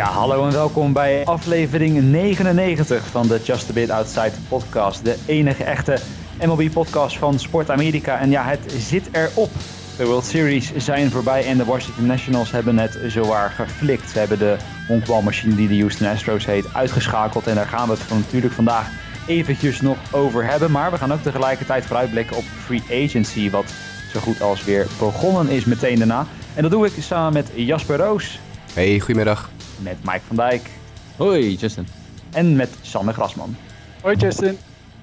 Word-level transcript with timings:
Ja, 0.00 0.10
hallo 0.10 0.46
en 0.46 0.52
welkom 0.52 0.92
bij 0.92 1.24
aflevering 1.24 2.02
99 2.02 3.06
van 3.06 3.28
de 3.28 3.40
Just 3.42 3.70
a 3.70 3.72
Bit 3.72 3.90
Outside 3.90 4.32
podcast. 4.48 5.04
De 5.04 5.16
enige 5.26 5.64
echte 5.64 5.98
MLB-podcast 6.44 7.18
van 7.18 7.38
Sport 7.38 7.70
Amerika. 7.70 8.18
En 8.18 8.30
ja, 8.30 8.44
het 8.44 8.74
zit 8.78 9.08
erop. 9.12 9.50
De 9.96 10.06
World 10.06 10.24
Series 10.24 10.76
zijn 10.76 11.10
voorbij 11.10 11.46
en 11.46 11.56
de 11.56 11.64
Washington 11.64 12.06
Nationals 12.06 12.50
hebben 12.50 12.78
het 12.78 12.98
zowaar 13.06 13.50
geflikt. 13.50 14.10
Ze 14.10 14.18
hebben 14.18 14.38
de 14.38 14.56
honkbalmachine 14.86 15.54
die 15.54 15.68
de 15.68 15.78
Houston 15.78 16.06
Astros 16.06 16.46
heet 16.46 16.74
uitgeschakeld. 16.74 17.46
En 17.46 17.54
daar 17.54 17.66
gaan 17.66 17.88
we 17.88 17.94
het 17.94 18.10
natuurlijk 18.10 18.54
vandaag 18.54 18.90
eventjes 19.26 19.80
nog 19.80 19.96
over 20.10 20.44
hebben. 20.44 20.70
Maar 20.70 20.90
we 20.90 20.96
gaan 20.96 21.12
ook 21.12 21.22
tegelijkertijd 21.22 21.86
vooruitblikken 21.86 22.36
op 22.36 22.44
free 22.64 23.04
agency, 23.04 23.50
wat 23.50 23.72
zo 24.12 24.20
goed 24.20 24.42
als 24.42 24.64
weer 24.64 24.86
begonnen 24.98 25.48
is 25.48 25.64
meteen 25.64 25.98
daarna. 25.98 26.26
En 26.54 26.62
dat 26.62 26.70
doe 26.70 26.86
ik 26.86 26.92
samen 26.98 27.32
met 27.32 27.50
Jasper 27.54 27.96
Roos. 27.96 28.38
Hey, 28.74 28.98
goedemiddag. 28.98 29.50
Met 29.82 29.96
Mike 30.04 30.20
van 30.26 30.36
Dijk. 30.36 30.70
Hoi, 31.16 31.54
Justin. 31.54 31.86
En 32.32 32.56
met 32.56 32.70
Sanne 32.80 33.12
Grasman. 33.12 33.56
Hoi 34.02 34.16
Justin. 34.16 34.58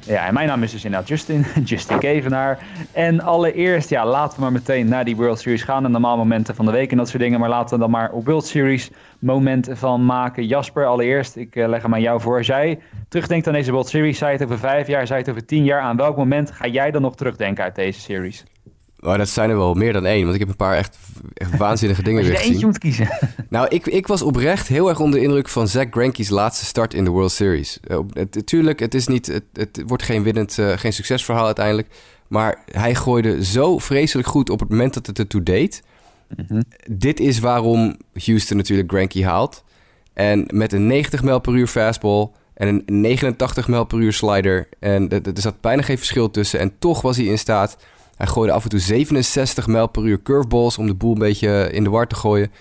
Ja, 0.07 0.25
en 0.25 0.33
mijn 0.33 0.47
naam 0.47 0.63
is 0.63 0.71
dus 0.71 0.85
inderdaad 0.85 1.09
Justin, 1.09 1.45
Justin 1.63 1.99
Kevenaar. 1.99 2.59
En 2.91 3.21
allereerst, 3.21 3.89
ja, 3.89 4.05
laten 4.05 4.35
we 4.35 4.41
maar 4.41 4.51
meteen 4.51 4.87
naar 4.87 5.05
die 5.05 5.15
World 5.15 5.39
Series 5.39 5.63
gaan. 5.63 5.85
En 5.85 5.91
normaal 5.91 6.17
momenten 6.17 6.55
van 6.55 6.65
de 6.65 6.71
week 6.71 6.91
en 6.91 6.97
dat 6.97 7.09
soort 7.09 7.21
dingen. 7.21 7.39
Maar 7.39 7.49
laten 7.49 7.75
we 7.75 7.81
dan 7.81 7.91
maar 7.91 8.11
op 8.11 8.25
World 8.25 8.45
Series 8.45 8.89
momenten 9.19 9.77
van 9.77 10.05
maken. 10.05 10.45
Jasper, 10.45 10.85
allereerst, 10.85 11.35
ik 11.35 11.55
uh, 11.55 11.67
leg 11.67 11.81
hem 11.81 11.93
aan 11.93 12.01
jou 12.01 12.21
voor. 12.21 12.37
Als 12.37 12.47
jij 12.47 12.79
terugdenkt 13.09 13.47
aan 13.47 13.53
deze 13.53 13.71
World 13.71 13.87
Series, 13.87 14.17
zei 14.17 14.31
het 14.31 14.43
over 14.43 14.59
vijf 14.59 14.87
jaar, 14.87 15.07
zei 15.07 15.19
het 15.19 15.29
over 15.29 15.45
tien 15.45 15.63
jaar. 15.63 15.81
Aan 15.81 15.97
welk 15.97 16.17
moment 16.17 16.51
ga 16.51 16.67
jij 16.67 16.91
dan 16.91 17.01
nog 17.01 17.15
terugdenken 17.15 17.63
uit 17.63 17.75
deze 17.75 17.99
series? 17.99 18.43
Oh, 19.07 19.17
dat 19.17 19.29
zijn 19.29 19.49
er 19.49 19.57
wel 19.57 19.73
meer 19.73 19.93
dan 19.93 20.05
één, 20.05 20.21
want 20.21 20.33
ik 20.33 20.39
heb 20.39 20.49
een 20.49 20.55
paar 20.55 20.75
echt, 20.75 20.97
echt 21.33 21.57
waanzinnige 21.57 22.03
dingen 22.03 22.23
weer 22.23 22.31
er 22.31 22.37
eentje 22.37 22.53
gezien. 22.53 22.67
moet 22.67 22.77
kiezen. 22.77 23.09
Nou, 23.49 23.67
ik, 23.67 23.85
ik 23.85 24.07
was 24.07 24.21
oprecht 24.21 24.67
heel 24.67 24.89
erg 24.89 24.99
onder 24.99 25.19
de 25.19 25.25
indruk 25.25 25.49
van 25.49 25.67
Zach 25.67 25.85
Greinke's 25.89 26.29
laatste 26.29 26.65
start 26.65 26.93
in 26.93 27.03
de 27.03 27.09
World 27.09 27.31
Series. 27.31 27.79
Uh, 27.87 27.99
het, 28.13 28.41
tuurlijk, 28.45 28.79
het, 28.79 28.93
is 28.93 29.07
niet, 29.07 29.25
het, 29.27 29.43
het 29.53 29.83
wordt 29.85 30.03
geen 30.03 30.23
winnend, 30.23 30.57
eh, 30.59 30.71
geen 30.77 30.93
succesverhaal 30.93 31.45
uiteindelijk. 31.45 31.87
Maar 32.27 32.63
hij 32.71 32.95
gooide 32.95 33.45
zo 33.45 33.77
vreselijk 33.77 34.27
goed 34.27 34.49
op 34.49 34.59
het 34.59 34.69
moment 34.69 34.93
dat 34.93 35.07
het 35.07 35.19
ertoe 35.19 35.43
deed. 35.43 35.83
Dit 36.91 37.19
is 37.19 37.39
waarom 37.39 37.97
Houston 38.25 38.57
natuurlijk 38.57 38.89
Greinke 38.89 39.25
haalt. 39.25 39.63
En 40.13 40.45
met 40.53 40.73
een 40.73 40.87
90 40.87 41.23
mijl 41.23 41.39
per 41.39 41.53
uur 41.53 41.67
fastball 41.67 42.29
en 42.53 42.67
een 42.67 43.01
89 43.01 43.67
mijl 43.67 43.85
per 43.85 43.99
uur 43.99 44.13
slider. 44.13 44.69
En 44.79 45.09
er 45.09 45.31
zat 45.33 45.61
bijna 45.61 45.81
geen 45.81 45.97
verschil 45.97 46.31
tussen. 46.31 46.59
En 46.59 46.71
toch 46.79 47.01
was 47.01 47.17
hij 47.17 47.25
in 47.25 47.39
staat. 47.39 47.77
Hij 48.17 48.27
gooide 48.27 48.53
af 48.53 48.63
en 48.63 48.69
toe 48.69 48.79
67 48.79 49.67
mijl 49.67 49.87
per 49.87 50.03
uur 50.03 50.21
curveballs 50.21 50.77
om 50.77 50.87
de 50.87 50.93
boel 50.93 51.11
een 51.11 51.19
beetje 51.19 51.69
in 51.71 51.83
de 51.83 51.89
war 51.89 52.07
te 52.07 52.15
gooien. 52.15 52.51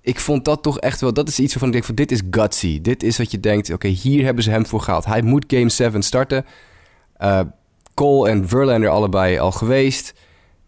Ik 0.00 0.20
vond 0.20 0.44
dat 0.44 0.62
toch 0.62 0.78
echt 0.78 1.00
wel... 1.00 1.12
Dat 1.12 1.28
is 1.28 1.38
iets 1.38 1.50
waarvan 1.52 1.68
ik 1.68 1.74
denk 1.74 1.84
van 1.84 1.94
dit 1.94 2.10
is 2.12 2.20
gutsy. 2.30 2.80
Dit 2.80 3.02
is 3.02 3.18
wat 3.18 3.30
je 3.30 3.40
denkt, 3.40 3.72
oké, 3.72 3.88
hier 3.88 4.24
hebben 4.24 4.44
ze 4.44 4.50
hem 4.50 4.66
voor 4.66 4.80
gehaald. 4.80 5.04
Hij 5.04 5.22
moet 5.22 5.44
Game 5.46 5.68
7 5.68 6.02
starten. 6.02 6.46
Eh, 7.16 7.40
Cole 7.94 8.30
en 8.30 8.48
Verlander 8.48 8.90
allebei 8.90 9.38
al 9.38 9.52
geweest. 9.52 10.14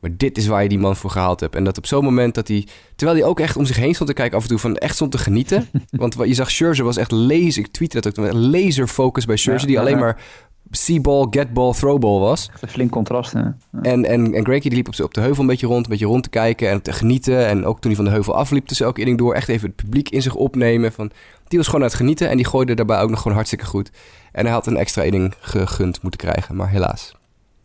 Maar 0.00 0.10
dit 0.16 0.38
is 0.38 0.46
waar 0.46 0.62
je 0.62 0.68
die 0.68 0.78
man 0.78 0.96
voor 0.96 1.10
gehaald 1.10 1.40
hebt. 1.40 1.54
En 1.54 1.64
dat 1.64 1.78
op 1.78 1.86
zo'n 1.86 2.04
moment 2.04 2.34
dat 2.34 2.48
hij... 2.48 2.66
Terwijl 2.96 3.18
hij 3.18 3.28
ook 3.28 3.40
echt 3.40 3.56
om 3.56 3.64
zich 3.64 3.76
heen 3.76 3.94
stond 3.94 4.08
te 4.08 4.14
kijken 4.14 4.36
af 4.36 4.42
en 4.42 4.48
toe 4.48 4.58
van 4.58 4.76
echt 4.76 4.94
stond 4.94 5.10
te 5.10 5.18
genieten. 5.18 5.68
Want 5.90 6.14
wat 6.14 6.28
je 6.28 6.34
zag, 6.34 6.50
Scherzer 6.50 6.84
was 6.84 6.96
echt 6.96 7.10
laser... 7.10 7.58
Ik 7.58 7.72
tweette 7.72 8.00
dat 8.00 8.18
ook, 8.18 8.32
laser 8.32 8.86
focus 8.86 9.24
bij 9.24 9.36
Scherzer. 9.36 9.68
Ja, 9.68 9.74
die 9.74 9.80
alleen 9.80 9.98
maar 9.98 10.22
see-ball, 10.70 11.26
get-ball, 11.30 11.72
throw-ball 11.72 12.18
was. 12.20 12.48
Echt 12.52 12.62
een 12.62 12.68
flink 12.68 12.90
contrast. 12.90 13.32
Hè? 13.32 13.38
Ja. 13.40 13.54
En, 13.82 14.04
en, 14.04 14.34
en 14.34 14.44
Greinke 14.44 14.68
die 14.68 14.76
liep 14.76 14.86
op, 14.88 14.94
z'n- 14.94 15.02
op 15.02 15.14
de 15.14 15.20
heuvel 15.20 15.40
een 15.42 15.48
beetje 15.48 15.66
rond, 15.66 15.84
een 15.84 15.90
beetje 15.90 16.06
rond 16.06 16.22
te 16.22 16.28
kijken 16.30 16.68
en 16.70 16.82
te 16.82 16.92
genieten. 16.92 17.46
En 17.46 17.64
ook 17.64 17.80
toen 17.80 17.90
hij 17.90 17.96
van 17.96 18.04
de 18.04 18.10
heuvel 18.10 18.34
afliep 18.36 18.66
tussen 18.66 18.86
elke 18.86 19.00
inning 19.00 19.18
door, 19.18 19.34
echt 19.34 19.48
even 19.48 19.66
het 19.66 19.76
publiek 19.76 20.08
in 20.08 20.22
zich 20.22 20.34
opnemen. 20.34 20.92
Van, 20.92 21.10
die 21.48 21.58
was 21.58 21.66
gewoon 21.66 21.82
aan 21.82 21.88
het 21.88 21.96
genieten 21.96 22.28
en 22.28 22.36
die 22.36 22.46
gooide 22.46 22.74
daarbij 22.74 23.00
ook 23.00 23.10
nog 23.10 23.18
gewoon 23.18 23.36
hartstikke 23.36 23.66
goed. 23.66 23.90
En 24.32 24.44
hij 24.44 24.54
had 24.54 24.66
een 24.66 24.76
extra 24.76 25.02
inning 25.02 25.34
gegund 25.40 26.02
moeten 26.02 26.20
krijgen, 26.20 26.56
maar 26.56 26.68
helaas. 26.68 27.14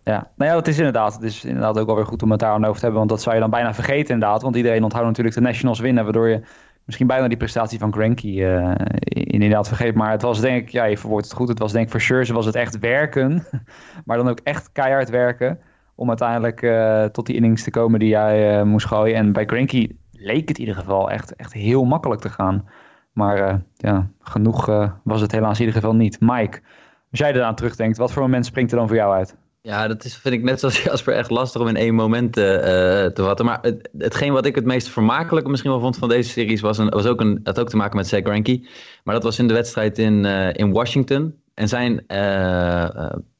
Ja, 0.03 0.27
nou 0.37 0.49
ja, 0.49 0.55
dat 0.55 0.67
is 0.67 0.77
inderdaad. 0.77 1.13
Het 1.13 1.23
is 1.23 1.43
inderdaad 1.45 1.79
ook 1.79 1.85
wel 1.85 1.95
weer 1.95 2.05
goed 2.05 2.23
om 2.23 2.31
het 2.31 2.39
daar 2.39 2.51
aan 2.51 2.63
over 2.63 2.73
te 2.75 2.79
hebben. 2.81 2.97
Want 2.97 3.09
dat 3.09 3.21
zou 3.21 3.35
je 3.35 3.41
dan 3.41 3.49
bijna 3.49 3.73
vergeten 3.73 4.13
inderdaad. 4.13 4.41
Want 4.41 4.55
iedereen 4.55 4.83
onthoudt 4.83 5.07
natuurlijk 5.07 5.35
de 5.35 5.41
Nationals 5.41 5.79
winnen. 5.79 6.03
Waardoor 6.03 6.27
je 6.29 6.41
misschien 6.85 7.07
bijna 7.07 7.27
die 7.27 7.37
prestatie 7.37 7.79
van 7.79 7.93
Greinke 7.93 8.45
eh, 8.45 8.73
inderdaad 9.33 9.67
vergeet. 9.67 9.95
Maar 9.95 10.11
het 10.11 10.21
was 10.21 10.41
denk 10.41 10.61
ik, 10.61 10.69
ja, 10.69 10.83
je 10.83 10.97
verwoordt 10.97 11.25
het 11.25 11.35
goed. 11.35 11.47
Het 11.47 11.59
was 11.59 11.71
denk 11.71 11.85
ik 11.85 11.91
voor 11.91 12.01
Scherzer 12.01 12.35
was 12.35 12.45
het 12.45 12.55
echt 12.55 12.79
werken. 12.79 13.43
maar 14.05 14.17
dan 14.17 14.29
ook 14.29 14.39
echt 14.43 14.71
keihard 14.71 15.09
werken. 15.09 15.59
Om 15.95 16.07
uiteindelijk 16.07 16.61
eh, 16.61 17.03
tot 17.03 17.25
die 17.25 17.35
innings 17.35 17.63
te 17.63 17.71
komen 17.71 17.99
die 17.99 18.09
jij 18.09 18.59
eh, 18.59 18.65
moest 18.65 18.85
gooien. 18.85 19.15
En 19.15 19.31
bij 19.31 19.45
Greinke 19.45 19.95
leek 20.11 20.47
het 20.47 20.57
in 20.57 20.65
ieder 20.65 20.81
geval 20.81 21.11
echt, 21.11 21.35
echt 21.35 21.53
heel 21.53 21.83
makkelijk 21.83 22.21
te 22.21 22.29
gaan. 22.29 22.67
Maar 23.11 23.61
ja, 23.75 24.07
genoeg 24.19 24.65
was 25.03 25.21
het 25.21 25.31
helaas 25.31 25.59
in 25.59 25.65
ieder 25.65 25.81
geval 25.81 25.95
niet. 25.95 26.19
Mike, 26.19 26.61
als 27.11 27.19
jij 27.19 27.33
eraan 27.33 27.55
terugdenkt, 27.55 27.97
wat 27.97 28.11
voor 28.11 28.21
moment 28.21 28.45
springt 28.45 28.71
er 28.71 28.77
dan 28.77 28.87
voor 28.87 28.97
jou 28.97 29.13
uit? 29.13 29.37
Ja, 29.65 29.87
dat 29.87 30.03
is, 30.03 30.15
vind 30.15 30.33
ik 30.33 30.43
net 30.43 30.59
zoals 30.59 30.81
Jasper 30.83 31.13
echt 31.13 31.29
lastig 31.29 31.61
om 31.61 31.67
in 31.67 31.75
één 31.75 31.95
moment 31.95 32.37
eh, 32.37 32.55
eh, 33.05 33.11
te 33.11 33.23
vatten. 33.23 33.45
Maar 33.45 33.59
het, 33.61 33.89
hetgeen 33.97 34.33
wat 34.33 34.45
ik 34.45 34.55
het 34.55 34.65
meest 34.65 34.89
vermakelijke 34.89 35.49
misschien 35.49 35.71
wel 35.71 35.79
vond 35.79 35.97
van 35.97 36.09
deze 36.09 36.29
series 36.29 36.61
was, 36.61 36.77
een, 36.77 36.89
was 36.89 37.05
ook 37.05 37.19
een, 37.19 37.39
had 37.43 37.59
ook 37.59 37.69
te 37.69 37.75
maken 37.75 37.97
met 37.97 38.07
Zach 38.07 38.21
Greinke. 38.21 38.67
Maar 39.03 39.13
dat 39.15 39.23
was 39.23 39.39
in 39.39 39.47
de 39.47 39.53
wedstrijd 39.53 39.97
in, 39.97 40.25
eh, 40.25 40.49
in 40.53 40.71
Washington. 40.71 41.35
En 41.53 41.67
zijn, 41.67 42.03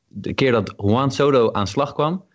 de 0.08 0.34
keer 0.36 0.52
dat 0.52 0.74
Juan 0.78 1.12
Soto 1.12 1.52
aan 1.52 1.68
slag 1.68 1.94
kwam, 1.94 2.26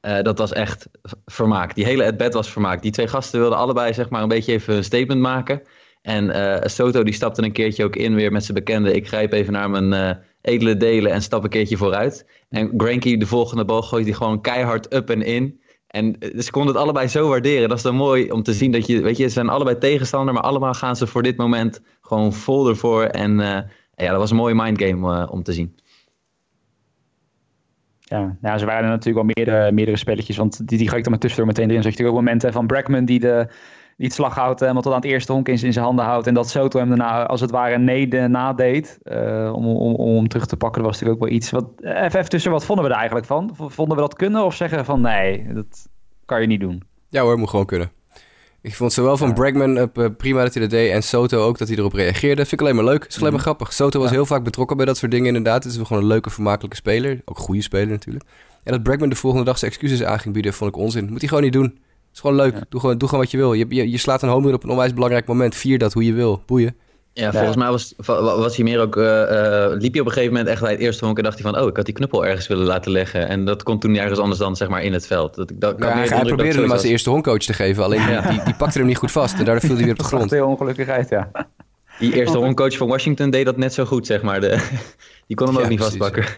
dat 0.00 0.38
was 0.38 0.52
echt 0.52 0.88
vermaak. 1.24 1.74
Die 1.74 1.84
hele 1.84 2.06
at-bat 2.06 2.34
was 2.34 2.50
vermaak. 2.50 2.82
Die 2.82 2.92
twee 2.92 3.08
gasten 3.08 3.40
wilden 3.40 3.58
allebei 3.58 3.94
zeg 3.94 4.10
maar 4.10 4.22
een 4.22 4.28
beetje 4.28 4.52
even 4.52 4.76
een 4.76 4.84
statement 4.84 5.20
maken. 5.20 5.62
En 6.06 6.30
eh, 6.30 6.68
Soto 6.68 7.02
die 7.02 7.14
stapte 7.14 7.42
een 7.42 7.52
keertje 7.52 7.84
ook 7.84 7.96
in 7.96 8.14
weer 8.14 8.32
met 8.32 8.44
zijn 8.44 8.56
bekende... 8.56 8.92
ik 8.92 9.08
grijp 9.08 9.32
even 9.32 9.52
naar 9.52 9.70
mijn 9.70 9.92
eh, 9.92 10.16
edele 10.40 10.76
delen 10.76 11.12
en 11.12 11.22
stap 11.22 11.44
een 11.44 11.50
keertje 11.50 11.76
vooruit. 11.76 12.26
En 12.48 12.72
Granky 12.76 13.16
de 13.16 13.26
volgende 13.26 13.64
bal 13.64 13.82
gooit 13.82 14.04
die 14.04 14.14
gewoon 14.14 14.40
keihard 14.40 14.94
up 14.94 15.10
en 15.10 15.22
in. 15.22 15.60
En 15.86 16.18
eh, 16.18 16.40
ze 16.40 16.50
konden 16.50 16.74
het 16.74 16.82
allebei 16.82 17.08
zo 17.08 17.28
waarderen. 17.28 17.68
Dat 17.68 17.76
is 17.76 17.82
dan 17.82 17.94
mooi 17.94 18.30
om 18.30 18.42
te 18.42 18.52
zien 18.52 18.72
dat 18.72 18.86
je... 18.86 19.00
Weet 19.00 19.16
je, 19.16 19.22
ze 19.22 19.30
zijn 19.30 19.48
allebei 19.48 19.78
tegenstander... 19.78 20.34
maar 20.34 20.42
allemaal 20.42 20.74
gaan 20.74 20.96
ze 20.96 21.06
voor 21.06 21.22
dit 21.22 21.36
moment 21.36 21.80
gewoon 22.00 22.32
vol 22.32 22.68
ervoor. 22.68 23.02
En 23.02 23.38
ja, 23.94 24.10
dat 24.10 24.18
was 24.18 24.30
een 24.30 24.36
mooie 24.36 24.54
mindgame 24.54 25.30
om 25.30 25.42
te 25.42 25.52
zien. 25.52 25.78
Ja, 28.00 28.36
ja, 28.42 28.58
ze 28.58 28.66
waren 28.66 28.88
natuurlijk 28.88 29.26
wel 29.26 29.34
meerdere, 29.34 29.72
meerdere 29.72 29.96
spelletjes. 29.96 30.36
Want 30.36 30.68
die, 30.68 30.78
die 30.78 30.88
ga 30.88 30.96
ik 30.96 31.02
dan 31.02 31.12
maar 31.12 31.20
tussendoor 31.20 31.48
meteen 31.48 31.70
erin. 31.70 31.82
Zag 31.82 31.92
je 31.92 31.98
natuurlijk 31.98 32.18
ook 32.18 32.24
momenten 32.24 32.52
van 32.52 32.66
Bregman 32.66 33.04
die, 33.04 33.20
de, 33.20 33.48
die 33.96 34.06
het 34.06 34.14
slaghout 34.14 34.60
helemaal 34.60 34.82
tot 34.82 34.92
aan 34.92 35.00
het 35.00 35.10
eerste 35.10 35.32
honk 35.32 35.48
in, 35.48 35.58
zijn 35.58 35.74
handen 35.84 36.04
houdt. 36.04 36.26
En 36.26 36.34
dat 36.34 36.48
Soto 36.50 36.78
hem 36.78 36.88
daarna 36.88 37.26
als 37.26 37.40
het 37.40 37.50
ware 37.50 37.78
nee 37.78 38.08
de, 38.08 38.18
nadeed. 38.28 38.98
eh, 39.02 39.52
om, 39.54 39.66
om, 39.66 39.94
om 39.94 40.16
hem 40.16 40.28
terug 40.28 40.46
te 40.46 40.56
pakken. 40.56 40.82
Was 40.82 40.92
natuurlijk 40.92 41.22
ook 41.22 41.28
wel 41.28 41.36
iets. 41.38 41.50
Wat, 41.50 41.64
eh, 41.80 42.02
even, 42.02 42.28
tussen, 42.28 42.50
wat 42.50 42.64
vonden 42.64 42.84
we 42.84 42.90
er 42.90 42.96
eigenlijk 42.96 43.26
van? 43.26 43.50
Vonden 43.56 43.96
we 43.96 44.02
dat 44.02 44.14
kunnen? 44.14 44.44
Of 44.44 44.54
zeggen 44.54 44.84
van 44.84 45.00
nee, 45.00 45.46
dat 45.54 45.88
kan 46.24 46.40
je 46.40 46.46
niet 46.46 46.60
doen? 46.60 46.82
Ja 47.08 47.22
hoor, 47.22 47.38
moet 47.38 47.50
gewoon 47.50 47.66
kunnen. 47.66 47.90
Ik 48.60 48.74
vond 48.74 48.92
zowel 48.92 49.16
van 49.16 49.28
Ja. 49.28 49.34
Bregman 49.34 49.76
eh, 49.78 50.04
prima 50.16 50.42
dat 50.42 50.52
hij 50.54 50.62
dat 50.62 50.70
deed 50.70 50.90
en 50.92 51.02
Soto 51.02 51.42
ook 51.46 51.58
dat 51.58 51.68
hij 51.68 51.76
erop 51.76 51.92
reageerde. 51.92 52.40
Vind 52.42 52.52
ik 52.52 52.60
alleen 52.60 52.74
maar 52.74 52.84
leuk. 52.84 53.04
Is 53.04 53.18
alleen 53.20 53.32
maar 53.32 53.40
grappig. 53.40 53.72
Soto 53.72 53.98
was 53.98 54.08
Ja. 54.08 54.14
heel 54.14 54.26
vaak 54.26 54.42
betrokken 54.44 54.76
bij 54.76 54.86
dat 54.86 54.96
soort 54.96 55.10
dingen 55.10 55.26
inderdaad. 55.26 55.64
Het 55.64 55.72
is 55.72 55.78
gewoon 55.86 56.02
een 56.02 56.08
leuke, 56.08 56.30
vermakelijke 56.30 56.76
speler. 56.76 57.20
Ook 57.24 57.36
een 57.36 57.42
goede 57.44 57.62
speler 57.62 57.88
natuurlijk. 57.88 58.24
En 58.64 58.72
dat 58.72 58.82
Bregman 58.82 59.08
de 59.08 59.16
volgende 59.16 59.44
dag 59.44 59.58
zijn 59.58 59.70
excuses 59.70 60.02
aan 60.04 60.18
ging 60.18 60.34
bieden, 60.34 60.52
vond 60.54 60.70
ik 60.74 60.80
onzin. 60.80 61.08
Moet 61.10 61.18
hij 61.20 61.28
gewoon 61.28 61.42
niet 61.44 61.52
doen. 61.52 61.78
Is 62.16 62.20
gewoon 62.20 62.36
leuk. 62.36 62.54
Ja. 62.54 62.60
Doe, 62.68 62.80
gewoon, 62.80 62.98
doe 62.98 63.08
gewoon 63.08 63.24
wat 63.24 63.32
je 63.32 63.38
wil. 63.38 63.52
Je, 63.52 63.66
je, 63.68 63.90
je 63.90 63.98
slaat 63.98 64.22
een 64.22 64.28
home 64.28 64.44
run 64.46 64.54
op 64.54 64.64
een 64.64 64.70
onwijs 64.70 64.94
belangrijk 64.94 65.26
moment. 65.26 65.54
Vier 65.54 65.78
dat 65.78 65.92
hoe 65.92 66.04
je 66.04 66.12
wil. 66.12 66.42
Boeien. 66.46 66.76
Ja, 67.12 67.32
volgens 67.32 67.56
mij 67.56 67.70
was, 67.70 67.94
wa- 67.96 68.20
was 68.22 68.56
hij 68.56 68.64
meer 68.64 68.80
ook... 68.80 68.96
eh, 68.96 69.64
eh, 69.64 69.70
liep 69.72 69.92
hij 69.92 70.00
op 70.00 70.06
een 70.06 70.12
gegeven 70.12 70.32
moment 70.32 70.48
echt 70.48 70.60
bij 70.60 70.70
het 70.70 70.80
eerste 70.80 71.04
honk... 71.04 71.16
en 71.16 71.22
dacht 71.24 71.42
hij 71.42 71.52
van... 71.52 71.60
oh, 71.62 71.68
ik 71.68 71.76
had 71.76 71.84
die 71.84 71.94
knuppel 71.94 72.26
ergens 72.26 72.46
willen 72.46 72.66
laten 72.66 72.92
leggen. 72.92 73.28
En 73.28 73.44
dat 73.44 73.62
kon 73.62 73.78
toen 73.78 73.96
ergens 73.96 74.18
anders 74.18 74.38
dan 74.38 74.56
zeg 74.56 74.68
maar 74.68 74.82
in 74.82 74.92
het 74.92 75.06
veld. 75.06 75.34
Dat, 75.34 75.50
ik, 75.50 75.60
dat, 75.60 75.78
hij, 75.78 76.08
dat 76.08 76.26
probeerde 76.26 76.60
hem 76.60 76.70
als 76.70 76.82
de 76.82 76.88
eerste 76.88 77.10
honkcoach 77.10 77.38
te 77.38 77.52
geven. 77.52 77.84
Alleen 77.84 78.00
Ja. 78.10 78.20
die, 78.20 78.30
die, 78.30 78.42
die 78.44 78.54
pakte 78.54 78.78
hem 78.78 78.86
niet 78.86 78.96
goed 78.96 79.10
vast. 79.12 79.38
En 79.38 79.44
daardoor 79.44 79.60
viel 79.68 79.74
hij 79.76 79.82
weer 79.84 79.92
op 79.92 79.98
de 79.98 80.04
grond. 80.14 80.30
heel 80.30 80.46
ongelukkigheid, 80.46 81.08
ja. 81.08 81.28
was. 81.32 81.42
Die 81.98 82.14
eerste 82.14 82.38
honkcoach 82.38 82.76
van 82.76 82.88
Washington 82.88 83.30
deed 83.30 83.44
dat 83.44 83.56
net 83.56 83.74
zo 83.74 83.84
goed, 83.84 84.06
zeg 84.06 84.22
maar. 84.22 84.40
De, 84.40 84.68
die 85.26 85.36
kon 85.36 85.46
hem 85.46 85.56
Ja, 85.56 85.62
ook 85.62 85.68
niet 85.68 85.78
precies, 85.78 85.96
vastpakken. 85.98 86.32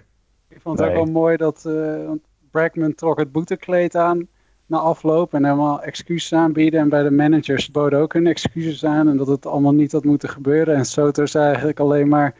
Ik 0.49 0.59
vond 0.63 0.79
het 0.79 0.89
Nee. 0.89 0.97
ook 0.99 1.05
wel 1.05 1.13
mooi 1.13 1.37
dat 1.37 1.63
eh, 1.67 1.73
want 2.07 2.21
Bregman 2.51 2.95
trok 2.95 3.19
het 3.19 3.33
boetekleed 3.33 3.95
aan 3.97 4.29
na 4.69 4.79
afloop 4.79 5.35
en 5.35 5.45
helemaal 5.45 5.83
excuses 5.83 6.33
aanbieden. 6.33 6.81
En 6.81 6.89
bij 6.89 7.03
de 7.03 7.11
managers 7.11 7.71
boden 7.71 7.99
ook 8.01 8.13
hun 8.13 8.27
excuses 8.27 8.85
aan 8.85 9.09
en 9.09 9.17
dat 9.17 9.27
het 9.27 9.47
allemaal 9.47 9.75
niet 9.75 9.93
had 9.93 10.05
moeten 10.05 10.29
gebeuren. 10.29 10.75
En 10.75 10.85
Soto 10.85 11.27
zei 11.27 11.45
eigenlijk 11.47 11.81
alleen 11.81 12.09
maar, 12.09 12.35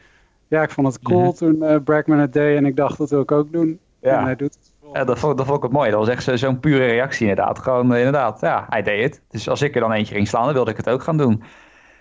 ja, 0.49 0.63
ik 0.63 0.71
vond 0.71 0.87
het 0.87 1.03
cool 1.03 1.21
Mhm. 1.23 1.33
toen 1.33 1.63
eh 1.63 1.77
Bregman 1.85 2.19
het 2.19 2.33
deed 2.33 2.57
en 2.57 2.67
ik 2.67 2.77
dacht 2.77 2.99
dat 2.99 3.11
wil 3.11 3.21
ik 3.21 3.33
ook 3.33 3.53
doen. 3.53 3.79
Ja. 4.01 4.19
En 4.19 4.25
hij 4.25 4.37
doet 4.37 4.55
het. 4.55 4.73
Ja, 4.93 5.05
dat 5.05 5.19
vond, 5.19 5.37
dat 5.37 5.47
vond 5.47 5.59
ik 5.59 5.63
het 5.65 5.73
mooi. 5.73 5.91
Dat 5.91 5.99
was 5.99 6.09
echt 6.09 6.23
zo- 6.23 6.37
zo'n 6.37 6.61
pure 6.61 6.87
reactie 6.87 7.29
inderdaad. 7.29 7.59
Gewoon 7.59 7.93
eh, 7.93 7.99
inderdaad, 7.99 8.41
ja, 8.41 8.67
hij 8.69 8.83
deed 8.83 9.03
het. 9.03 9.23
Dus 9.31 9.49
als 9.49 9.63
ik 9.63 9.75
er 9.75 9.81
dan 9.81 9.93
eentje 9.93 10.15
ging 10.15 10.29
slaan, 10.29 10.45
dan 10.45 10.53
wilde 10.55 10.71
ik 10.71 10.77
het 10.77 10.89
ook 10.89 11.03
gaan 11.03 11.17
doen. 11.17 11.43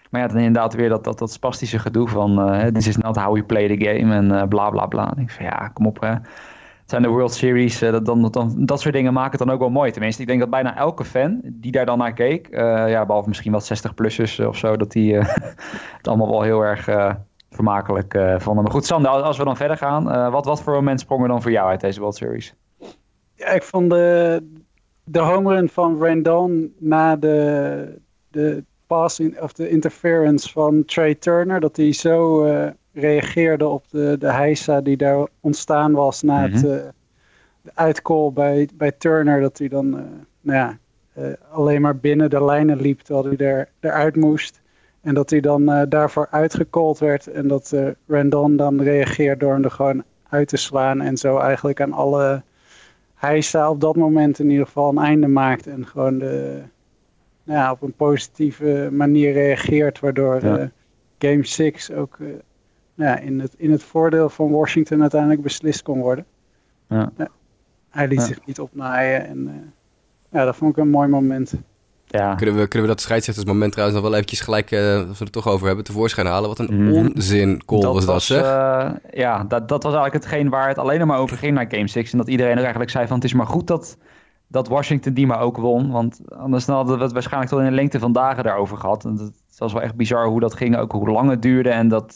Maar 0.09 0.21
ja, 0.21 0.27
dan 0.27 0.37
inderdaad 0.37 0.73
weer 0.73 0.89
dat, 0.89 1.03
dat, 1.03 1.19
dat 1.19 1.31
spastische 1.31 1.79
gedoe 1.79 2.07
van... 2.07 2.41
eh 2.41 2.65
this 2.65 2.87
is 2.87 2.97
not 2.97 3.15
how 3.15 3.33
we 3.33 3.43
play 3.43 3.77
the 3.77 3.85
game 3.85 4.13
en 4.15 4.31
eh, 4.31 4.47
bla 4.47 4.69
bla 4.69 4.85
bla. 4.85 5.09
Ik 5.09 5.15
denk 5.15 5.31
van 5.31 5.45
ja, 5.45 5.67
kom 5.73 5.85
op 5.85 5.99
hè. 6.01 6.13
Zijn 6.87 7.01
de 7.01 7.07
World 7.07 7.33
Series, 7.33 7.81
eh, 7.81 7.91
dat, 7.91 8.05
dan, 8.33 8.55
dat 8.65 8.81
soort 8.81 8.93
dingen 8.93 9.13
maken 9.13 9.37
het 9.37 9.39
dan 9.39 9.49
ook 9.49 9.59
wel 9.59 9.69
mooi. 9.69 9.91
Tenminste, 9.91 10.21
ik 10.21 10.27
denk 10.27 10.39
dat 10.39 10.49
bijna 10.49 10.77
elke 10.77 11.05
fan 11.05 11.41
die 11.43 11.71
daar 11.71 11.85
dan 11.85 11.97
naar 11.97 12.13
keek... 12.13 12.47
eh, 12.47 12.89
ja, 12.89 13.05
behalve 13.05 13.27
misschien 13.27 13.51
wat 13.51 13.71
60-plussers 13.73 14.45
of 14.45 14.57
zo... 14.57 14.77
dat 14.77 14.91
die, 14.91 15.17
eh, 15.17 15.35
het 15.97 16.07
allemaal 16.07 16.29
wel 16.29 16.41
heel 16.41 16.61
erg 16.61 16.89
vermakelijk 17.49 18.13
vonden. 18.37 18.63
Maar 18.63 18.73
goed, 18.73 18.85
Sander, 18.85 19.11
als 19.11 19.37
we 19.37 19.43
dan 19.43 19.57
verder 19.57 19.77
gaan. 19.77 20.31
wat, 20.31 20.45
wat 20.45 20.61
voor 20.61 20.73
moment 20.73 20.99
sprongen 20.99 21.29
dan 21.29 21.41
voor 21.41 21.51
jou 21.51 21.69
uit 21.69 21.81
deze 21.81 21.99
World 21.99 22.15
Series? 22.15 22.53
Ja, 23.35 23.47
ik 23.47 23.63
vond 23.63 23.89
de, 23.89 24.43
de 25.03 25.19
home 25.19 25.53
run 25.53 25.69
van 25.69 26.03
Rendon 26.03 26.75
na 26.79 27.15
de, 27.15 28.01
de 28.31 28.63
passing 28.87 29.39
of 29.41 29.53
de 29.53 29.69
interference 29.69 30.51
van 30.51 30.85
Trey 30.85 31.15
Turner, 31.15 31.59
dat 31.59 31.75
hij 31.75 31.93
zo 31.93 32.45
reageerde 32.97 33.67
op 33.67 33.83
de, 33.89 34.15
de 34.19 34.31
heisa 34.31 34.81
die 34.81 34.97
daar 34.97 35.27
ontstaan 35.39 35.91
was 35.91 36.21
na 36.21 36.49
het, 36.49 36.55
uh, 36.55 36.61
de 37.61 37.71
uitcall 37.73 38.31
bij, 38.31 38.69
bij 38.73 38.91
Turner. 38.91 39.41
Dat 39.41 39.57
hij 39.57 39.67
dan 39.67 39.85
uh, 39.85 40.01
nou 40.41 40.57
ja, 40.57 40.77
uh, 41.17 41.33
alleen 41.51 41.81
maar 41.81 41.97
binnen 41.97 42.29
de 42.29 42.43
lijnen 42.43 42.81
liep 42.81 42.99
terwijl 42.99 43.25
hij 43.25 43.47
er, 43.47 43.69
eruit 43.79 44.15
moest. 44.15 44.61
En 45.01 45.13
dat 45.13 45.29
hij 45.29 45.39
dan 45.39 45.85
daarvoor 45.89 46.27
uitgecalled 46.31 46.99
werd. 46.99 47.27
En 47.27 47.47
dat 47.47 47.75
Randon 48.07 48.55
dan 48.55 48.81
reageert 48.81 49.39
door 49.39 49.53
hem 49.53 49.63
er 49.63 49.71
gewoon 49.71 50.03
uit 50.29 50.47
te 50.47 50.57
slaan. 50.57 51.01
En 51.01 51.17
zo 51.17 51.37
eigenlijk 51.37 51.81
aan 51.81 51.93
alle 51.93 52.43
heisa 53.15 53.69
op 53.69 53.81
dat 53.81 53.95
moment 53.95 54.39
in 54.39 54.49
ieder 54.49 54.65
geval 54.65 54.89
een 54.89 54.97
einde 54.97 55.27
maakt. 55.27 55.67
En 55.67 55.85
gewoon 55.85 56.17
de, 56.17 56.61
nou 57.43 57.59
ja, 57.59 57.71
op 57.71 57.81
een 57.81 57.93
positieve 57.93 58.89
manier 58.91 59.33
reageert. 59.33 59.99
Waardoor 59.99 60.45
ja. 60.45 60.71
Game 61.17 61.45
6 61.45 61.91
ook 61.91 62.17
ja, 62.97 63.19
in, 63.19 63.39
het, 63.39 63.53
in 63.57 63.71
het 63.71 63.83
voordeel 63.83 64.29
van 64.29 64.51
Washington 64.51 65.01
uiteindelijk 65.01 65.41
beslist 65.41 65.81
kon 65.81 65.99
worden. 65.99 66.25
Ja. 66.89 67.11
hij 67.89 68.07
liet 68.07 68.21
zich 68.21 68.45
niet 68.45 68.59
opnaaien 68.59 69.27
en 69.27 69.47
uh, 69.47 69.53
ja, 70.31 70.45
dat 70.45 70.55
vond 70.55 70.71
ik 70.71 70.77
een 70.77 70.89
mooi 70.89 71.07
moment. 71.07 71.53
Ja. 72.05 72.35
Kunnen, 72.35 72.55
we, 72.55 72.67
kunnen 72.67 72.87
we 72.87 72.93
dat 72.93 73.03
scheidsrechtersmoment 73.03 73.71
trouwens 73.71 73.99
nog 73.99 74.07
wel 74.07 74.17
eventjes 74.17 74.41
gelijk, 74.41 74.71
uh, 74.71 75.07
als 75.07 75.17
we 75.17 75.23
het 75.23 75.33
toch 75.33 75.47
over 75.47 75.67
hebben, 75.67 75.85
tevoorschijn 75.85 76.27
halen? 76.27 76.49
Wat 76.49 76.59
een 76.59 76.83
mm. 76.83 76.93
onzin 76.93 77.65
call 77.65 77.81
dat 77.81 77.93
was 77.93 78.05
dat, 78.05 78.21
zeg. 78.21 78.43
Uh, 78.43 78.89
ja, 79.11 79.43
dat, 79.43 79.69
dat 79.69 79.83
was 79.83 79.93
eigenlijk 79.93 80.23
hetgeen 80.23 80.49
waar 80.49 80.67
het 80.67 80.77
alleen 80.77 81.07
maar 81.07 81.19
over 81.19 81.37
ging 81.37 81.53
naar 81.53 81.65
Game 81.69 81.87
6. 81.87 82.11
En 82.11 82.17
dat 82.17 82.27
iedereen 82.27 82.51
er 82.51 82.59
eigenlijk 82.59 82.91
zei 82.91 83.07
van 83.07 83.15
het 83.15 83.25
is 83.25 83.33
maar 83.33 83.47
goed 83.47 83.67
dat, 83.67 83.97
dat 84.47 84.67
Washington 84.67 85.13
die 85.13 85.27
maar 85.27 85.39
ook 85.39 85.57
won. 85.57 85.91
Want 85.91 86.19
anders 86.29 86.65
hadden 86.65 86.97
we 86.97 87.03
het 87.03 87.13
waarschijnlijk 87.13 87.51
tot 87.51 87.61
in 87.61 87.65
de 87.65 87.71
lengte 87.71 87.99
van 87.99 88.11
dagen 88.11 88.43
daarover 88.43 88.77
gehad. 88.77 89.05
En 89.05 89.17
het 89.17 89.57
was 89.57 89.73
wel 89.73 89.81
echt 89.81 89.95
bizar 89.95 90.27
hoe 90.27 90.39
dat 90.39 90.53
ging, 90.53 90.77
ook 90.77 90.91
hoe 90.91 91.09
lang 91.09 91.29
het 91.29 91.41
duurde. 91.41 91.69
En 91.69 91.87
dat, 91.87 92.15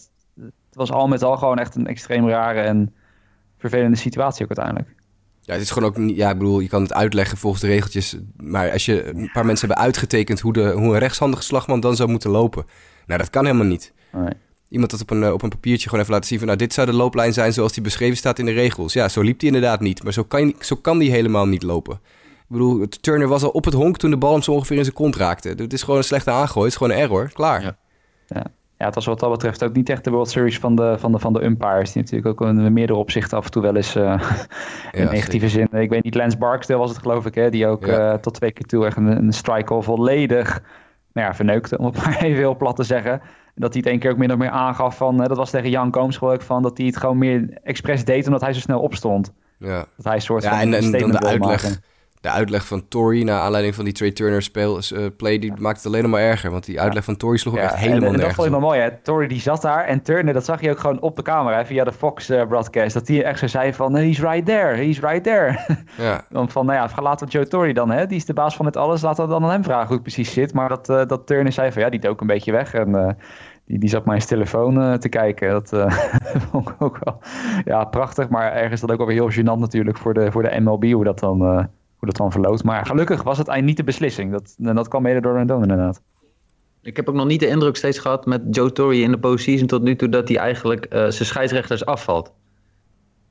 het 0.72 0.80
was 0.80 0.92
al 0.92 1.08
met 1.08 1.24
al 1.24 1.38
gewoon 1.38 1.60
echt 1.60 1.76
een 1.76 1.88
extreem 1.88 2.30
rare 2.30 2.62
en 2.62 2.94
vervelende 3.58 3.98
situatie 3.98 4.44
ook 4.44 4.58
uiteindelijk. 4.58 4.96
Ja, 5.42 5.54
het 5.54 5.62
is 5.62 5.72
gewoon 5.72 5.90
ook 5.90 5.98
niet. 5.98 6.16
Ja, 6.16 6.30
ik 6.30 6.38
bedoel, 6.38 6.60
je 6.60 6.68
kan 6.68 6.82
het 6.82 6.94
uitleggen 6.94 7.38
volgens 7.38 7.62
de 7.62 7.68
regeltjes. 7.68 8.18
Maar 8.38 8.72
als 8.72 8.86
je 8.86 9.08
een 9.08 9.30
paar 9.34 9.46
mensen 9.46 9.68
hebben 9.68 9.86
uitgetekend 9.86 10.40
hoe, 10.40 10.54
de, 10.54 10.72
hoe 10.72 10.94
een 10.94 11.00
rechtshandige 11.00 11.44
slagman 11.44 11.80
dan 11.80 11.96
zou 11.96 12.10
moeten 12.10 12.30
lopen. 12.30 12.66
Nou, 13.06 13.20
dat 13.20 13.30
kan 13.30 13.46
helemaal 13.46 13.66
niet. 13.66 13.94
Nee. 14.12 14.34
Iemand 14.70 14.92
dat 14.92 15.02
op 15.02 15.10
een, 15.10 15.34
op 15.34 15.42
een 15.42 15.50
papiertje 15.50 15.86
gewoon 15.86 16.00
even 16.00 16.14
laten 16.14 16.28
zien 16.28 16.38
van... 16.38 16.48
nou, 16.48 16.60
dit 16.60 16.74
zou 16.74 16.88
de 16.88 16.94
looplijn 16.94 17.34
zijn 17.34 17.54
zoals 17.54 17.74
die 17.74 17.84
beschreven 17.84 18.18
staat 18.18 18.40
in 18.40 18.46
de 18.46 18.52
regels. 18.52 18.94
Ja, 18.94 19.10
zo 19.10 19.22
liep 19.22 19.40
die 19.40 19.48
inderdaad 19.48 19.80
niet. 19.80 20.04
Maar 20.04 20.14
zo 20.14 20.24
kan, 20.24 20.54
zo 20.60 20.76
kan 20.76 20.98
die 20.98 21.12
helemaal 21.12 21.48
niet 21.48 21.64
lopen. 21.64 21.96
Ik 22.24 22.48
bedoel, 22.48 22.88
Turner 23.02 23.28
was 23.28 23.44
al 23.44 23.50
op 23.50 23.66
het 23.66 23.74
honk 23.74 23.98
toen 23.98 24.10
de 24.10 24.18
bal 24.18 24.32
hem 24.34 24.42
zo 24.42 24.52
ongeveer 24.52 24.78
in 24.78 24.84
zijn 24.84 24.96
kont 24.96 25.16
raakte. 25.16 25.50
Het 25.50 25.74
is 25.74 25.82
gewoon 25.84 25.98
een 25.98 26.04
slechte 26.04 26.32
aangooi. 26.32 26.66
Het 26.66 26.74
is 26.74 26.78
gewoon 26.78 26.94
een 26.94 27.04
error. 27.04 27.32
Klaar. 27.34 27.62
Ja. 27.62 27.78
ja 28.28 28.46
ja, 28.82 28.88
het 28.88 28.96
was 28.96 29.06
wat 29.06 29.20
dat 29.20 29.32
betreft 29.32 29.64
ook 29.64 29.74
niet 29.74 29.90
echt 29.90 30.04
de 30.04 30.10
World 30.10 30.30
Series 30.30 30.60
van 30.60 30.76
de, 30.76 30.96
van 30.98 31.12
de, 31.12 31.20
van 31.20 31.34
de 31.34 31.44
umpires. 31.44 31.92
Die 31.92 32.02
natuurlijk 32.02 32.42
ook 32.42 32.48
in 32.48 32.74
meerdere 32.74 33.00
opzichten 33.00 33.38
af 33.38 33.46
en 33.46 33.52
toe 33.52 33.62
wel 33.62 33.76
eens 33.76 33.96
uh, 33.96 34.22
in 34.92 35.06
negatieve 35.06 35.50
zin. 35.50 35.68
Ik 35.72 35.90
weet 35.90 36.04
niet, 36.04 36.16
Lance 36.16 36.38
Barksdale 36.38 36.80
was 36.80 36.90
het 36.90 37.00
geloof 37.00 37.26
ik, 37.26 37.36
hè, 37.36 37.50
die 37.50 37.68
ook 37.68 37.88
uh, 37.88 38.14
tot 38.14 38.34
twee 38.34 38.52
keer 38.52 38.66
toe 38.66 38.86
echt 38.86 38.98
een, 38.98 39.08
een 39.08 39.34
strike 39.34 39.74
al 39.74 39.82
volledig 39.82 40.62
nou 41.14 41.28
ja, 41.28 41.34
verneukte, 41.34 41.78
om 41.78 41.86
het 41.86 41.96
maar 42.04 42.18
even 42.22 42.38
heel 42.38 42.58
plat 42.58 42.76
te 42.76 42.84
zeggen. 42.84 43.22
Dat 43.56 43.74
hij 43.74 43.82
het 43.82 43.92
één 43.92 44.00
keer 44.00 44.12
ook 44.12 44.18
min 44.18 44.32
of 44.32 44.38
meer 44.38 44.50
aangaf 44.50 44.98
van, 44.98 45.22
uh, 45.22 45.28
dat 45.28 45.38
was 45.38 45.50
tegen 45.50 45.70
Jan 45.70 45.92
Kooms 45.92 46.18
geloof 46.18 46.34
ik, 46.34 46.42
van 46.42 46.62
dat 46.62 46.78
hij 46.78 46.88
het 46.88 46.98
gewoon 46.98 47.18
meer 47.18 47.60
expres 47.64 48.06
deed 48.06 48.26
omdat 48.26 48.42
hij 48.42 48.54
zo 48.54 48.60
snel 48.60 48.80
opstond. 48.80 49.34
Ja. 49.58 49.86
Dat 49.96 50.06
hij 50.06 50.16
een 50.16 50.22
soort 50.22 50.44
ja, 50.44 50.50
van 50.50 50.60
en, 50.60 50.74
en 50.74 50.92
dan 50.92 51.12
de 51.12 51.20
uitleg. 51.20 51.64
Maken 51.64 51.82
de 52.22 52.30
uitleg 52.30 52.68
van 52.68 52.88
Tory 52.88 53.24
naar 53.24 53.40
aanleiding 53.40 53.76
van 53.76 53.84
die 53.84 53.94
Trey 53.94 54.12
Turner 54.12 54.42
speel, 54.42 54.80
uh, 54.94 55.06
play, 55.18 55.40
die 55.40 55.54
maakt 55.60 55.78
het 55.78 55.86
alleen 55.86 56.02
nog 56.02 56.12
maar 56.12 56.22
erger. 56.22 56.52
Want 56.52 56.66
die 56.66 56.82
uitleg 56.82 57.04
van 57.04 57.18
Tory 57.18 57.38
sloeg 57.38 57.54
ook 57.54 57.60
echt 57.60 57.76
helemaal 57.76 57.96
en, 57.96 58.02
nergens. 58.02 58.36
Dat 58.36 58.46
vond 58.46 58.56
ik 58.56 58.62
mooi, 58.62 58.80
hè. 58.80 58.90
Tory 59.04 59.28
die 59.28 59.40
zat 59.40 59.62
daar 59.62 59.86
en 59.86 60.02
Turner, 60.02 60.34
dat 60.34 60.46
zag 60.46 60.62
je 60.62 60.70
ook 60.70 60.80
gewoon 60.80 61.02
op 61.02 61.16
de 61.16 61.22
camera 61.22 61.66
via 61.66 61.84
de 61.84 61.92
Fox 61.92 62.30
uh, 62.30 62.48
broadcast. 62.48 62.94
Dat 62.94 63.08
hij 63.08 63.24
echt 63.24 63.40
zo 63.40 63.48
zei 63.48 63.74
van, 63.74 63.96
he's 63.96 64.20
right 64.20 64.46
there, 64.46 64.76
he's 64.76 65.00
right 65.00 65.24
there. 65.24 65.60
Ja. 65.98 66.26
dan 66.30 66.50
van, 66.50 66.66
nou 66.66 66.78
ja, 66.78 67.02
laten 67.02 67.28
we 67.28 67.34
Joe 67.34 67.48
Tory 67.48 67.74
dan, 67.74 67.92
hè. 67.92 68.08
Die 68.08 68.18
is 68.18 68.26
de 68.26 68.34
baas 68.34 68.56
van 68.56 68.66
het 68.66 68.78
alles, 68.78 69.02
laten 69.02 69.24
we 69.24 69.30
dan 69.30 69.44
aan 69.44 69.52
hem 69.52 69.64
vragen 69.64 69.88
hoe 69.88 69.94
het 69.94 70.04
precies 70.04 70.34
zit. 70.34 70.54
Maar 70.54 70.70
dat, 70.70 70.90
uh, 70.90 71.06
dat 71.06 71.28
Turner 71.28 71.52
zei 71.52 71.72
van, 71.72 71.82
ja, 71.82 71.90
die 71.90 72.00
dook 72.00 72.22
een 72.22 72.28
beetje 72.28 72.52
weg 72.52 72.74
en... 72.74 73.18
Die, 73.66 73.80
die, 73.80 73.90
zat 73.90 74.06
maar 74.06 74.16
in 74.16 74.22
zijn 74.22 74.40
telefoon 74.40 75.00
te 75.00 75.10
kijken. 75.10 75.50
Dat 75.50 75.70
vond 76.52 76.70
ik 76.70 76.76
ook 76.80 77.00
wel 77.04 77.20
ja, 77.66 77.84
prachtig. 77.84 78.30
Maar 78.30 78.52
ergens 78.52 78.82
dat 78.82 78.92
ook 78.92 78.98
wel 78.98 79.08
weer 79.08 79.16
heel 79.16 79.32
gênant 79.32 79.60
natuurlijk 79.60 79.98
voor 79.98 80.14
de, 80.14 80.32
voor 80.32 80.44
de 80.44 80.60
MLB. 80.60 80.92
Hoe 80.92 81.04
dat 81.04 81.20
dan, 81.20 81.70
hoe 82.02 82.10
dat 82.10 82.18
dan 82.18 82.32
verloopt. 82.32 82.64
Maar 82.64 82.86
gelukkig 82.86 83.24
was 83.24 83.38
het 83.38 83.48
eigenlijk 83.48 83.68
niet 83.68 83.78
de 83.78 83.92
beslissing. 83.92 84.32
Dat, 84.32 84.76
dat 84.76 84.88
kwam 84.88 85.02
mede 85.02 85.22
door 85.22 85.34
Rendon 85.34 85.62
inderdaad. 85.62 86.02
Ik 86.82 86.96
heb 86.96 87.10
ook 87.10 87.16
nog 87.16 87.28
niet 87.28 87.40
de 87.40 87.48
indruk 87.48 87.76
steeds 87.76 88.00
gehad 88.00 88.26
met 88.26 88.42
Joe 88.50 88.72
Torre 88.72 88.98
in 88.98 89.12
de 89.12 89.20
postseason 89.20 89.68
tot 89.68 89.82
nu 89.82 89.96
toe 89.96 90.10
dat 90.10 90.28
hij 90.28 90.38
eigenlijk 90.38 90.86
uh, 90.86 91.00
zijn 91.00 91.14
scheidsrechters 91.14 91.86
afvalt. 91.86 92.34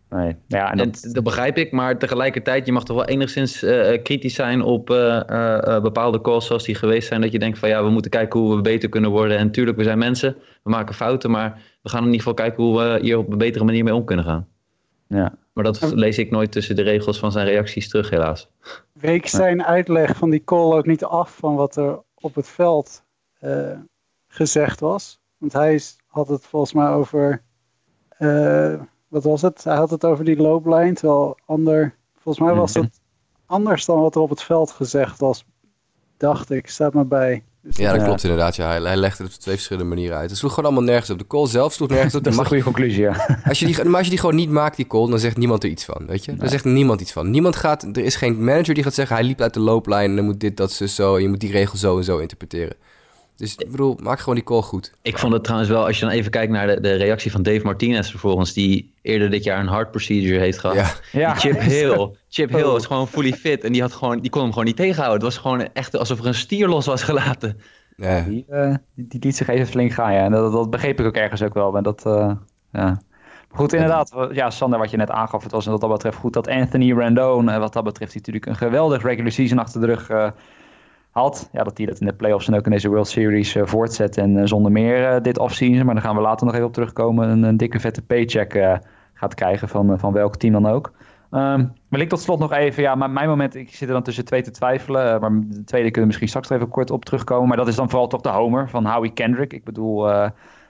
Nee, 0.09 0.37
ja, 0.47 0.71
en 0.71 0.77
dat... 0.77 1.09
dat... 1.13 1.25
begrijp 1.25 1.57
ik, 1.57 1.73
maar 1.73 1.99
tegelijkertijd, 1.99 2.67
je 2.67 2.73
mag 2.73 2.85
toch 2.85 2.97
wel 2.97 3.05
enigszins 3.05 3.63
uh, 3.63 4.03
kritisch 4.03 4.35
zijn 4.35 4.63
op 4.63 4.91
uh, 4.91 5.81
bepaalde 5.81 6.21
calls 6.21 6.47
zoals 6.47 6.65
die 6.65 6.75
geweest 6.75 7.09
zijn. 7.09 7.21
Dat 7.21 7.33
je 7.33 7.39
denkt 7.39 7.59
van 7.59 7.69
ja, 7.69 7.85
we 7.85 7.91
moeten 7.91 8.11
kijken 8.11 8.41
hoe 8.41 8.57
we 8.57 8.63
beter 8.63 8.89
kunnen 8.89 9.11
worden. 9.11 9.39
En 9.39 9.47
natuurlijk, 9.47 9.77
we 9.77 9.85
zijn 9.85 9.99
mensen, 9.99 10.37
we 10.63 10.71
maken 10.71 10.95
fouten, 10.95 11.31
maar 11.31 11.63
we 11.83 11.89
gaan 11.89 12.01
in 12.01 12.05
ieder 12.05 12.21
geval 12.21 12.35
kijken 12.35 12.63
hoe 12.63 12.79
we 12.79 12.99
hier 13.03 13.19
op 13.19 13.33
een 13.33 13.39
betere 13.39 13.65
manier 13.65 13.85
mee 13.85 13.95
om 13.95 14.05
kunnen 14.05 14.25
gaan. 14.25 14.47
Ja. 15.09 15.35
Maar 15.62 15.73
dat 15.73 15.93
lees 15.93 16.19
ik 16.19 16.31
nooit 16.31 16.53
tussen 16.53 16.77
de 16.77 16.83
regels 16.83 17.19
van 17.19 17.33
zijn 17.33 17.47
reacties 17.47 17.89
terug, 17.89 18.11
helaas. 18.11 18.51
Week 18.93 19.27
zijn 19.27 19.65
uitleg 19.65 20.17
van 20.17 20.31
die 20.31 20.45
call 20.45 20.73
ook 20.73 20.87
niet 20.87 21.05
af 21.05 21.37
van 21.37 21.55
wat 21.55 21.77
er 21.77 22.03
op 22.15 22.35
het 22.35 22.49
veld 22.49 23.05
uh, 23.41 23.79
gezegd 24.27 24.81
was. 24.81 25.21
Want 25.39 25.53
hij 25.53 25.81
had 26.07 26.29
het 26.29 26.47
volgens 26.47 26.73
mij 26.73 26.89
over. 26.89 27.43
Uh, 28.19 28.81
wat 29.09 29.25
was 29.25 29.43
het? 29.43 29.64
Hij 29.64 29.76
had 29.76 29.90
het 29.90 30.05
over 30.05 30.25
die 30.25 30.37
looplijn. 30.37 30.95
Terwijl 30.95 31.38
ander. 31.47 31.97
Volgens 32.14 32.45
mij 32.45 32.55
was 32.55 32.75
het 32.75 33.00
anders 33.47 33.85
dan 33.85 34.00
wat 34.00 34.14
er 34.14 34.21
op 34.21 34.31
het 34.31 34.43
veld 34.43 34.71
gezegd 34.71 35.21
was. 35.21 35.45
Dacht 36.17 36.50
ik, 36.50 36.69
staat 36.69 36.93
maar 36.93 37.07
bij. 37.07 37.45
Dus 37.62 37.76
ja, 37.76 37.93
dat 37.93 38.02
klopt 38.02 38.23
inderdaad. 38.23 38.57
Ja. 38.57 38.67
Hij, 38.67 38.81
hij 38.81 38.97
legde 38.97 39.23
het 39.23 39.33
op 39.35 39.40
twee 39.40 39.55
verschillende 39.55 39.88
manieren 39.88 40.17
uit. 40.17 40.31
Het 40.31 40.38
sloeg 40.38 40.55
gewoon 40.55 40.71
allemaal 40.71 40.90
nergens 40.90 41.11
op. 41.11 41.19
De 41.19 41.26
call 41.26 41.47
zelf 41.47 41.73
sloeg 41.73 41.88
nergens 41.88 42.14
op. 42.14 42.25
dat 42.25 42.33
is 42.33 42.38
een 42.38 42.47
goede 42.47 42.62
conclusie, 42.62 43.00
ja. 43.00 43.26
Als 43.49 43.59
je 43.59 43.67
die, 43.67 43.85
maar 43.85 43.95
als 43.95 44.05
je 44.05 44.11
die 44.11 44.19
gewoon 44.19 44.35
niet 44.35 44.50
maakt, 44.50 44.76
die 44.76 44.87
call, 44.87 45.09
dan 45.09 45.19
zegt 45.19 45.37
niemand 45.37 45.64
er 45.64 45.71
iets 45.71 45.85
van, 45.85 46.07
weet 46.07 46.25
je? 46.25 46.33
Nee. 46.33 46.49
zegt 46.49 46.64
niemand 46.64 47.00
iets 47.00 47.12
van. 47.12 47.31
Niemand 47.31 47.57
gaat, 47.57 47.83
er 47.83 48.05
is 48.05 48.17
geen 48.17 48.45
manager 48.45 48.75
die 48.75 48.83
gaat 48.83 48.95
zeggen, 48.95 49.17
hij 49.17 49.25
liep 49.25 49.40
uit 49.40 49.55
de 49.55 49.61
looplijn 49.61 50.11
en 50.11 50.17
dan 50.17 50.25
moet 50.25 50.40
dit, 50.40 50.57
dat, 50.57 50.73
zo, 50.73 50.87
zo. 50.87 51.17
En 51.17 51.23
je 51.23 51.29
moet 51.29 51.40
die 51.40 51.52
regel 51.52 51.79
zo 51.79 51.97
en 51.99 52.05
zo 52.05 52.19
interpreteren. 52.19 52.76
Dus 53.37 53.55
ik 53.57 53.71
bedoel, 53.71 53.99
maak 54.02 54.19
gewoon 54.19 54.35
die 54.35 54.45
call 54.45 54.62
goed. 54.62 54.93
Ik 55.02 55.19
vond 55.19 55.33
het 55.33 55.45
trouwens 55.45 55.71
wel, 55.71 55.87
als 55.87 55.99
je 55.99 56.05
dan 56.05 56.14
even 56.14 56.31
kijkt 56.31 56.52
naar 56.52 56.67
de, 56.67 56.81
de 56.81 56.95
reactie 56.95 57.31
van 57.31 57.43
Dave 57.43 57.64
Martinez 57.64 58.11
vervolgens, 58.11 58.52
die 58.52 58.89
eerder 59.02 59.30
dit 59.30 59.45
jaar 59.45 59.61
een 59.61 59.69
heart 59.69 59.90
procedure 59.90 60.38
heeft 60.38 60.59
gehad. 60.59 61.02
Ja. 61.12 61.35
Chip 61.35 61.61
Hill, 61.61 62.11
Chip 62.28 62.50
Hill 62.50 62.75
is 62.75 62.87
gewoon 62.87 63.09
fully 63.09 63.33
fit 63.33 63.64
en 63.64 63.73
die, 63.73 63.80
had 63.80 63.92
gewoon, 63.92 64.21
die 64.21 64.30
kon 64.30 64.40
hem 64.40 64.50
gewoon 64.50 64.64
niet 64.64 64.76
tegenhouden. 64.76 65.14
Het 65.14 65.35
was 65.35 65.42
gewoon 65.42 65.69
echt 65.73 65.97
alsof 65.97 66.19
er 66.19 66.26
een 66.26 66.35
stier 66.35 66.69
los 66.69 66.87
was 66.87 67.02
gelaten. 67.02 67.61
Ja. 67.97 68.21
Die, 68.21 68.45
uh, 68.50 68.75
die, 68.95 69.07
die, 69.09 69.21
liet 69.21 69.37
zich 69.37 69.49
even 69.49 69.66
flink 69.66 69.92
gaan, 69.92 70.12
ja. 70.12 70.25
En 70.25 70.30
dat, 70.30 70.52
dat 70.52 70.71
begreep 70.71 71.00
ik 71.00 71.07
ook 71.07 71.16
ergens 71.16 71.42
ook 71.42 71.54
wel. 71.54 71.71
Maar 71.71 71.83
dat, 71.83 72.07
uh, 72.07 72.33
ja. 72.73 73.00
Goed, 73.49 73.73
inderdaad. 73.73 74.28
Ja, 74.33 74.50
Sander, 74.50 74.78
wat 74.78 74.90
je 74.90 74.97
net 74.97 75.11
aangaf, 75.11 75.42
het 75.42 75.52
was 75.52 75.66
wat 75.66 75.80
dat 75.80 75.90
betreft 75.90 76.16
goed 76.16 76.33
dat 76.33 76.49
Anthony 76.49 76.92
Randone, 76.92 77.59
wat 77.59 77.73
dat 77.73 77.85
betreft, 77.85 78.14
natuurlijk 78.14 78.47
een 78.47 78.57
geweldig 78.57 79.02
regular 79.02 79.33
season 79.33 79.59
achter 79.59 79.80
de 79.80 79.87
rug 79.87 80.11
uh, 80.11 80.30
had. 81.11 81.49
Ja, 81.52 81.62
dat 81.62 81.76
hij 81.76 81.87
dat 81.87 82.00
in 82.00 82.07
de 82.07 82.12
playoffs 82.12 82.49
en 82.49 82.55
ook 82.55 82.64
in 82.64 82.71
deze 82.71 82.88
World 82.88 83.09
Series 83.09 83.57
voortzet 83.62 84.17
en 84.17 84.49
zonder 84.49 84.73
meer 84.73 85.23
dit 85.23 85.38
offseason. 85.38 85.85
Maar 85.85 85.95
daar 85.95 86.05
gaan 86.05 86.17
we 86.17 86.21
later 86.21 86.47
nog 86.47 86.55
even 86.55 86.67
op 86.67 86.73
terugkomen. 86.73 87.43
Een, 87.43 87.57
dikke 87.57 87.81
vette 87.81 88.02
paycheck 88.02 88.79
gaat 89.14 89.35
krijgen 89.35 89.69
van, 89.69 89.99
van 89.99 90.12
welk 90.12 90.37
team 90.37 90.52
dan 90.52 90.67
ook. 90.67 90.93
Um, 91.31 91.73
wil 91.88 92.00
ik 92.00 92.09
tot 92.09 92.21
slot 92.21 92.38
nog 92.38 92.52
even, 92.52 92.83
ja, 92.83 92.95
maar 92.95 93.11
mijn 93.11 93.29
moment, 93.29 93.55
ik 93.55 93.75
zit 93.75 93.88
er 93.88 93.95
dan 93.95 94.02
tussen 94.02 94.25
twee 94.25 94.43
te 94.43 94.50
twijfelen. 94.50 95.21
Maar 95.21 95.31
de 95.31 95.64
tweede 95.64 95.90
kunnen 95.90 96.00
we 96.00 96.07
misschien 96.07 96.29
straks 96.29 96.50
even 96.50 96.69
kort 96.69 96.90
op 96.90 97.05
terugkomen. 97.05 97.49
Maar 97.49 97.57
dat 97.57 97.69
is 97.69 97.76
dan 97.76 97.90
vooral 97.90 98.09
toch 98.09 98.21
de 98.21 98.29
homer 98.29 98.69
van 98.69 98.87
Howie 98.87 99.12
Kendrick. 99.12 99.52
Ik 99.52 99.64
bedoel, 99.64 100.09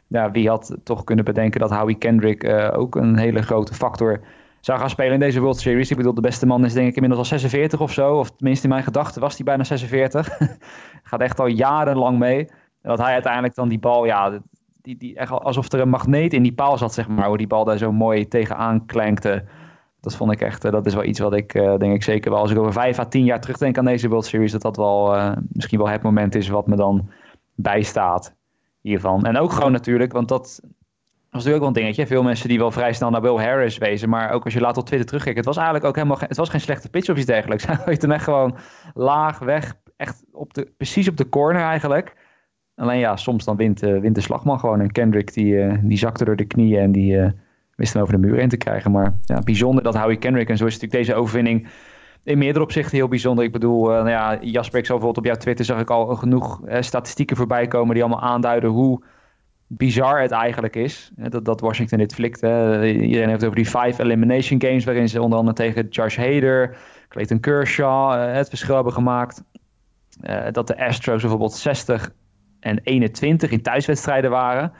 ja, 0.06 0.30
wie 0.32 0.48
had 0.48 0.76
toch 0.84 1.04
kunnen 1.04 1.24
bedenken 1.24 1.60
dat 1.60 1.70
Howie 1.70 1.98
Kendrick 1.98 2.44
ook 2.72 2.94
een 2.94 3.16
hele 3.16 3.42
grote 3.42 3.74
factor 3.74 4.20
zou 4.60 4.78
gaan 4.78 4.90
spelen 4.90 5.12
in 5.12 5.20
deze 5.20 5.40
World 5.40 5.58
Series. 5.58 5.90
Ik 5.90 5.96
bedoel, 5.96 6.14
de 6.14 6.20
beste 6.20 6.46
man 6.46 6.64
is 6.64 6.72
denk 6.72 6.88
ik 6.88 6.94
inmiddels 6.94 7.20
al 7.22 7.38
46 7.38 7.80
of 7.80 7.92
zo. 7.92 8.18
Of 8.18 8.30
tenminste 8.30 8.64
in 8.64 8.72
mijn 8.72 8.84
gedachten 8.84 9.20
was 9.20 9.34
hij 9.34 9.44
bijna 9.44 9.64
46. 9.64 10.38
Gaat 11.02 11.20
echt 11.20 11.40
al 11.40 11.46
jarenlang 11.46 12.18
mee. 12.18 12.38
En 12.82 12.90
dat 12.90 12.98
hij 12.98 13.12
uiteindelijk 13.12 13.54
dan 13.54 13.68
die 13.68 13.78
bal, 13.78 14.04
ja, 14.04 14.40
die, 14.82 14.96
die, 14.96 15.16
echt 15.16 15.30
alsof 15.30 15.72
er 15.72 15.80
een 15.80 15.88
magneet 15.88 16.32
in 16.32 16.42
die 16.42 16.54
paal 16.54 16.78
zat, 16.78 16.94
zeg 16.94 17.08
maar. 17.08 17.26
Hoe 17.26 17.36
die 17.36 17.46
bal 17.46 17.64
daar 17.64 17.78
zo 17.78 17.92
mooi 17.92 18.28
tegenaan 18.28 18.86
klankte 18.86 19.44
dat 20.00 20.16
vond 20.16 20.32
ik 20.32 20.40
echt, 20.40 20.64
eh, 20.64 20.72
dat 20.72 20.86
is 20.86 20.94
wel 20.94 21.04
iets 21.04 21.18
wat 21.18 21.34
ik 21.34 21.54
eh, 21.54 21.76
denk 21.76 21.94
ik 21.94 22.02
zeker 22.02 22.30
wel, 22.30 22.40
als 22.40 22.50
ik 22.50 22.58
over 22.58 22.72
vijf 22.72 22.98
à 22.98 23.04
tien 23.04 23.24
jaar 23.24 23.40
terugdenk 23.40 23.78
aan 23.78 23.84
deze 23.84 24.08
World 24.08 24.24
Series, 24.24 24.52
dat 24.52 24.62
dat 24.62 24.76
wel 24.76 25.16
eh, 25.16 25.32
misschien 25.52 25.78
wel 25.78 25.88
het 25.88 26.02
moment 26.02 26.34
is 26.34 26.48
wat 26.48 26.66
me 26.66 26.76
dan 26.76 27.08
bijstaat. 27.54 28.34
hiervan. 28.80 29.24
En 29.24 29.36
ook 29.36 29.52
gewoon 29.52 29.72
natuurlijk, 29.72 30.12
want 30.12 30.28
dat 30.28 30.62
was 31.30 31.44
natuurlijk 31.44 31.54
ook 31.54 31.74
wel 31.74 31.84
een 31.84 31.92
dingetje. 31.92 32.14
Veel 32.14 32.22
mensen 32.22 32.48
die 32.48 32.58
wel 32.58 32.70
vrij 32.70 32.92
snel 32.92 33.10
naar 33.10 33.20
Will 33.20 33.36
Harris 33.36 33.78
wezen. 33.78 34.08
Maar 34.08 34.30
ook 34.30 34.44
als 34.44 34.54
je 34.54 34.60
later 34.60 34.80
op 34.80 34.86
Twitter 34.86 35.06
terugkijkt. 35.06 35.38
Het 35.38 35.46
was 35.46 35.56
eigenlijk 35.56 35.86
ook 35.86 35.94
helemaal 35.94 36.16
geen, 36.16 36.28
het 36.28 36.36
was 36.36 36.48
geen 36.48 36.60
slechte 36.60 36.88
pitch 36.88 37.08
of 37.08 37.16
iets 37.16 37.26
dergelijks. 37.26 37.66
Hij 37.66 37.76
gooit 37.76 38.02
hem 38.02 38.10
echt 38.10 38.24
gewoon 38.24 38.56
laag 38.94 39.38
weg. 39.38 39.74
Echt 39.96 40.24
op 40.32 40.54
de, 40.54 40.72
precies 40.76 41.08
op 41.08 41.16
de 41.16 41.28
corner 41.28 41.62
eigenlijk. 41.62 42.16
Alleen 42.74 42.98
ja, 42.98 43.16
soms 43.16 43.44
dan 43.44 43.56
wint, 43.56 43.82
uh, 43.82 44.00
wint 44.00 44.14
de 44.14 44.20
slagman 44.20 44.58
gewoon. 44.58 44.80
En 44.80 44.92
Kendrick 44.92 45.32
die, 45.34 45.54
uh, 45.54 45.74
die 45.82 45.98
zakte 45.98 46.24
door 46.24 46.36
de 46.36 46.44
knieën 46.44 46.80
en 46.80 46.92
die 46.92 47.16
uh, 47.16 47.30
wist 47.76 47.92
hem 47.92 48.02
over 48.02 48.14
de 48.14 48.26
muur 48.26 48.38
in 48.38 48.48
te 48.48 48.56
krijgen. 48.56 48.90
Maar 48.90 49.18
ja, 49.24 49.38
bijzonder 49.38 49.82
dat 49.82 49.96
Howie 49.96 50.18
Kendrick. 50.18 50.48
En 50.48 50.56
zo 50.56 50.66
is 50.66 50.72
natuurlijk 50.72 51.06
deze 51.06 51.14
overwinning 51.20 51.68
in 52.24 52.38
meerdere 52.38 52.64
opzichten 52.64 52.96
heel 52.96 53.08
bijzonder. 53.08 53.44
Ik 53.44 53.52
bedoel, 53.52 53.86
nou 53.86 54.08
ja, 54.08 54.38
Jasper, 54.40 54.78
ik 54.78 54.86
zag 54.86 54.96
bijvoorbeeld 54.96 55.16
op 55.16 55.24
jouw 55.24 55.34
Twitter 55.34 55.64
zag 55.64 55.80
ik 55.80 55.90
al 55.90 56.14
genoeg 56.14 56.60
statistieken 56.80 57.36
voorbij 57.36 57.66
komen 57.66 57.94
die 57.94 58.04
allemaal 58.04 58.22
aanduiden 58.22 58.70
hoe 58.70 59.02
bizar 59.72 60.20
het 60.20 60.30
eigenlijk 60.30 60.76
is. 60.76 61.10
Dat, 61.16 61.44
dat 61.44 61.60
Washington 61.60 61.98
dit 61.98 62.14
flikt. 62.14 62.40
Hè. 62.40 62.86
Iedereen 62.86 63.28
heeft 63.28 63.44
over 63.44 63.56
die 63.56 63.66
five 63.66 64.02
elimination 64.02 64.62
games... 64.62 64.84
waarin 64.84 65.08
ze 65.08 65.22
onder 65.22 65.38
andere 65.38 65.56
tegen 65.56 65.88
Josh 65.88 66.16
Hader, 66.16 66.76
Clayton 67.08 67.40
Kershaw 67.40 68.12
uh, 68.12 68.34
het 68.34 68.48
verschil 68.48 68.74
hebben 68.74 68.92
gemaakt. 68.92 69.44
Uh, 70.22 70.42
dat 70.50 70.66
de 70.66 70.86
Astros 70.86 71.20
bijvoorbeeld 71.20 71.52
60 71.52 72.10
en 72.60 72.80
21 72.82 73.50
in 73.50 73.62
thuiswedstrijden 73.62 74.30
waren... 74.30 74.72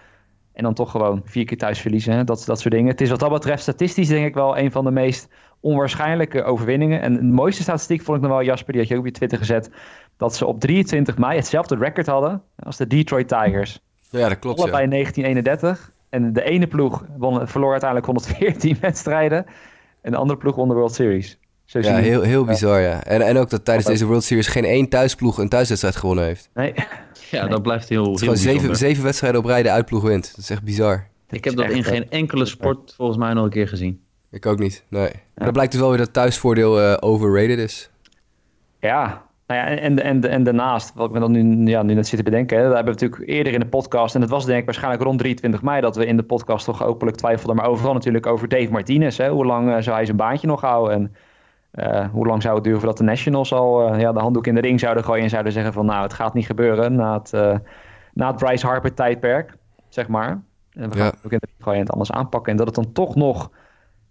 en 0.53 0.63
dan 0.63 0.75
toch 0.75 0.91
gewoon 0.91 1.21
vier 1.25 1.45
keer 1.45 1.59
thuis 1.59 1.81
verliezen. 1.81 2.27
Dat, 2.27 2.45
dat 2.47 2.61
soort 2.61 2.75
dingen. 2.75 2.91
Het 2.91 3.01
is 3.01 3.11
wat 3.11 3.21
dat 3.21 3.31
betreft 3.31 3.63
statistisch 3.63 4.09
denk 4.09 4.27
ik 4.27 4.35
wel... 4.35 4.59
een 4.59 4.73
van 4.73 4.85
de 4.85 4.91
meest 4.91 5.29
onwaarschijnlijke 5.61 6.43
overwinningen. 6.43 7.01
En 7.01 7.15
de 7.15 7.23
mooiste 7.23 7.63
statistiek 7.63 8.03
vond 8.03 8.17
ik 8.17 8.23
nog 8.23 8.33
wel, 8.33 8.43
Jasper... 8.43 8.73
die 8.73 8.81
had 8.81 8.91
je 8.91 8.97
ook 8.97 9.01
op 9.01 9.07
je 9.07 9.13
Twitter 9.13 9.39
gezet... 9.39 9.71
dat 10.17 10.35
ze 10.35 10.47
op 10.47 10.61
23 10.61 11.19
mei 11.19 11.37
hetzelfde 11.37 11.77
record 11.77 12.07
hadden 12.07 12.43
als 12.59 12.77
de 12.77 12.87
Detroit 12.87 13.29
Tigers... 13.29 13.81
Ja, 14.11 14.29
dat 14.29 14.39
klopt. 14.39 14.59
Allebei 14.59 14.83
ja. 14.83 14.91
1931. 14.91 15.93
En 16.09 16.33
de 16.33 16.43
ene 16.43 16.67
ploeg 16.67 17.05
won, 17.17 17.49
verloor 17.49 17.71
uiteindelijk 17.71 18.09
114 18.09 18.77
wedstrijden. 18.81 19.47
En 20.03 20.11
de 20.11 20.17
andere 20.17 20.39
ploeg 20.39 20.57
won 20.57 20.69
de 20.69 20.75
World 20.75 20.95
Series. 20.95 21.39
Zo 21.65 21.79
ja, 21.79 21.97
heel, 21.97 22.23
heel 22.23 22.45
bizar, 22.45 22.81
ja. 22.81 23.05
En, 23.05 23.23
en 23.23 23.37
ook 23.37 23.51
dat 23.51 23.65
tijdens 23.65 23.87
deze 23.87 24.07
World 24.07 24.25
Series 24.25 24.47
geen 24.47 24.65
één 24.65 24.89
thuisploeg 24.89 25.39
een 25.39 25.49
thuiswedstrijd 25.49 25.97
gewonnen 25.97 26.25
heeft. 26.25 26.51
Nee. 26.55 26.75
Ja, 27.31 27.47
dat 27.47 27.63
blijft 27.63 27.89
heel, 27.89 28.05
heel 28.05 28.15
gewoon 28.15 28.37
zeven, 28.37 28.77
zeven 28.77 29.05
wedstrijden 29.05 29.41
op 29.41 29.47
rij 29.47 29.63
de 29.63 29.71
uitploeg 29.71 30.03
wint. 30.03 30.31
Dat 30.31 30.39
is 30.39 30.51
echt 30.51 30.63
bizar. 30.63 31.09
Ik 31.29 31.45
heb 31.45 31.57
dat 31.57 31.71
in 31.71 31.85
geen 31.85 32.11
enkele 32.11 32.45
sport 32.45 32.95
volgens 32.97 33.19
mij 33.19 33.33
nog 33.33 33.45
een 33.45 33.51
keer 33.51 33.69
gezien. 33.69 34.01
Ik 34.31 34.47
ook 34.47 34.59
niet, 34.59 34.85
nee. 34.89 35.11
Ja. 35.37 35.45
Dat 35.45 35.53
blijkt 35.53 35.73
dus 35.73 35.81
wel 35.81 35.91
weer 35.91 35.99
dat 35.99 36.13
thuisvoordeel 36.13 36.81
uh, 36.81 36.97
overrated 37.01 37.59
is. 37.59 37.91
Ja, 38.81 39.27
nou 39.51 39.63
ja, 39.63 39.77
en, 39.77 40.03
en, 40.03 40.31
en 40.31 40.43
daarnaast, 40.43 40.95
wat 40.95 41.07
ik 41.07 41.13
me 41.13 41.21
dan 41.21 41.31
nu, 41.31 41.71
ja, 41.71 41.83
nu 41.83 41.95
net 41.95 42.07
zit 42.07 42.19
te 42.19 42.25
bedenken, 42.25 42.57
hè, 42.57 42.63
daar 42.63 42.75
hebben 42.75 42.95
we 42.95 43.01
natuurlijk 43.01 43.31
eerder 43.31 43.53
in 43.53 43.61
de 43.61 43.67
podcast, 43.67 44.15
en 44.15 44.21
dat 44.21 44.31
was 44.31 44.45
denk 44.45 44.59
ik 44.59 44.65
waarschijnlijk 44.65 45.03
rond 45.03 45.19
23 45.19 45.63
mei, 45.63 45.81
dat 45.81 45.97
we 45.97 46.07
in 46.07 46.17
de 46.17 46.23
podcast 46.23 46.65
toch 46.65 46.83
openlijk 46.85 47.17
twijfelden, 47.17 47.57
maar 47.57 47.67
overal 47.67 47.93
natuurlijk 47.93 48.27
over 48.27 48.49
Dave 48.49 48.71
Martinez. 48.71 49.17
Hè, 49.17 49.29
hoe 49.29 49.47
lang 49.47 49.69
uh, 49.69 49.77
zou 49.79 49.97
hij 49.97 50.05
zijn 50.05 50.17
baantje 50.17 50.47
nog 50.47 50.61
houden? 50.61 50.95
En 50.95 51.15
uh, 51.75 52.09
hoe 52.13 52.27
lang 52.27 52.43
zou 52.43 52.55
het 52.55 52.65
duren 52.65 52.81
voordat 52.81 52.99
de 52.99 53.05
Nationals 53.05 53.53
al 53.53 53.95
uh, 53.95 54.01
ja, 54.01 54.13
de 54.13 54.21
handdoek 54.21 54.47
in 54.47 54.55
de 54.55 54.61
ring 54.61 54.81
zouden 54.81 55.05
gooien 55.05 55.23
en 55.23 55.31
zouden 55.31 55.53
zeggen 55.53 55.73
van 55.73 55.87
nou, 55.87 56.03
het 56.03 56.13
gaat 56.13 56.35
niet 56.35 56.47
gebeuren 56.47 56.95
na 56.95 57.13
het, 57.13 57.33
na 58.15 58.27
het 58.27 58.37
Bryce 58.37 58.67
Harper 58.67 58.95
tijdperk, 58.95 59.57
zeg 59.89 60.09
maar. 60.09 60.43
En 60.73 60.91
we 60.91 60.97
gaan 60.97 61.07
ja. 61.07 61.13
ook 61.25 61.33
in 61.33 61.39
de 61.39 61.47
ring 61.47 61.63
gooien 61.63 61.79
en 61.79 61.85
het 61.85 61.93
anders 61.93 62.13
aanpakken. 62.13 62.53
En 62.53 62.59
dat 62.59 62.67
het 62.67 62.75
dan 62.75 62.93
toch 62.93 63.15
nog, 63.15 63.51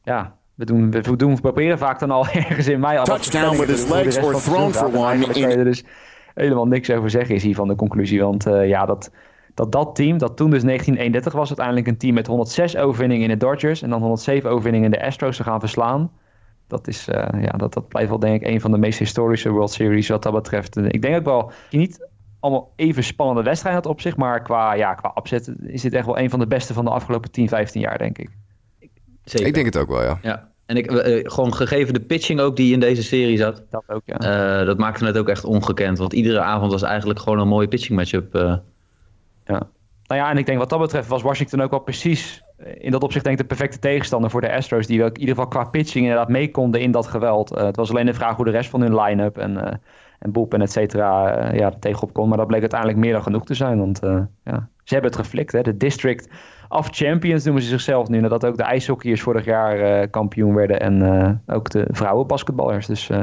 ja, 0.04 0.36
we 0.60 0.66
doen, 0.66 0.92
we, 0.92 1.16
doen, 1.16 1.36
we 1.36 1.42
proberen 1.42 1.78
vaak 1.78 2.00
dan 2.00 2.12
al 2.12 2.28
ergens 2.48 2.68
in 2.68 2.80
mei... 2.80 3.04
Touchdown 3.04 3.58
with 3.58 3.68
his 3.68 3.88
legs 3.88 4.18
or 4.18 4.36
thrown 4.36 4.72
for 4.72 4.96
one. 4.96 5.14
In... 5.14 5.32
kan 5.32 5.42
je 5.42 5.48
er 5.48 5.64
dus 5.64 5.84
helemaal 6.34 6.68
niks 6.68 6.90
over 6.90 7.10
zeggen 7.10 7.36
is 7.36 7.44
hier 7.44 7.56
van 7.56 7.68
de 7.68 7.76
conclusie. 7.76 8.22
Want 8.22 8.48
uh, 8.48 8.68
ja, 8.68 8.86
dat, 8.86 9.12
dat 9.54 9.72
dat 9.72 9.96
team, 9.96 10.18
dat 10.18 10.38
toen 10.38 10.50
dus 10.50 10.64
1931 10.64 11.34
was, 11.34 11.48
uiteindelijk 11.48 11.88
een 11.88 11.98
team 11.98 12.14
met 12.14 12.28
106 12.28 12.78
overwinningen 12.78 13.30
in 13.30 13.38
de 13.38 13.46
Dodgers... 13.46 13.82
en 13.82 13.90
dan 13.90 14.00
107 14.00 14.50
overwinningen 14.50 14.94
in 14.94 15.00
de 15.00 15.06
Astros 15.06 15.38
te 15.38 15.44
gaan 15.44 15.60
verslaan... 15.60 16.12
Dat, 16.68 16.88
is, 16.88 17.08
uh, 17.08 17.16
ja, 17.42 17.52
dat, 17.52 17.74
dat 17.74 17.88
blijft 17.88 18.10
wel 18.10 18.20
denk 18.20 18.42
ik 18.42 18.48
een 18.48 18.62
van 18.62 18.72
de 18.72 18.78
meest 18.78 19.00
historische 19.00 19.50
World 19.50 19.72
Series 19.72 20.08
wat 20.08 20.24
dat 20.24 20.34
betreft. 20.34 20.78
Ik 20.78 21.02
denk 21.02 21.16
ook 21.16 21.26
wel, 21.26 21.52
je 21.70 21.78
niet 21.78 22.08
allemaal 22.40 22.74
even 22.76 23.04
spannende 23.04 23.44
wedstrijden 23.44 23.82
had 23.82 23.92
op 23.92 24.02
zich... 24.02 24.18
maar 24.18 24.42
qua, 24.42 24.74
ja, 24.74 24.94
qua 24.94 25.12
opzet 25.14 25.54
is 25.62 25.82
dit 25.82 25.94
echt 25.94 26.06
wel 26.06 26.20
een 26.20 26.30
van 26.30 26.40
de 26.40 26.48
beste 26.48 26.74
van 26.74 26.86
de 26.86 26.92
afgelopen 26.92 27.32
10, 27.32 27.48
15 27.48 27.82
jaar, 27.82 27.98
denk 27.98 28.18
ik. 28.18 28.30
Zeker. 29.24 29.48
Ik 29.48 29.54
denk 29.54 29.66
het 29.66 29.78
ook 29.78 29.88
wel, 29.88 30.04
ja. 30.04 30.20
Ja, 30.22 30.49
en 30.70 30.78
ik, 30.78 30.92
uh, 30.92 31.20
gewoon 31.24 31.54
gegeven 31.54 31.94
de 31.94 32.00
pitching 32.00 32.40
ook 32.40 32.56
die 32.56 32.74
in 32.74 32.80
deze 32.80 33.04
serie 33.04 33.38
zat. 33.38 33.64
Dat 33.70 33.84
ook, 33.88 34.02
ja. 34.06 34.60
Uh, 34.60 34.66
dat 34.66 34.78
maakte 34.78 35.06
het 35.06 35.18
ook 35.18 35.30
echt 35.30 35.44
ongekend. 35.44 35.98
Want 35.98 36.14
iedere 36.14 36.40
avond 36.40 36.72
was 36.72 36.82
eigenlijk 36.82 37.20
gewoon 37.20 37.40
een 37.40 37.48
mooie 37.48 37.68
pitching 37.68 37.98
matchup. 37.98 38.36
Uh. 38.36 38.56
Ja. 39.46 39.68
Nou 40.04 40.22
ja, 40.22 40.30
en 40.30 40.38
ik 40.38 40.46
denk 40.46 40.58
wat 40.58 40.70
dat 40.70 40.80
betreft 40.80 41.08
was 41.08 41.22
Washington 41.22 41.62
ook 41.62 41.70
wel 41.70 41.80
precies... 41.80 42.44
in 42.78 42.92
dat 42.92 43.04
opzicht 43.04 43.24
denk 43.24 43.40
ik 43.40 43.42
de 43.42 43.56
perfecte 43.56 43.80
tegenstander 43.80 44.30
voor 44.30 44.42
de 44.42 44.54
Astros... 44.54 44.88
die 44.88 45.04
ook 45.04 45.14
in 45.14 45.20
ieder 45.20 45.36
geval 45.36 45.50
qua 45.50 45.64
pitching 45.64 46.06
inderdaad 46.06 46.30
mee 46.30 46.52
konden 46.52 46.82
in 46.82 46.92
dat 46.92 47.08
geweld. 47.08 47.50
het 47.50 47.76
was 47.76 47.90
alleen 47.90 48.06
de 48.06 48.14
vraag 48.14 48.36
hoe 48.36 48.46
de 48.46 48.52
rest 48.52 48.70
van 48.70 48.82
hun 48.82 49.02
line-up 49.02 49.38
en, 49.38 49.82
en 50.20 50.32
bullpen 50.32 50.62
et 50.62 50.72
cetera... 50.72 51.54
ja, 51.54 51.72
tegenop 51.80 52.14
kon. 52.14 52.28
Maar 52.30 52.38
dat 52.38 52.48
bleek 52.48 52.62
uiteindelijk 52.62 53.00
meer 53.00 53.14
dan 53.14 53.24
genoeg 53.24 53.46
te 53.46 53.54
zijn. 53.54 53.80
Want 53.80 54.00
ja, 54.44 54.70
ze 54.84 54.94
hebben 54.94 55.12
het 55.12 55.20
geflikt, 55.20 55.52
hè. 55.52 55.62
De 55.62 55.78
district 55.78 56.30
of 56.70 56.88
champions 56.92 57.44
noemen 57.44 57.64
ze 57.64 57.70
zichzelf 57.70 58.08
nu. 58.08 58.20
Nadat 58.20 58.46
ook 58.46 58.58
de 58.58 58.64
ijshockeyers 58.64 59.22
vorig 59.22 59.46
jaar 59.46 60.02
uh, 60.02 60.08
kampioen 60.10 60.56
werden. 60.56 60.80
En 60.80 61.02
uh, 61.02 61.56
ook 61.56 61.70
de 61.70 61.88
vrouwenbasketballers. 61.92 62.86
Dus 62.86 63.10
uh, 63.10 63.22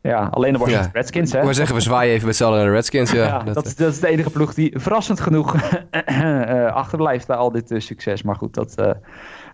ja, 0.00 0.28
alleen 0.30 0.52
de 0.52 0.58
Washington 0.58 0.86
ja. 0.86 0.98
Redskins. 0.98 1.32
Hè? 1.32 1.38
Ik 1.38 1.44
wil 1.44 1.54
zeggen, 1.54 1.74
we 1.74 1.80
zwaaien 1.80 2.14
even 2.14 2.26
met 2.26 2.36
z'n 2.36 2.44
allen 2.44 2.64
de 2.64 2.70
Redskins. 2.70 3.10
Ja, 3.10 3.24
ja 3.26 3.42
dat, 3.42 3.54
dat, 3.54 3.66
is, 3.66 3.76
dat, 3.76 3.92
is 3.92 4.00
de 4.00 4.08
enige 4.08 4.30
ploeg 4.30 4.54
die 4.54 4.80
verrassend 4.80 5.20
genoeg 5.20 5.54
achterblijft 6.72 7.26
bij 7.26 7.36
al 7.36 7.52
dit 7.52 7.74
succes. 7.76 8.22
Maar 8.22 8.36
goed, 8.36 8.54
dat, 8.54 8.96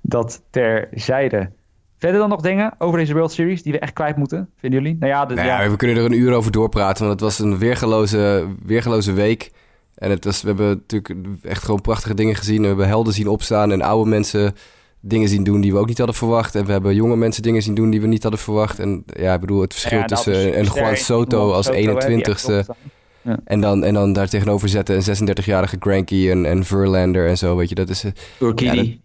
dat 0.02 0.42
terzijde. 0.50 1.50
Verder 1.99 2.21
dan 2.21 2.28
nog 2.28 2.40
dingen 2.40 2.75
over 2.78 2.99
deze 2.99 3.12
World 3.12 3.33
Series 3.33 3.62
die 3.62 3.73
we 3.73 3.78
echt 3.78 3.92
kwijt 3.92 4.16
moeten, 4.16 4.50
vinden 4.56 4.83
jullie? 4.83 4.97
Nou 4.99 5.12
ja, 5.12 5.26
de, 5.26 5.35
nou 5.35 5.47
ja, 5.47 5.71
we 5.71 5.76
kunnen 5.76 5.97
er 5.97 6.04
een 6.04 6.18
uur 6.18 6.33
over 6.33 6.52
doorpraten, 6.52 7.06
want 7.06 7.21
het 7.21 7.28
was 7.28 7.38
een 7.38 7.59
weergeloze, 7.59 8.47
weergeloze 8.64 9.12
week. 9.12 9.50
En 9.94 10.10
het 10.10 10.24
was, 10.24 10.42
we 10.42 10.46
hebben 10.46 10.68
natuurlijk 10.68 11.14
echt 11.42 11.64
gewoon 11.64 11.80
prachtige 11.80 12.14
dingen 12.14 12.34
gezien. 12.34 12.60
We 12.60 12.66
hebben 12.66 12.86
helden 12.86 13.12
zien 13.12 13.28
opstaan 13.28 13.72
en 13.72 13.82
oude 13.82 14.10
mensen 14.10 14.54
dingen 15.00 15.28
zien 15.28 15.44
doen 15.44 15.60
die 15.60 15.72
we 15.72 15.78
ook 15.78 15.86
niet 15.86 15.98
hadden 15.98 16.16
verwacht. 16.16 16.54
En 16.54 16.64
we 16.64 16.72
hebben 16.72 16.94
jonge 16.94 17.16
mensen 17.16 17.42
dingen 17.42 17.62
zien 17.62 17.74
doen 17.74 17.90
die 17.90 18.00
we 18.00 18.06
niet 18.06 18.22
hadden 18.22 18.40
verwacht. 18.40 18.78
En 18.78 19.04
ja, 19.06 19.34
ik 19.34 19.40
bedoel, 19.40 19.60
het 19.60 19.72
verschil 19.72 19.98
ja, 19.98 20.04
tussen 20.04 20.58
een 20.58 20.64
Juan 20.64 20.96
Soto 20.96 21.52
als 21.52 21.70
21ste... 21.70 22.74
Ja. 23.22 23.38
En, 23.44 23.60
dan, 23.60 23.84
en 23.84 23.94
dan 23.94 24.12
daar 24.12 24.28
tegenover 24.28 24.68
zetten 24.68 24.96
een 24.96 25.28
36-jarige 25.28 25.76
Granky 25.78 26.30
en, 26.30 26.46
en 26.46 26.64
Verlander 26.64 27.28
en 27.28 27.38
zo, 27.38 27.56
weet 27.56 27.68
je. 27.68 27.74
Dat 27.74 27.88
is... 27.88 28.04
Urquidy. 28.40 28.98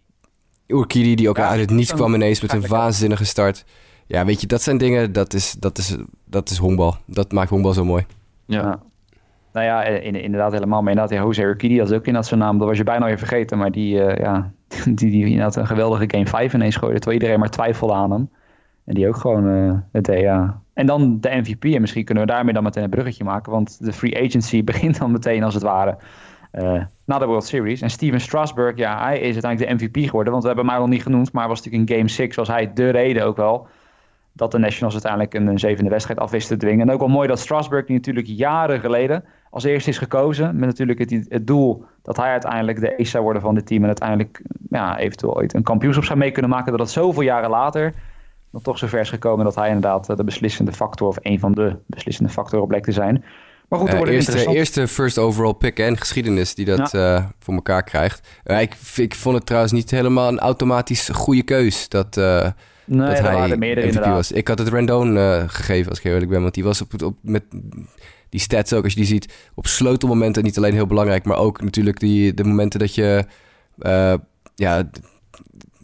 Ja, 0.68 0.76
Urquidy, 0.76 1.16
die 1.16 1.30
ook 1.30 1.38
ja, 1.38 1.50
uit 1.50 1.60
het 1.60 1.70
niets 1.70 1.94
kwam 1.94 2.14
ineens 2.14 2.42
met 2.42 2.54
een 2.54 2.68
waanzinnige 2.68 3.26
start. 3.26 3.66
Ja, 4.06 4.26
weet 4.26 4.42
je, 4.42 4.48
dat 4.48 4.62
zijn 4.62 4.78
dingen, 4.78 5.14
dat 5.14 5.34
is, 5.34 5.56
dat 5.60 5.78
is, 5.78 5.96
dat 6.26 6.50
is 6.50 6.58
honkbal. 6.58 6.98
Dat 7.06 7.32
maakt 7.32 7.50
honkbal 7.50 7.74
zo 7.74 7.86
mooi. 7.86 8.06
Ja. 8.46 8.82
Nou 9.54 9.66
ja, 9.66 9.84
in, 9.84 10.16
inderdaad 10.16 10.52
helemaal. 10.52 10.82
Maar 10.82 10.92
inderdaad, 10.92 11.18
Jose 11.18 11.56
dat 11.58 11.62
is 11.62 11.92
ook 11.92 12.06
inderdaad 12.06 12.26
zijn 12.26 12.40
naam. 12.40 12.58
Dat 12.58 12.68
was 12.68 12.78
je 12.78 12.84
bijna 12.84 13.06
weer 13.06 13.18
vergeten. 13.18 13.58
Maar 13.58 13.72
die, 13.72 13.96
uh, 13.96 14.16
ja, 14.16 14.52
die, 14.86 14.96
die 14.96 15.26
inderdaad 15.26 15.56
een 15.56 15.68
geweldige 15.68 16.06
Game 16.08 16.28
5 16.28 16.54
ineens 16.54 16.76
gooide. 16.76 17.00
Terwijl 17.00 17.20
iedereen 17.20 17.40
maar 17.40 17.50
twijfelde 17.50 17.94
aan 17.94 18.12
hem. 18.12 18.30
En 18.86 18.94
die 18.94 19.08
ook 19.08 19.18
gewoon 19.18 19.48
uh, 19.48 19.74
het 19.92 20.06
deed, 20.06 20.20
ja. 20.20 20.62
En 20.74 20.86
dan 20.86 21.20
de 21.20 21.30
MVP. 21.30 21.64
En 21.64 21.82
misschien 21.82 22.06
kunnen 22.06 22.26
we 22.26 22.32
daarmee 22.32 22.54
dan 22.54 22.64
meteen 22.64 22.84
een 22.84 22.90
bruggetje 22.90 23.24
maken. 23.24 23.52
Want 23.52 23.86
de 23.86 23.94
free 23.94 24.26
agency 24.26 24.64
begint 24.74 24.98
dan 24.98 25.12
meteen 25.12 25.44
als 25.44 25.54
het 25.54 25.64
ware 25.64 25.98
na 27.06 27.18
de 27.18 27.26
World 27.26 27.46
Series. 27.46 27.82
En 27.82 27.90
Steven 27.90 28.22
Strasburg, 28.22 28.78
ja, 28.78 29.04
hij 29.04 29.20
is 29.20 29.34
uiteindelijk 29.34 29.80
de 29.80 29.86
MVP 29.86 30.06
geworden. 30.06 30.32
Want 30.32 30.44
we 30.44 30.50
hebben 30.50 30.70
hem 30.70 30.80
nog 30.80 30.90
niet 30.90 31.04
genoemd. 31.04 31.32
Maar 31.32 31.48
was 31.48 31.64
natuurlijk 31.64 31.90
in 31.90 31.96
Game 31.96 32.10
6 32.10 32.36
was 32.36 32.48
hij 32.48 32.74
de 32.74 32.90
reden 32.90 33.26
ook 33.26 33.38
wel 33.38 33.68
dat 34.34 34.52
de 34.52 34.58
Nationals 34.58 34.94
uiteindelijk 34.94 35.34
een, 35.34 35.60
zevende 35.60 35.90
wedstrijd 35.90 36.20
af 36.20 36.32
wisten 36.32 36.58
te 36.58 36.66
dwingen. 36.66 36.88
En 36.88 36.94
ook 36.94 37.00
wel 37.00 37.10
mooi 37.10 37.28
dat 37.28 37.40
Strasburg, 37.40 37.86
die 37.86 37.96
natuurlijk 37.96 38.28
jaren 38.28 38.80
geleden 38.80 39.24
als 39.50 39.64
eerste 39.64 39.90
is 39.90 39.98
gekozen. 39.98 40.56
Met 40.56 40.70
natuurlijk 40.70 41.00
het, 41.00 41.26
het 41.30 41.48
doel 41.48 41.86
dat 42.02 42.18
hij 42.18 42.32
uiteindelijk 42.32 42.80
de 42.80 42.98
ace 42.98 43.10
zou 43.10 43.24
worden 43.24 43.42
van 43.42 43.56
dit 43.56 43.66
team. 43.66 43.82
En 43.82 43.88
uiteindelijk 43.88 44.42
ja, 44.70 44.98
eventueel 44.98 45.36
ooit 45.36 45.54
een 45.54 45.64
kampioenschap 45.64 46.06
zou 46.06 46.20
mee 46.20 46.32
kunnen 46.32 46.52
maken. 46.52 46.72
Dat 46.72 46.80
het 46.80 46.90
zoveel 46.90 47.24
jaren 47.24 47.50
later 47.50 47.94
nog 48.52 48.62
toch 48.62 48.78
zover 48.78 49.00
is 49.00 49.10
gekomen 49.10 49.46
dat 49.46 49.56
hij 49.56 49.68
inderdaad 49.68 50.18
de 50.18 50.24
beslissende 50.24 50.72
factor, 50.72 51.08
of 51.08 51.18
een 51.22 51.40
van 51.40 51.52
de 51.52 51.76
beslissende 51.86 52.32
factoren 52.32 52.68
bleek 52.68 52.84
te 52.84 52.92
zijn. 52.92 53.24
Maar 53.68 53.80
goed, 53.80 53.94
uh, 53.94 54.00
eerste, 54.00 54.48
eerste 54.48 54.88
first 54.88 55.18
overall 55.18 55.54
pick 55.54 55.80
en 55.80 55.98
geschiedenis 55.98 56.56
die 56.56 56.66
dat 56.66 56.92
ja. 56.92 57.18
uh, 57.18 57.26
voor 57.40 57.54
elkaar 57.54 57.84
krijgt. 57.84 58.28
Uh, 58.46 58.62
ik, 58.62 58.76
ik 58.96 59.16
vond 59.16 59.36
het 59.36 59.46
trouwens 59.46 59.74
niet 59.74 59.92
helemaal 59.92 60.28
een 60.28 60.40
automatisch 60.40 61.10
goede 61.10 61.44
keus 61.44 61.90
dat, 61.90 62.16
nee, 62.16 62.54
dat 62.86 63.20
hij 63.20 63.56
MVP 63.56 64.06
was. 64.06 64.32
Ik 64.32 64.48
had 64.48 64.60
het 64.60 64.68
Rendon 64.68 65.18
gegeven 65.50 65.90
als 65.90 66.00
ik 66.00 66.06
eerlijk 66.06 66.30
ben, 66.30 66.42
want 66.42 66.54
die 66.54 66.64
was 66.64 66.82
op, 66.82 67.02
op, 67.04 67.18
met 67.22 67.44
die 68.30 68.40
stats 68.40 68.74
ook, 68.74 68.84
als 68.84 68.94
je 68.94 69.00
die 69.00 69.08
ziet, 69.08 69.50
op 69.54 69.68
sleutelmomenten 69.68 70.44
niet 70.44 70.58
alleen 70.58 70.74
heel 70.74 70.88
belangrijk, 70.88 71.26
maar 71.26 71.38
ook 71.38 71.62
natuurlijk 71.62 72.00
die, 72.00 72.34
de 72.34 72.44
momenten 72.44 72.80
dat 72.80 72.96
je, 72.96 73.26
uh, 73.80 74.14
ja, 74.56 74.90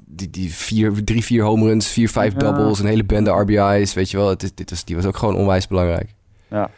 die, 0.05 0.29
die 0.29 0.53
vier, 0.53 1.03
drie, 1.03 1.23
vier 1.23 1.43
home 1.43 1.65
runs, 1.65 1.87
vier, 1.87 2.09
vijf 2.09 2.33
ja. 2.33 2.39
doubles, 2.39 2.79
een 2.79 2.85
hele 2.85 3.03
bende 3.03 3.31
RBI's, 3.31 3.93
weet 3.93 4.11
je 4.11 4.17
wel. 4.17 4.29
Het, 4.29 4.51
dit 4.55 4.69
was, 4.69 4.85
die 4.85 4.95
was 4.95 5.05
ook 5.05 5.17
gewoon 5.17 5.35
onwijs 5.35 5.67
belangrijk. 5.67 6.13
Ja. 6.49 6.69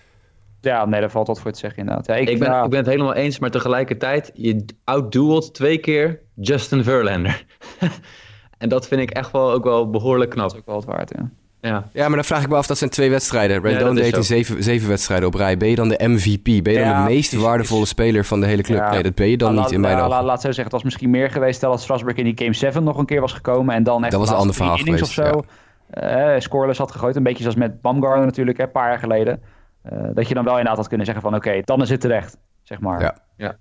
Ja, 0.61 0.85
nee, 0.85 0.99
daar 0.99 1.11
valt 1.11 1.27
wat 1.27 1.39
voor 1.39 1.51
te 1.51 1.59
zeggen 1.59 1.79
inderdaad. 1.79 2.05
Ja, 2.05 2.15
ik, 2.15 2.29
Ik 2.29 2.39
ben, 2.39 2.63
ik 2.63 2.69
ben 2.69 2.79
het 2.79 2.87
helemaal 2.87 3.13
eens, 3.13 3.39
maar 3.39 3.51
tegelijkertijd, 3.51 4.31
je 4.33 4.65
outduelt 4.83 5.53
twee 5.53 5.77
keer 5.77 6.21
Justin 6.35 6.83
Verlander. 6.83 7.45
en 8.57 8.69
dat 8.69 8.87
vind 8.87 9.01
ik 9.01 9.09
echt 9.09 9.31
wel 9.31 9.51
ook 9.51 9.63
wel 9.63 9.89
behoorlijk 9.89 10.35
dat 10.35 10.45
is 10.45 10.51
knap. 10.51 10.59
ook 10.59 10.65
wel 10.65 10.75
wat 10.75 10.95
waard, 10.95 11.13
ja. 11.17 11.29
Ja. 11.67 11.83
Ja, 11.93 12.07
maar 12.07 12.15
dan 12.15 12.25
vraag 12.25 12.43
ik 12.43 12.49
me 12.49 12.55
af, 12.55 12.67
dat 12.67 12.77
zijn 12.77 12.89
twee 12.89 13.09
wedstrijden. 13.09 13.61
Rendon 13.61 13.95
deed 13.95 14.15
in 14.15 14.23
zeven, 14.23 14.63
zeven 14.63 14.87
wedstrijden 14.89 15.27
op 15.27 15.33
rij. 15.33 15.57
Ben 15.57 15.69
je 15.69 15.75
dan 15.75 15.89
de 15.89 16.07
MVP? 16.07 16.63
Ben 16.63 16.73
je 16.73 16.79
dan 16.79 17.03
de 17.03 17.09
meest 17.09 17.29
precies. 17.29 17.45
waardevolle 17.45 17.85
speler 17.85 18.25
van 18.25 18.39
de 18.39 18.45
hele 18.45 18.61
club? 18.61 18.77
Ja. 18.77 18.91
Nee, 18.91 19.03
dat 19.03 19.15
ben 19.15 19.27
je 19.29 19.37
dan 19.37 19.51
Nou, 19.53 19.63
niet 19.63 19.73
in 19.73 19.81
mijn 19.81 19.97
ogen. 19.97 20.09
laat, 20.09 20.23
laat 20.23 20.41
zo 20.41 20.45
zeggen, 20.45 20.63
het 20.63 20.73
was 20.73 20.83
misschien 20.83 21.09
meer 21.09 21.31
geweest 21.31 21.55
stel 21.57 21.71
dat 21.71 21.81
Strasburg 21.81 22.15
in 22.17 22.23
die 22.23 22.37
Game 22.37 22.53
7 22.53 22.83
nog 22.83 22.97
een 22.97 23.05
keer 23.05 23.21
was 23.21 23.33
gekomen 23.33 23.75
en 23.75 23.83
dan 23.83 24.01
echt 24.03 24.11
Dat 24.11 24.19
was 24.19 24.29
de 24.29 24.35
een 24.35 24.41
ander 24.41 24.55
verhaal 24.55 25.01
of 25.01 25.11
zo 25.11 25.43
eh, 25.89 26.39
scoreless 26.39 26.79
had 26.79 26.91
gegooid. 26.91 27.15
Een 27.15 27.23
beetje 27.23 27.41
zoals 27.41 27.57
met 27.57 27.81
Bamgarner 27.81 28.25
natuurlijk, 28.25 28.57
hè, 28.57 28.63
een 28.63 28.71
paar 28.71 28.89
jaar 28.89 28.99
geleden. 28.99 29.41
Eh, 29.81 29.97
dat 30.13 30.27
je 30.27 30.33
dan 30.33 30.43
wel 30.43 30.53
inderdaad 30.53 30.77
had 30.77 30.87
kunnen 30.87 31.05
zeggen 31.05 31.23
van 31.23 31.35
oké, 31.35 31.61
dan 31.63 31.81
is 31.81 31.89
het 31.89 32.01
terecht, 32.01 32.37
zeg 32.63 32.79
maar. 32.79 33.01
Ja. 33.01 33.17
Ja. 33.37 33.55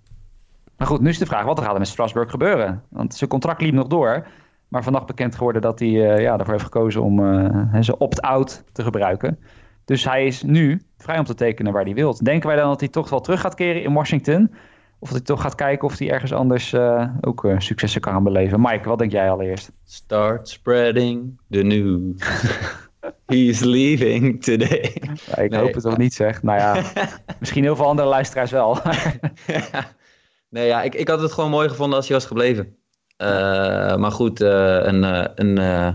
Maar 0.77 0.87
goed, 0.87 1.01
nu 1.01 1.09
is 1.09 1.19
de 1.19 1.27
vraag, 1.27 1.45
wat 1.45 1.61
gaat 1.61 1.73
er 1.73 1.79
met 1.79 1.89
Strasburg 1.89 2.31
gebeuren? 2.31 2.83
Want 2.89 3.15
zijn 3.15 3.31
contract 3.31 3.61
liep 3.61 3.75
nog 3.75 3.87
door, 3.87 4.27
maar 4.69 4.83
vannacht 4.83 5.07
bekend 5.07 5.35
geworden 5.35 5.63
dat 5.63 5.79
hij 5.79 5.89
eh, 5.89 6.21
ja, 6.23 6.33
ervoor 6.39 6.53
heeft 6.53 6.65
gekozen 6.65 7.03
om 7.03 7.25
eh, 7.35 7.81
zijn 7.81 8.01
opt-out 8.01 8.65
te 8.73 8.83
gebruiken. 8.83 9.39
Dus 9.85 10.05
hij 10.05 10.27
is 10.27 10.43
nu 10.43 10.81
vrij 10.99 11.19
om 11.19 11.25
te 11.25 11.35
tekenen 11.35 11.73
waar 11.73 11.85
hij 11.85 11.95
wil. 11.95 12.17
Denken 12.23 12.49
wij 12.49 12.57
dan 12.59 12.69
dat 12.69 12.81
hij 12.81 12.89
toch 12.89 13.11
wel 13.11 13.21
terug 13.21 13.41
gaat 13.41 13.55
keren 13.55 13.83
in 13.83 13.93
Washington? 13.93 14.51
Of 14.99 15.09
dat 15.09 15.17
hij 15.17 15.27
toch 15.27 15.41
gaat 15.41 15.55
kijken 15.55 15.89
of 15.89 15.99
hij 15.99 16.11
ergens 16.11 16.33
anders 16.33 16.73
eh, 16.73 17.09
ook 17.21 17.49
successen 17.59 18.01
kan 18.01 18.13
gaan 18.13 18.25
beleven? 18.25 18.61
Mike, 18.61 18.89
wat 18.89 18.99
denk 18.99 19.13
jij 19.13 19.31
allereerst? 19.31 19.73
Start 19.85 20.49
spreading 20.49 21.41
the 21.51 21.63
news. 21.63 22.23
He's 23.27 23.61
leaving 23.61 24.43
today. 24.43 24.95
Ja, 25.27 25.37
ik 25.37 25.51
Nee. 25.51 25.61
hoop 25.61 25.75
het 25.75 25.83
toch 25.83 25.97
niet, 25.97 26.15
zeg. 26.15 26.43
Nou 26.43 26.59
ja, 26.59 26.83
misschien 27.41 27.63
heel 27.63 27.77
veel 27.77 27.87
andere 27.87 28.09
luisteraars 28.09 28.51
wel. 28.51 28.79
nee, 30.49 30.67
ja, 30.67 30.83
ik, 30.83 30.95
ik 30.95 31.09
had 31.09 31.21
het 31.21 31.33
gewoon 31.33 31.51
mooi 31.51 31.69
gevonden 31.69 31.97
als 31.97 32.09
hij 32.09 32.17
was 32.17 32.27
gebleven. 32.27 32.77
Eh, 33.17 33.97
maar 33.97 34.11
goed, 34.13 34.41
eh, 34.41 34.79
een, 34.83 35.05
eh, 35.05 35.25
een, 35.35 35.59
eh, 35.59 35.95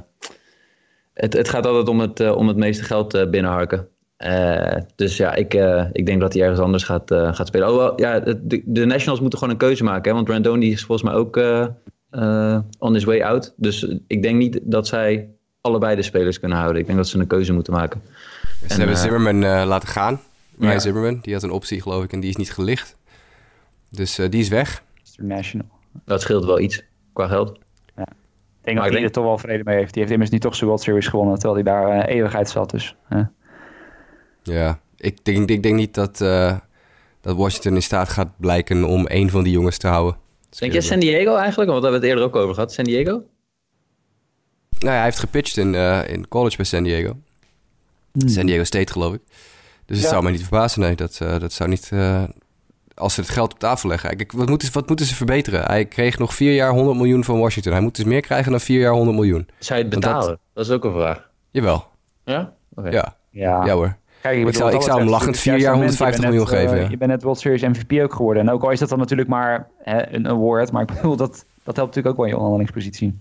het, 1.13 1.33
het 1.33 1.49
gaat 1.49 1.65
altijd 1.65 1.87
om 1.87 1.99
het, 1.99 2.31
om 2.35 2.47
het 2.47 2.57
meeste 2.57 2.83
geld 2.83 3.11
binnenharken. 3.31 3.87
Eh, 4.21 4.81
dus 4.95 5.17
ja, 5.17 5.35
ik, 5.35 5.53
eh, 5.53 5.85
ik 5.91 6.05
denk 6.05 6.21
dat 6.21 6.33
hij 6.33 6.41
ergens 6.41 6.59
anders 6.59 6.83
gaat, 6.83 7.11
eh, 7.11 7.33
gaat 7.33 7.47
spelen. 7.47 7.69
Oh, 7.69 7.75
wel, 7.75 7.99
ja, 7.99 8.19
de, 8.19 8.61
de 8.65 8.85
Nationals 8.85 9.19
moeten 9.19 9.39
gewoon 9.39 9.53
een 9.53 9.59
keuze 9.59 9.83
maken. 9.83 10.09
Hè? 10.11 10.17
Want 10.17 10.29
Randon 10.29 10.59
die 10.59 10.71
is 10.71 10.83
volgens 10.83 11.09
mij 11.09 11.19
ook 11.19 11.35
on 12.79 12.93
his 12.93 13.03
way 13.03 13.21
out. 13.21 13.53
Dus 13.57 13.95
ik 14.07 14.21
denk 14.21 14.37
niet 14.37 14.59
dat 14.63 14.87
zij 14.87 15.29
allebei 15.61 15.95
de 15.95 16.01
spelers 16.01 16.39
kunnen 16.39 16.57
houden. 16.57 16.79
Ik 16.81 16.85
denk 16.85 16.97
dat 16.97 17.07
ze 17.07 17.19
een 17.19 17.27
keuze 17.27 17.53
moeten 17.53 17.73
maken. 17.73 18.01
Ze 18.61 18.67
En, 18.67 18.77
hebben 18.79 18.97
Zimmerman 18.97 19.67
laten 19.67 19.87
gaan. 19.87 20.19
Ryan 20.59 20.73
Ja. 20.73 20.79
Zimmerman, 20.79 21.19
die 21.21 21.33
had 21.33 21.43
een 21.43 21.51
optie 21.51 21.81
geloof 21.81 22.03
ik 22.03 22.13
en 22.13 22.19
die 22.19 22.29
is 22.29 22.35
niet 22.35 22.51
gelicht. 22.53 22.97
Dus 23.89 24.17
eh, 24.17 24.29
die 24.29 24.41
is 24.41 24.49
weg. 24.49 24.83
International. 25.17 25.67
Dat 26.05 26.21
scheelt 26.21 26.45
wel 26.45 26.59
iets 26.59 26.83
qua 27.13 27.27
geld. 27.27 27.49
Ik 27.49 27.57
denk 27.97 28.05
Maar 28.65 28.73
dat 28.75 28.83
hij 28.83 28.91
denk- 28.91 29.05
er 29.05 29.11
toch 29.11 29.23
wel 29.23 29.37
vrede 29.37 29.63
mee 29.63 29.77
heeft. 29.77 29.91
Die 29.93 30.01
heeft 30.01 30.13
immers 30.13 30.31
nu 30.31 30.39
toch 30.39 30.55
zijn 30.55 30.69
World 30.69 30.83
Series 30.83 31.07
gewonnen, 31.07 31.39
terwijl 31.39 31.53
hij 31.63 31.63
daar 31.73 31.89
eh, 32.05 32.15
eeuwigheid 32.15 32.49
zat. 32.49 32.69
Dus. 32.69 32.95
Ja, 34.43 34.79
ik 34.97 35.25
denk, 35.25 35.49
ik 35.49 35.63
denk 35.63 35.75
niet 35.75 35.93
dat, 35.93 36.21
eh, 36.21 36.57
dat 37.21 37.35
Washington 37.37 37.75
in 37.75 37.81
staat 37.83 38.09
gaat 38.09 38.37
blijken 38.37 38.83
om 38.83 39.07
één 39.07 39.29
van 39.29 39.43
die 39.43 39.53
jongens 39.53 39.77
te 39.77 39.87
houden. 39.87 40.19
Denk 40.59 40.71
jij 40.71 40.81
San 40.81 40.99
Diego 40.99 41.35
eigenlijk? 41.35 41.69
Want 41.69 41.81
daar 41.83 41.91
hebben 41.91 41.91
we 41.91 42.07
het 42.07 42.15
eerder 42.17 42.23
ook 42.23 42.35
over 42.35 42.53
gehad. 42.53 42.73
San 42.73 42.83
Diego? 42.85 43.11
Nou 43.11 43.25
ja, 44.79 44.91
hij 44.91 45.03
heeft 45.03 45.19
gepitcht 45.19 45.57
in, 45.57 45.75
eh, 45.75 46.07
in 46.09 46.27
college 46.27 46.55
bij 46.55 46.65
San 46.65 46.83
Diego. 46.83 47.17
San 48.25 48.45
Diego 48.45 48.63
State, 48.63 48.91
geloof 48.91 49.13
ik. 49.13 49.21
Dus 49.85 49.97
het 49.97 50.05
Ja. 50.05 50.09
zou 50.11 50.23
mij 50.23 50.31
niet 50.31 50.41
verbazen, 50.41 50.81
nee. 50.81 50.95
Dat, 50.95 51.17
eh, 51.21 51.39
dat 51.39 51.53
zou 51.53 51.69
niet... 51.69 51.91
eh, 53.01 53.03
als 53.03 53.13
ze 53.13 53.21
het 53.21 53.29
geld 53.29 53.53
op 53.53 53.59
tafel 53.59 53.89
leggen. 53.89 54.15
Kijk, 54.17 54.31
wat 54.31 54.49
moeten, 54.49 54.67
ze- 54.67 54.73
wat 54.73 54.87
moeten 54.87 55.05
ze 55.05 55.15
verbeteren? 55.15 55.63
Hij 55.65 55.85
kreeg 55.85 56.17
nog 56.19 56.33
vier 56.33 56.53
jaar 56.53 56.71
100 56.71 56.97
miljoen 56.97 57.23
van 57.23 57.39
Washington. 57.39 57.71
Hij 57.73 57.81
moet 57.81 57.95
dus 57.95 58.05
meer 58.05 58.21
krijgen 58.21 58.51
dan 58.51 58.59
vier 58.59 58.79
jaar 58.79 58.91
100 58.93 59.15
miljoen. 59.17 59.47
Zou 59.59 59.79
je 59.79 59.85
het 59.85 59.93
dat- 59.93 60.01
betalen? 60.01 60.39
Dat... 60.53 60.65
is 60.65 60.71
ook 60.71 60.83
een 60.85 60.91
vraag. 60.93 61.29
Jawel, 61.51 61.85
Ja? 62.25 62.53
Oké. 62.75 62.89
ja. 62.89 63.15
ja. 63.29 63.65
Ja 63.65 63.73
hoor. 63.73 63.95
Kijk, 64.21 64.37
Ik 64.37 64.45
bedoel, 64.45 64.61
zou- 64.61 64.75
ik 64.75 64.81
zou 64.81 64.99
hem 64.99 65.09
lachend 65.09 65.37
vier 65.37 65.57
jaar 65.57 65.61
het 65.73 65.79
moment, 65.79 65.97
150 65.97 66.15
je 66.15 66.21
bent 66.29 66.33
miljoen 66.33 66.53
net, 66.53 66.61
geven, 66.61 66.77
eh, 66.77 66.83
ja. 66.83 66.89
Je 66.89 66.97
bent 66.97 67.11
net 67.11 67.23
World 67.23 67.39
Series 67.39 67.61
MVP 67.61 68.01
ook 68.03 68.13
geworden. 68.13 68.43
En 68.47 68.53
ook 68.53 68.63
al 68.63 68.69
is 68.71 68.79
dat 68.79 68.89
dan 68.89 68.97
natuurlijk 68.99 69.29
maar 69.29 69.67
hè, 69.83 70.13
een 70.13 70.27
award. 70.27 70.71
Maar 70.71 70.81
ik 70.81 70.87
bedoel, 70.95 71.15
dat, 71.15 71.45
dat 71.63 71.75
helpt 71.75 71.95
natuurlijk 71.95 72.07
ook 72.07 72.15
wel 72.15 72.25
in 72.25 72.31
je 72.31 72.37
onderhandelingspositie. 72.37 73.19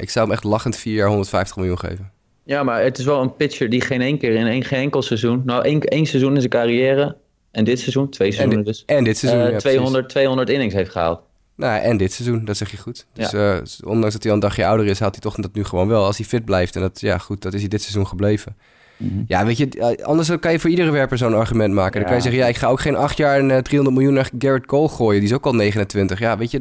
Ik 0.00 0.10
zou 0.10 0.24
hem 0.26 0.34
echt 0.34 0.44
lachend 0.44 0.76
vier 0.76 0.94
jaar 0.94 1.08
150 1.08 1.56
miljoen 1.56 1.78
geven. 1.78 2.10
Ja, 2.42 2.62
maar 2.62 2.82
het 2.82 2.98
is 2.98 3.04
wel 3.04 3.22
een 3.22 3.36
pitcher 3.36 3.70
die 3.70 3.80
geen 3.80 4.00
één 4.00 4.18
keer 4.18 4.34
in 4.34 4.46
één, 4.46 4.64
geen 4.64 4.80
enkel 4.80 5.02
seizoen... 5.02 5.42
Nou, 5.44 5.64
één, 5.64 5.80
één 5.80 6.06
seizoen 6.06 6.30
in 6.34 6.38
zijn 6.38 6.50
carrière. 6.50 7.16
En 7.56 7.64
dit 7.64 7.78
seizoen, 7.80 8.10
twee 8.10 8.28
En, 8.28 8.34
seizoenen 8.34 8.64
dit- 8.64 8.74
dus. 8.86 8.96
en 8.96 9.04
dit 9.04 9.18
seizoen, 9.18 9.40
eh, 9.40 9.46
ja, 9.46 9.50
precies. 9.56 9.70
200, 9.70 10.08
200 10.08 10.50
innings 10.50 10.74
heeft 10.74 10.90
gehaald. 10.90 11.20
Nou, 11.54 11.80
en 11.82 11.96
dit 11.96 12.12
seizoen, 12.12 12.44
dat 12.44 12.56
zeg 12.56 12.70
je 12.70 12.76
goed. 12.76 13.06
Dus 13.12 13.32
eh, 13.32 13.56
ondanks 13.84 14.12
dat 14.12 14.22
hij 14.22 14.30
al 14.30 14.36
een 14.36 14.42
dagje 14.42 14.66
ouder 14.66 14.86
is, 14.86 14.98
haalt 14.98 15.12
hij 15.14 15.22
toch 15.22 15.34
dat 15.34 15.54
nu 15.54 15.64
gewoon 15.64 15.88
wel. 15.88 16.04
Als 16.04 16.16
hij 16.16 16.26
fit 16.26 16.44
blijft. 16.44 16.74
En 16.76 16.80
dat, 16.80 17.00
ja, 17.00 17.18
goed, 17.18 17.42
dat 17.42 17.54
is 17.54 17.60
hij 17.60 17.68
dit 17.68 17.80
seizoen 17.82 18.06
gebleven. 18.06 18.56
Ja, 19.26 19.46
weet 19.46 19.56
je, 19.56 19.68
eh, 19.68 20.04
anders 20.04 20.30
kan 20.40 20.52
je 20.52 20.58
voor 20.58 20.70
iedere 20.70 20.90
werper 20.90 21.18
zo'n 21.18 21.34
argument 21.34 21.74
maken. 21.74 21.92
Dan 22.00 22.04
kan 22.04 22.16
je 22.16 22.22
zeggen, 22.22 22.40
ja, 22.40 22.46
ik 22.46 22.56
ga 22.56 22.66
ook 22.68 22.80
geen 22.80 22.96
acht 22.96 23.16
jaar 23.16 23.38
en 23.38 23.50
eh, 23.50 23.58
300 23.58 23.96
miljoen 23.96 24.14
naar 24.14 24.30
Garrett 24.38 24.66
Cole 24.66 24.88
gooien. 24.88 25.20
Die 25.20 25.28
is 25.28 25.34
ook 25.34 25.46
al 25.46 25.54
29. 25.54 26.18
Ja, 26.18 26.38
weet 26.38 26.50
je, 26.50 26.60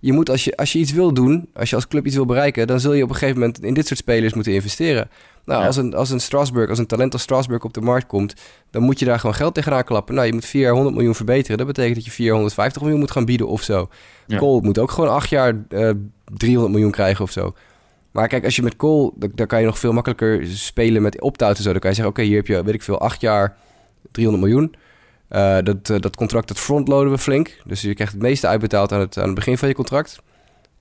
je 0.00 0.12
moet 0.12 0.30
als 0.30 0.44
je, 0.44 0.56
als 0.56 0.72
je 0.72 0.78
iets 0.78 0.92
wil 0.92 1.12
doen, 1.14 1.48
als 1.54 1.70
je 1.70 1.76
als 1.76 1.88
club 1.88 2.06
iets 2.06 2.14
wil 2.14 2.26
bereiken, 2.26 2.66
dan 2.66 2.80
zul 2.80 2.92
je 2.92 3.02
op 3.02 3.08
een 3.08 3.14
gegeven 3.14 3.40
moment 3.40 3.62
in 3.62 3.74
dit 3.74 3.86
soort 3.86 3.98
spelers 3.98 4.34
moeten 4.34 4.52
investeren. 4.52 5.08
Nou, 5.46 5.60
Ja. 5.60 5.66
als, 5.66 5.76
een, 5.76 5.94
als 5.94 6.10
een 6.10 6.20
Strasburg, 6.20 6.68
als 6.68 6.78
een 6.78 6.86
talent 6.86 7.12
als 7.12 7.22
Strasburg 7.22 7.64
op 7.64 7.72
de 7.74 7.80
markt 7.80 8.06
komt, 8.06 8.34
dan 8.70 8.82
moet 8.82 8.98
je 8.98 9.04
daar 9.04 9.18
gewoon 9.20 9.34
geld 9.34 9.54
tegenaan 9.54 9.84
klappen. 9.84 10.14
Nou, 10.14 10.26
je 10.26 10.32
moet 10.32 10.44
vier 10.44 10.62
jaar 10.62 10.72
100 10.72 10.94
miljoen 10.94 11.14
verbeteren. 11.14 11.56
Dat 11.58 11.66
betekent 11.66 11.94
dat 11.94 12.04
je 12.04 12.10
450 12.10 12.82
miljoen 12.82 13.00
moet 13.00 13.10
gaan 13.10 13.24
bieden 13.24 13.48
of 13.48 13.62
zo. 13.62 13.88
Ja. 14.26 14.38
Cole 14.38 14.62
moet 14.62 14.78
ook 14.78 14.90
gewoon 14.90 15.10
acht 15.10 15.28
jaar 15.28 15.64
eh 15.68 15.90
300 16.34 16.72
miljoen 16.72 16.90
krijgen 16.90 17.24
of 17.24 17.30
zo. 17.30 17.54
Maar 18.10 18.28
kijk, 18.28 18.44
als 18.44 18.56
je 18.56 18.62
met 18.62 18.76
Cole, 18.76 19.12
dan, 19.16 19.30
dan 19.34 19.46
kan 19.46 19.60
je 19.60 19.66
nog 19.66 19.78
veel 19.78 19.92
makkelijker 19.92 20.46
spelen 20.46 21.02
met 21.02 21.20
opt-out 21.20 21.56
en 21.56 21.62
zo. 21.62 21.70
Dan 21.70 21.80
kan 21.80 21.90
je 21.90 21.96
zeggen, 21.96 22.14
oké, 22.14 22.22
hier 22.22 22.36
heb 22.36 22.46
je, 22.46 22.62
weet 22.64 22.74
ik 22.74 22.82
veel, 22.82 23.00
acht 23.00 23.20
jaar 23.20 23.56
300 24.10 24.44
miljoen. 24.46 24.74
Eh, 25.28 25.58
dat, 25.62 25.90
eh, 25.90 26.00
dat 26.00 26.16
contract, 26.16 26.48
dat 26.48 26.58
frontloaden 26.58 27.10
we 27.12 27.18
flink. 27.18 27.56
Dus 27.64 27.80
je 27.80 27.94
krijgt 27.94 28.12
het 28.12 28.22
meeste 28.22 28.46
uitbetaald 28.46 28.92
aan 28.92 29.00
het, 29.00 29.18
aan 29.18 29.24
het 29.26 29.34
begin 29.34 29.58
van 29.58 29.68
je 29.68 29.74
contract. 29.74 30.18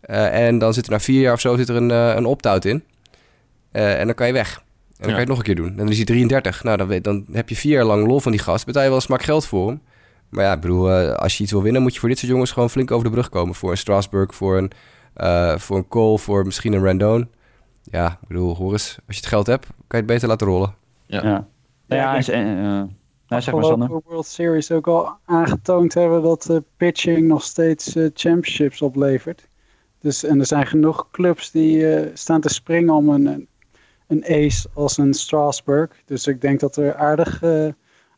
Eh, 0.01 0.47
en 0.47 0.57
dan 0.57 0.73
zit 0.73 0.85
er 0.85 0.91
na 0.91 0.99
vier 0.99 1.21
jaar 1.21 1.33
of 1.33 1.39
zo 1.39 1.55
zit 1.55 1.69
er 1.69 1.75
een, 1.75 1.91
eh, 1.91 2.15
een 2.15 2.25
opt-out 2.25 2.65
in. 2.65 2.83
Eh, 3.75 3.99
en 3.99 4.05
dan 4.05 4.15
kan 4.15 4.27
je 4.27 4.33
weg. 4.33 4.57
En 4.57 4.63
dan 4.87 5.05
kan 5.05 5.13
je 5.13 5.19
het 5.19 5.27
nog 5.27 5.37
een 5.37 5.43
keer 5.43 5.55
doen. 5.55 5.69
En 5.69 5.75
dan 5.75 5.89
is 5.89 5.95
hij 5.95 6.05
33. 6.05 6.63
Nou, 6.63 6.77
dan, 6.77 7.01
dan 7.01 7.25
heb 7.31 7.49
je 7.49 7.55
vier 7.55 7.71
jaar 7.71 7.83
lang 7.83 8.07
lol 8.07 8.19
van 8.19 8.31
die 8.31 8.41
gast. 8.41 8.65
Betaal 8.65 8.81
je 8.81 8.87
wel 8.87 8.97
een 8.97 9.03
smak 9.03 9.23
geld 9.23 9.45
voor 9.45 9.67
hem. 9.67 9.81
Maar 10.29 10.43
ja, 10.43 10.53
ik 10.53 10.59
bedoel, 10.59 10.91
eh, 10.91 11.13
als 11.13 11.37
je 11.37 11.43
iets 11.43 11.51
wil 11.51 11.61
winnen... 11.61 11.81
moet 11.81 11.93
je 11.93 11.99
voor 11.99 12.09
dit 12.09 12.17
soort 12.17 12.31
jongens 12.31 12.51
gewoon 12.51 12.69
flink 12.69 12.91
over 12.91 13.05
de 13.05 13.11
brug 13.11 13.29
komen. 13.29 13.55
Voor 13.55 13.71
een 13.71 13.77
Strasburg, 13.77 14.35
voor 14.35 14.57
een, 14.57 14.71
eh, 15.13 15.57
voor 15.57 15.77
een 15.77 15.87
Cole, 15.87 16.19
voor 16.19 16.45
misschien 16.45 16.73
een 16.73 16.83
Randone. 16.83 17.27
Ja, 17.83 18.17
ik 18.21 18.27
bedoel, 18.27 18.55
hoor 18.55 18.71
eens. 18.71 18.97
Als 19.07 19.15
je 19.15 19.21
het 19.21 19.31
geld 19.31 19.47
hebt, 19.47 19.65
kan 19.65 19.75
je 19.87 19.97
het 19.97 20.05
beter 20.05 20.27
laten 20.27 20.47
rollen. 20.47 20.75
Ja. 21.05 21.23
Ja, 21.23 21.47
ja, 21.87 22.17
eh, 22.17 22.79
eh, 22.79 22.83
nou, 23.27 23.41
zeg 23.41 23.53
maar 23.53 23.63
Sander. 23.63 24.01
World 24.05 24.25
Series 24.25 24.71
ook 24.71 24.87
al 24.87 25.17
aangetoond 25.25 25.93
hebben 25.93 26.21
dat 26.21 26.49
eh, 26.49 26.57
pitching 26.77 27.27
nog 27.27 27.43
steeds 27.43 27.95
eh, 27.95 28.09
championships 28.13 28.81
oplevert. 28.81 29.47
Dus, 29.99 30.23
en 30.23 30.39
er 30.39 30.45
zijn 30.45 30.67
genoeg 30.67 31.07
clubs 31.11 31.51
die 31.51 31.93
eh, 31.93 32.09
staan 32.13 32.41
te 32.41 32.49
springen 32.49 32.93
om 32.93 33.09
een, 33.09 33.47
een, 34.07 34.23
ace 34.25 34.67
als 34.73 34.97
een 34.97 35.13
Strasburg. 35.13 35.91
Dus 36.05 36.27
ik 36.27 36.41
denk 36.41 36.59
dat 36.59 36.75
er 36.75 36.95
aardig, 36.95 37.43
eh, 37.43 37.67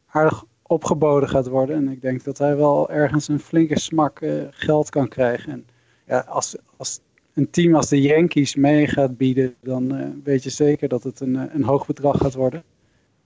aardig 0.08 0.43
opgeboden 0.62 1.30
gaat 1.30 1.47
worden. 1.47 1.76
En 1.76 1.89
ik 1.89 2.02
denk 2.02 2.23
dat 2.23 2.38
hij 2.38 2.56
wel 2.56 2.89
ergens 2.89 3.28
een 3.28 3.39
flinke 3.39 3.80
smak 3.80 4.21
eh, 4.21 4.32
geld 4.50 4.89
kan 4.89 5.08
krijgen. 5.08 5.52
En 5.52 5.65
ja, 6.06 6.19
als, 6.19 6.56
als 6.78 7.00
een 7.34 7.50
team 7.50 7.76
als 7.76 7.89
de 7.89 8.02
Yankees 8.02 8.56
mee 8.56 8.88
gaat 8.88 9.17
bieden, 9.17 9.56
dan 9.62 9.95
eh, 9.95 10.08
weet 10.23 10.43
je 10.43 10.50
zeker 10.50 10.88
dat 10.89 11.04
het 11.04 11.19
een, 11.19 11.36
een 11.56 11.63
hoog 11.63 11.86
bedrag 11.86 12.17
gaat 12.17 12.34
worden. 12.34 12.63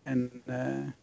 En 0.04 0.32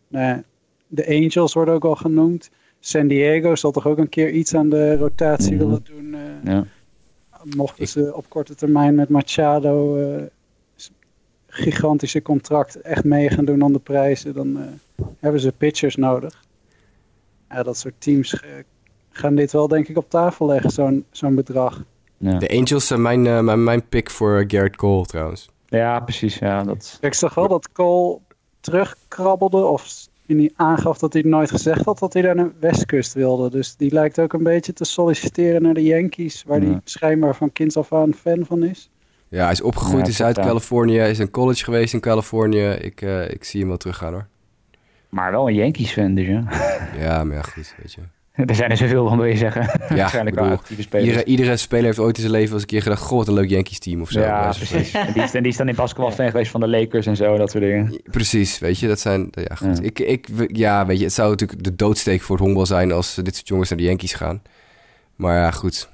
nou 0.08 0.24
ja, 0.26 0.42
de 0.86 1.06
Angels 1.06 1.54
worden 1.54 1.74
ook 1.74 1.84
al 1.84 1.96
genoemd. 1.96 2.50
San 2.80 3.06
Diego 3.08 3.54
zal 3.54 3.70
toch 3.70 3.86
ook 3.86 3.98
een 3.98 4.08
keer 4.08 4.30
iets 4.30 4.54
aan 4.54 4.68
de 4.68 4.96
rotatie 4.96 5.54
Mhm. 5.54 5.64
willen 5.64 5.84
doen. 5.84 6.16
Ja. 6.44 6.64
mochten 7.56 7.88
ze 7.88 8.14
op 8.14 8.28
korte 8.28 8.54
termijn 8.54 8.94
met 8.94 9.08
Machado 9.08 9.96
gigantische 11.58 12.22
contract 12.22 12.80
echt 12.80 13.04
mee 13.04 13.28
gaan 13.30 13.44
doen 13.44 13.62
aan 13.62 13.72
de 13.72 13.78
prijzen, 13.78 14.34
dan 14.34 14.56
eh, 14.58 15.04
hebben 15.20 15.40
ze 15.40 15.52
pitchers 15.52 15.96
nodig. 15.96 16.42
Ja, 17.50 17.62
dat 17.62 17.76
soort 17.78 17.94
teams 17.98 18.40
eh, 18.40 18.50
gaan 19.10 19.34
dit 19.34 19.52
wel 19.52 19.68
denk 19.68 19.88
ik 19.88 19.96
op 19.96 20.10
tafel 20.10 20.46
leggen, 20.46 20.70
zo'n 20.70 21.04
zo'n 21.10 21.34
bedrag. 21.34 21.84
Ja. 22.16 22.38
De 22.38 22.48
Angels 22.48 22.86
zijn 22.86 23.02
mijn, 23.02 23.26
eh, 23.26 23.40
mijn, 23.40 23.64
mijn 23.64 23.88
pick 23.88 24.10
voor 24.10 24.44
Garrett 24.46 24.76
Cole 24.76 25.06
trouwens. 25.06 25.48
ja, 25.66 26.00
precies. 26.00 26.38
Ja, 26.38 26.62
dat... 26.62 26.98
Ik 27.00 27.14
zag 27.14 27.34
wel 27.34 27.48
dat 27.48 27.72
Cole 27.72 28.18
terugkrabbelde 28.60 29.64
of 29.64 30.06
in 30.26 30.36
die 30.36 30.52
aangaf 30.56 30.98
dat 30.98 31.12
hij 31.12 31.22
nooit 31.22 31.50
gezegd 31.50 31.84
had 31.84 31.98
dat 31.98 32.12
hij 32.12 32.22
naar 32.22 32.34
de 32.34 32.50
westkust 32.60 33.12
wilde. 33.12 33.50
Dus 33.50 33.76
die 33.76 33.92
lijkt 33.92 34.18
ook 34.18 34.32
een 34.32 34.42
beetje 34.42 34.72
te 34.72 34.84
solliciteren 34.84 35.62
naar 35.62 35.74
de 35.74 35.82
Yankees, 35.82 36.44
waar 36.46 36.58
hij 36.60 36.68
Ja. 36.68 36.80
schijnbaar 36.84 37.36
van 37.36 37.52
kinds 37.52 37.76
af 37.76 37.92
aan 37.92 38.14
fan 38.14 38.44
van 38.44 38.62
is. 38.64 38.90
Ja, 39.30 39.42
hij 39.42 39.52
is 39.52 39.60
opgegroeid 39.62 40.06
in. 40.06 40.12
Zuid-Californië. 40.12 40.98
Is 40.98 41.18
in 41.18 41.30
college 41.30 41.64
geweest 41.64 41.94
in 41.94 42.00
Californië. 42.00 42.66
Ik, 42.68 43.00
eh, 43.02 43.28
ik 43.30 43.44
zie 43.44 43.60
hem 43.60 43.68
wel 43.68 43.78
teruggaan 43.78 44.12
hoor. 44.12 44.26
Maar 45.08 45.30
wel 45.30 45.48
een 45.48 45.54
Yankees-fan 45.54 46.14
dus, 46.14 46.26
ja. 46.26 46.44
Ja, 46.98 47.24
maar 47.24 47.36
ja, 47.36 47.42
goed, 47.42 47.74
weet 47.82 47.92
je. 47.92 48.00
er 48.46 48.54
zijn 48.54 48.70
er 48.70 48.76
zoveel 48.76 49.08
van, 49.08 49.16
wil 49.18 49.26
je 49.26 49.36
zeggen. 49.36 49.62
Ja, 49.62 49.96
Waarschijnlijk 49.96 50.36
wel 50.36 50.44
bedoel, 50.44 50.58
actieve 50.60 50.82
spelers. 50.82 51.06
Iedere, 51.08 51.24
iedere 51.24 51.56
speler 51.56 51.84
heeft 51.84 51.98
ooit 51.98 52.14
in 52.16 52.20
zijn 52.22 52.32
leven 52.34 52.52
eens 52.52 52.62
een 52.62 52.68
keer 52.68 52.82
gedacht... 52.82 53.02
Goh, 53.02 53.18
wat 53.18 53.28
een 53.28 53.34
leuk 53.34 53.50
Yankees 53.50 53.78
team 53.78 54.00
of 54.00 54.10
zo. 54.10 54.20
ja, 54.20 54.52
precies. 54.56 54.92
En 54.92 55.12
die, 55.12 55.22
is- 55.22 55.34
en 55.34 55.42
die 55.42 55.50
is 55.52 55.56
dan 55.58 55.68
in 55.68 55.74
basketbal 55.74 56.10
fan 56.10 56.30
geweest 56.30 56.50
van 56.50 56.60
de 56.60 56.68
Lakers 56.68 57.06
en 57.06 57.16
zo, 57.16 57.36
dat 57.36 57.50
soort 57.50 57.62
dingen. 57.64 58.00
Precies, 58.04 58.58
weet 58.58 58.78
je, 58.78 58.86
dat 58.88 59.00
zijn... 59.00 59.28
Ja, 59.30 59.54
goed. 59.54 59.76
Ja. 59.78 59.82
Ik, 59.82 59.98
ik, 59.98 60.28
ja, 60.52 60.86
weet 60.86 60.98
je, 60.98 61.04
het 61.04 61.12
zou 61.12 61.30
natuurlijk 61.30 61.64
de 61.64 61.76
doodsteek 61.76 62.20
voor 62.22 62.34
het 62.36 62.44
honkbal 62.44 62.66
zijn... 62.66 62.92
als 62.92 63.14
dit 63.14 63.34
soort 63.34 63.48
jongens 63.48 63.68
naar 63.68 63.78
de 63.78 63.84
Yankees 63.84 64.12
gaan. 64.12 64.42
Maar 65.16 65.36
ja, 65.36 65.50
goed. 65.50 65.88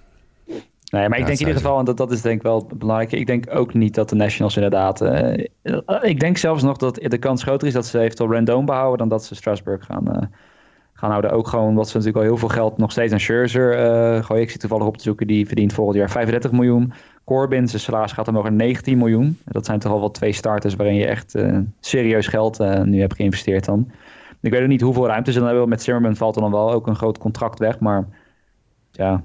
Nee, 0.91 1.09
maar 1.09 1.19
ik 1.19 1.19
Ja, 1.19 1.27
denk 1.27 1.41
in 1.41 1.47
ieder 1.47 1.63
geval, 1.63 1.79
en 1.79 1.85
dat, 1.85 1.97
dat 1.97 2.13
is 2.13 2.23
denk 2.23 2.37
ik 2.37 2.43
wel 2.43 2.71
belangrijk. 2.77 3.13
Ik 3.13 3.27
denk 3.27 3.55
ook 3.55 3.75
niet 3.75 3.95
dat 3.95 4.09
de 4.09 4.15
Nationals 4.15 4.57
inderdaad. 4.57 5.01
eh, 5.01 5.45
ik 6.03 6.21
denk 6.21 6.37
zelfs 6.37 6.63
nog 6.63 6.77
dat 6.77 6.95
de 6.95 7.19
kans 7.19 7.43
groter 7.43 7.67
is 7.69 7.75
dat 7.75 7.87
ze 7.87 7.99
eventueel 7.99 8.31
Rendon 8.31 8.65
behouden 8.65 8.99
dan 8.99 9.09
dat 9.09 9.25
ze 9.25 9.35
Strasburg 9.35 9.85
gaan, 9.85 10.13
eh, 10.13 10.27
gaan 10.93 11.11
houden. 11.11 11.31
Ook 11.31 11.49
gewoon 11.49 11.69
omdat 11.69 11.89
ze 11.89 11.97
natuurlijk 11.97 12.25
al 12.25 12.31
heel 12.31 12.39
veel 12.39 12.49
geld 12.49 12.79
nog 12.79 12.91
steeds 12.91 13.13
aan 13.13 13.21
Scherzer 13.21 13.75
gooien. 14.25 14.43
Ik 14.43 14.51
zit 14.51 14.61
toevallig 14.61 14.87
op 14.87 14.97
te 14.97 15.03
zoeken, 15.03 15.27
die 15.27 15.47
verdient 15.47 15.73
volgend 15.73 15.97
jaar 15.97 16.11
35 16.11 16.53
miljoen. 16.53 16.93
Corbin, 17.25 17.69
zijn 17.69 17.83
salaris 17.83 18.13
gaat 18.13 18.29
omhoog 18.29 18.43
naar 18.45 18.53
19 18.53 18.99
miljoen. 18.99 19.39
Dat 19.45 19.67
zijn 19.67 19.79
toch 19.79 19.93
al 19.93 20.01
wel 20.01 20.11
twee 20.11 20.33
starters 20.33 20.75
waarin 20.75 20.95
je 20.95 21.07
echt 21.07 21.35
serieus 21.81 22.27
geld 22.27 22.59
nu 22.85 23.01
hebt 23.01 23.15
geïnvesteerd 23.15 23.65
dan. 23.65 23.91
Ik 24.41 24.51
weet 24.51 24.63
ook 24.63 24.69
niet 24.69 24.81
hoeveel 24.81 25.07
ruimte 25.07 25.33
ze 25.33 25.39
dan 25.39 25.49
hebben. 25.49 25.69
Met 25.69 25.83
Zimmerman 25.83 26.17
valt 26.17 26.37
er 26.37 26.43
dan 26.43 26.51
wel 26.51 26.73
ook 26.73 26.87
een 26.87 26.97
groot 26.97 27.19
contract 27.19 27.59
weg. 27.59 27.81
Maar 27.81 28.09
ja, 28.91 29.25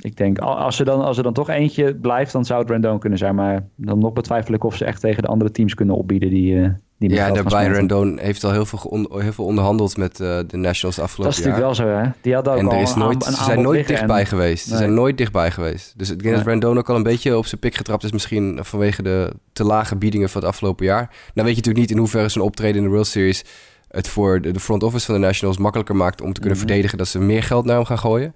ik 0.00 0.16
denk, 0.16 0.38
al- 0.38 0.56
als 0.58 0.78
er, 0.78 0.84
dan, 0.84 1.00
als 1.00 1.16
er 1.16 1.22
dan 1.22 1.32
toch 1.32 1.48
eentje 1.48 1.94
blijft, 1.94 2.32
dan 2.32 2.44
zou 2.44 2.60
het 2.60 2.70
Rendon 2.70 2.98
kunnen 2.98 3.18
zijn. 3.18 3.34
Maar 3.34 3.66
dan 3.76 3.98
nog 3.98 4.12
betwijfel 4.12 4.54
ik 4.54 4.64
of 4.64 4.76
ze 4.76 4.84
echt 4.84 5.00
tegen 5.00 5.22
de 5.22 5.28
andere 5.28 5.50
teams 5.50 5.74
kunnen 5.74 5.96
opbieden 5.96 6.30
die, 6.30 6.60
eh 6.62 6.68
die 6.98 7.10
Ja, 7.10 7.30
daarbij. 7.30 7.66
Rendon 7.68 8.18
heeft 8.18 8.44
al 8.44 8.52
heel 8.52 8.66
veel, 8.66 9.08
heel 9.18 9.32
veel 9.32 9.44
onderhandeld 9.44 9.96
met 9.96 10.20
eh, 10.20 10.38
de 10.46 10.56
Nationals 10.56 10.94
de 10.94 11.00
Dat 11.00 11.10
afgelopen 11.10 11.38
is 11.38 11.44
natuurlijk 11.44 11.76
jaar. 11.76 11.86
wel 11.88 12.00
zo, 12.02 12.04
hè? 12.08 12.10
Die 12.20 12.34
hadden 12.34 12.52
ook 12.52 12.58
En 12.58 12.66
al 12.66 12.72
er 12.72 12.80
is 12.80 12.92
een, 12.92 12.98
nooit, 12.98 13.26
een 13.26 13.32
ze 13.32 13.44
zijn 13.44 13.62
nooit 13.62 13.86
dichtbij 13.86 14.20
en- 14.20 14.26
geweest. 14.26 14.64
Ze 14.64 14.68
Nee. 14.70 14.78
zijn 14.78 14.94
nooit 14.94 15.16
dichtbij 15.18 15.50
geweest. 15.50 15.94
Dus 15.98 16.10
ik 16.10 16.22
denk 16.22 16.36
dat. 16.36 16.46
Rendon 16.46 16.78
ook 16.78 16.88
al 16.90 16.96
een 16.96 17.02
beetje 17.02 17.36
op 17.36 17.46
zijn 17.46 17.60
pik 17.60 17.74
getrapt 17.74 18.04
is. 18.04 18.12
Misschien 18.12 18.58
vanwege 18.62 19.02
de 19.02 19.32
te 19.52 19.64
lage 19.64 19.96
biedingen 19.96 20.28
van 20.28 20.40
het 20.40 20.50
afgelopen 20.50 20.86
jaar. 20.86 21.00
Nou 21.08 21.10
weet 21.34 21.34
je 21.44 21.54
natuurlijk 21.54 21.78
niet 21.78 21.90
in 21.90 21.98
hoeverre 21.98 22.28
zijn 22.28 22.44
optreden 22.44 22.76
in 22.76 22.82
de 22.82 22.88
World 22.88 23.06
Series... 23.06 23.44
het 23.88 24.08
voor 24.08 24.40
de, 24.40 24.50
de 24.50 24.60
front 24.60 24.82
office 24.82 25.06
van 25.06 25.14
de 25.14 25.20
Nationals 25.20 25.58
makkelijker 25.58 25.96
maakt... 25.96 26.20
om 26.20 26.32
te 26.32 26.40
kunnen 26.40 26.58
Mhm. 26.58 26.66
verdedigen 26.66 26.98
dat 26.98 27.08
ze 27.08 27.18
meer 27.20 27.42
geld 27.42 27.64
naar 27.64 27.76
hem 27.76 27.84
gaan 27.84 27.98
gooien. 27.98 28.34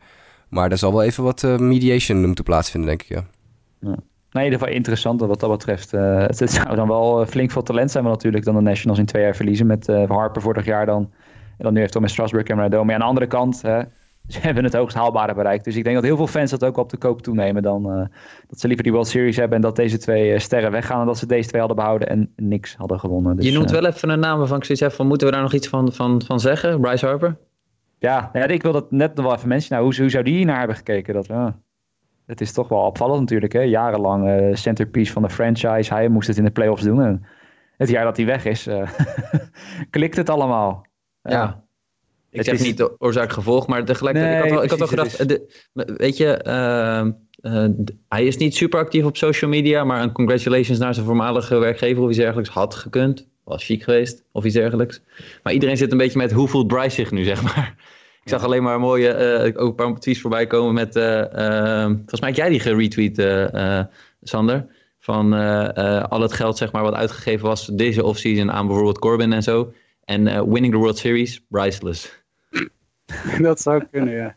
Maar 0.52 0.68
daar 0.68 0.78
zal 0.78 0.92
wel 0.92 1.02
even 1.02 1.24
wat 1.24 1.42
eh, 1.42 1.58
mediation 1.58 2.26
moeten 2.26 2.44
plaatsvinden, 2.44 2.88
denk 2.88 3.02
ik, 3.02 3.08
ja. 3.08 3.24
Nee, 3.80 3.94
in 4.32 4.42
ieder 4.42 4.58
geval 4.58 4.74
interessant 4.74 5.20
wat 5.20 5.40
dat 5.40 5.50
betreft. 5.50 5.92
Eh, 5.92 6.18
het, 6.18 6.38
het 6.38 6.50
zou 6.50 6.76
dan 6.76 6.88
wel 6.88 7.20
eh, 7.20 7.26
flink 7.26 7.50
veel 7.50 7.62
talent 7.62 7.90
zijn, 7.90 8.04
maar 8.04 8.12
natuurlijk 8.12 8.44
dan 8.44 8.54
de 8.54 8.60
Nationals 8.60 8.98
in 8.98 9.06
twee 9.06 9.22
jaar 9.22 9.36
verliezen 9.36 9.66
met 9.66 9.86
Harper 9.86 10.42
vorig 10.42 10.64
jaar 10.64 10.86
dan. 10.86 11.10
En 11.58 11.64
dan 11.64 11.72
nu 11.72 11.80
heeft 11.80 12.00
met 12.00 12.10
Strasburg 12.10 12.46
en 12.46 12.58
Rendon. 12.60 12.86
Maar 12.86 12.94
aan 12.94 13.00
de 13.00 13.06
andere 13.06 13.26
kant, 13.26 13.62
hè, 13.62 13.82
ze 14.28 14.38
hebben 14.40 14.64
het 14.64 14.72
hoogst 14.72 14.96
haalbare 14.96 15.34
bereikt. 15.34 15.64
Dus 15.64 15.76
ik 15.76 15.84
denk 15.84 15.96
dat 15.96 16.04
heel 16.04 16.16
veel 16.16 16.26
fans 16.26 16.50
dat 16.50 16.64
ook 16.64 16.76
op 16.76 16.90
de 16.90 16.96
koop 16.96 17.22
toenemen 17.22 17.62
dan 17.62 17.90
eh, 17.90 18.06
dat 18.48 18.60
ze 18.60 18.66
liever 18.66 18.84
die 18.84 18.92
World 18.92 19.08
Series 19.08 19.36
hebben 19.36 19.56
en 19.56 19.62
dat 19.62 19.76
deze 19.76 19.98
twee 19.98 20.38
sterren 20.38 20.70
weggaan 20.70 21.00
en 21.00 21.06
dat 21.06 21.18
ze 21.18 21.26
deze 21.26 21.48
twee 21.48 21.60
hadden 21.60 21.78
behouden 21.78 22.08
en 22.08 22.32
niks 22.36 22.76
hadden 22.76 23.00
gewonnen. 23.00 23.36
Dus, 23.36 23.44
je 23.44 23.52
noemt 23.52 23.70
wel 23.70 23.86
even 23.86 24.08
een 24.08 24.20
naam 24.20 24.38
waarvan 24.38 24.56
ik 24.56 24.64
zoiets 24.64 24.84
heb 24.84 24.92
van, 24.92 25.06
moeten 25.06 25.26
we 25.26 25.32
daar 25.32 25.42
nog 25.42 25.52
iets 25.52 25.68
van, 25.68 25.92
van, 25.92 26.22
van 26.26 26.40
zeggen? 26.40 26.80
Bryce 26.80 27.06
Harper? 27.06 27.36
Ja, 28.02 28.30
nou 28.32 28.46
ja, 28.48 28.54
ik 28.54 28.62
wil 28.62 28.72
dat 28.72 28.90
net 28.90 29.14
nog 29.14 29.24
wel 29.26 29.34
even 29.34 29.48
mensen. 29.48 29.72
Nou, 29.72 29.84
hoe, 29.84 29.96
hoe 30.00 30.10
zou 30.10 30.24
die 30.24 30.34
hier 30.36 30.46
naar 30.46 30.58
hebben 30.58 30.76
gekeken? 30.76 31.14
Dat, 31.14 31.26
ja, 31.26 31.58
het 32.26 32.40
is 32.40 32.52
toch 32.52 32.68
wel 32.68 32.78
opvallend 32.78 33.20
natuurlijk. 33.20 33.52
Hè? 33.52 33.60
Jarenlang 33.60 34.28
eh, 34.28 34.54
centerpiece 34.54 35.12
van 35.12 35.22
de 35.22 35.30
franchise. 35.30 35.94
Hij 35.94 36.08
moest 36.08 36.28
het 36.28 36.36
in 36.36 36.44
de 36.44 36.50
playoffs 36.50 36.82
doen. 36.82 37.02
En 37.02 37.22
het 37.76 37.88
jaar 37.88 38.04
dat 38.04 38.16
hij 38.16 38.26
weg 38.26 38.44
is, 38.44 38.66
eh, 38.66 38.88
klikt 39.90 40.16
het 40.16 40.30
allemaal. 40.30 40.86
Ja. 41.22 41.64
Ik 42.30 42.36
Het 42.38 42.46
zeg 42.46 42.54
is- 42.54 42.62
niet 42.62 42.76
de 42.76 43.00
oorzaak 43.00 43.32
gevolg, 43.32 43.66
maar 43.66 43.84
tegelijkertijd, 43.84 44.34
ik 44.36 44.40
had 44.42 44.50
wel, 44.50 44.62
ik 44.62 44.70
had 44.70 44.78
wel 44.78 44.88
gedacht, 44.88 45.28
de, 45.28 45.64
weet 45.96 46.16
je, 46.16 46.36
ehm, 46.36 47.12
eh, 47.40 47.68
hij 48.08 48.24
is 48.24 48.36
niet 48.36 48.54
super 48.56 48.80
actief 48.80 49.04
op 49.04 49.16
social 49.16 49.50
media, 49.50 49.84
maar 49.84 50.02
een 50.02 50.12
congratulations 50.12 50.78
naar 50.78 50.94
zijn 50.94 51.06
voormalige 51.06 51.58
werkgever 51.58 52.02
of 52.02 52.08
iets 52.08 52.18
dergelijks 52.18 52.50
had 52.50 52.74
gekund. 52.74 53.28
Was 53.44 53.64
chic 53.64 53.82
geweest, 53.82 54.24
of 54.32 54.44
iets 54.44 54.54
dergelijks. 54.54 55.00
Maar 55.42 55.52
iedereen 55.52 55.76
zit 55.76 55.92
een 55.92 55.98
beetje 55.98 56.18
met 56.18 56.32
hoe 56.32 56.48
voelt 56.48 56.66
Bryce 56.66 56.94
zich 56.94 57.10
nu, 57.10 57.24
zeg 57.24 57.42
maar. 57.42 57.74
Ik 58.24 58.28
zag 58.28 58.44
alleen 58.44 58.62
maar 58.62 58.80
mooie, 58.80 59.08
eh, 59.08 59.62
ook 59.62 59.68
een 59.68 59.74
paar 59.74 59.98
tweets 59.98 60.20
voorbij 60.20 60.46
komen 60.46 60.74
met, 60.74 60.96
eh, 60.96 61.84
volgens 61.84 62.20
mij 62.20 62.28
had 62.28 62.38
jij 62.38 62.48
die 62.48 62.60
geretweet, 62.60 63.18
eh, 63.18 63.78
eh, 63.78 63.86
Sander. 64.22 64.66
Van 64.98 65.34
eh, 65.34 65.76
eh, 65.76 66.04
al 66.04 66.20
het 66.20 66.32
geld 66.32 66.56
zeg 66.56 66.72
maar, 66.72 66.82
wat 66.82 66.94
uitgegeven 66.94 67.46
was 67.46 67.66
deze 67.66 68.04
offseason 68.04 68.52
aan 68.52 68.66
bijvoorbeeld 68.66 68.98
Corbin 68.98 69.32
en 69.32 69.42
zo. 69.42 69.72
En 70.04 70.26
eh, 70.26 70.42
winning 70.42 70.72
the 70.72 70.78
World 70.78 70.98
Series, 70.98 71.44
priceless. 71.48 72.22
dat 73.40 73.60
zou 73.60 73.84
kunnen, 73.90 74.14
ja. 74.14 74.36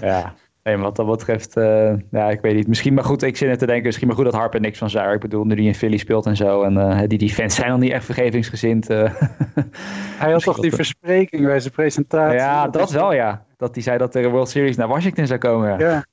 Ja, 0.00 0.34
nee, 0.68 0.76
wat 0.84 0.96
dat 0.96 1.06
betreft, 1.06 1.56
eh, 1.56 1.92
ja, 2.10 2.30
ik 2.30 2.40
weet 2.40 2.54
niet. 2.54 2.66
Misschien 2.68 2.94
maar 2.94 3.04
goed, 3.04 3.22
ik 3.22 3.36
zit 3.36 3.48
net 3.48 3.58
te 3.58 3.66
denken, 3.66 3.84
misschien 3.84 4.06
maar 4.06 4.16
goed 4.16 4.24
dat 4.24 4.34
Harper 4.34 4.60
niks 4.60 4.78
van 4.78 4.90
zei. 4.90 5.14
Ik 5.14 5.20
bedoel, 5.20 5.44
nu 5.44 5.54
die 5.54 5.66
in 5.66 5.74
Philly 5.74 5.96
speelt 5.96 6.26
en 6.26 6.36
zo. 6.36 6.62
En 6.62 6.76
eh, 6.76 7.02
die, 7.08 7.18
die 7.18 7.30
fans 7.34 7.54
zijn 7.54 7.70
al 7.70 7.78
niet 7.78 7.92
echt 7.92 8.04
vergevingsgezind. 8.04 8.90
eh. 8.90 9.12
Hij 10.18 10.32
had 10.32 10.42
toch 10.42 10.58
die 10.60 10.72
verspreking 10.72 11.46
bij 11.46 11.60
zijn 11.60 11.72
presentatie. 11.74 12.38
ja, 12.38 12.68
dat 12.68 12.90
wel, 12.90 13.12
ja. 13.12 13.44
Dat 13.56 13.74
hij 13.74 13.82
zei 13.82 13.98
dat 13.98 14.14
er 14.14 14.24
een 14.24 14.30
World 14.30 14.48
Series 14.48 14.76
naar 14.76 14.88
Washington 14.88 15.26
zou 15.26 15.38
komen. 15.38 15.78
Ja. 15.78 15.88
Ja, 15.90 16.04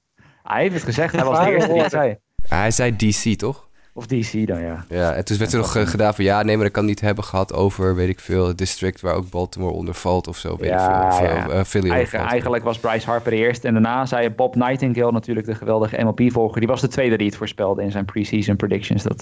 Hij 0.43 0.61
heeft 0.61 0.73
het 0.73 0.83
gezegd, 0.83 1.15
hij 1.15 1.25
was 1.25 1.45
de 1.45 1.51
eerste 1.51 1.71
die 1.73 1.81
het 1.81 1.91
zei. 1.91 2.17
Hij 2.47 2.71
zei 2.71 2.95
DC, 2.95 3.37
toch? 3.37 3.69
Of 3.97 4.05
DC 4.07 4.47
dan, 4.47 4.61
ja. 4.61 4.85
Ja, 4.89 5.13
en 5.13 5.25
toen 5.25 5.37
werd 5.37 5.51
er 5.51 5.57
nog 5.57 5.75
eh, 5.75 5.87
gedaan 5.87 6.15
van... 6.15 6.23
ja, 6.23 6.43
nee, 6.43 6.55
maar 6.55 6.65
dat 6.65 6.73
kan 6.73 6.85
niet 6.85 7.01
hebben 7.01 7.23
gehad 7.23 7.53
over, 7.53 7.95
weet 7.95 8.09
ik 8.09 8.19
veel... 8.19 8.47
het 8.47 8.57
district 8.57 9.01
waar 9.01 9.13
ook 9.13 9.29
Baltimore 9.29 9.73
onder 9.73 9.93
valt 9.93 10.27
of 10.27 10.37
zo. 10.37 10.49
Weet 10.57 10.71
ik 10.71 10.79
veel. 10.79 10.89
Ja, 10.89 11.07
Of, 11.07 11.19
ja. 11.19 11.47
eh, 11.47 11.83
eh, 11.83 11.91
Eigen, 11.91 12.19
eigenlijk 12.19 12.63
was 12.63 12.79
Bryce 12.79 13.05
Harper 13.05 13.31
de 13.31 13.37
eerste. 13.37 13.67
En 13.67 13.73
daarna 13.73 14.05
zei 14.05 14.29
Bob 14.29 14.55
Nightingale 14.55 15.11
natuurlijk, 15.11 15.45
de 15.45 15.55
geweldige 15.55 16.03
MLB-volger. 16.03 16.59
Die 16.59 16.69
was 16.69 16.81
de 16.81 16.87
tweede 16.87 17.17
die 17.17 17.27
het 17.27 17.35
voorspelde 17.35 17.83
in 17.83 17.91
zijn 17.91 18.05
preseason 18.05 18.55
predictions. 18.55 19.03
Dat, 19.03 19.21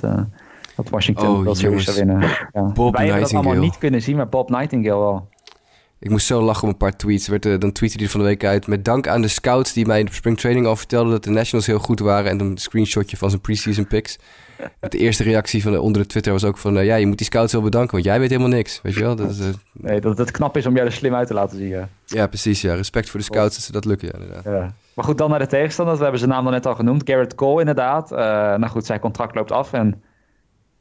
dat 0.75 0.89
Washington 0.89 1.27
Oh, 1.27 1.35
World 1.43 1.57
Series 1.57 1.83
zou 1.83 1.97
winnen. 1.97 2.19
Ja. 2.53 2.71
Bob 2.73 2.95
Wij 2.95 3.05
hebben 3.05 3.23
dat 3.23 3.33
allemaal 3.33 3.61
niet 3.61 3.77
kunnen 3.77 4.01
zien, 4.01 4.15
maar 4.15 4.29
Bob 4.29 4.49
Nightingale 4.49 4.99
wel. 4.99 5.27
Ik 6.03 6.09
moest 6.09 6.25
zo 6.25 6.41
lachen 6.41 6.63
om 6.63 6.69
een 6.69 6.77
paar 6.77 6.95
tweets. 6.95 7.27
Werd, 7.27 7.45
eh, 7.45 7.59
dan 7.59 7.71
tweette 7.71 7.97
hij 7.97 8.07
van 8.07 8.19
de 8.19 8.25
week 8.25 8.45
uit... 8.45 8.67
met 8.67 8.85
dank 8.85 9.07
aan 9.07 9.21
de 9.21 9.27
scouts 9.27 9.73
die 9.73 9.85
mij 9.85 9.99
in 9.99 10.05
de 10.05 10.13
spring 10.13 10.39
training 10.39 10.65
al 10.65 10.75
vertelden... 10.75 11.11
dat 11.11 11.23
de 11.23 11.29
Nationals 11.29 11.67
heel 11.67 11.79
goed 11.79 11.99
waren. 11.99 12.31
En 12.31 12.37
dan 12.37 12.47
een 12.47 12.57
screenshotje 12.57 13.17
van 13.17 13.29
zijn 13.29 13.41
preseason 13.41 13.87
picks. 13.87 14.17
De 14.89 14.97
eerste 14.97 15.23
reactie 15.23 15.61
van 15.61 15.71
de, 15.71 15.81
onder 15.81 16.01
de 16.01 16.07
Twitter 16.07 16.31
was 16.31 16.43
ook 16.43 16.57
van... 16.57 16.77
eh, 16.77 16.85
ja, 16.85 16.95
je 16.95 17.05
moet 17.05 17.17
die 17.17 17.25
scouts 17.25 17.53
wel 17.53 17.61
bedanken, 17.61 17.91
want 17.91 18.03
jij 18.03 18.19
weet 18.19 18.29
helemaal 18.29 18.51
niks. 18.51 18.79
Weet 18.81 18.93
je 18.93 18.99
wel? 18.99 19.15
Dat 19.15 19.29
is, 19.29 19.39
eh, 19.39 19.47
Nee, 19.71 20.01
dat 20.01 20.17
het 20.17 20.31
knap 20.31 20.57
is 20.57 20.65
om 20.65 20.75
jou 20.75 20.87
er 20.87 20.93
slim 20.93 21.15
uit 21.15 21.27
te 21.27 21.33
laten 21.33 21.57
zien. 21.57 21.67
Ja. 21.67 21.89
ja, 22.05 22.27
precies. 22.27 22.61
Ja. 22.61 22.73
Respect 22.73 23.09
voor 23.09 23.19
de 23.19 23.25
scouts 23.25 23.55
dat 23.55 23.63
ze 23.63 23.71
dat 23.71 23.85
lukken, 23.85 24.07
ja, 24.07 24.13
inderdaad. 24.13 24.43
Ja. 24.43 24.73
Maar 24.93 25.05
goed, 25.05 25.17
dan 25.17 25.29
naar 25.29 25.39
de 25.39 25.47
tegenstanders. 25.47 25.97
We 25.97 26.03
hebben 26.03 26.21
zijn 26.21 26.31
naam 26.31 26.43
dan 26.43 26.53
net 26.53 26.65
al 26.65 26.75
genoemd. 26.75 27.01
Garrett 27.05 27.35
Cole 27.35 27.59
inderdaad. 27.59 28.09
Nou 28.09 28.67
goed, 28.67 28.85
zijn 28.85 28.99
contract 28.99 29.35
loopt 29.35 29.51
af. 29.51 29.73
En 29.73 30.01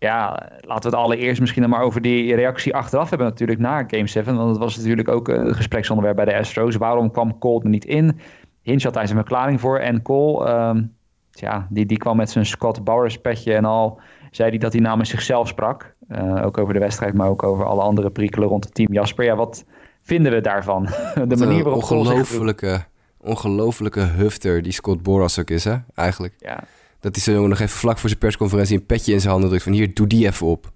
ja, 0.02 0.48
laten 0.60 0.90
we 0.90 0.96
het 0.96 1.04
allereerst 1.04 1.40
misschien 1.40 1.62
dan 1.62 1.70
maar 1.70 1.82
over 1.82 2.02
die 2.02 2.34
reactie 2.34 2.74
achteraf 2.74 3.08
hebben 3.08 3.26
natuurlijk 3.26 3.60
na 3.60 3.84
Game 3.86 4.06
7. 4.06 4.36
Want 4.36 4.48
het 4.48 4.58
was 4.58 4.76
natuurlijk 4.76 5.08
ook 5.08 5.28
een 5.28 5.54
gespreksonderwerp 5.54 6.16
bij 6.16 6.24
de 6.24 6.36
Astros. 6.36 6.76
Waarom 6.76 7.10
kwam 7.10 7.38
Cole 7.38 7.62
er 7.62 7.68
niet 7.68 7.84
in? 7.84 8.20
Hinch 8.62 8.82
had 8.82 8.94
daar 8.94 9.06
zijn 9.06 9.18
verklaring 9.18 9.60
voor. 9.60 9.78
En 9.78 10.02
Cole, 10.02 10.46
ehm, 10.46 10.82
ja, 11.30 11.66
die, 11.70 11.86
die 11.86 11.96
kwam 11.96 12.16
met 12.16 12.30
zijn 12.30 12.46
Scott 12.46 12.84
Bowers 12.84 13.20
petje 13.20 13.54
en 13.54 13.64
al. 13.64 14.00
Zei 14.30 14.48
hij 14.50 14.58
dat 14.58 14.72
hij 14.72 14.80
namens 14.80 15.10
zichzelf 15.10 15.48
sprak. 15.48 15.94
Eh, 16.08 16.44
ook 16.44 16.58
over 16.58 16.74
de 16.74 16.80
wedstrijd, 16.80 17.14
maar 17.14 17.28
ook 17.28 17.42
over 17.42 17.64
alle 17.64 17.82
andere 17.82 18.10
perikelen 18.10 18.48
rond 18.48 18.64
het 18.64 18.74
team 18.74 18.92
Jasper. 18.92 19.24
Ja, 19.24 19.36
wat 19.36 19.64
vinden 20.00 20.32
we 20.32 20.40
daarvan? 20.40 20.82
De 21.28 21.36
manier 21.36 21.64
waarop 21.64 21.82
Cole 21.82 22.00
ongelofelijke, 22.00 22.84
ongelofelijke 23.20 24.00
hufter 24.00 24.62
die 24.62 24.72
Scott 24.72 25.02
Boras 25.02 25.38
ook 25.38 25.50
is, 25.50 25.64
hè? 25.64 25.76
Eigenlijk. 25.94 26.34
Ja, 26.38 26.64
Dat 27.02 27.14
hij 27.14 27.24
zo 27.24 27.32
jongen 27.32 27.48
nog 27.48 27.60
even 27.60 27.78
vlak 27.78 27.98
voor 27.98 28.08
zijn 28.08 28.20
persconferentie 28.20 28.76
een 28.76 28.86
petje 28.86 29.12
in 29.12 29.20
zijn 29.20 29.32
handen 29.32 29.48
drukt 29.48 29.64
van 29.64 29.72
hier, 29.72 29.94
doe 29.94 30.06
die 30.06 30.26
even 30.26 30.46
op. 30.46 30.72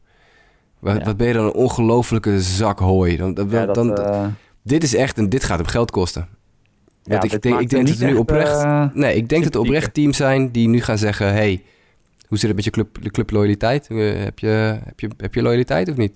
Wat, 0.78 0.96
Ja. 0.98 1.04
wat 1.04 1.16
ben 1.16 1.26
je 1.26 1.32
dan 1.32 1.44
een 1.44 1.54
ongelofelijke 1.54 2.40
zak 2.40 2.78
hooi. 2.78 3.16
Dan, 3.16 3.34
dan, 3.34 3.48
ja, 3.50 3.66
dat, 3.66 3.74
dan, 3.74 3.96
eh, 3.96 4.26
dit 4.62 4.82
is 4.82 4.94
echt, 4.94 5.18
en 5.18 5.28
dit 5.28 5.44
gaat 5.44 5.58
hem 5.58 5.66
geld 5.66 5.90
kosten. 5.90 6.28
Ja, 7.02 7.22
ik, 7.22 7.42
denk, 7.42 7.60
ik 7.60 7.70
denk 7.70 7.88
dat 7.88 7.98
er 7.98 8.06
nu 8.06 8.16
oprecht... 8.16 8.52
echt, 8.52 8.62
eh, 8.62 8.84
nee, 8.92 9.16
ik 9.16 9.28
denk 9.28 9.44
dat 9.44 9.54
er 9.54 9.60
oprecht 9.60 9.94
teams 9.94 10.16
zijn 10.16 10.50
die 10.52 10.68
nu 10.68 10.80
gaan 10.80 10.98
zeggen... 10.98 11.32
hey, 11.32 11.62
hoe 12.28 12.38
zit 12.38 12.46
het 12.46 12.56
met 12.56 12.64
je 12.64 12.70
club, 12.70 13.02
de 13.02 13.10
clubloyaliteit? 13.10 13.86
Eh, 13.88 13.96
heb, 14.24 14.38
je, 14.38 14.78
heb, 14.84 15.00
je, 15.00 15.08
heb 15.16 15.34
je 15.34 15.42
loyaliteit 15.42 15.90
of 15.90 15.96
niet? 15.96 16.12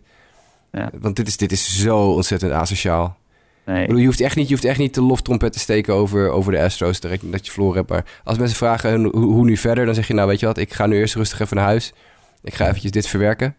Ja. 0.72 0.90
Want 1.00 1.16
dit 1.16 1.26
is, 1.26 1.36
dit 1.36 1.52
is 1.52 1.80
zo 1.80 1.98
ontzettend 1.98 2.52
asociaal. 2.52 3.18
Nee. 3.64 3.80
Ik 3.80 3.86
bedoel, 3.86 4.00
je, 4.00 4.06
hoeft 4.06 4.20
echt 4.20 4.36
niet, 4.36 4.46
je 4.48 4.52
hoeft 4.54 4.64
echt 4.66 4.78
niet 4.78 4.94
de 4.94 5.02
loftrompet 5.02 5.52
te 5.52 5.58
steken 5.58 5.94
over, 5.94 6.30
over 6.30 6.52
de 6.52 6.62
Astros. 6.62 7.00
direct 7.00 7.32
Dat 7.32 7.46
je 7.46 7.52
verloren 7.52 7.76
hebt. 7.76 7.88
Maar 7.88 8.04
als 8.24 8.38
mensen 8.38 8.56
vragen 8.56 9.02
hoe, 9.04 9.24
hoe 9.24 9.44
nu 9.44 9.56
verder, 9.56 9.84
dan 9.84 9.94
zeg 9.94 10.06
je... 10.06 10.14
nou, 10.14 10.28
weet 10.28 10.40
je 10.40 10.46
wat, 10.46 10.58
ik 10.58 10.72
ga 10.72 10.86
nu 10.86 10.96
eerst 10.96 11.14
rustig 11.14 11.40
even 11.40 11.56
naar 11.56 11.64
huis. 11.64 11.92
Ik 12.42 12.54
ga 12.54 12.66
eventjes 12.68 12.90
dit 12.90 13.06
verwerken. 13.06 13.56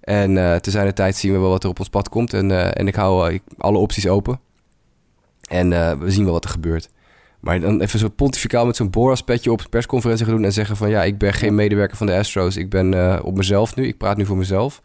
En 0.00 0.38
eh 0.38 0.56
te 0.56 0.70
zijn 0.70 0.86
de 0.86 0.92
tijd 0.92 1.16
zien 1.16 1.32
we 1.32 1.38
wel 1.38 1.48
wat 1.50 1.62
er 1.64 1.70
op 1.70 1.78
ons 1.78 1.88
pad 1.88 2.08
komt. 2.08 2.34
En, 2.34 2.50
eh, 2.50 2.80
en 2.80 2.86
ik 2.86 2.94
hou 2.94 3.28
eh, 3.28 3.34
ik- 3.34 3.42
alle 3.58 3.78
opties 3.78 4.08
open. 4.08 4.40
En 5.48 5.68
we 6.00 6.10
zien 6.10 6.24
wel 6.24 6.32
wat 6.32 6.44
er 6.44 6.50
gebeurt. 6.50 6.88
Maar 7.40 7.60
dan 7.60 7.80
even 7.80 7.98
zo 7.98 8.08
pontificaal 8.08 8.66
met 8.66 8.76
zo'n 8.76 8.90
Boras-petje 8.90 9.52
op 9.52 9.60
een 9.60 9.68
persconferentie 9.68 10.24
gaan 10.26 10.34
doen... 10.34 10.44
en 10.44 10.52
zeggen 10.52 10.76
van 10.76 10.90
ja, 10.90 11.04
ik 11.04 11.18
ben 11.18 11.32
geen 11.32 11.54
medewerker 11.54 11.96
van 11.96 12.06
de 12.06 12.16
Astros. 12.16 12.56
Ik 12.56 12.70
ben 12.70 13.22
op 13.24 13.36
mezelf 13.36 13.76
nu. 13.76 13.86
Ik 13.86 13.98
praat 13.98 14.16
nu 14.16 14.26
voor 14.26 14.36
mezelf. 14.36 14.82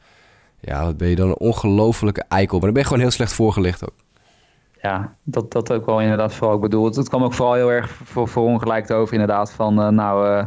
Ja, 0.60 0.84
wat 0.84 0.98
ben 0.98 1.08
je 1.10 1.16
dan 1.16 1.28
een 1.28 1.38
ongelofelijke 1.38 2.24
eikel. 2.28 2.54
Maar 2.58 2.66
dan 2.66 2.74
ben 2.74 2.82
je 2.82 2.88
gewoon 2.88 3.04
heel 3.04 3.12
slecht 3.12 3.34
voorgelicht 3.34 3.84
ook. 3.84 3.96
Ja, 4.82 5.16
dat, 5.24 5.52
dat 5.52 5.72
ook 5.72 5.86
wel 5.86 6.02
inderdaad 6.02 6.34
vooral. 6.34 6.56
Ik 6.56 6.62
bedoel, 6.62 6.86
het, 6.86 7.10
kwam 7.10 7.24
ook 7.24 7.34
vooral 7.34 7.54
heel 7.54 7.72
erg 7.72 7.90
voor, 8.04 8.28
voor 8.28 8.44
ongelijk 8.44 8.92
over 8.92 9.14
inderdaad. 9.14 9.52
Van 9.52 9.80
uh, 9.80 9.88
nou, 9.88 10.28
uh, 10.28 10.46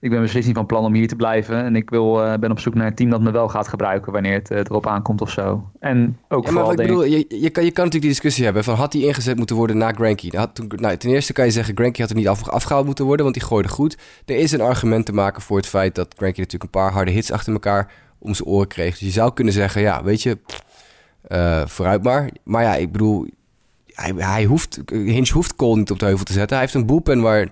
ik 0.00 0.10
ben 0.10 0.20
beslist 0.20 0.46
niet 0.46 0.56
van 0.56 0.66
plan 0.66 0.84
om 0.84 0.94
hier 0.94 1.08
te 1.08 1.16
blijven. 1.16 1.64
En 1.64 1.76
ik 1.76 1.90
wil, 1.90 2.24
uh, 2.24 2.34
ben 2.34 2.50
op 2.50 2.58
zoek 2.58 2.74
naar 2.74 2.86
een 2.86 2.94
team 2.94 3.10
dat 3.10 3.20
me 3.20 3.30
wel 3.30 3.48
gaat 3.48 3.68
gebruiken 3.68 4.12
wanneer 4.12 4.34
het 4.34 4.50
erop 4.50 4.86
aankomt 4.86 5.20
of 5.20 5.30
zo. 5.30 5.70
En 5.80 6.18
ook 6.28 6.44
ja, 6.44 6.50
maar 6.50 6.64
vooral 6.64 6.80
ik 6.80 6.86
bedoel, 6.86 7.04
je, 7.04 7.24
je, 7.28 7.50
kan, 7.50 7.64
je 7.64 7.70
kan 7.70 7.84
natuurlijk 7.84 7.90
die 7.90 8.00
discussie 8.00 8.44
hebben 8.44 8.64
van 8.64 8.74
had 8.74 8.92
hij 8.92 9.02
ingezet 9.02 9.36
moeten 9.36 9.56
worden 9.56 9.78
na 9.78 9.92
Granky? 9.92 10.30
Nou, 10.76 10.96
ten 10.96 11.10
eerste 11.10 11.32
kan 11.32 11.44
je 11.44 11.50
zeggen 11.50 11.76
Granky 11.76 12.00
had 12.00 12.10
er 12.10 12.16
niet 12.16 12.28
af, 12.28 12.48
afgehaald 12.48 12.86
moeten 12.86 13.04
worden, 13.04 13.24
want 13.24 13.36
die 13.36 13.46
gooide 13.46 13.68
goed. 13.68 13.98
Er 14.26 14.36
is 14.36 14.52
een 14.52 14.60
argument 14.60 15.06
te 15.06 15.12
maken 15.12 15.42
voor 15.42 15.56
het 15.56 15.66
feit 15.66 15.94
dat 15.94 16.14
Granky 16.16 16.38
natuurlijk 16.38 16.74
een 16.74 16.80
paar 16.80 16.92
harde 16.92 17.10
hits 17.10 17.32
achter 17.32 17.52
elkaar 17.52 17.92
om 18.18 18.34
zijn 18.34 18.48
oren 18.48 18.68
kreeg. 18.68 18.90
Dus 18.90 19.08
je 19.08 19.10
zou 19.10 19.32
kunnen 19.32 19.52
zeggen, 19.52 19.82
ja, 19.82 20.02
weet 20.04 20.22
je, 20.22 20.38
vooruit 21.66 22.02
maar. 22.02 22.30
Maar 22.44 22.62
ja, 22.62 22.74
ik 22.74 22.92
bedoel, 22.92 23.26
hij, 24.00 24.12
hij 24.16 24.44
hoeft, 24.44 24.80
Hinch 24.92 25.28
hoeft 25.28 25.56
Cole 25.56 25.76
niet 25.76 25.90
op 25.90 25.98
de 25.98 26.04
heuvel 26.04 26.24
te 26.24 26.32
zetten. 26.32 26.56
Hij 26.56 26.64
heeft 26.64 26.74
een 26.74 26.86
boelpen 26.86 27.20
waar, 27.20 27.48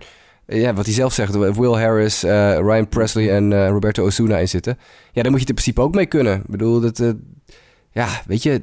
ja, 0.47 0.75
wat 0.75 0.85
hij 0.85 0.95
zelf 0.95 1.13
zegt, 1.13 1.37
Will 1.37 1.73
Harris, 1.73 2.25
uh, 2.25 2.59
Ryan 2.59 2.89
Presley 2.89 3.31
en 3.35 3.51
uh, 3.51 3.69
Roberto 3.69 4.05
Osuna 4.05 4.37
in 4.37 4.49
zitten. 4.49 4.79
Ja, 5.13 5.23
daar 5.23 5.31
moet 5.31 5.41
je 5.41 5.47
het 5.47 5.49
in 5.49 5.55
principe 5.55 5.81
ook 5.81 5.95
mee 5.95 6.07
kunnen. 6.07 6.39
Ik 6.39 6.47
bedoel, 6.47 6.81
dat, 6.81 6.99
uh, 6.99 7.11
ja, 7.91 8.09
weet 8.27 8.43
je, 8.43 8.63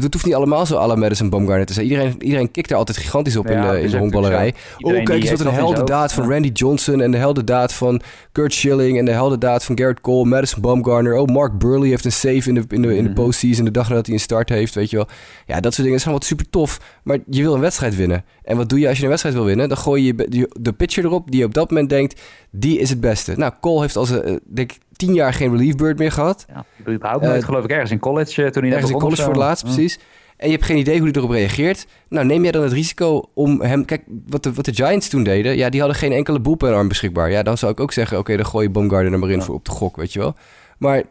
het 0.00 0.12
hoeft 0.12 0.24
niet 0.24 0.34
allemaal 0.34 0.66
zo 0.66 0.76
alle 0.76 0.96
Madison 0.96 1.30
Baumgartner 1.30 1.66
te 1.66 1.72
zijn. 1.72 1.86
Iedereen, 1.86 2.22
iedereen 2.22 2.50
kikt 2.50 2.70
er 2.70 2.76
altijd 2.76 2.96
gigantisch 2.96 3.36
op 3.36 3.48
ja, 3.48 3.52
in 3.52 3.60
de, 3.60 3.80
in 3.80 3.90
de 3.90 3.98
honkballerij. 3.98 4.54
Oh, 4.78 4.92
kijk 4.92 5.08
eens 5.08 5.30
wat 5.30 5.40
een 5.40 5.52
heldendaad 5.52 6.12
van 6.12 6.30
Randy 6.30 6.50
Johnson... 6.52 7.00
en 7.00 7.10
de 7.10 7.16
heldendaad 7.16 7.72
van 7.72 8.00
Kurt 8.32 8.54
Schilling... 8.54 8.98
en 8.98 9.04
de 9.04 9.10
heldendaad 9.10 9.64
van 9.64 9.78
Garrett 9.78 10.00
Cole, 10.00 10.28
Madison 10.28 10.60
Baumgartner. 10.62 11.16
Oh, 11.16 11.26
Mark 11.26 11.58
Burley 11.58 11.88
heeft 11.88 12.04
een 12.04 12.12
save 12.12 12.48
in 12.48 12.54
de, 12.54 12.64
in 12.68 12.82
de, 12.82 12.96
in 12.96 13.04
de 13.04 13.12
postseason... 13.12 13.64
de 13.64 13.70
dag 13.70 13.88
nadat 13.88 14.06
hij 14.06 14.14
een 14.14 14.20
start 14.20 14.48
heeft, 14.48 14.74
weet 14.74 14.90
je 14.90 14.96
wel. 14.96 15.08
Ja, 15.46 15.60
dat 15.60 15.74
soort 15.74 15.86
dingen 15.86 16.00
zijn 16.00 16.14
wat 16.14 16.24
super 16.24 16.50
tof. 16.50 16.80
Maar 17.02 17.18
je 17.30 17.42
wil 17.42 17.54
een 17.54 17.60
wedstrijd 17.60 17.96
winnen. 17.96 18.24
En 18.42 18.56
wat 18.56 18.68
doe 18.68 18.78
je 18.78 18.88
als 18.88 18.96
je 18.96 19.02
een 19.02 19.08
wedstrijd 19.08 19.36
wil 19.36 19.44
winnen? 19.44 19.68
Dan 19.68 19.78
gooi 19.78 20.04
je 20.04 20.48
de 20.60 20.72
pitcher 20.72 21.04
erop 21.04 21.30
die 21.30 21.40
je 21.40 21.46
op 21.46 21.54
dat 21.54 21.70
moment 21.70 21.88
denkt... 21.88 22.20
die 22.50 22.78
is 22.78 22.90
het 22.90 23.00
beste. 23.00 23.34
Nou, 23.36 23.52
Cole 23.60 23.80
heeft 23.80 23.96
als 23.96 24.10
een, 24.10 24.40
denk 24.44 24.72
ik 24.72 24.78
tien 24.96 25.14
jaar 25.14 25.32
geen 25.32 25.50
relief 25.50 25.76
bird 25.76 25.98
meer 25.98 26.12
gehad. 26.12 26.44
Ja, 26.48 26.64
überhaupt 26.92 27.24
nooit, 27.24 27.40
uh, 27.40 27.46
geloof 27.46 27.64
ik, 27.64 27.70
ergens 27.70 27.90
in 27.90 27.98
college 27.98 28.42
uh, 28.42 28.48
toen 28.48 28.62
hij 28.62 28.72
Ergens 28.72 28.90
in 28.90 28.98
college 28.98 29.22
voor 29.22 29.30
het 29.30 29.40
laatst, 29.40 29.64
precies. 29.64 29.98
En 30.36 30.48
je 30.48 30.54
hebt 30.54 30.66
geen 30.66 30.76
idee 30.76 30.98
hoe 30.98 31.08
hij 31.08 31.16
erop 31.16 31.30
reageert. 31.30 31.86
Nou, 32.08 32.26
neem 32.26 32.42
jij 32.42 32.52
dan 32.52 32.62
het 32.62 32.72
risico 32.72 33.30
om 33.34 33.60
hem... 33.60 33.84
Kijk, 33.84 34.02
wat 34.26 34.42
de, 34.42 34.52
wat 34.52 34.64
de 34.64 34.74
Giants 34.74 35.08
toen 35.08 35.22
deden... 35.22 35.56
Ja, 35.56 35.68
die 35.68 35.80
hadden 35.80 35.98
geen 35.98 36.12
enkele 36.12 36.40
boelpenarm 36.40 36.88
beschikbaar. 36.88 37.30
Ja, 37.30 37.42
dan 37.42 37.58
zou 37.58 37.72
ik 37.72 37.80
ook 37.80 37.92
zeggen... 37.92 38.18
Oké, 38.18 38.30
okay, 38.30 38.42
dan 38.42 38.50
gooi 38.50 38.66
je 38.66 38.72
Baumgarten 38.72 39.12
er 39.12 39.18
maar 39.18 39.30
in 39.30 39.38
ja. 39.38 39.44
voor 39.44 39.54
op 39.54 39.64
de 39.64 39.70
gok, 39.70 39.96
weet 39.96 40.12
je 40.12 40.18
wel. 40.18 40.34
Maar 40.78 41.02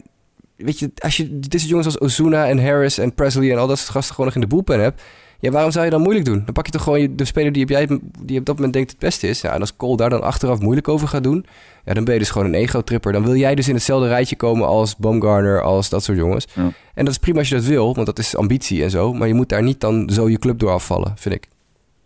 weet 0.55 0.79
je, 0.79 0.91
als 0.97 1.17
je 1.17 1.39
deze 1.39 1.67
jongens 1.67 1.87
als 1.87 1.99
Ozuna 1.99 2.47
en 2.47 2.63
Harris 2.65 2.97
en 2.97 3.13
Presley... 3.13 3.51
en 3.51 3.57
al 3.57 3.67
dat 3.67 3.77
soort 3.77 3.89
gasten 3.89 4.15
gewoon 4.15 4.25
nog 4.25 4.35
in 4.35 4.41
de 4.41 4.55
boelpen 4.55 4.79
hebt... 4.79 5.01
Ja, 5.41 5.51
waarom 5.51 5.71
zou 5.71 5.85
je 5.85 5.91
dan 5.91 6.01
moeilijk 6.01 6.25
doen? 6.25 6.41
Dan 6.45 6.53
pak 6.53 6.65
je 6.65 6.71
toch 6.71 6.83
gewoon 6.83 7.15
de 7.15 7.25
speler 7.25 7.51
die 7.51 7.63
op, 7.63 7.69
jij, 7.69 7.99
die 8.19 8.39
op 8.39 8.45
dat 8.45 8.55
moment 8.55 8.73
denkt 8.73 8.91
het 8.91 8.99
beste 8.99 9.27
is. 9.27 9.41
Ja, 9.41 9.53
en 9.53 9.59
als 9.59 9.75
Cole 9.75 9.97
daar 9.97 10.09
dan 10.09 10.21
achteraf 10.21 10.59
moeilijk 10.59 10.87
over 10.87 11.07
gaat 11.07 11.23
doen... 11.23 11.45
Ja, 11.85 11.93
dan 11.93 12.03
ben 12.03 12.13
je 12.13 12.19
dus 12.19 12.29
gewoon 12.29 12.47
een 12.47 12.53
ego-tripper. 12.53 13.11
Dan 13.11 13.23
wil 13.23 13.35
jij 13.35 13.55
dus 13.55 13.67
in 13.67 13.73
hetzelfde 13.73 14.07
rijtje 14.07 14.35
komen 14.35 14.67
als 14.67 14.95
Baumgartner, 14.95 15.61
als 15.61 15.89
dat 15.89 16.03
soort 16.03 16.17
jongens. 16.17 16.47
Ja. 16.53 16.71
En 16.93 17.05
dat 17.05 17.13
is 17.13 17.17
prima 17.19 17.39
als 17.39 17.49
je 17.49 17.55
dat 17.55 17.63
wil, 17.63 17.93
want 17.93 18.05
dat 18.05 18.19
is 18.19 18.35
ambitie 18.35 18.83
en 18.83 18.89
zo. 18.89 19.13
Maar 19.13 19.27
je 19.27 19.33
moet 19.33 19.49
daar 19.49 19.63
niet 19.63 19.79
dan 19.79 20.09
zo 20.09 20.29
je 20.29 20.39
club 20.39 20.59
door 20.59 20.69
afvallen, 20.69 21.13
vind 21.15 21.35
ik. 21.35 21.47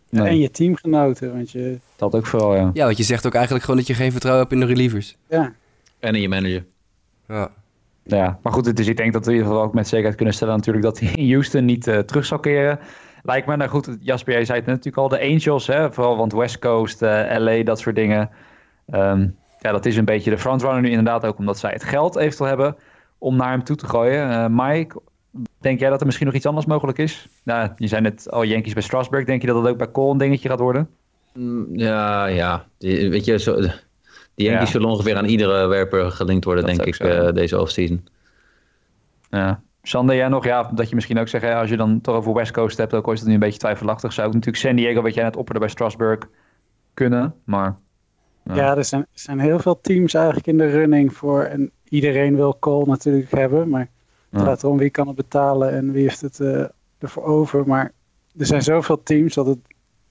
Nee. 0.10 0.28
En 0.28 0.40
je 0.40 0.52
teamgenoten, 0.52 1.34
want 1.34 1.52
je... 1.52 1.80
Dat 1.96 2.16
ook 2.16 2.26
vooral, 2.26 2.56
ja. 2.56 2.72
Ja, 2.74 2.86
want 2.86 2.98
je 2.98 3.04
zegt 3.04 3.26
ook 3.26 3.34
eigenlijk 3.34 3.66
gewoon 3.66 3.80
dat 3.80 3.90
je 3.90 3.94
geen 3.94 4.12
vertrouwen 4.12 4.44
hebt 4.44 4.56
in 4.56 4.68
de 4.68 4.74
relievers. 4.74 5.16
Ja. 5.30 5.54
En 6.00 6.16
in 6.16 6.22
je 6.22 6.30
manager. 6.30 6.66
Ja. 7.28 7.52
Ja, 8.04 8.40
maar 8.42 8.54
goed, 8.54 8.76
dus 8.76 8.88
ik 8.88 8.98
denk 8.98 9.14
dat 9.14 9.26
we 9.26 9.32
in 9.32 9.38
ieder 9.38 9.52
geval 9.52 9.66
ook 9.66 9.74
met 9.74 9.88
zekerheid 9.88 10.16
kunnen 10.16 10.34
stellen 10.34 10.56
natuurlijk 10.56 10.86
dat 10.86 11.00
hij 11.00 11.12
in 11.12 11.32
Houston 11.32 11.66
niet 11.66 11.88
uh, 11.88 12.00
terug 12.00 12.26
zal 12.26 12.40
keren. 12.40 12.80
Lijkt 13.26 13.48
me, 13.48 13.56
nou 13.56 13.70
goed, 13.70 13.98
Jasper, 14.00 14.34
jij 14.34 14.46
zei 14.46 14.58
het 14.60 14.68
natuurlijk 14.68 14.98
al, 14.98 15.08
de 15.08 15.22
Angels, 15.22 15.68
hè, 15.68 15.92
vooral 15.92 16.18
want 16.18 16.34
West 16.34 16.60
Coast, 16.60 17.02
uh, 17.02 17.36
LA, 17.38 17.64
dat 17.64 17.80
soort 17.80 17.96
dingen. 17.96 18.30
Um, 18.94 19.36
ja, 19.60 19.72
dat 19.72 19.86
is 19.86 19.98
een 19.98 20.06
beetje 20.06 20.30
de 20.30 20.38
frontrunner 20.38 20.82
nu 20.82 20.90
inderdaad 20.90 21.26
ook 21.26 21.38
omdat 21.38 21.58
zij 21.58 21.72
het 21.72 21.84
geld 21.84 22.16
eventueel 22.16 22.50
hebben 22.50 22.76
om 23.18 23.36
naar 23.36 23.52
hem 23.52 23.64
toe 23.64 23.76
te 23.76 23.88
gooien. 23.88 24.30
Uh, 24.30 24.46
Mike, 24.50 25.02
denk 25.60 25.80
jij 25.80 25.90
dat 25.90 26.00
er 26.00 26.06
misschien 26.06 26.26
nog 26.26 26.36
iets 26.36 26.46
anders 26.46 26.66
mogelijk 26.66 26.98
is? 26.98 27.28
Nou, 27.44 27.70
je 27.76 27.88
zei 27.88 28.02
net 28.02 28.32
al 28.32 28.44
Yankees 28.44 28.74
bij 28.74 28.82
Strasburg. 28.82 29.26
Denk 29.26 29.42
je 29.42 29.48
dat 29.48 29.56
het 29.56 29.68
ook 29.68 29.78
bij 29.78 29.92
Cole 29.92 30.12
een 30.12 30.18
dingetje 30.18 30.50
gaat 30.50 30.60
worden? 30.60 30.90
Ja, 31.74 32.26
ja. 32.26 32.66
Die, 32.78 33.10
weet 33.10 33.26
je, 33.26 33.40
zo, 33.40 33.62
die 34.36 34.46
Yankees 34.46 34.66
ja. 34.66 34.72
zullen 34.72 34.90
ongeveer 34.90 35.18
aan 35.18 35.26
iedere 35.26 35.68
werper 35.68 36.12
gelinkt 36.12 36.46
worden, 36.46 36.66
dat 36.66 36.76
denk 36.76 36.88
ik, 36.88 37.04
uh, 37.04 37.32
deze 37.32 37.60
offseason. 37.60 38.08
Ja. 39.30 39.62
Sander, 39.88 40.16
jij 40.16 40.28
nog? 40.28 40.44
Ja, 40.46 40.64
dat 40.74 40.90
je 40.90 40.96
misschien 40.96 41.18
ook 41.18 41.28
zegt, 41.28 41.54
als 41.54 41.70
je 41.70 41.78
dan 41.78 42.02
toch 42.02 42.16
over 42.16 42.34
West 42.34 42.52
Coast 42.52 42.78
hebt, 42.78 42.94
ook 42.94 43.06
al 43.06 43.12
is 43.12 43.20
het 43.20 43.28
nu 43.28 43.34
een 43.34 43.40
beetje 43.40 43.60
twijfelachtig, 43.60 44.14
zou 44.14 44.28
ik 44.28 44.34
natuurlijk 44.34 44.64
San 44.64 44.76
Diego, 44.76 45.02
wat 45.02 45.14
jij 45.14 45.24
net 45.24 45.36
opperde 45.36 45.60
bij 45.60 45.70
Strasburg, 45.70 46.20
kunnen, 46.94 47.36
maar... 47.44 47.78
Ja, 48.44 48.56
ja 48.56 48.78
er, 48.78 48.86
zijn, 48.86 49.02
er 49.02 49.20
zijn 49.20 49.40
heel 49.40 49.60
veel 49.60 49.82
teams 49.82 50.14
eigenlijk 50.14 50.48
in 50.48 50.58
de 50.58 50.70
running 50.70 51.14
voor, 51.14 51.44
en 51.44 51.72
iedereen 51.90 52.36
wil 52.36 52.58
Cole 52.60 52.86
natuurlijk 52.86 53.32
hebben, 53.32 53.70
maar 53.70 53.90
het 54.30 54.42
gaat 54.42 54.64
erom 54.64 54.78
wie 54.78 54.90
kan 54.90 55.08
het 55.08 55.16
betalen 55.16 55.72
en 55.72 55.92
wie 55.92 56.02
heeft 56.02 56.22
het 56.22 56.40
uh, 56.40 56.66
ervoor 57.00 57.24
over, 57.24 57.68
maar 57.68 57.92
er 58.38 58.46
zijn 58.46 58.62
zoveel 58.62 59.04
teams 59.04 59.34
dat 59.34 59.46
het 59.46 59.60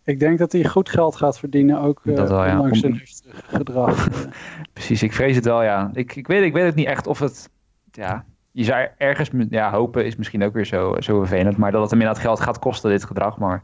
ik 0.04 0.20
denk 0.20 0.38
dat 0.38 0.52
hij 0.52 0.64
goed 0.64 0.88
geld 0.88 1.16
gaat 1.16 1.38
verdienen, 1.38 1.80
ook 1.80 2.00
uh, 2.04 2.16
dat 2.16 2.28
wel, 2.28 2.44
ja. 2.44 2.56
ondanks 2.56 2.80
zijn 2.80 3.00
gedrag. 3.46 4.08
Precies, 4.72 5.02
ik 5.02 5.12
vrees 5.12 5.36
het 5.36 5.44
wel, 5.44 5.62
ja. 5.62 5.90
Ik, 5.94 6.16
ik, 6.16 6.26
weet, 6.26 6.42
ik 6.42 6.52
weet 6.52 6.64
het 6.64 6.74
niet 6.74 6.86
echt 6.86 7.06
of 7.06 7.18
het... 7.18 7.50
Ja, 7.90 8.24
je 8.54 8.64
zou 8.64 8.86
ergens 8.96 9.30
ja, 9.50 9.70
hopen 9.70 10.04
is 10.04 10.16
misschien 10.16 10.44
ook 10.44 10.52
weer 10.52 10.66
zo, 10.66 10.96
zo 10.98 11.18
vervelend. 11.18 11.56
Maar 11.56 11.72
dat 11.72 11.80
het 11.80 11.90
hem 11.90 12.00
inderdaad 12.00 12.24
geld 12.24 12.40
gaat 12.40 12.58
kosten, 12.58 12.90
dit 12.90 13.04
gedrag. 13.04 13.38
Maar 13.38 13.62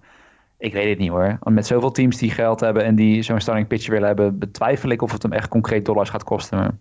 ik 0.59 0.73
weet 0.73 0.89
het 0.89 0.99
niet 0.99 1.11
hoor. 1.11 1.39
Met 1.45 1.67
zoveel 1.67 1.91
teams 1.91 2.17
die 2.17 2.31
geld 2.31 2.61
hebben 2.61 2.85
en 2.85 2.95
die 2.95 3.23
zo'n 3.23 3.41
starting 3.41 3.67
pitcher 3.67 3.93
willen 3.93 4.07
hebben... 4.07 4.39
betwijfel 4.39 4.91
ik 4.91 5.03
of 5.03 5.13
het 5.13 5.23
hem 5.23 5.33
echt 5.33 5.49
concreet 5.49 5.85
dollars 5.85 6.11
gaat 6.11 6.25
kosten. 6.25 6.81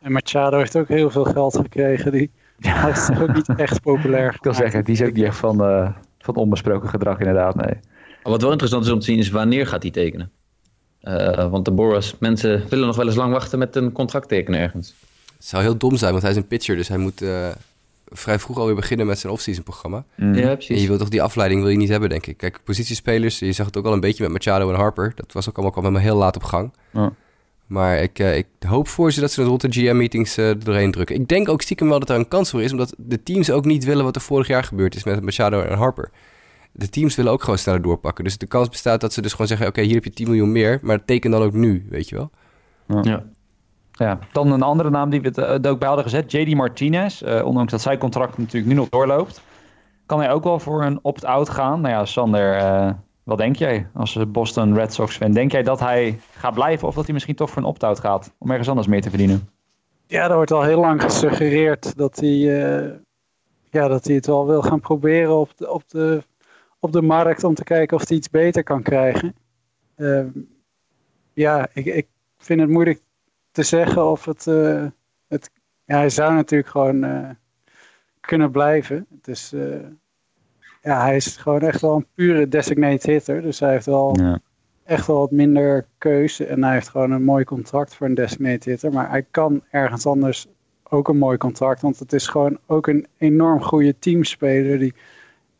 En 0.00 0.12
Machado 0.12 0.58
heeft 0.58 0.76
ook 0.76 0.88
heel 0.88 1.10
veel 1.10 1.24
geld 1.24 1.56
gekregen. 1.56 2.12
Die 2.12 2.30
ja. 2.58 2.74
hij 2.74 2.90
is 2.90 3.10
ook 3.20 3.34
niet 3.34 3.54
echt 3.56 3.82
populair. 3.82 4.34
Ik 4.34 4.42
wil 4.42 4.54
zeggen, 4.54 4.84
die 4.84 4.94
is 4.94 5.02
ook 5.02 5.12
niet 5.12 5.24
echt 5.24 5.36
van, 5.36 5.68
uh, 5.68 5.90
van 6.18 6.34
onbesproken 6.34 6.88
gedrag 6.88 7.18
inderdaad, 7.18 7.54
nee. 7.54 7.80
Wat 8.22 8.42
wel 8.42 8.50
interessant 8.50 8.84
is 8.84 8.90
om 8.90 8.98
te 8.98 9.04
zien 9.04 9.18
is 9.18 9.30
wanneer 9.30 9.66
gaat 9.66 9.82
hij 9.82 9.90
tekenen. 9.90 10.30
Uh, 11.02 11.50
want 11.50 11.64
de 11.64 11.70
Boras, 11.70 12.18
mensen 12.18 12.68
willen 12.68 12.86
nog 12.86 12.96
wel 12.96 13.06
eens 13.06 13.16
lang 13.16 13.32
wachten 13.32 13.58
met 13.58 13.76
een 13.76 13.92
contract 13.92 14.28
tekenen 14.28 14.60
ergens. 14.60 14.94
Het 15.42 15.50
zou 15.50 15.62
heel 15.62 15.76
dom 15.76 15.96
zijn, 15.96 16.10
want 16.10 16.22
hij 16.22 16.30
is 16.32 16.36
een 16.36 16.46
pitcher, 16.46 16.76
dus 16.76 16.88
hij 16.88 16.96
moet 16.96 17.22
uh, 17.22 17.48
vrij 18.08 18.38
vroeg 18.38 18.58
alweer 18.58 18.74
beginnen 18.74 19.06
met 19.06 19.18
zijn 19.18 19.32
off-season 19.32 19.62
programma. 19.62 20.04
Mm. 20.16 20.34
Ja, 20.34 20.52
precies. 20.52 20.76
En 20.76 20.82
je 20.82 20.86
wilt 20.86 20.98
toch 20.98 21.08
die 21.08 21.22
afleiding 21.22 21.60
wil 21.60 21.70
je 21.70 21.76
niet 21.76 21.88
hebben, 21.88 22.08
denk 22.08 22.26
ik. 22.26 22.36
Kijk, 22.36 22.60
positiespelers, 22.64 23.38
je 23.38 23.52
zag 23.52 23.66
het 23.66 23.76
ook 23.76 23.86
al 23.86 23.92
een 23.92 24.00
beetje 24.00 24.22
met 24.22 24.32
Machado 24.32 24.70
en 24.70 24.76
Harper. 24.76 25.12
Dat 25.14 25.32
was 25.32 25.48
ook 25.48 25.54
allemaal 25.54 25.72
kwam 25.72 25.84
helemaal 25.84 26.06
heel 26.06 26.16
laat 26.16 26.36
op 26.36 26.42
gang. 26.42 26.72
Ja. 26.90 27.12
Maar 27.66 28.02
ik, 28.02 28.18
uh, 28.18 28.36
ik 28.36 28.46
hoop 28.66 28.88
voor 28.88 29.12
ze 29.12 29.20
dat 29.20 29.32
ze 29.32 29.40
het 29.40 29.48
rond 29.48 29.60
de 29.60 29.72
GM-meetings 29.72 30.38
uh, 30.38 30.50
doorheen 30.58 30.90
drukken. 30.90 31.16
Ik 31.16 31.28
denk 31.28 31.48
ook 31.48 31.62
stiekem 31.62 31.88
wel 31.88 31.98
dat 31.98 32.10
er 32.10 32.16
een 32.16 32.28
kans 32.28 32.50
voor 32.50 32.62
is, 32.62 32.72
omdat 32.72 32.94
de 32.96 33.22
teams 33.22 33.50
ook 33.50 33.64
niet 33.64 33.84
willen 33.84 34.04
wat 34.04 34.16
er 34.16 34.22
vorig 34.22 34.46
jaar 34.46 34.64
gebeurd 34.64 34.94
is 34.94 35.04
met 35.04 35.22
Machado 35.22 35.60
en 35.60 35.76
Harper 35.76 36.10
de 36.72 36.88
teams 36.88 37.14
willen 37.14 37.32
ook 37.32 37.42
gewoon 37.42 37.58
sneller 37.58 37.82
doorpakken. 37.82 38.24
Dus 38.24 38.38
de 38.38 38.46
kans 38.46 38.68
bestaat 38.68 39.00
dat 39.00 39.12
ze 39.12 39.22
dus 39.22 39.30
gewoon 39.30 39.46
zeggen... 39.46 39.66
oké, 39.66 39.76
okay, 39.76 39.90
hier 39.90 40.00
heb 40.02 40.04
je 40.04 40.18
10 40.18 40.26
miljoen 40.26 40.52
meer, 40.52 40.78
maar 40.82 41.04
teken 41.04 41.30
dan 41.30 41.42
ook 41.42 41.52
nu, 41.52 41.86
weet 41.88 42.08
je 42.08 42.14
wel. 42.14 42.30
Ja. 43.02 43.24
Ja. 43.92 44.18
dan 44.32 44.52
een 44.52 44.62
andere 44.62 44.90
naam 44.90 45.10
die 45.10 45.20
we 45.20 45.42
het 45.42 45.66
ook 45.66 45.78
bij 45.78 45.88
hadden 45.88 46.04
gezet. 46.04 46.32
JD 46.32 46.54
Martinez, 46.54 47.22
uh, 47.22 47.44
ondanks 47.44 47.72
dat 47.72 47.80
zijn 47.80 47.98
contract 47.98 48.38
natuurlijk 48.38 48.66
nu 48.66 48.74
nog 48.74 48.88
doorloopt... 48.88 49.42
kan 50.06 50.18
hij 50.18 50.32
ook 50.32 50.44
wel 50.44 50.58
voor 50.58 50.84
een 50.84 50.98
opt-out 51.02 51.48
gaan. 51.48 51.80
Nou 51.80 51.94
ja, 51.94 52.04
Sander, 52.04 52.56
uh, 52.56 52.90
wat 53.22 53.38
denk 53.38 53.56
jij 53.56 53.86
als 53.94 54.18
Boston 54.28 54.74
Red 54.74 54.94
Sox 54.94 55.16
fan? 55.16 55.32
Denk 55.32 55.52
jij 55.52 55.62
dat 55.62 55.80
hij 55.80 56.20
gaat 56.32 56.54
blijven 56.54 56.88
of 56.88 56.94
dat 56.94 57.04
hij 57.04 57.12
misschien 57.12 57.34
toch 57.34 57.50
voor 57.50 57.62
een 57.62 57.68
opt-out 57.68 58.00
gaat... 58.00 58.34
om 58.38 58.50
ergens 58.50 58.68
anders 58.68 58.86
meer 58.86 59.02
te 59.02 59.08
verdienen? 59.08 59.48
Ja, 60.06 60.28
er 60.28 60.34
wordt 60.34 60.50
al 60.50 60.62
heel 60.62 60.80
lang 60.80 61.02
gesuggereerd 61.02 61.96
dat 61.96 62.20
hij, 62.20 62.38
ja, 63.70 63.88
dat 63.88 64.04
hij 64.04 64.14
het 64.14 64.26
wel 64.26 64.46
wil 64.46 64.62
gaan 64.62 64.80
proberen 64.80 65.38
op 65.38 65.56
de, 65.56 65.70
op 65.70 65.82
de 65.88 66.22
op 66.82 66.92
de 66.92 67.02
markt 67.02 67.44
om 67.44 67.54
te 67.54 67.64
kijken 67.64 67.96
of 67.96 68.08
hij 68.08 68.16
iets 68.16 68.30
beter 68.30 68.62
kan 68.62 68.82
krijgen. 68.82 69.34
Uh, 69.96 70.26
ja, 71.32 71.68
ik, 71.72 71.86
ik 71.86 72.06
vind 72.38 72.60
het 72.60 72.68
moeilijk 72.68 73.00
te 73.52 73.62
zeggen 73.62 74.10
of 74.10 74.24
het. 74.24 74.46
Uh, 74.46 74.86
het 75.28 75.50
ja, 75.84 75.96
hij 75.96 76.10
zou 76.10 76.34
natuurlijk 76.34 76.70
gewoon 76.70 77.04
uh, 77.04 77.28
kunnen 78.20 78.50
blijven. 78.50 79.06
Dus 79.10 79.54
ja, 80.82 81.02
hij 81.02 81.16
is 81.16 81.36
gewoon 81.36 81.60
echt 81.60 81.80
wel 81.80 81.96
een 81.96 82.06
pure 82.14 82.48
designated 82.48 83.02
hitter. 83.02 83.42
Dus 83.42 83.60
hij 83.60 83.70
heeft 83.70 83.86
wel 83.86 84.16
ja. 84.20 84.40
echt 84.84 85.06
wel 85.06 85.18
wat 85.18 85.30
minder 85.30 85.86
keuze. 85.98 86.46
En 86.46 86.64
hij 86.64 86.72
heeft 86.72 86.88
gewoon 86.88 87.10
een 87.10 87.24
mooi 87.24 87.44
contract 87.44 87.94
voor 87.94 88.06
een 88.06 88.14
designated 88.14 88.64
hitter. 88.64 88.92
Maar 88.92 89.10
hij 89.10 89.26
kan 89.30 89.62
ergens 89.70 90.06
anders 90.06 90.46
ook 90.82 91.08
een 91.08 91.18
mooi 91.18 91.38
contract. 91.38 91.80
Want 91.80 91.98
het 91.98 92.12
is 92.12 92.26
gewoon 92.26 92.58
ook 92.66 92.86
een 92.86 93.06
enorm 93.18 93.62
goede 93.62 93.98
teamspeler 93.98 94.78
die 94.78 94.94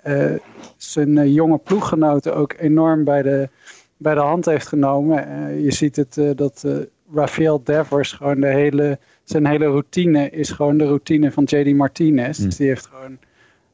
uh, 0.07 0.35
zijn 0.77 1.33
jonge 1.33 1.59
ploeggenoten 1.59 2.37
ook 2.37 2.55
enorm 2.59 3.05
bij 3.05 3.23
de, 3.23 3.49
bij 3.97 4.15
de 4.15 4.21
hand 4.21 4.45
heeft 4.45 4.67
genomen. 4.67 5.29
Uh, 5.29 5.65
je 5.65 5.73
ziet 5.73 5.97
het 5.97 6.37
dat 6.37 6.67
Rafael 7.15 7.63
Devers 7.65 8.13
gewoon 8.13 8.41
de 8.41 8.47
hele, 8.47 8.99
zijn 9.25 9.47
hele 9.47 9.67
routine 9.67 10.31
is 10.31 10.51
gewoon 10.51 10.79
de 10.79 10.87
routine 10.87 11.33
van 11.33 11.45
JD 11.45 11.75
Martinez. 11.75 12.39
Mm. 12.39 12.45
Dus 12.45 12.57
die 12.57 12.69
heeft 12.69 12.87
gewoon 12.87 13.19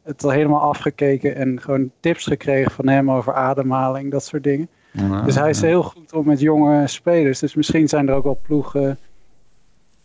het 0.03 0.25
al 0.25 0.31
helemaal 0.31 0.61
afgekeken 0.61 1.35
en 1.35 1.61
gewoon 1.61 1.91
tips 2.01 2.25
gekregen 2.25 2.71
van 2.71 2.89
hem 2.89 3.11
over 3.11 3.33
ademhaling, 3.35 4.11
dat 4.11 4.25
soort 4.25 4.45
dingen. 4.45 4.69
Ja, 4.91 5.23
Dus 5.23 5.35
hij 5.35 5.51
is 5.51 5.61
heel 5.61 5.83
goed 5.83 6.13
om 6.13 6.27
met 6.27 6.41
jonge 6.41 6.87
spelers. 6.87 7.39
Dus 7.39 7.55
misschien 7.55 7.89
zijn 7.89 8.09
er 8.09 8.15
ook 8.15 8.25
wel 8.25 8.41
ploegen 8.43 8.99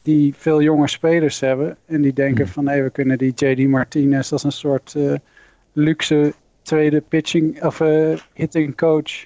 die 0.02 0.34
veel 0.38 0.62
jonge 0.62 0.88
spelers 0.88 1.39
hebben. 1.39 1.78
En 1.86 2.02
die 2.02 2.13
denken 2.13 2.43
Hmm. 2.43 2.54
van 2.54 2.67
hé, 2.67 2.84
we 2.84 2.89
kunnen 2.89 3.17
die 3.17 3.34
JD 3.36 3.67
Martinez 3.67 4.32
als 4.32 4.43
een 4.43 4.52
soort 4.52 4.93
eh, 4.96 5.13
luxe 5.74 6.34
tweede 6.62 7.02
pitching 7.02 7.63
of 7.63 7.80
eh, 7.80 8.17
hitting 8.34 8.78
coach 8.78 9.26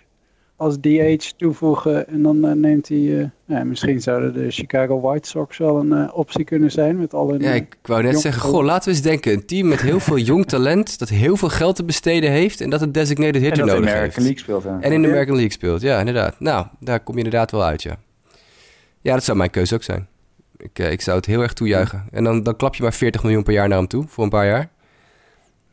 als 0.57 0.77
DH 0.81 1.31
toevoegen. 1.37 2.07
En 2.07 2.21
dan 2.21 2.47
eh, 2.47 2.53
neemt 2.53 2.87
hij, 2.87 3.19
eh, 3.19 3.25
ja, 3.45 3.63
misschien 3.63 4.01
zouden 4.01 4.33
de 4.33 4.51
Chicago 4.51 4.99
White 5.01 5.29
Sox 5.29 5.57
wel 5.57 5.79
een 5.79 5.93
eh, 5.93 6.09
optie 6.13 6.43
kunnen 6.43 6.71
zijn 6.71 6.97
met 6.97 7.13
al 7.13 7.29
hun... 7.29 7.41
Ja, 7.41 7.51
ik 7.51 7.77
wou 7.81 8.03
net 8.03 8.19
zeggen, 8.19 8.41
goh, 8.41 8.63
laten 8.63 8.89
we 8.89 8.95
eens 8.95 9.05
denken. 9.05 9.33
Een 9.33 9.45
team 9.45 9.67
met 9.67 9.81
heel 9.81 9.99
veel 9.99 10.17
jong 10.17 10.45
talent, 10.45 10.99
dat 10.99 11.09
heel 11.09 11.37
veel 11.37 11.49
geld 11.49 11.75
te 11.75 11.83
besteden 11.83 12.31
heeft 12.31 12.61
en 12.61 12.69
dat 12.69 12.81
een 12.81 12.91
designated 12.91 13.35
En 13.35 13.41
hitter 13.41 13.65
dat 13.65 13.75
in 13.75 13.81
de 13.81 13.87
nodig 13.87 13.95
American 13.95 14.23
heeft. 14.23 14.27
League 14.27 14.39
speelt, 14.39 14.63
ja. 14.63 14.87
En 14.87 14.91
in 14.91 15.01
de. 15.01 15.07
American 15.07 15.35
League 15.35 15.51
speelt, 15.51 15.81
ja, 15.81 15.99
inderdaad. 15.99 16.39
Nou, 16.39 16.67
daar 16.79 16.99
kom 16.99 17.17
je 17.17 17.23
inderdaad 17.23 17.51
wel 17.51 17.63
uit, 17.63 17.83
ja. 17.83 17.95
Ja, 19.01 19.13
dat 19.13 19.23
zou 19.23 19.37
mijn 19.37 19.49
keuze 19.49 19.75
ook 19.75 19.83
zijn. 19.83 20.07
Ik, 20.57 20.79
ik 20.79 21.01
zou 21.01 21.17
het 21.17 21.25
heel 21.25 21.41
erg 21.41 21.53
toejuichen. 21.53 22.05
En 22.11 22.23
dan, 22.23 22.43
dan 22.43 22.55
klap 22.55 22.75
je 22.75 22.83
maar 22.83 22.93
40 22.93 23.23
miljoen 23.23 23.43
per 23.43 23.53
jaar 23.53 23.67
naar 23.67 23.77
hem 23.77 23.87
toe, 23.87 24.05
voor 24.07 24.23
een 24.23 24.29
paar 24.29 24.45
jaar. 24.45 24.69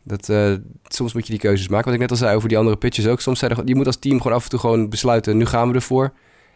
Dat, 0.05 0.29
eh, 0.29 0.53
soms 0.85 1.12
moet 1.12 1.27
je 1.27 1.33
die 1.33 1.40
keuzes 1.40 1.69
maken. 1.69 1.85
Wat 1.85 1.95
ik 1.95 2.01
net 2.01 2.11
al 2.11 2.17
zei 2.17 2.37
over 2.37 2.49
die 2.49 2.59
andere 2.59 2.77
pitches 2.77 3.07
ook. 3.07 3.21
Soms 3.21 3.38
zijn 3.38 3.51
er, 3.51 3.62
je 3.64 3.75
moet 3.75 3.87
als 3.87 3.97
team 3.97 4.21
gewoon 4.21 4.37
af 4.37 4.45
en 4.45 4.51
toe 4.51 4.59
gewoon 4.59 4.88
besluiten, 4.88 5.37
nu 5.37 5.47
gaan 5.47 5.69
we 5.69 5.75
ervoor. 5.75 6.12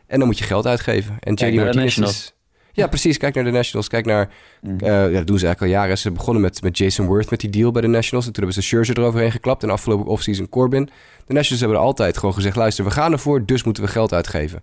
En 0.07 0.19
dan 0.19 0.29
moet 0.29 0.39
je 0.39 0.45
geld 0.45 0.67
uitgeven. 0.67 1.17
En 1.21 1.35
de 1.35 1.53
Martinez 1.53 1.75
Nationals. 1.75 2.15
is... 2.15 2.33
Ja, 2.73 2.87
precies. 2.87 3.19
Kijk 3.19 3.35
naar 3.35 3.45
de 3.45 3.51
Nationals. 3.51 3.89
Kijk 3.89 4.07
naar... 4.07 4.31
Mm. 4.61 4.79
eh, 4.79 4.89
ja, 4.89 5.11
dat 5.11 5.27
doen 5.27 5.39
ze 5.39 5.47
eigenlijk 5.47 5.61
al 5.61 5.81
jaren. 5.81 5.99
Ze 5.99 6.11
begonnen 6.11 6.43
met, 6.43 6.63
met 6.63 6.79
Jason 6.79 7.07
Worth 7.07 7.31
met 7.31 7.41
die 7.41 7.51
deal 7.51 7.71
bij 7.71 7.83
de 7.83 7.89
Nationals. 7.89 8.27
En 8.27 8.33
toen 8.33 8.45
hebben 8.45 8.63
ze 8.63 8.69
Scherzer 8.69 8.99
eroverheen 8.99 9.33
geklapt. 9.33 9.63
En 9.63 9.71
afgelopen 9.71 10.07
offseason 10.07 10.49
Corbin. 10.49 10.85
De 11.27 11.33
Nationals 11.33 11.61
hebben 11.61 11.79
er 11.79 11.85
altijd 11.85 12.19
gewoon 12.19 12.35
gezegd... 12.35 12.57
luister, 12.57 12.85
we 12.85 12.91
gaan 12.91 13.13
ervoor, 13.13 13.47
dus 13.47 13.65
moeten 13.65 13.83
we 13.83 13.89
geld 13.89 14.13
uitgeven. 14.13 14.63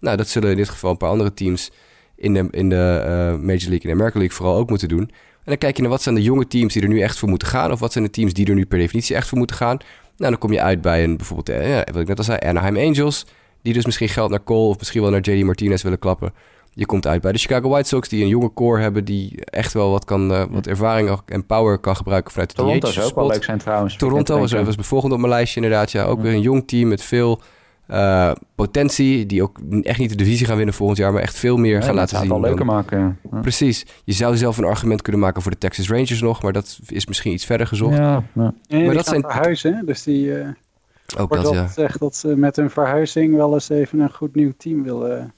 Nou, 0.00 0.16
dat 0.16 0.28
zullen 0.28 0.50
in 0.50 0.56
dit 0.56 0.68
geval 0.68 0.90
een 0.90 0.96
paar 0.96 1.10
andere 1.10 1.34
teams... 1.34 1.70
in 2.16 2.34
de, 2.34 2.48
in 2.50 2.68
de 2.68 3.02
eh, 3.04 3.10
Major 3.38 3.68
League 3.68 3.80
en 3.80 3.88
de 3.88 3.92
American 3.92 4.20
League 4.20 4.36
vooral 4.36 4.56
ook 4.56 4.68
moeten 4.68 4.88
doen. 4.88 5.10
En 5.44 5.50
dan 5.50 5.58
kijk 5.58 5.76
je 5.76 5.82
naar 5.82 5.90
wat 5.90 6.02
zijn 6.02 6.14
de 6.14 6.22
jonge 6.22 6.46
teams 6.46 6.72
die 6.72 6.82
er 6.82 6.88
nu 6.88 7.00
echt 7.00 7.18
voor 7.18 7.28
moeten 7.28 7.48
gaan... 7.48 7.72
of 7.72 7.80
wat 7.80 7.92
zijn 7.92 8.04
de 8.04 8.10
teams 8.10 8.32
die 8.32 8.46
er 8.46 8.54
nu 8.54 8.66
per 8.66 8.78
definitie 8.78 9.16
echt 9.16 9.28
voor 9.28 9.38
moeten 9.38 9.56
gaan. 9.56 9.76
Nou, 10.16 10.30
dan 10.30 10.38
kom 10.38 10.52
je 10.52 10.60
uit 10.60 10.80
bij 10.80 11.04
een 11.04 11.16
bijvoorbeeld... 11.16 11.48
eh, 11.48 11.68
ja, 11.68 11.84
wat 11.92 12.00
ik 12.02 12.08
net 12.08 12.18
al 12.18 12.24
zei, 12.24 12.38
Anaheim 12.38 12.76
Angels... 12.76 13.26
die 13.62 13.72
dus 13.72 13.84
misschien 13.84 14.08
geld 14.08 14.30
naar 14.30 14.44
Cole 14.44 14.68
of 14.68 14.78
misschien 14.78 15.00
wel 15.02 15.10
naar 15.10 15.20
JD 15.20 15.44
Martinez 15.44 15.82
willen 15.82 15.98
klappen... 15.98 16.32
Je 16.76 16.86
komt 16.86 17.06
uit 17.06 17.20
bij 17.20 17.32
de 17.32 17.38
Chicago 17.38 17.68
White 17.68 17.88
Sox, 17.88 18.08
die 18.08 18.22
een 18.22 18.28
jonge 18.28 18.52
core 18.52 18.80
hebben, 18.80 19.04
die 19.04 19.44
echt 19.44 19.72
wel 19.72 19.90
wat, 19.90 20.04
kan, 20.04 20.32
eh, 20.32 20.44
wat 20.50 20.66
ervaring 20.66 21.18
en 21.26 21.46
power 21.46 21.78
kan 21.78 21.96
gebruiken 21.96 22.32
vanuit 22.32 22.50
de 22.50 22.56
Toronto 22.56 22.88
DH 22.88 22.92
zou 22.92 23.06
ook 23.06 23.14
wel 23.14 23.26
leuk 23.26 23.44
zijn 23.44 23.58
trouwens. 23.58 23.96
Toronto 23.96 24.38
was, 24.38 24.52
was 24.52 24.76
volgende 24.78 25.14
op 25.14 25.20
mijn 25.20 25.32
lijstje 25.32 25.60
inderdaad. 25.60 25.92
Ja, 25.92 26.04
ook 26.04 26.20
weer 26.20 26.32
een 26.32 26.40
jong 26.40 26.68
team 26.68 26.88
met 26.88 27.02
veel 27.02 27.40
eh, 27.86 28.32
potentie. 28.54 29.26
Die 29.26 29.42
ook 29.42 29.58
echt 29.82 29.98
niet 29.98 30.10
de 30.10 30.16
divisie 30.16 30.46
gaan 30.46 30.56
winnen 30.56 30.74
volgend 30.74 30.98
jaar, 30.98 31.12
maar 31.12 31.22
echt 31.22 31.36
veel 31.38 31.56
meer 31.56 31.82
gaan 31.82 31.94
laten 31.94 32.08
zien. 32.18 32.18
Het 32.18 32.28
wel 32.28 32.40
leuker 32.40 32.64
dan- 32.66 32.74
maken. 32.74 33.18
Ja. 33.32 33.40
Precies. 33.40 33.86
Je 34.04 34.12
zou 34.12 34.36
zelf 34.36 34.58
een 34.58 34.64
argument 34.64 35.02
kunnen 35.02 35.20
maken 35.20 35.42
voor 35.42 35.50
de 35.50 35.58
Texas 35.58 35.88
Rangers 35.88 36.20
nog, 36.20 36.42
maar 36.42 36.52
dat 36.52 36.78
is 36.86 37.06
misschien 37.06 37.32
iets 37.32 37.44
verder 37.44 37.66
gezocht. 37.66 37.96
Ja, 37.96 38.22
maar 38.32 38.52
die 38.66 38.84
dat 38.84 38.94
gaan 38.94 39.04
zijn- 39.04 39.20
verhuizen, 39.22 39.74
hè, 39.74 39.84
dus 39.84 40.02
die 40.02 40.38
eh, 40.38 40.48
Ook 41.18 41.28
wordt 41.28 41.44
dat, 41.44 41.52
ja. 41.54 41.66
gezegd 41.66 41.98
dat 42.00 42.16
ze 42.16 42.36
met 42.36 42.56
hun 42.56 42.70
verhuizing 42.70 43.34
wel 43.36 43.52
eens 43.54 43.68
even 43.68 43.98
een 44.00 44.12
goed 44.12 44.34
nieuw 44.34 44.52
team 44.56 44.82
willen... 44.82 45.32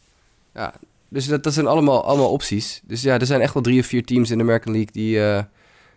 ja. 0.55 0.73
Dus 1.09 1.27
dat, 1.27 1.43
dat 1.43 1.53
zijn 1.53 1.67
allemaal, 1.67 2.05
allemaal 2.05 2.31
opties. 2.31 2.81
Dus 2.87 3.03
ja, 3.03 3.19
er 3.19 3.27
zijn 3.27 3.41
echt 3.41 3.55
wel 3.55 3.63
drie 3.63 3.81
of 3.81 3.87
vier 3.87 4.05
teams 4.05 4.31
in 4.31 4.37
de 4.39 4.45
American 4.45 4.73
League 4.73 4.93
die 4.93 5.23
eh, 5.25 5.43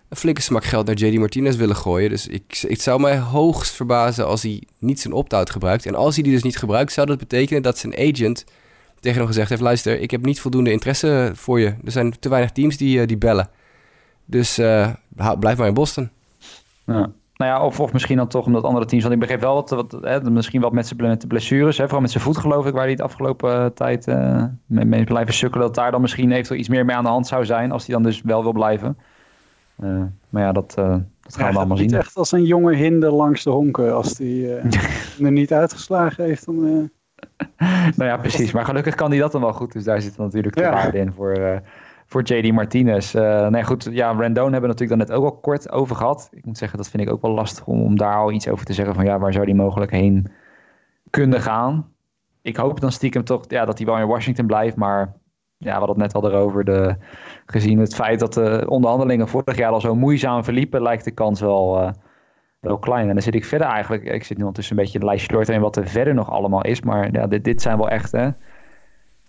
een 0.09 0.17
flinke 0.17 0.41
smak 0.41 0.63
geld 0.63 0.85
naar 0.85 0.95
JD 0.95 1.17
Martinez 1.17 1.55
willen 1.55 1.75
gooien. 1.75 2.09
Dus 2.09 2.27
ik, 2.27 2.65
het 2.67 2.81
zou 2.81 3.01
mij 3.01 3.19
hoogst 3.19 3.75
verbazen 3.75 4.27
als 4.27 4.41
hij 4.41 4.63
niet 4.79 4.99
zijn 4.99 5.13
opt-out 5.13 5.49
gebruikt. 5.49 5.85
En 5.85 5.95
als 5.95 6.15
hij 6.15 6.23
die 6.23 6.33
dus 6.33 6.43
niet 6.43 6.57
gebruikt, 6.57 6.91
zou 6.91 7.07
dat 7.07 7.17
betekenen 7.17 7.61
dat 7.61 7.77
zijn 7.77 7.97
agent 7.97 8.45
tegen 8.99 9.17
hem 9.17 9.27
gezegd 9.27 9.49
heeft... 9.49 9.61
luister, 9.61 9.99
ik 9.99 10.11
heb 10.11 10.25
niet 10.25 10.39
voldoende 10.39 10.71
interesse 10.71 11.31
voor 11.35 11.59
je. 11.59 11.75
Er 11.85 11.91
zijn 11.91 12.19
te 12.19 12.29
weinig 12.29 12.51
teams 12.51 12.77
die, 12.77 13.01
eh, 13.01 13.07
die 13.07 13.17
bellen. 13.17 13.49
Dus 14.25 14.57
eh, 14.57 14.89
blijf 15.39 15.57
maar 15.57 15.67
in 15.67 15.73
Boston. 15.73 16.09
Ja. 16.85 17.11
Nou 17.39 17.51
ja, 17.51 17.65
of, 17.65 17.79
of 17.79 17.93
misschien 17.93 18.17
dan 18.17 18.27
toch 18.27 18.45
omdat 18.45 18.63
andere 18.63 18.85
teams... 18.85 19.03
Want 19.03 19.13
ik 19.13 19.19
begreep 19.19 19.41
wel 19.41 19.53
wat, 19.53 19.69
wat 19.69 19.97
hè, 20.01 20.31
misschien 20.31 20.61
wat 20.61 20.71
met 20.71 20.87
zijn 20.87 21.17
blessures. 21.27 21.77
Hè, 21.77 21.83
vooral 21.83 22.01
met 22.01 22.11
zijn 22.11 22.23
voet 22.23 22.37
geloof 22.37 22.65
ik, 22.65 22.73
waar 22.73 22.81
hij 22.81 22.91
het 22.91 23.01
afgelopen 23.01 23.63
eh, 23.63 23.65
tijd 23.65 24.07
eh, 24.07 24.43
mee, 24.65 24.85
mee 24.85 25.03
blijven 25.03 25.33
sukkelen. 25.33 25.65
Dat 25.65 25.75
daar 25.75 25.91
dan 25.91 26.01
misschien 26.01 26.31
eventueel 26.31 26.59
iets 26.59 26.69
meer 26.69 26.85
mee 26.85 26.95
aan 26.95 27.03
de 27.03 27.09
hand 27.09 27.27
zou 27.27 27.45
zijn. 27.45 27.71
Als 27.71 27.85
hij 27.85 27.95
dan 27.95 28.03
dus 28.03 28.21
wel 28.21 28.43
wil 28.43 28.51
blijven. 28.51 28.97
Eh, 29.81 30.01
maar 30.29 30.41
ja, 30.43 30.51
dat, 30.51 30.73
eh, 30.77 30.95
dat 31.21 31.35
gaan 31.35 31.45
Ja, 31.45 31.51
we 31.51 31.57
allemaal 31.57 31.77
zien. 31.77 31.93
echt 31.93 32.15
als 32.15 32.31
een 32.31 32.43
jonge 32.45 32.75
hinder 32.75 33.11
langs 33.11 33.43
de 33.43 33.49
honken. 33.49 33.95
Als 33.95 34.13
die 34.13 34.55
eh, 34.55 34.65
er 35.25 35.31
niet 35.31 35.53
uitgeslagen 35.53 36.23
heeft, 36.23 36.45
dan... 36.45 36.55
Nou 37.97 38.09
ja, 38.09 38.17
precies. 38.17 38.51
Maar 38.51 38.65
gelukkig 38.65 38.95
kan 38.95 39.09
hij 39.09 39.19
dat 39.19 39.31
dan 39.31 39.41
wel 39.41 39.53
goed. 39.53 39.71
Dus 39.73 39.83
daar 39.83 40.01
zit 40.01 40.17
natuurlijk 40.17 40.55
de 40.55 40.61
Ja. 40.61 40.71
waarde 40.71 40.97
in 40.97 41.13
voor, 41.13 41.61
voor 42.05 42.21
JD 42.23 42.51
Martinez. 42.53 43.13
Nee, 43.49 43.63
goed. 43.63 43.87
Ja, 43.91 44.11
Rendon 44.11 44.43
hebben 44.51 44.61
we 44.61 44.67
natuurlijk 44.67 44.89
dan 44.89 45.07
net 45.07 45.11
ook 45.11 45.23
al 45.23 45.39
kort 45.39 45.71
over 45.71 45.95
gehad. 45.95 46.27
Ik 46.31 46.45
moet 46.45 46.57
zeggen, 46.57 46.77
dat 46.77 46.89
vind 46.89 47.03
ik 47.03 47.09
ook 47.09 47.21
wel 47.21 47.31
lastig 47.31 47.65
om, 47.67 47.81
om 47.81 47.97
daar 47.97 48.15
al 48.15 48.31
iets 48.31 48.47
over 48.47 48.65
te 48.65 48.73
zeggen. 48.73 48.95
Van 48.95 49.05
ja, 49.05 49.19
waar 49.19 49.33
zou 49.33 49.45
die 49.45 49.55
mogelijk 49.55 49.91
heen 49.91 50.27
kunnen 51.09 51.41
gaan? 51.41 51.87
Ik 52.41 52.55
hoop 52.57 52.79
dan 52.79 52.91
stiekem 52.91 53.23
toch 53.23 53.43
ja, 53.47 53.65
dat 53.65 53.77
hij 53.77 53.87
wel 53.87 53.97
in 53.97 54.07
Washington 54.07 54.45
blijft. 54.47 54.75
Maar 54.75 55.13
ja, 55.59 55.71
we 55.73 55.85
hadden 55.85 56.01
het 56.01 56.13
net 56.13 56.23
al 56.23 56.29
erover. 56.29 56.63
De, 56.65 56.95
gezien 57.45 57.79
het 57.79 57.95
feit 57.95 58.19
dat 58.19 58.33
de 58.33 58.65
onderhandelingen 58.67 59.27
vorig 59.27 59.57
jaar 59.57 59.71
al 59.71 59.81
zo 59.81 59.95
moeizaam 59.95 60.43
verliepen, 60.43 60.81
lijkt 60.81 61.03
de 61.03 61.11
kans 61.11 61.39
wel, 61.39 61.81
eh, 61.81 61.91
wel 62.59 62.77
klein. 62.77 63.07
En 63.07 63.13
dan 63.13 63.23
zit 63.23 63.35
ik 63.35 63.45
verder 63.45 63.67
eigenlijk. 63.67 64.03
Ik 64.03 64.23
zit 64.23 64.37
nu 64.37 64.43
ondertussen 64.43 64.77
een 64.77 64.83
beetje 64.83 64.99
een 64.99 65.05
lijstje 65.05 65.33
door 65.33 65.45
te 65.45 65.59
wat 65.59 65.77
er 65.77 65.87
verder 65.87 66.13
nog 66.13 66.29
allemaal 66.29 66.63
is. 66.63 66.81
Maar 66.81 67.09
ja, 67.11 67.27
dit, 67.27 67.43
dit 67.43 67.61
zijn 67.61 67.77
wel 67.77 67.89
echt 67.89 68.11
hè, 68.11 68.29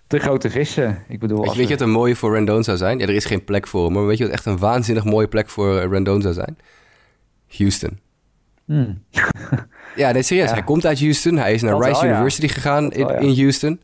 de 0.07 0.19
grote 0.19 0.51
vissen. 0.51 1.05
Ik 1.09 1.19
bedoel, 1.19 1.41
Weet 1.41 1.53
je, 1.53 1.59
weet 1.59 1.69
je 1.69 1.75
wat 1.75 1.87
een 1.87 1.93
mooie 1.93 2.17
voor 2.17 2.35
Rendon 2.35 2.65
zou 2.65 2.77
zijn? 2.77 2.99
Ja, 2.99 3.07
er 3.07 3.15
is 3.15 3.25
geen 3.25 3.45
plek 3.45 3.67
voor 3.67 3.85
hem, 3.85 3.93
maar 3.93 4.07
weet 4.07 4.19
je 4.19 4.25
wat 4.25 4.33
echt 4.33 4.47
een 4.47 4.59
waanzinnig 4.59 5.05
mooie 5.05 5.29
plek 5.29 5.49
voor 5.49 5.79
eh, 5.79 5.91
Rendon 5.91 6.23
zou 6.23 6.35
zijn? 6.35 6.59
Houston. 7.49 7.99
Hmm. 8.65 9.03
Ja, 9.97 10.13
nee, 10.13 10.23
serieus. 10.23 10.49
Ja. 10.49 10.55
Hij 10.55 10.65
komt 10.65 10.87
uit 10.87 11.01
Houston. 11.01 11.37
Hij 11.37 11.55
is 11.55 11.63
naar 11.63 11.73
Dat 11.73 11.85
Rice 11.85 12.01
wel, 12.01 12.05
ja. 12.05 12.15
University 12.15 12.49
gegaan 12.49 12.89
wel, 12.89 12.99
ja. 12.99 13.19
in 13.19 13.35
Houston. 13.35 13.81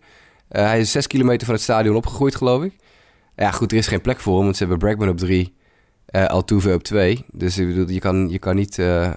Eh, 0.49 0.65
hij 0.65 0.81
is 0.81 0.91
zes 0.91 1.07
kilometer 1.07 1.47
van 1.47 1.55
het 1.55 1.65
stadion 1.65 1.97
opgegroeid, 1.97 2.35
geloof 2.35 2.63
ik. 2.63 2.77
Ja, 3.37 3.51
goed, 3.51 3.73
er 3.73 3.79
is 3.79 3.87
geen 3.87 4.01
plek 4.01 4.21
voor 4.21 4.35
hem, 4.35 4.45
want 4.45 4.57
ze 4.57 4.63
hebben 4.67 4.79
Bregman 4.81 5.09
op 5.09 5.19
drie, 5.19 5.55
eh 6.07 6.27
Altuve 6.27 6.75
op 6.75 6.83
twee. 6.83 7.25
Dus 7.33 7.59
ik 7.59 7.67
bedoel, 7.69 7.89
je 7.89 8.01
kan, 8.01 8.29
je 8.29 8.39
kan 8.39 8.57
niet 8.57 8.79
eh, 8.79 9.13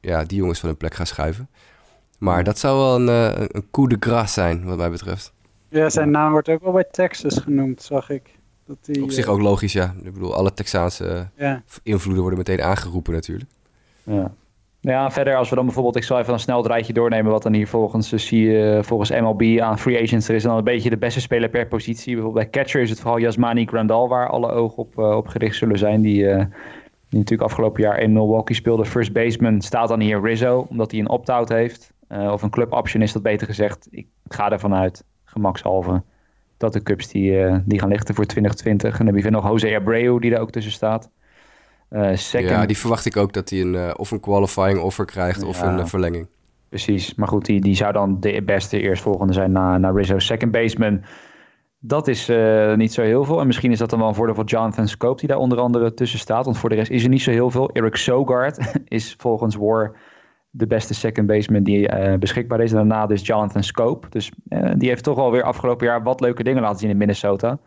ja, 0.00 0.24
die 0.24 0.38
jongens 0.38 0.58
van 0.60 0.68
hun 0.68 0.78
plek 0.78 0.94
gaan 0.94 1.06
schuiven. 1.06 1.48
Maar 2.18 2.44
dat 2.44 2.58
zou 2.58 2.78
wel 2.78 2.94
een, 2.94 3.34
eh, 3.36 3.46
een 3.48 3.70
coup 3.70 3.90
de 3.90 3.96
grâce 4.08 4.30
zijn, 4.32 4.64
wat 4.64 4.76
mij 4.76 4.90
betreft. 4.90 5.32
ja, 5.68 5.90
zijn 5.90 6.10
naam 6.10 6.30
wordt 6.30 6.48
ook 6.48 6.62
wel 6.62 6.72
bij 6.72 6.84
Texas 6.90 7.38
genoemd, 7.38 7.82
zag 7.82 8.10
ik. 8.10 8.30
Dat 8.66 8.76
die, 8.80 9.02
Op 9.02 9.10
zich 9.10 9.26
ook 9.26 9.40
logisch, 9.40 9.72
ja. 9.72 9.94
Ik 10.02 10.12
bedoel, 10.12 10.34
alle 10.34 10.54
Texaanse 10.54 11.28
Ja, 11.36 11.62
invloeden 11.82 12.20
worden 12.22 12.38
meteen 12.38 12.62
aangeroepen 12.62 13.12
natuurlijk. 13.12 13.50
Ja. 14.02 14.34
Ja, 14.86 15.10
verder 15.10 15.36
als 15.36 15.48
we 15.48 15.54
dan 15.54 15.64
bijvoorbeeld, 15.64 15.96
ik 15.96 16.02
zal 16.02 16.18
even 16.18 16.32
een 16.32 16.38
snel 16.38 16.66
rijtje 16.66 16.92
doornemen 16.92 17.32
wat 17.32 17.42
dan 17.42 17.52
hier 17.52 17.68
volgens, 17.68 18.12
eh, 18.12 18.18
zie 18.18 18.50
je, 18.50 18.80
volgens 18.82 19.10
MLB 19.10 19.60
aan 19.60 19.78
free 19.78 20.02
agents 20.02 20.28
er 20.28 20.34
is. 20.34 20.42
Dan 20.42 20.56
een 20.56 20.64
beetje 20.64 20.90
de 20.90 20.96
beste 20.96 21.20
speler 21.20 21.48
per 21.48 21.66
positie. 21.66 22.14
Bijvoorbeeld 22.14 22.50
bij 22.50 22.62
catcher 22.62 22.80
is 22.80 22.90
het 22.90 23.00
vooral 23.00 23.18
Yasmani 23.18 23.66
Grandal 23.66 24.08
waar 24.08 24.28
alle 24.28 24.50
ogen 24.50 24.78
op, 24.78 24.98
eh, 24.98 25.16
op 25.16 25.26
gericht 25.26 25.56
zullen 25.56 25.78
zijn. 25.78 26.00
Die, 26.00 26.28
eh, 26.28 26.46
die 27.08 27.18
natuurlijk 27.18 27.50
afgelopen 27.50 27.82
jaar 27.82 27.98
in 27.98 28.12
Milwaukee 28.12 28.56
speelde. 28.56 28.84
First 28.84 29.12
baseman 29.12 29.60
staat 29.60 29.88
dan 29.88 30.00
hier 30.00 30.22
Rizzo, 30.22 30.66
omdat 30.70 30.90
hij 30.90 31.00
een 31.00 31.08
opt-out 31.08 31.48
heeft. 31.48 31.94
Eh, 32.08 32.32
of 32.32 32.42
een 32.42 32.50
club 32.50 32.72
option 32.72 33.02
is 33.02 33.12
dat 33.12 33.22
beter 33.22 33.46
gezegd. 33.46 33.88
Ik 33.90 34.06
ga 34.28 34.50
ervan 34.50 34.74
uit, 34.74 35.04
gemakshalve, 35.24 36.02
dat 36.56 36.72
de 36.72 36.82
Cubs 36.82 37.08
die, 37.08 37.40
eh, 37.40 37.56
die 37.64 37.78
gaan 37.78 37.88
lichten 37.88 38.14
voor 38.14 38.24
2020. 38.24 38.98
En 38.98 39.04
dan 39.04 39.14
heb 39.14 39.24
je 39.24 39.30
nog 39.30 39.48
Jose 39.48 39.74
Abreu 39.74 40.18
die 40.18 40.30
daar 40.30 40.40
ook 40.40 40.50
tussen 40.50 40.72
staat. 40.72 41.10
Eh, 41.88 42.14
second, 42.14 42.50
Ja, 42.50 42.66
die 42.66 42.78
verwacht 42.78 43.06
ik 43.06 43.16
ook 43.16 43.32
dat 43.32 43.50
hij 43.50 43.60
een, 43.60 43.74
eh, 43.74 43.90
of 43.96 44.10
een 44.10 44.20
qualifying 44.20 44.78
offer 44.78 45.04
krijgt 45.04 45.42
of 45.42 45.62
een 45.62 45.78
eh, 45.78 45.86
verlenging. 45.86 46.26
Precies, 46.68 47.14
maar 47.14 47.28
goed, 47.28 47.44
die, 47.44 47.60
die 47.60 47.74
zou 47.74 47.92
dan 47.92 48.20
de 48.20 48.42
beste 48.42 48.80
eerstvolgende 48.80 49.32
zijn 49.32 49.52
na, 49.52 49.78
na 49.78 49.90
Rizzo. 49.90 50.18
Second 50.18 50.50
baseman, 50.52 51.02
dat 51.78 52.08
is 52.08 52.30
niet 52.76 52.92
zo 52.92 53.02
heel 53.02 53.24
veel. 53.24 53.40
En 53.40 53.46
misschien 53.46 53.72
is 53.72 53.78
dat 53.78 53.90
dan 53.90 53.98
wel 53.98 54.08
een 54.08 54.14
voordeel 54.14 54.34
voor 54.34 54.44
Jonathan 54.44 54.88
Scope, 54.88 55.20
die 55.20 55.28
daar 55.28 55.38
onder 55.38 55.58
andere 55.58 55.94
tussen 55.94 56.18
staat. 56.18 56.44
Want 56.44 56.58
voor 56.58 56.68
de 56.68 56.74
rest 56.74 56.90
is 56.90 57.02
er 57.02 57.08
niet 57.08 57.22
zo 57.22 57.30
heel 57.30 57.50
veel. 57.50 57.70
Eric 57.70 57.96
Sogard 57.96 58.72
is 58.84 59.14
volgens 59.18 59.56
War 59.56 59.96
de 60.50 60.66
beste 60.66 60.94
second 60.94 61.26
baseman 61.26 61.62
die 61.62 62.18
beschikbaar 62.18 62.60
is. 62.60 62.70
En 62.70 62.76
daarna 62.76 63.06
dus 63.06 63.26
Jonathan 63.26 63.62
Scope. 63.62 64.08
Dus 64.10 64.30
die 64.76 64.88
heeft 64.88 65.04
toch 65.04 65.18
alweer 65.18 65.42
afgelopen 65.42 65.86
jaar 65.86 66.02
wat 66.02 66.20
leuke 66.20 66.42
dingen 66.42 66.62
laten 66.62 66.78
zien 66.78 66.90
in 66.90 66.96
Minnesota. 66.96 67.58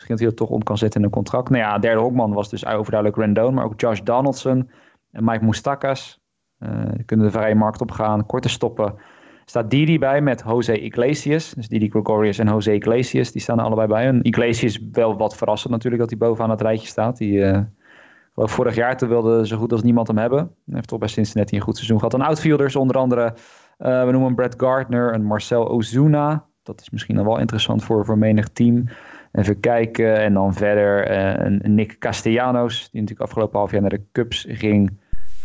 Misschien 0.00 0.16
dat 0.16 0.26
hij 0.26 0.36
dat 0.36 0.48
toch 0.48 0.56
om 0.56 0.62
kan 0.62 0.78
zetten 0.78 1.00
in 1.00 1.06
een 1.06 1.12
contract. 1.12 1.50
Nou 1.50 1.62
ja, 1.62 1.78
derde 1.78 2.00
hokman 2.00 2.32
was 2.32 2.48
dus 2.48 2.66
overduidelijk 2.66 3.20
Rendon, 3.20 3.54
maar 3.54 3.64
ook 3.64 3.80
Josh 3.80 4.00
Donaldson 4.00 4.70
en 5.12 5.24
Mike 5.24 5.44
Moustakas. 5.44 6.20
Eh, 6.58 6.70
kunnen 7.06 7.26
de 7.26 7.32
vrije 7.32 7.54
markt 7.54 7.80
op 7.80 7.90
gaan, 7.90 8.26
korte 8.26 8.48
stoppen. 8.48 8.94
staat 9.44 9.70
Didi 9.70 9.98
bij 9.98 10.20
met 10.20 10.42
Jose 10.46 10.80
Iglesias. 10.80 11.50
Dus 11.50 11.68
Didi 11.68 11.90
Gregorius 11.90 12.38
en 12.38 12.48
Jose 12.48 12.74
Iglesias, 12.74 13.32
die 13.32 13.40
staan 13.40 13.58
allebei 13.58 13.88
bij. 13.88 14.06
En 14.06 14.22
Iglesias 14.22 14.80
wel 14.92 15.16
wat 15.16 15.36
verrassend 15.36 15.72
natuurlijk 15.72 16.02
dat 16.02 16.10
hij 16.10 16.18
bovenaan 16.18 16.50
het 16.50 16.60
rijtje 16.60 16.86
staat. 16.86 17.16
Die, 17.16 17.32
uh, 17.32 17.60
vorig 18.34 18.74
jaar 18.74 18.96
toen 18.96 19.08
wilde 19.08 19.46
zo 19.46 19.56
goed 19.56 19.72
als 19.72 19.82
niemand 19.82 20.06
hem 20.06 20.18
hebben. 20.18 20.38
Hij 20.38 20.74
heeft 20.74 20.88
toch 20.88 20.98
bij 20.98 21.08
Cincinnati 21.08 21.56
een 21.56 21.62
goed 21.62 21.76
seizoen 21.76 21.98
gehad. 21.98 22.14
En 22.14 22.20
outfielders 22.20 22.76
onder 22.76 22.96
andere, 22.96 23.34
uh, 23.78 24.04
we 24.04 24.10
noemen 24.10 24.34
Brad 24.34 24.54
Gardner 24.56 25.12
en 25.12 25.24
Marcel 25.24 25.68
Ozuna. 25.68 26.46
Dat 26.62 26.80
is 26.80 26.90
misschien 26.90 27.16
dan 27.16 27.24
wel 27.24 27.38
interessant 27.38 27.84
voor, 27.84 28.04
voor 28.04 28.18
menig 28.18 28.48
team. 28.48 28.84
Even 29.32 29.60
kijken. 29.60 30.16
En 30.16 30.34
dan 30.34 30.54
verder 30.54 31.10
uh, 31.42 31.58
Nick 31.62 31.98
Castellanos, 31.98 32.90
die 32.90 33.00
natuurlijk 33.00 33.28
afgelopen 33.28 33.58
half 33.58 33.70
jaar 33.70 33.80
naar 33.80 33.90
de 33.90 34.02
Cubs 34.12 34.46
ging. 34.48 34.98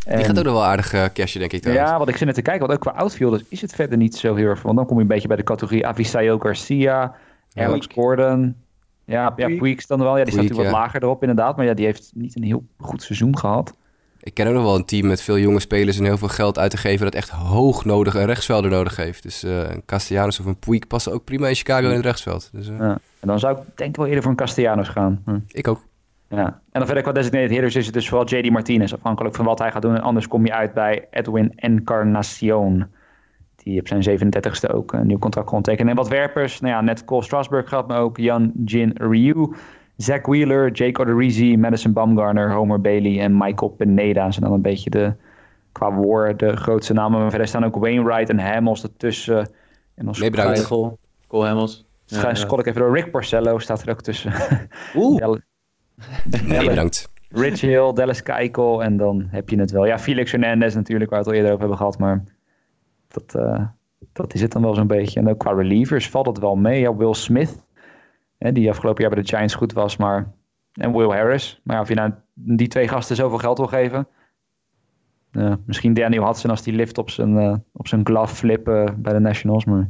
En, 0.05 0.15
die 0.15 0.25
gaat 0.25 0.37
ook 0.37 0.43
nog 0.43 0.53
wel 0.53 0.65
aardig 0.65 0.93
uh, 0.93 1.05
cashje, 1.13 1.39
denk 1.39 1.53
ik. 1.53 1.61
Trouwens. 1.61 1.89
Ja, 1.89 1.97
wat 1.97 2.09
ik 2.09 2.17
zit 2.17 2.25
net 2.25 2.35
te 2.35 2.41
kijken, 2.41 2.67
want 2.67 2.79
ook 2.79 2.93
qua 2.93 2.99
outfielders 2.99 3.43
is 3.49 3.61
het 3.61 3.75
verder 3.75 3.97
niet 3.97 4.15
zo 4.15 4.35
heel 4.35 4.47
erg. 4.47 4.61
Want 4.61 4.77
dan 4.77 4.85
kom 4.85 4.95
je 4.95 5.01
een 5.01 5.07
beetje 5.07 5.27
bij 5.27 5.37
de 5.37 5.43
categorie 5.43 5.87
Avisayo 5.87 6.39
Garcia, 6.39 7.15
Alex 7.53 7.87
Gordon. 7.93 8.55
Ja, 9.05 9.33
ja 9.35 9.47
Puig 9.57 9.85
dan 9.85 9.99
wel. 9.99 10.17
Ja, 10.17 10.23
die 10.23 10.33
staat 10.33 10.43
natuurlijk 10.43 10.69
wat 10.69 10.79
lager 10.79 11.03
erop 11.03 11.21
inderdaad. 11.21 11.57
Maar 11.57 11.65
ja, 11.65 11.73
die 11.73 11.85
heeft 11.85 12.11
niet 12.13 12.35
een 12.35 12.43
heel 12.43 12.63
goed 12.77 13.03
seizoen 13.03 13.37
gehad. 13.37 13.73
Ik 14.25 14.33
ken 14.33 14.47
ook 14.47 14.53
nog 14.53 14.63
wel 14.63 14.75
een 14.75 14.85
team 14.85 15.07
met 15.07 15.21
veel 15.21 15.37
jonge 15.37 15.59
spelers 15.59 15.97
en 15.97 16.03
heel 16.03 16.17
veel 16.17 16.27
geld 16.27 16.59
uit 16.59 16.71
te 16.71 16.77
geven... 16.77 17.05
dat 17.05 17.15
echt 17.15 17.29
hoog 17.29 17.85
nodig 17.85 18.13
een 18.13 18.25
rechtsvelder 18.25 18.71
nodig 18.71 18.95
heeft. 18.95 19.23
Dus 19.23 19.43
uh, 19.43 19.57
een 19.57 19.85
Castellanos 19.85 20.39
of 20.39 20.45
een 20.45 20.59
Puig 20.59 20.87
passen 20.87 21.13
ook 21.13 21.23
prima 21.23 21.47
in 21.47 21.55
Chicago 21.55 21.87
in 21.87 21.95
het 21.95 22.05
rechtsveld. 22.05 22.49
Dus, 22.53 22.69
uh... 22.69 22.77
ja. 22.79 22.97
En 23.19 23.27
dan 23.27 23.39
zou 23.39 23.57
ik 23.57 23.63
denk 23.75 23.89
ik 23.89 23.95
wel 23.95 24.05
eerder 24.05 24.21
voor 24.21 24.31
een 24.31 24.37
Castellanos 24.37 24.87
gaan. 24.87 25.21
Hm. 25.25 25.39
Ik 25.47 25.67
ook. 25.67 25.85
Ja. 26.29 26.45
En 26.45 26.61
dan 26.71 26.85
verder 26.85 27.03
qua 27.03 27.11
designated 27.11 27.49
hitters 27.49 27.75
is 27.75 27.85
het 27.85 27.93
dus 27.93 28.09
vooral 28.09 28.27
JD 28.27 28.49
Martinez, 28.49 28.93
afhankelijk 28.93 29.35
van 29.35 29.45
wat 29.45 29.59
hij 29.59 29.71
gaat 29.71 29.81
doen. 29.81 29.95
En 29.95 30.01
anders 30.01 30.27
kom 30.27 30.45
je 30.45 30.53
uit 30.53 30.73
bij 30.73 31.07
Edwin 31.11 31.51
Encarnacion. 31.55 32.85
Die 33.55 33.79
op 33.79 33.87
zijn 33.87 34.19
37ste 34.19 34.73
ook 34.73 34.93
een 34.93 35.07
nieuw 35.07 35.17
contract 35.17 35.47
kon 35.47 35.61
tekenen. 35.61 35.89
En 35.89 35.97
wat 35.97 36.07
werpers, 36.07 36.59
nou 36.59 36.73
ja, 36.73 36.81
net 36.81 37.05
Cole 37.05 37.23
Strasburg 37.23 37.69
gehad, 37.69 37.87
maar 37.87 37.99
ook 37.99 38.17
Jan 38.17 38.51
Jin 38.65 38.91
Ryu. 38.97 39.53
Zach 39.97 40.25
Wheeler, 40.25 40.71
Jake 40.71 41.01
Odorizzi, 41.01 41.57
Madison 41.57 41.93
Bumgarner, 41.93 42.51
Homer 42.51 42.81
Bailey 42.81 43.19
en 43.19 43.37
Michael 43.37 43.71
Pineda 43.71 44.31
zijn 44.31 44.45
dan 44.45 44.53
een 44.53 44.61
beetje 44.61 44.89
de, 44.89 45.13
qua 45.71 45.99
war 45.99 46.37
de 46.37 46.55
grootste 46.55 46.93
namen. 46.93 47.19
Maar 47.19 47.29
verder 47.29 47.47
staan 47.47 47.65
ook 47.65 47.75
Wainwright 47.75 48.29
en 48.29 48.39
Hamels 48.39 48.83
ertussen. 48.83 49.37
En 49.95 50.05
dan 50.05 50.15
nee, 50.19 50.29
bedankt. 50.29 50.67
Cole 51.27 51.45
Hamels. 51.45 51.85
Ja, 52.05 52.21
ja. 52.21 52.33
scroll 52.33 52.59
ik 52.59 52.65
even 52.65 52.81
door. 52.81 52.93
Rick 52.93 53.11
Porcello 53.11 53.59
staat 53.59 53.81
er 53.81 53.89
ook 53.89 54.01
tussen. 54.01 54.33
Oeh. 54.95 55.21
nee, 56.45 56.67
bedankt. 56.67 57.13
Rich 57.29 57.61
Hill, 57.61 57.93
Dallas 57.93 58.23
Keuchel 58.23 58.83
en 58.83 58.97
dan 58.97 59.27
heb 59.29 59.49
je 59.49 59.59
het 59.59 59.71
wel. 59.71 59.85
Ja, 59.85 59.99
Felix 59.99 60.31
Hernandez 60.31 60.75
natuurlijk, 60.75 61.09
waar 61.09 61.23
we 61.23 61.25
het 61.25 61.35
al 61.35 61.41
eerder 61.41 61.51
over 61.51 61.59
hebben 61.59 61.77
gehad. 61.77 61.97
Maar 61.97 62.23
dat, 63.07 63.35
uh, 63.35 63.65
dat 64.13 64.33
is 64.33 64.41
het 64.41 64.51
dan 64.51 64.61
wel 64.61 64.73
zo'n 64.73 64.87
beetje. 64.87 65.19
En 65.19 65.29
ook 65.29 65.37
qua 65.37 65.51
relievers 65.51 66.09
valt 66.09 66.25
het 66.25 66.39
wel 66.39 66.55
mee. 66.55 66.79
Ja, 66.79 66.95
Will 66.95 67.13
Smith, 67.13 67.64
hè, 68.45 68.51
die 68.51 68.69
afgelopen 68.69 69.03
jaar 69.03 69.13
bij 69.13 69.23
de 69.23 69.29
Giants 69.29 69.55
goed 69.55 69.73
was. 69.73 69.97
Maar, 69.97 70.31
en 70.73 70.91
Will 70.91 71.09
Harris. 71.09 71.61
Maar 71.63 71.75
ja, 71.75 71.81
of 71.81 71.87
je 71.87 71.95
nou 71.95 72.13
die 72.33 72.67
twee 72.67 72.87
gasten 72.87 73.15
zoveel 73.15 73.37
geld 73.37 73.57
wil 73.57 73.67
geven... 73.67 74.07
Uh, 75.31 75.53
misschien 75.65 75.93
Daniel 75.93 76.25
Hudson 76.25 76.49
als 76.49 76.61
die 76.61 76.73
lift 76.73 76.97
op 76.97 77.09
zijn, 77.09 77.35
uh, 77.35 77.55
op 77.71 77.87
zijn 77.87 78.05
glove 78.05 78.35
flip 78.35 78.67
uh, 78.67 78.85
bij 78.97 79.13
de 79.13 79.19
Nationals. 79.19 79.65
Maar 79.65 79.89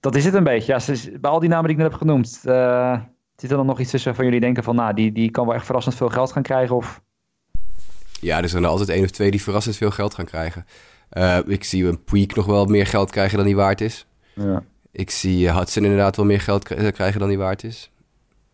dat 0.00 0.14
is 0.14 0.24
het 0.24 0.34
een 0.34 0.44
beetje. 0.44 0.72
Ja, 0.72 0.96
bij 1.20 1.30
al 1.30 1.40
die 1.40 1.48
namen 1.48 1.64
die 1.64 1.76
ik 1.76 1.82
net 1.82 1.90
heb 1.90 2.00
genoemd... 2.00 2.28
Zit 3.36 3.50
er 3.50 3.56
dan 3.56 3.66
nog 3.66 3.80
iets 3.80 3.90
tussen 3.90 4.14
van 4.14 4.24
jullie 4.24 4.40
denken 4.40 4.62
van, 4.62 4.74
nou, 4.74 4.94
die, 4.94 5.12
die 5.12 5.30
kan 5.30 5.46
wel 5.46 5.54
echt 5.54 5.64
verrassend 5.64 5.94
veel 5.94 6.08
geld 6.08 6.32
gaan 6.32 6.42
krijgen? 6.42 6.76
Of? 6.76 7.02
Ja, 8.20 8.42
er 8.42 8.48
zijn 8.48 8.62
er 8.62 8.68
altijd 8.68 8.88
één 8.88 9.04
of 9.04 9.10
twee 9.10 9.30
die 9.30 9.42
verrassend 9.42 9.76
veel 9.76 9.90
geld 9.90 10.14
gaan 10.14 10.24
krijgen. 10.24 10.64
Ik 11.46 11.64
zie 11.64 11.86
een 11.86 12.04
Puig 12.04 12.34
nog 12.34 12.46
wel 12.46 12.64
meer 12.64 12.86
geld 12.86 13.10
krijgen 13.10 13.36
dan 13.36 13.46
hij 13.46 13.54
waard 13.54 13.80
is. 13.80 14.06
Ja. 14.34 14.62
Ik 14.92 15.10
zie 15.10 15.50
Hudson 15.50 15.82
inderdaad 15.82 16.16
wel 16.16 16.26
meer 16.26 16.40
geld 16.40 16.64
krijgen 16.92 17.20
dan 17.20 17.28
hij 17.28 17.38
waard 17.38 17.64
is. 17.64 17.90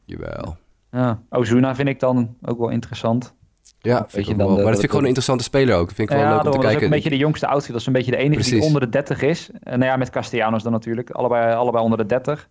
Jawel. 0.05 0.57
Ja, 0.91 1.23
Ozuna 1.31 1.75
vind 1.75 1.89
ik 1.89 2.01
dan 2.01 2.37
ook 2.43 2.59
wel 2.59 2.69
interessant. 2.69 3.35
Ja, 3.79 4.05
vind 4.09 4.29
ik 4.29 4.39
dan 4.39 4.47
maar 4.47 4.57
dat 4.57 4.65
vind 4.65 4.83
ik 4.83 4.89
gewoon 4.89 5.03
een 5.03 5.15
interessante 5.15 5.45
speler 5.45 5.77
ook. 5.77 5.87
Dat 5.87 5.95
vind 5.95 6.11
ik 6.11 6.17
ja, 6.17 6.23
leuk 6.23 6.33
om 6.33 6.39
te 6.39 6.45
dat 6.45 6.53
kijken. 6.55 6.71
is 6.71 6.77
ook 6.77 6.83
een 6.83 6.91
beetje 6.91 7.11
de 7.11 7.17
jongste 7.17 7.47
outfit. 7.47 7.73
Dat 7.73 7.81
is 7.81 7.87
een 7.87 7.93
beetje 7.93 8.11
de 8.11 8.17
enige 8.17 8.35
Precies. 8.35 8.53
die 8.53 8.63
onder 8.63 8.81
de 8.81 8.89
30 8.89 9.23
is. 9.23 9.51
En 9.63 9.79
nou 9.79 9.91
ja, 9.91 9.97
met 9.97 10.11
Castellanos 10.11 10.63
dan 10.63 10.73
natuurlijk. 10.73 11.11
Allebei, 11.11 11.55
allebei 11.55 11.85
onder 11.85 11.99
de 11.99 12.07
30. 12.07 12.49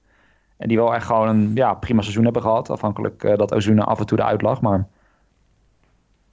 En 0.57 0.67
die 0.67 0.77
wel 0.77 0.93
echt 0.93 1.05
gewoon 1.05 1.27
een 1.27 1.51
ja, 1.53 1.73
prima 1.73 2.01
seizoen 2.01 2.23
hebben 2.23 2.41
gehad. 2.41 2.69
Afhankelijk 2.69 3.23
uh, 3.23 3.37
dat 3.37 3.53
Ozuna 3.53 3.83
af 3.83 3.99
en 3.99 4.05
toe 4.05 4.19
eruit 4.19 4.41
lag. 4.41 4.61
Maar 4.61 4.87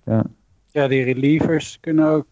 ja. 0.05 0.24
ja, 0.70 0.88
die 0.88 1.05
relievers 1.05 1.78
kunnen 1.80 2.09
ook, 2.09 2.26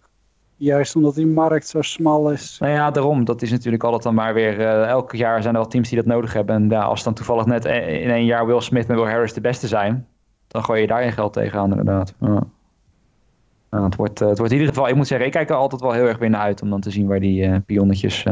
juist 0.60 0.96
omdat 0.96 1.14
die 1.14 1.26
markt 1.26 1.68
zo 1.68 1.82
smal 1.82 2.30
is. 2.30 2.58
Nou 2.58 2.72
ja, 2.72 2.90
daarom. 2.90 3.24
Dat 3.24 3.42
is 3.42 3.50
natuurlijk 3.50 3.84
altijd 3.84 4.02
dan 4.02 4.14
maar 4.14 4.34
weer... 4.34 4.58
Uh, 4.58 4.86
elk 4.86 5.14
jaar 5.14 5.42
zijn 5.42 5.54
er 5.54 5.60
wel 5.60 5.70
teams 5.70 5.88
die 5.88 5.98
dat 5.98 6.06
nodig 6.06 6.32
hebben. 6.32 6.54
En 6.54 6.68
ja, 6.68 6.82
als 6.82 7.02
dan 7.02 7.14
toevallig 7.14 7.46
net 7.46 7.64
in 7.64 8.10
één 8.10 8.24
jaar 8.24 8.46
Will 8.46 8.60
Smith 8.60 8.88
en 8.88 8.94
Will 8.96 9.10
Harris 9.10 9.32
de 9.32 9.40
beste 9.40 9.66
zijn... 9.66 10.06
dan 10.48 10.64
gooi 10.64 10.80
je 10.80 10.86
daar 10.86 11.04
je 11.04 11.12
geld 11.12 11.32
tegenaan 11.32 11.70
inderdaad. 11.70 12.14
Ja. 12.20 12.42
Het, 13.70 13.96
wordt, 13.96 14.20
uh, 14.20 14.28
het 14.28 14.38
wordt 14.38 14.52
in 14.52 14.58
ieder 14.58 14.74
geval... 14.74 14.88
Ik 14.88 14.94
moet 14.94 15.06
zeggen, 15.06 15.26
ik 15.26 15.32
kijk 15.32 15.50
er 15.50 15.56
altijd 15.56 15.80
wel 15.80 15.92
heel 15.92 16.06
erg 16.06 16.18
weer 16.18 16.30
naar 16.30 16.40
uit... 16.40 16.62
om 16.62 16.70
dan 16.70 16.80
te 16.80 16.90
zien 16.90 17.06
waar 17.06 17.20
die 17.20 17.60
pionnetjes 17.60 18.26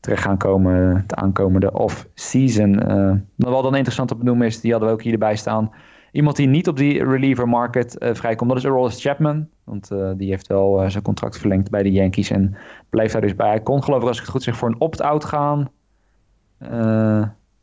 terecht 0.00 0.22
gaan 0.22 0.36
komen, 0.36 1.04
de 1.06 1.14
aankomende 1.14 1.72
off-season. 1.72 2.90
Uh, 2.90 3.12
wat 3.34 3.50
wel 3.50 3.62
dan 3.62 3.74
interessant 3.74 4.08
te 4.08 4.16
benoemen 4.16 4.46
is, 4.46 4.60
die 4.60 4.70
hadden 4.70 4.88
we 4.88 4.94
ook 4.94 5.02
hierbij 5.02 5.36
staan. 5.36 5.70
Iemand 6.14 6.36
die 6.36 6.46
niet 6.46 6.68
op 6.68 6.76
die 6.76 7.04
reliever 7.04 7.48
market 7.48 7.96
uh, 7.98 8.14
vrijkomt, 8.14 8.50
dat 8.50 8.58
is 8.58 8.66
Aroldis 8.66 9.02
Chapman. 9.02 9.48
Want 9.64 9.90
uh, 9.92 10.10
die 10.16 10.30
heeft 10.30 10.46
wel 10.46 10.90
zijn 10.90 11.02
contract 11.02 11.38
verlengd 11.38 11.70
bij 11.70 11.82
de 11.82 11.92
Yankees 11.92 12.30
en 12.30 12.56
blijft 12.90 13.12
daar 13.12 13.22
dus 13.22 13.34
bij. 13.34 13.48
Hij 13.48 13.60
kon 13.60 13.84
geloof 13.84 14.02
ik, 14.02 14.08
als 14.08 14.16
ik 14.16 14.22
het 14.22 14.32
goed 14.32 14.42
zeg, 14.42 14.56
voor 14.56 14.68
een 14.68 14.80
opt-out 14.80 15.24
gaan. 15.24 15.70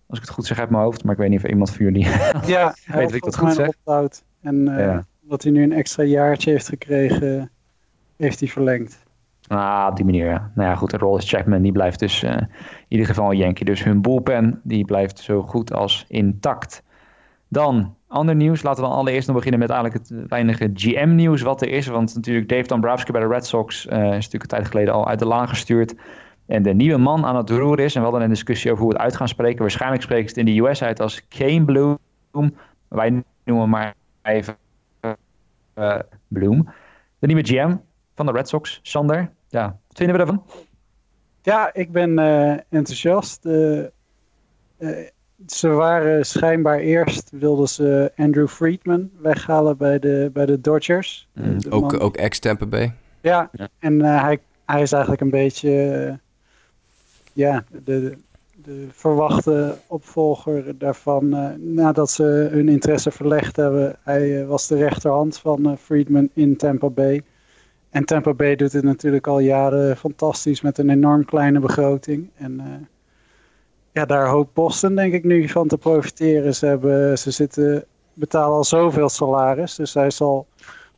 als 0.08 0.18
ik 0.18 0.22
het 0.22 0.30
goed 0.30 0.45
zeg 0.45 0.60
uit 0.60 0.70
mijn 0.70 0.84
hoofd, 0.84 1.04
maar 1.04 1.14
ik 1.14 1.20
weet 1.20 1.30
niet 1.30 1.43
of 1.43 1.49
iemand 1.49 1.70
van 1.70 1.86
jullie 1.86 2.08
ja, 2.45 2.76
weet 2.86 3.06
of 3.06 3.14
ik 3.14 3.24
dat 3.24 3.38
goed 3.38 3.54
zeg. 3.54 3.68
Opt-out. 3.68 4.24
En 4.41 4.66
ja. 4.66 5.04
dat 5.22 5.43
hij 5.43 5.52
nu 5.52 5.64
een 5.64 5.74
extra 5.74 6.04
jaartje 6.04 6.52
heeft 6.52 6.68
gekregen, 6.68 7.52
heeft 8.18 8.39
hij 8.39 8.49
verlengd. 8.49 9.04
Ah, 9.47 9.88
op 9.89 9.95
die 9.95 10.06
manier. 10.06 10.26
Ja. 10.26 10.52
Nou 10.56 10.70
ja, 10.70 10.76
goed. 10.76 10.93
Rolls 10.93 11.30
Chapman 11.30 11.62
die 11.62 11.72
blijft 11.72 11.99
dus 11.99 12.24
uh, 12.24 12.32
in 12.32 12.47
ieder 12.88 13.08
geval 13.08 13.32
een 13.32 13.38
Yankee. 13.38 13.66
Dus 13.66 13.84
hun 13.84 14.02
bullpen 14.02 14.62
die 14.64 14.86
blijft 14.86 15.20
zo 15.20 15.41
goed 15.41 15.74
als 15.74 16.06
intact. 16.08 16.84
Dan, 17.47 17.95
ander 18.12 18.36
nieuws. 18.36 18.62
Laten 18.62 18.84
we 18.84 18.89
dan 18.89 18.97
allereerst 18.97 19.28
nog 19.28 19.36
beginnen 19.36 19.59
met 19.59 19.70
eigenlijk 19.70 20.07
het 20.07 20.28
weinige 20.28 20.72
GM-nieuws 20.74 21.41
wat 21.41 21.62
er 21.62 21.70
is. 21.70 21.88
Want 21.88 22.16
natuurlijk 22.16 22.49
Dave 22.49 22.68
Dombrowski 22.68 23.12
bij 23.12 23.22
de 23.22 23.28
Red 23.28 23.45
Sox 23.45 23.86
uh, 23.86 23.97
is 23.97 24.01
natuurlijk 24.01 24.43
een 24.43 24.49
tijd 24.49 24.68
geleden 24.68 24.93
al 24.93 25.07
uit 25.07 25.20
de 25.20 25.26
laan 25.26 25.47
gestuurd. 25.47 25.95
En 26.45 26.64
de 26.64 26.74
nieuwe 26.74 26.97
man 26.97 27.26
aan 27.26 27.36
het 27.36 27.49
roer 27.49 27.80
is. 27.80 27.95
En 27.95 28.01
we 28.01 28.07
hadden 28.07 28.24
een 28.24 28.34
discussie 28.34 28.72
over 28.72 28.84
hoe 28.84 28.91
we 28.93 28.97
het 28.97 29.07
uit 29.07 29.16
gaan 29.16 29.28
spreken. 29.28 29.59
Waarschijnlijk 29.59 30.01
spreken 30.01 30.30
ze 30.30 30.39
het 30.39 30.47
in 30.47 30.55
de 30.55 30.62
US 30.68 30.84
uit 30.84 30.99
als 30.99 31.28
Kane 31.28 31.66
Bloom. 31.66 31.99
Wij 32.88 33.24
noemen 33.43 33.70
maar 33.70 33.93
even 34.22 34.55
uh, 35.76 35.99
Bloom. 36.28 36.70
De 37.20 37.28
nieuwe 37.28 37.43
GM 37.43 37.76
van 38.16 38.26
de 38.26 38.32
Red 38.32 38.49
Sox, 38.49 38.80
Sander. 38.82 39.32
Ja, 39.47 39.66
wat 39.88 39.97
vinden 39.97 40.16
we 40.16 40.22
ervan? 40.22 40.43
Ja, 41.41 41.74
ik 41.74 41.91
ben 41.91 42.20
uh, 42.20 42.51
enthousiast. 42.70 43.47
Ze 45.48 45.68
waren 45.68 46.26
schijnbaar 46.26 46.80
eerst, 46.80 47.30
wilden 47.32 47.68
ze 47.68 48.12
Andrew 48.16 48.48
Friedman 48.48 49.10
weghalen 49.22 49.78
bij 49.78 50.00
de, 50.00 50.30
bij 50.34 50.46
de 50.46 50.62
Dodgers. 50.62 51.28
Mm, 51.34 51.62
de 51.62 51.72
ook, 51.72 52.04
ook 52.04 52.18
ex-Tampa 52.18 52.66
Bay? 52.66 52.94
Ja, 53.22 53.50
ja. 53.52 53.68
en 53.80 54.02
hij, 54.02 54.39
hij 54.66 54.82
is 54.82 54.92
eigenlijk 54.92 55.22
een 55.22 55.30
beetje 55.30 56.20
ja, 57.34 57.64
de, 57.84 58.18
de 58.64 58.88
verwachte 58.92 59.78
opvolger 59.88 60.78
daarvan. 60.78 61.30
nadat 61.74 62.10
ze 62.10 62.48
hun 62.52 62.70
interesse 62.70 63.12
verlegd 63.12 63.56
hebben. 63.56 63.96
Hij 64.04 64.46
was 64.46 64.68
de 64.68 64.78
rechterhand 64.78 65.38
van 65.38 65.78
Friedman 65.78 66.30
in 66.34 66.58
Tampa 66.58 66.89
Bay. 66.89 67.22
En 67.89 68.06
Tampa 68.06 68.34
Bay 68.34 68.56
doet 68.56 68.74
het 68.74 68.84
natuurlijk 68.84 69.28
al 69.28 69.39
jaren 69.39 69.98
fantastisch 69.98 70.62
met 70.62 70.78
een 70.78 70.89
enorm 70.89 71.26
kleine 71.26 71.60
begroting. 71.60 72.30
En 72.36 72.54
uh, 72.54 72.66
ja, 73.92 74.06
daar 74.06 74.28
hoopt 74.28 74.54
Boston 74.54 74.96
denk 74.96 75.14
ik 75.14 75.24
nu 75.24 75.50
van 75.50 75.68
te 75.68 75.78
profiteren. 75.78 76.56
Ze, 76.56 76.66
hebben, 76.66 77.18
ze 77.18 77.32
zitten, 77.32 77.86
betalen 78.14 78.56
al 78.58 78.64
zoveel 78.64 79.10
salaris. 79.10 79.76
Dus 79.76 79.94
hij 79.94 80.12
zal, 80.12 80.48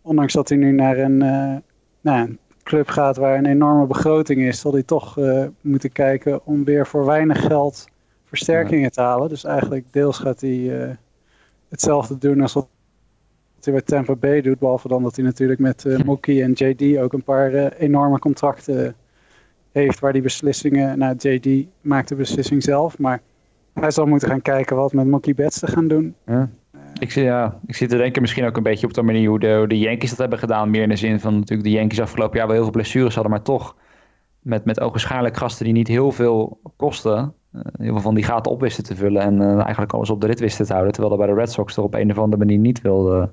ondanks 0.02 0.34
dat 0.34 0.50
hij 0.50 0.58
nu 0.58 0.72
naar 0.72 0.98
een, 0.98 1.24
uh, 1.24 1.56
nou, 2.02 2.28
een 2.28 2.40
club 2.64 2.88
gaat 2.88 3.18
waar 3.18 3.38
een 3.38 3.46
enorme 3.46 3.86
begroting 3.86 4.42
is, 4.42 4.60
zal 4.60 4.74
hij 4.74 4.84
toch 4.84 5.18
uh, 5.18 5.46
moeten 5.62 5.92
kijken 5.92 6.46
om 6.46 6.64
weer 6.64 6.88
voor 6.88 7.06
weinig 7.06 7.46
geld 7.46 7.88
versterkingen 8.26 8.92
te 8.92 9.02
halen. 9.02 9.30
Dus 9.30 9.44
eigenlijk 9.44 9.86
deels 9.92 10.18
gaat 10.18 10.42
hij 10.42 10.98
hetzelfde 11.70 12.18
doen 12.18 12.42
als 12.42 12.54
wat 12.54 12.68
hij 13.62 13.74
bij 13.74 13.82
Tampa 13.82 14.16
Bay 14.16 14.42
doet. 14.42 14.60
Behalve 14.60 14.88
dan 14.88 15.04
dat 15.04 15.16
hij 15.16 15.26
natuurlijk 15.26 15.60
met 15.60 15.84
uh, 15.84 16.00
Mookie 16.00 16.44
en 16.44 16.52
JD 16.52 16.98
ook 16.98 17.14
een 17.14 17.24
paar 17.24 17.54
uh, 17.54 17.66
enorme 17.78 18.20
contracten 18.20 18.96
heeft. 19.74 20.00
Waar 20.00 20.14
die 20.14 20.22
beslissingen, 20.22 20.98
nou 20.98 21.16
JD 21.18 21.68
maakt 21.82 22.10
de 22.10 22.16
beslissing 22.16 22.64
zelf. 22.64 23.00
Maar 23.00 23.22
hij 23.74 23.92
zal 23.92 24.06
moeten 24.06 24.28
gaan 24.28 24.42
kijken 24.42 24.76
wat 24.76 24.94
met 24.94 25.08
Mookie 25.08 25.34
Betts 25.34 25.60
te 25.60 25.68
gaan 25.68 25.88
doen. 25.88 26.16
Ja. 26.26 26.50
Ik, 27.00 27.12
zie, 27.12 27.24
ja, 27.24 27.60
ik 27.68 27.76
zit 27.76 27.90
te 27.90 27.98
denken 27.98 28.22
misschien 28.22 28.46
ook 28.46 28.58
een 28.58 28.64
beetje 28.64 28.88
op 28.88 28.94
de 28.94 29.02
manier 29.02 29.30
hoe 29.30 29.40
de, 29.40 29.56
hoe 29.58 29.68
de 29.68 29.80
Yankees 29.80 30.10
dat 30.10 30.20
hebben 30.20 30.40
gedaan. 30.40 30.70
Meer 30.70 30.82
in 30.82 30.90
de 30.90 30.96
zin 30.96 31.20
van 31.20 31.34
natuurlijk 31.34 31.64
de 31.64 31.76
Yankees 31.76 32.02
afgelopen 32.02 32.38
jaar 32.38 32.46
wel 32.46 32.56
heel 32.56 32.64
veel 32.64 32.74
blessures 32.74 33.14
hadden. 33.14 33.32
Maar 33.32 33.42
toch 33.42 33.76
met, 34.40 34.66
met 34.66 34.80
ook 34.80 34.92
waarschijnlijk 34.92 35.38
gasten 35.38 35.66
die 35.66 35.74
niet 35.74 35.88
heel 35.88 36.12
veel 36.12 36.60
kosten. 36.76 37.34
Uh, 37.56 37.62
heel 37.78 37.92
veel 37.92 38.02
van 38.02 38.16
die 38.16 38.24
gaten 38.24 38.52
op 38.52 38.62
wisten 38.62 38.84
te 38.84 38.96
vullen. 38.96 39.22
En 39.22 39.42
uh, 39.42 39.62
eigenlijk 39.62 39.94
alles 39.94 40.10
op 40.10 40.22
de 40.22 40.28
rit 40.28 40.40
wisten 40.40 40.66
te 40.66 40.72
houden. 40.72 40.94
Terwijl 40.94 41.14
er 41.14 41.26
bij 41.26 41.36
de 41.36 41.40
Red 41.40 41.52
Sox 41.52 41.78
er 41.78 41.84
op 41.84 41.94
een 41.94 42.12
of 42.12 42.18
andere 42.18 42.46
manier 42.46 42.58
niet 42.58 42.82
wilde, 42.82 43.32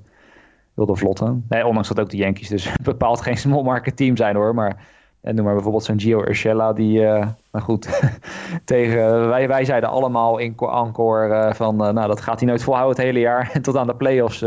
wilde 0.73 0.95
vlotten. 0.95 1.45
Nee, 1.49 1.65
ondanks 1.65 1.87
dat 1.87 1.99
ook 1.99 2.09
de 2.09 2.17
Yankees 2.17 2.47
dus 2.47 2.75
bepaald 2.83 3.21
geen 3.21 3.37
small 3.37 3.63
market 3.63 3.95
team 3.95 4.17
zijn 4.17 4.35
hoor. 4.35 4.53
Maar 4.53 4.87
en 5.21 5.35
noem 5.35 5.45
maar 5.45 5.53
bijvoorbeeld 5.53 5.83
zo'n 5.83 5.99
Gio 5.99 6.23
Urshela 6.23 6.73
die, 6.73 6.99
uh, 6.99 7.27
nou 7.51 7.65
goed, 7.65 8.01
tegen, 8.65 9.27
wij, 9.27 9.47
wij 9.47 9.65
zeiden 9.65 9.89
allemaal 9.89 10.37
in 10.37 10.55
Encore 10.57 11.27
uh, 11.27 11.53
van, 11.53 11.87
uh, 11.87 11.93
nou 11.93 12.07
dat 12.07 12.21
gaat 12.21 12.39
hij 12.39 12.49
nooit 12.49 12.63
volhouden 12.63 12.95
het 12.95 13.05
hele 13.05 13.19
jaar. 13.19 13.49
En 13.53 13.61
tot 13.61 13.75
aan 13.75 13.87
de 13.87 13.95
playoffs 13.95 14.37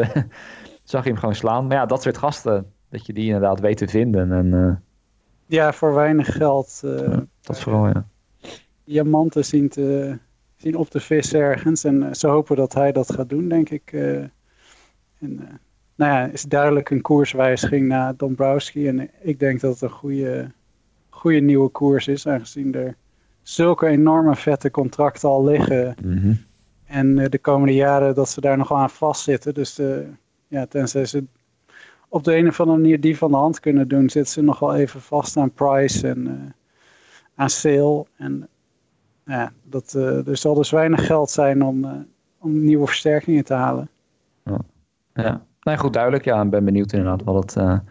zag 0.85 1.05
je 1.05 1.11
hem 1.11 1.19
gewoon 1.19 1.35
slaan. 1.35 1.67
Maar 1.67 1.77
ja, 1.77 1.87
dat 1.87 2.03
soort 2.03 2.19
gasten, 2.19 2.73
dat 2.89 3.07
je 3.07 3.13
die 3.13 3.25
inderdaad 3.25 3.61
weet 3.61 3.77
te 3.77 3.89
vinden. 3.89 4.33
En, 4.33 4.83
ja, 5.47 5.73
voor 5.73 5.95
weinig 5.95 6.37
geld. 6.37 6.81
Ja, 6.83 7.25
dat 7.41 7.61
vooral, 7.61 7.87
ja. 7.87 8.07
Diamanten 8.85 9.45
zien, 9.45 9.69
te, 9.69 10.19
zien 10.57 10.77
op 10.77 10.91
de 10.91 11.01
vis 11.01 11.35
ergens. 11.35 11.85
En 11.85 12.17
ze 12.17 12.27
hopen 12.27 12.57
dat 12.57 12.75
hij 12.75 12.93
dat 12.93 13.13
gaat 13.13 13.29
doen, 13.29 13.49
denk 13.49 13.71
ik. 13.71 13.93
en, 13.93 15.61
nou 15.97 16.13
ja, 16.13 16.25
is 16.25 16.43
duidelijk 16.43 16.91
een 16.91 17.01
koerswijziging 17.01 17.89
naar 17.89 18.17
Dombrowski. 18.17 18.89
En 18.89 19.11
ik 19.21 19.39
denk 19.39 19.61
dat 19.61 19.73
het 19.73 19.83
een 19.83 19.97
goede 19.97 20.51
goede 21.25 21.41
nieuwe 21.41 21.69
koers 21.69 22.09
is, 22.09 22.27
aangezien 22.27 22.75
er 22.75 22.97
zulke 23.43 23.87
enorme 23.87 24.37
vette 24.37 24.71
contracten 24.71 25.29
al 25.29 25.45
liggen. 25.45 25.95
Mhm. 26.03 26.35
En 26.85 27.19
uh, 27.19 27.25
de 27.29 27.39
komende 27.39 27.75
jaren 27.75 28.15
dat 28.15 28.29
ze 28.29 28.41
daar 28.41 28.57
nog 28.57 28.73
aan 28.73 28.91
vastzitten. 28.91 29.55
Dus 29.55 29.75
de, 29.75 30.07
ja, 30.49 30.67
tenzij 30.67 31.05
ze 31.05 31.25
op 32.09 32.25
de 32.25 32.37
een 32.37 32.49
of 32.49 32.61
andere 32.61 32.79
manier 32.79 33.01
die 33.01 33.17
van 33.17 33.31
de 33.31 33.37
hand 33.37 33.61
kunnen 33.61 33.89
doen, 33.89 34.11
zitten 34.11 34.33
ze 34.33 34.43
nog 34.43 34.59
wel 34.59 34.75
even 34.75 35.01
vast 35.01 35.37
aan 35.37 35.53
price 35.53 36.09
en 36.09 36.27
uh, 36.27 36.33
aan 37.35 37.51
sale. 37.51 38.07
En 38.17 38.49
ja, 39.25 39.53
dat, 39.63 39.95
uh, 39.97 40.29
er 40.29 40.37
zal 40.37 40.55
dus 40.55 40.71
weinig 40.71 41.07
geld 41.07 41.31
zijn 41.31 41.63
om, 41.63 42.07
om 42.39 42.65
nieuwe 42.65 42.87
versterkingen 42.87 43.45
te 43.45 43.55
halen. 43.55 43.89
Ja, 44.45 44.59
ja. 45.15 45.45
Nee, 45.61 45.79
goed 45.79 45.93
duidelijk. 45.93 46.25
Ja, 46.25 46.43
ik 46.43 46.51
ben 46.51 46.65
benieuwd 46.65 46.93
inderdaad 46.93 47.23
wat 47.23 47.43
het 47.43 47.83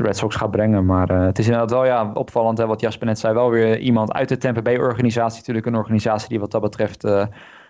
de 0.00 0.06
Red 0.06 0.16
Sox 0.16 0.36
gaat 0.36 0.50
brengen. 0.50 0.84
Maar 0.84 1.10
uh, 1.10 1.24
het 1.24 1.38
is 1.38 1.44
inderdaad 1.44 1.70
wel 1.70 1.84
ja, 1.84 2.10
opvallend, 2.14 2.58
hè, 2.58 2.66
wat 2.66 2.80
Jasper 2.80 3.06
net 3.06 3.18
zei, 3.18 3.34
wel 3.34 3.50
weer 3.50 3.78
iemand 3.78 4.12
uit 4.12 4.28
de 4.28 4.36
Tampa 4.36 4.62
Bay 4.62 4.76
organisatie. 4.78 5.38
Natuurlijk 5.38 5.66
een 5.66 5.76
organisatie 5.76 6.28
die 6.28 6.40
wat 6.40 6.50
dat 6.50 6.60
betreft 6.60 7.04
uh, 7.04 7.24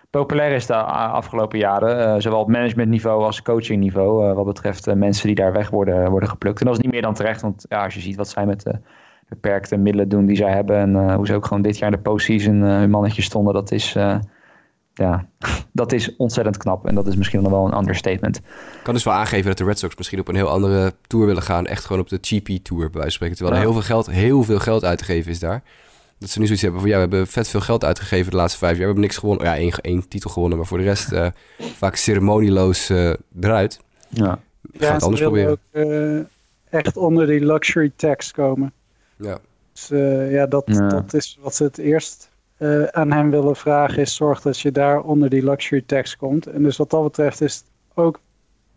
populair 0.09 0.51
is 0.51 0.65
de 0.65 0.75
afgelopen 0.75 1.59
jaren. 1.59 2.07
Uh, 2.07 2.21
zowel 2.21 2.39
op 2.39 2.47
managementniveau 2.47 3.23
als 3.23 3.41
coachingniveau. 3.41 4.33
wat 4.33 4.45
betreft 4.45 4.95
mensen 4.95 5.27
die 5.27 5.35
daar 5.35 5.53
weg 5.53 5.69
worden, 5.69 6.09
worden 6.09 6.29
geplukt. 6.29 6.59
En 6.59 6.65
dat 6.65 6.75
is 6.75 6.81
niet 6.81 6.91
meer 6.91 7.01
dan 7.01 7.13
terecht, 7.13 7.41
want 7.41 7.65
ja, 7.69 7.83
als 7.83 7.93
je 7.93 8.01
ziet 8.01 8.15
wat 8.15 8.29
zij 8.29 8.45
met 8.45 8.61
de 8.61 8.79
beperkte 9.27 9.77
middelen 9.77 10.09
doen 10.09 10.25
die 10.25 10.35
zij 10.35 10.51
hebben. 10.51 10.77
En 10.77 11.13
hoe 11.15 11.25
ze 11.25 11.35
ook 11.35 11.45
gewoon 11.45 11.61
dit 11.61 11.77
jaar 11.77 11.91
in 11.91 11.95
de 11.95 12.01
postseason 12.01 12.61
hun 12.61 12.89
mannetje 12.89 13.21
stonden. 13.21 13.53
Dat 13.53 13.71
is 13.71 13.97
ja, 14.93 15.27
dat 15.71 15.91
is 15.91 16.15
ontzettend 16.15 16.57
knap. 16.57 16.87
En 16.87 16.95
dat 16.95 17.07
is 17.07 17.15
misschien 17.15 17.41
nog 17.41 17.51
wel 17.51 17.65
een 17.65 17.77
understatement. 17.77 18.37
Ik 18.37 18.83
kan 18.83 18.93
dus 18.93 19.03
wel 19.03 19.13
aangeven 19.13 19.47
dat 19.47 19.57
de 19.57 19.63
Red 19.63 19.79
Sox 19.79 19.95
misschien 19.95 20.19
op 20.19 20.27
een 20.27 20.35
heel 20.35 20.49
andere 20.49 20.93
tour 21.07 21.25
willen 21.25 21.43
gaan. 21.43 21.65
Echt 21.65 21.85
gewoon 21.85 22.01
op 22.01 22.09
de 22.09 22.17
cheapie 22.21 22.61
tour, 22.61 22.89
bij 22.89 23.01
wijze 23.01 23.17
van 23.17 23.27
spreken. 23.27 23.35
Terwijl 23.35 23.57
er 23.57 23.63
heel 23.63 23.73
veel 23.73 23.81
geld, 23.81 24.09
heel 24.09 24.43
veel 24.43 24.59
geld 24.59 24.83
uit 24.83 24.97
te 24.97 25.03
geven 25.03 25.31
is 25.31 25.39
daar. 25.39 25.63
Dat 26.17 26.29
ze 26.29 26.39
nu 26.39 26.45
zoiets 26.45 26.63
hebben 26.63 26.81
van, 26.81 26.89
ja, 26.89 26.95
we 26.95 27.01
hebben 27.01 27.27
vet 27.27 27.47
veel 27.47 27.61
geld 27.61 27.83
uitgegeven 27.83 28.31
de 28.31 28.37
laatste 28.37 28.57
vijf 28.57 28.71
jaar. 28.71 28.79
We 28.79 28.85
hebben 28.85 29.03
niks 29.03 29.17
gewonnen. 29.17 29.45
Ja, 29.45 29.55
één, 29.55 29.71
één 29.71 30.07
titel 30.07 30.29
gewonnen, 30.29 30.57
maar 30.57 30.67
voor 30.67 30.77
de 30.77 30.83
rest 30.83 31.11
uh, 31.11 31.27
vaak 31.81 31.95
ceremonieloos 31.95 32.89
uh, 32.89 33.13
eruit. 33.39 33.79
Ja. 34.09 34.39
We 34.61 34.85
gaan 34.85 34.93
het 34.93 35.03
anders 35.03 35.21
proberen. 35.21 35.51
ook 35.51 35.59
uh, 35.71 36.19
echt 36.69 36.97
onder 36.97 37.27
die 37.27 37.45
luxury 37.45 37.91
tax 37.95 38.31
komen. 38.31 38.73
Ja. 39.15 39.39
Dus 39.73 39.87
ja, 40.29 40.45
dat, 40.45 40.63
ja. 40.65 40.87
dat 40.87 41.13
is 41.13 41.37
wat 41.41 41.55
ze 41.55 41.63
het 41.63 41.77
eerst 41.77 42.30
uh, 42.61 42.83
aan 42.83 43.11
hem 43.11 43.29
willen 43.29 43.55
vragen 43.55 43.97
is 43.97 44.15
zorg 44.15 44.41
dat 44.41 44.59
je 44.59 44.71
daar 44.71 45.01
onder 45.01 45.29
die 45.29 45.43
luxury 45.43 45.83
tax 45.85 46.17
komt. 46.17 46.47
En 46.47 46.63
dus 46.63 46.77
wat 46.77 46.89
dat 46.89 47.03
betreft 47.03 47.41
is 47.41 47.55
het 47.55 47.65
ook 47.93 48.19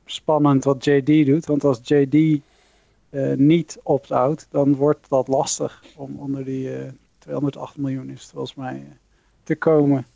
spannend 0.05 0.65
wat 0.65 0.85
JD 0.85 1.27
doet. 1.27 1.47
Want 1.47 1.65
als 1.65 1.81
JD 1.83 2.15
uh, 2.15 2.41
niet 3.37 3.79
opt-out, 3.83 4.47
dan 4.51 4.75
wordt 4.75 5.09
dat 5.09 5.29
lastig 5.29 5.83
om 5.97 6.17
onder 6.19 6.45
die 6.45 6.79
uh, 6.79 6.89
208 7.19 7.77
miljoen 7.77 8.11
is 8.11 8.31
volgens 8.33 8.55
mij 8.55 8.87
te 9.43 9.57
komen. 9.57 10.07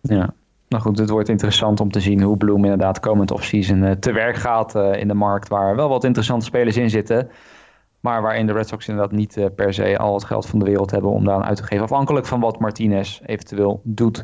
Ja, 0.00 0.34
nou 0.68 0.82
goed, 0.82 0.98
het 0.98 1.10
wordt 1.10 1.28
interessant 1.28 1.80
om 1.80 1.90
te 1.90 2.00
zien 2.00 2.22
hoe 2.22 2.36
Bloom 2.36 2.64
inderdaad 2.64 3.00
komend 3.00 3.30
offseason 3.30 3.98
te 3.98 4.12
werk 4.12 4.36
gaat 4.36 4.74
in 4.74 5.08
de 5.08 5.14
markt. 5.14 5.48
Waar 5.48 5.76
wel 5.76 5.88
wat 5.88 6.04
interessante 6.04 6.44
spelers 6.44 6.76
in 6.76 6.90
zitten. 6.90 7.30
Maar 8.06 8.22
waarin 8.22 8.46
de 8.46 8.52
Red 8.52 8.68
Sox 8.68 8.88
inderdaad 8.88 9.12
niet 9.12 9.36
uh, 9.36 9.46
per 9.54 9.74
se 9.74 9.98
al 9.98 10.14
het 10.14 10.24
geld 10.24 10.46
van 10.46 10.58
de 10.58 10.64
wereld 10.64 10.90
hebben 10.90 11.10
om 11.10 11.24
daar 11.24 11.34
aan 11.34 11.44
uit 11.44 11.56
te 11.56 11.62
geven. 11.62 11.84
Afhankelijk 11.84 12.26
van 12.26 12.40
wat 12.40 12.58
Martinez 12.58 13.20
eventueel 13.24 13.80
doet. 13.84 14.22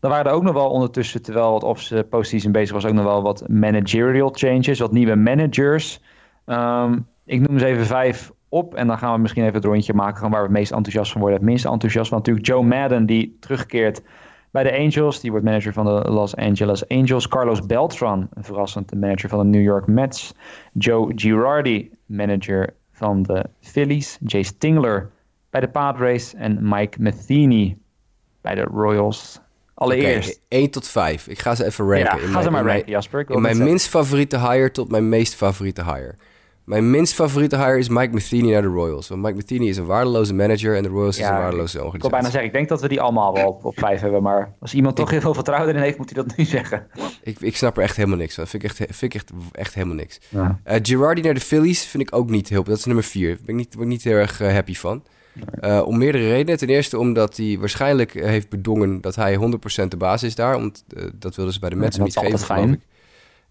Dan 0.00 0.10
waren 0.10 0.26
er 0.26 0.36
ook 0.36 0.42
nog 0.42 0.52
wel 0.54 0.68
ondertussen, 0.70 1.22
terwijl 1.22 1.50
wat 1.50 1.64
op 1.64 1.78
zijn 1.78 2.08
postseason 2.08 2.52
bezig 2.52 2.74
was, 2.74 2.86
ook 2.86 2.92
nog 2.92 3.04
wel 3.04 3.22
wat 3.22 3.48
managerial 3.48 4.30
changes. 4.32 4.78
Wat 4.78 4.92
nieuwe 4.92 5.14
managers. 5.14 6.00
Um, 6.46 7.06
ik 7.24 7.48
noem 7.48 7.58
ze 7.58 7.66
even 7.66 7.86
vijf 7.86 8.32
op. 8.48 8.74
En 8.74 8.86
dan 8.86 8.98
gaan 8.98 9.14
we 9.14 9.20
misschien 9.20 9.42
even 9.42 9.54
het 9.54 9.64
rondje 9.64 9.94
maken 9.94 10.30
waar 10.30 10.40
we 10.40 10.46
het 10.46 10.56
meest 10.56 10.72
enthousiast 10.72 11.12
van 11.12 11.20
worden. 11.20 11.38
Het 11.38 11.48
minst 11.48 11.64
enthousiast 11.64 12.08
van 12.08 12.18
natuurlijk 12.18 12.46
Joe 12.46 12.62
Madden, 12.62 13.06
die 13.06 13.36
terugkeert 13.40 14.02
bij 14.50 14.62
de 14.62 14.78
Angels. 14.78 15.20
Die 15.20 15.30
wordt 15.30 15.46
manager 15.46 15.72
van 15.72 15.84
de 15.84 16.10
Los 16.10 16.36
Angeles 16.36 16.88
Angels. 16.88 17.28
Carlos 17.28 17.66
Beltran, 17.66 18.28
verrassend 18.34 18.94
manager 18.94 19.28
van 19.28 19.38
de 19.38 19.58
New 19.58 19.64
York 19.64 19.86
Mets. 19.86 20.34
Joe 20.72 21.12
Girardi, 21.14 21.90
manager 22.06 22.74
van 22.94 23.22
de 23.22 23.44
Phillies. 23.60 24.18
Jay 24.26 24.42
Stingler 24.42 25.10
bij 25.50 25.60
de 25.60 25.68
Padres. 25.68 26.34
En 26.34 26.58
Mike 26.60 27.02
Matheny 27.02 27.76
bij 28.40 28.54
de 28.54 28.62
Royals. 28.62 29.40
Allereerst. 29.74 30.40
Okay, 30.44 30.60
1 30.60 30.70
tot 30.70 30.88
5. 30.88 31.28
Ik 31.28 31.38
ga 31.38 31.54
ze 31.54 31.64
even 31.64 31.86
ranken. 31.88 32.16
Ja, 32.16 32.22
in 32.22 32.26
ga 32.26 32.30
mijn, 32.30 32.44
ze 32.44 32.50
maar 32.50 32.64
ranken, 32.64 32.90
Jasper. 32.90 33.30
In 33.30 33.40
mijn 33.40 33.58
minst 33.58 33.88
favoriete 33.88 34.38
hire 34.38 34.70
tot 34.70 34.90
mijn 34.90 35.08
meest 35.08 35.34
favoriete 35.34 35.84
hire. 35.84 36.14
Mijn 36.64 36.90
minst 36.90 37.14
favoriete 37.14 37.56
hire 37.56 37.78
is 37.78 37.88
Mike 37.88 38.12
Matheny 38.12 38.52
naar 38.52 38.62
de 38.62 38.68
Royals. 38.68 39.08
Want 39.08 39.22
Mike 39.22 39.34
Matheny 39.34 39.68
is 39.68 39.76
een 39.76 39.86
waardeloze 39.86 40.34
manager 40.34 40.76
en 40.76 40.82
de 40.82 40.88
Royals 40.88 41.16
ja, 41.16 41.22
is 41.22 41.28
een 41.28 41.36
waardeloze 41.36 41.84
organisatie. 41.84 41.94
Ik 41.96 42.00
wil 42.00 42.10
bijna 42.10 42.30
zeggen, 42.30 42.44
ik 42.44 42.52
denk 42.52 42.68
dat 42.68 42.80
we 42.80 42.88
die 42.88 43.00
allemaal 43.00 43.34
wel 43.34 43.48
op, 43.48 43.64
op 43.64 43.78
vijf 43.78 44.00
hebben. 44.00 44.22
Maar 44.22 44.54
als 44.60 44.74
iemand 44.74 44.96
toch 44.96 45.10
heel 45.10 45.20
veel 45.20 45.34
vertrouwen 45.34 45.74
in 45.74 45.80
heeft, 45.80 45.98
moet 45.98 46.14
hij 46.14 46.24
dat 46.24 46.36
nu 46.36 46.44
zeggen. 46.44 46.86
Ik, 47.22 47.40
ik 47.40 47.56
snap 47.56 47.76
er 47.76 47.82
echt 47.82 47.96
helemaal 47.96 48.18
niks 48.18 48.34
van. 48.34 48.46
Vind 48.46 48.62
ik 48.62 48.68
echt, 48.68 48.76
vind 48.76 49.02
ik 49.02 49.14
echt, 49.14 49.30
echt 49.52 49.74
helemaal 49.74 49.96
niks. 49.96 50.20
Ja. 50.28 50.60
Uh, 50.66 50.76
Girardi 50.82 51.20
naar 51.20 51.34
de 51.34 51.40
Phillies 51.40 51.84
vind 51.84 52.02
ik 52.02 52.14
ook 52.14 52.30
niet 52.30 52.48
heel... 52.48 52.64
Dat 52.64 52.78
is 52.78 52.84
nummer 52.84 53.04
vier. 53.04 53.28
Daar 53.28 53.44
ben 53.44 53.54
ik 53.54 53.60
niet, 53.60 53.70
ben 53.70 53.82
ik 53.82 53.88
niet 53.88 54.04
heel 54.04 54.16
erg 54.16 54.40
uh, 54.40 54.52
happy 54.52 54.74
van. 54.74 55.02
Uh, 55.60 55.82
om 55.86 55.98
meerdere 55.98 56.28
redenen. 56.28 56.58
Ten 56.58 56.68
eerste 56.68 56.98
omdat 56.98 57.36
hij 57.36 57.56
waarschijnlijk 57.60 58.12
heeft 58.12 58.48
bedongen 58.48 59.00
dat 59.00 59.14
hij 59.14 59.36
100% 59.36 59.88
de 59.88 59.96
baas 59.96 60.22
is 60.22 60.34
daar. 60.34 60.52
Want 60.60 60.84
dat 61.14 61.34
wilden 61.34 61.54
ze 61.54 61.60
bij 61.60 61.70
de 61.70 61.76
Mets 61.76 61.96
ja, 61.96 62.02
niet 62.02 62.16
geven, 62.18 62.38
geloof 62.38 62.70
ik. 62.70 62.80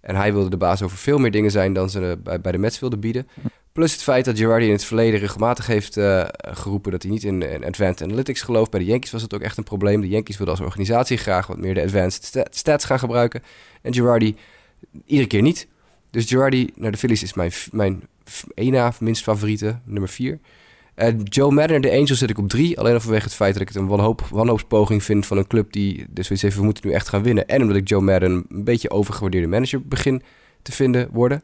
En 0.03 0.15
hij 0.15 0.33
wilde 0.33 0.49
de 0.49 0.57
baas 0.57 0.81
over 0.81 0.97
veel 0.97 1.17
meer 1.17 1.31
dingen 1.31 1.51
zijn 1.51 1.73
dan 1.73 1.89
ze 1.89 2.19
bij, 2.23 2.41
bij 2.41 2.51
de 2.51 2.57
Mets 2.57 2.79
wilden 2.79 2.99
bieden. 2.99 3.27
Plus 3.71 3.91
het 3.91 4.03
feit 4.03 4.25
dat 4.25 4.37
Girardi 4.37 4.65
in 4.65 4.71
het 4.71 4.85
verleden 4.85 5.19
regelmatig 5.19 5.67
heeft 5.67 5.97
uh, 5.97 6.23
geroepen 6.37 6.91
dat 6.91 7.01
hij 7.01 7.11
niet 7.11 7.23
in, 7.23 7.41
in, 7.41 7.65
advanced 7.65 8.01
analytics 8.01 8.41
gelooft. 8.41 8.71
Bij 8.71 8.79
de 8.79 8.85
Yankees 8.85 9.11
was 9.11 9.21
het 9.21 9.33
ook 9.33 9.41
echt 9.41 9.57
een 9.57 9.63
probleem. 9.63 10.01
De 10.01 10.07
Yankees 10.07 10.37
wilden 10.37 10.55
als 10.55 10.65
organisatie 10.65 11.17
graag 11.17 11.47
wat 11.47 11.57
meer 11.57 11.73
de 11.73 11.83
advanced 11.83 12.47
stats 12.49 12.85
gaan 12.85 12.99
gebruiken. 12.99 13.43
En 13.81 13.93
Girardi 13.93 14.35
iedere 15.05 15.27
keer 15.27 15.41
niet. 15.41 15.67
Dus 16.09 16.25
Girardi 16.25 16.71
naar 16.75 16.91
de 16.91 16.97
Phillies 16.97 17.23
is 17.23 17.33
mijn, 17.33 17.51
mijn 17.71 18.03
één 18.53 18.93
minst 18.99 19.23
favoriete, 19.23 19.79
nummer 19.83 20.09
vier. 20.09 20.39
Joe 21.23 21.51
Madden 21.51 21.81
de 21.81 21.91
Angels 21.91 22.17
zit 22.17 22.29
ik 22.29 22.37
op 22.37 22.49
drie. 22.49 22.79
Alleen 22.79 22.93
al 22.93 22.99
vanwege 22.99 23.23
het 23.23 23.33
feit 23.33 23.53
dat 23.53 23.61
ik 23.61 23.67
het 23.67 23.77
een 23.77 23.87
wanhoop, 23.87 24.21
wanhoopspoging 24.29 25.03
vind 25.03 25.25
van 25.25 25.37
een 25.37 25.47
club 25.47 25.71
die 25.73 26.05
dus 26.09 26.25
zoiets 26.25 26.43
heeft, 26.43 26.55
we 26.55 26.63
moeten 26.63 26.87
nu 26.87 26.93
echt 26.93 27.09
gaan 27.09 27.23
winnen. 27.23 27.47
En 27.47 27.61
omdat 27.61 27.77
ik 27.77 27.87
Joe 27.87 28.01
Madden 28.01 28.45
een 28.49 28.63
beetje 28.63 28.89
overgewaardeerde 28.89 29.47
manager 29.47 29.81
begin 29.87 30.21
te 30.61 30.71
vinden 30.71 31.09
worden. 31.11 31.43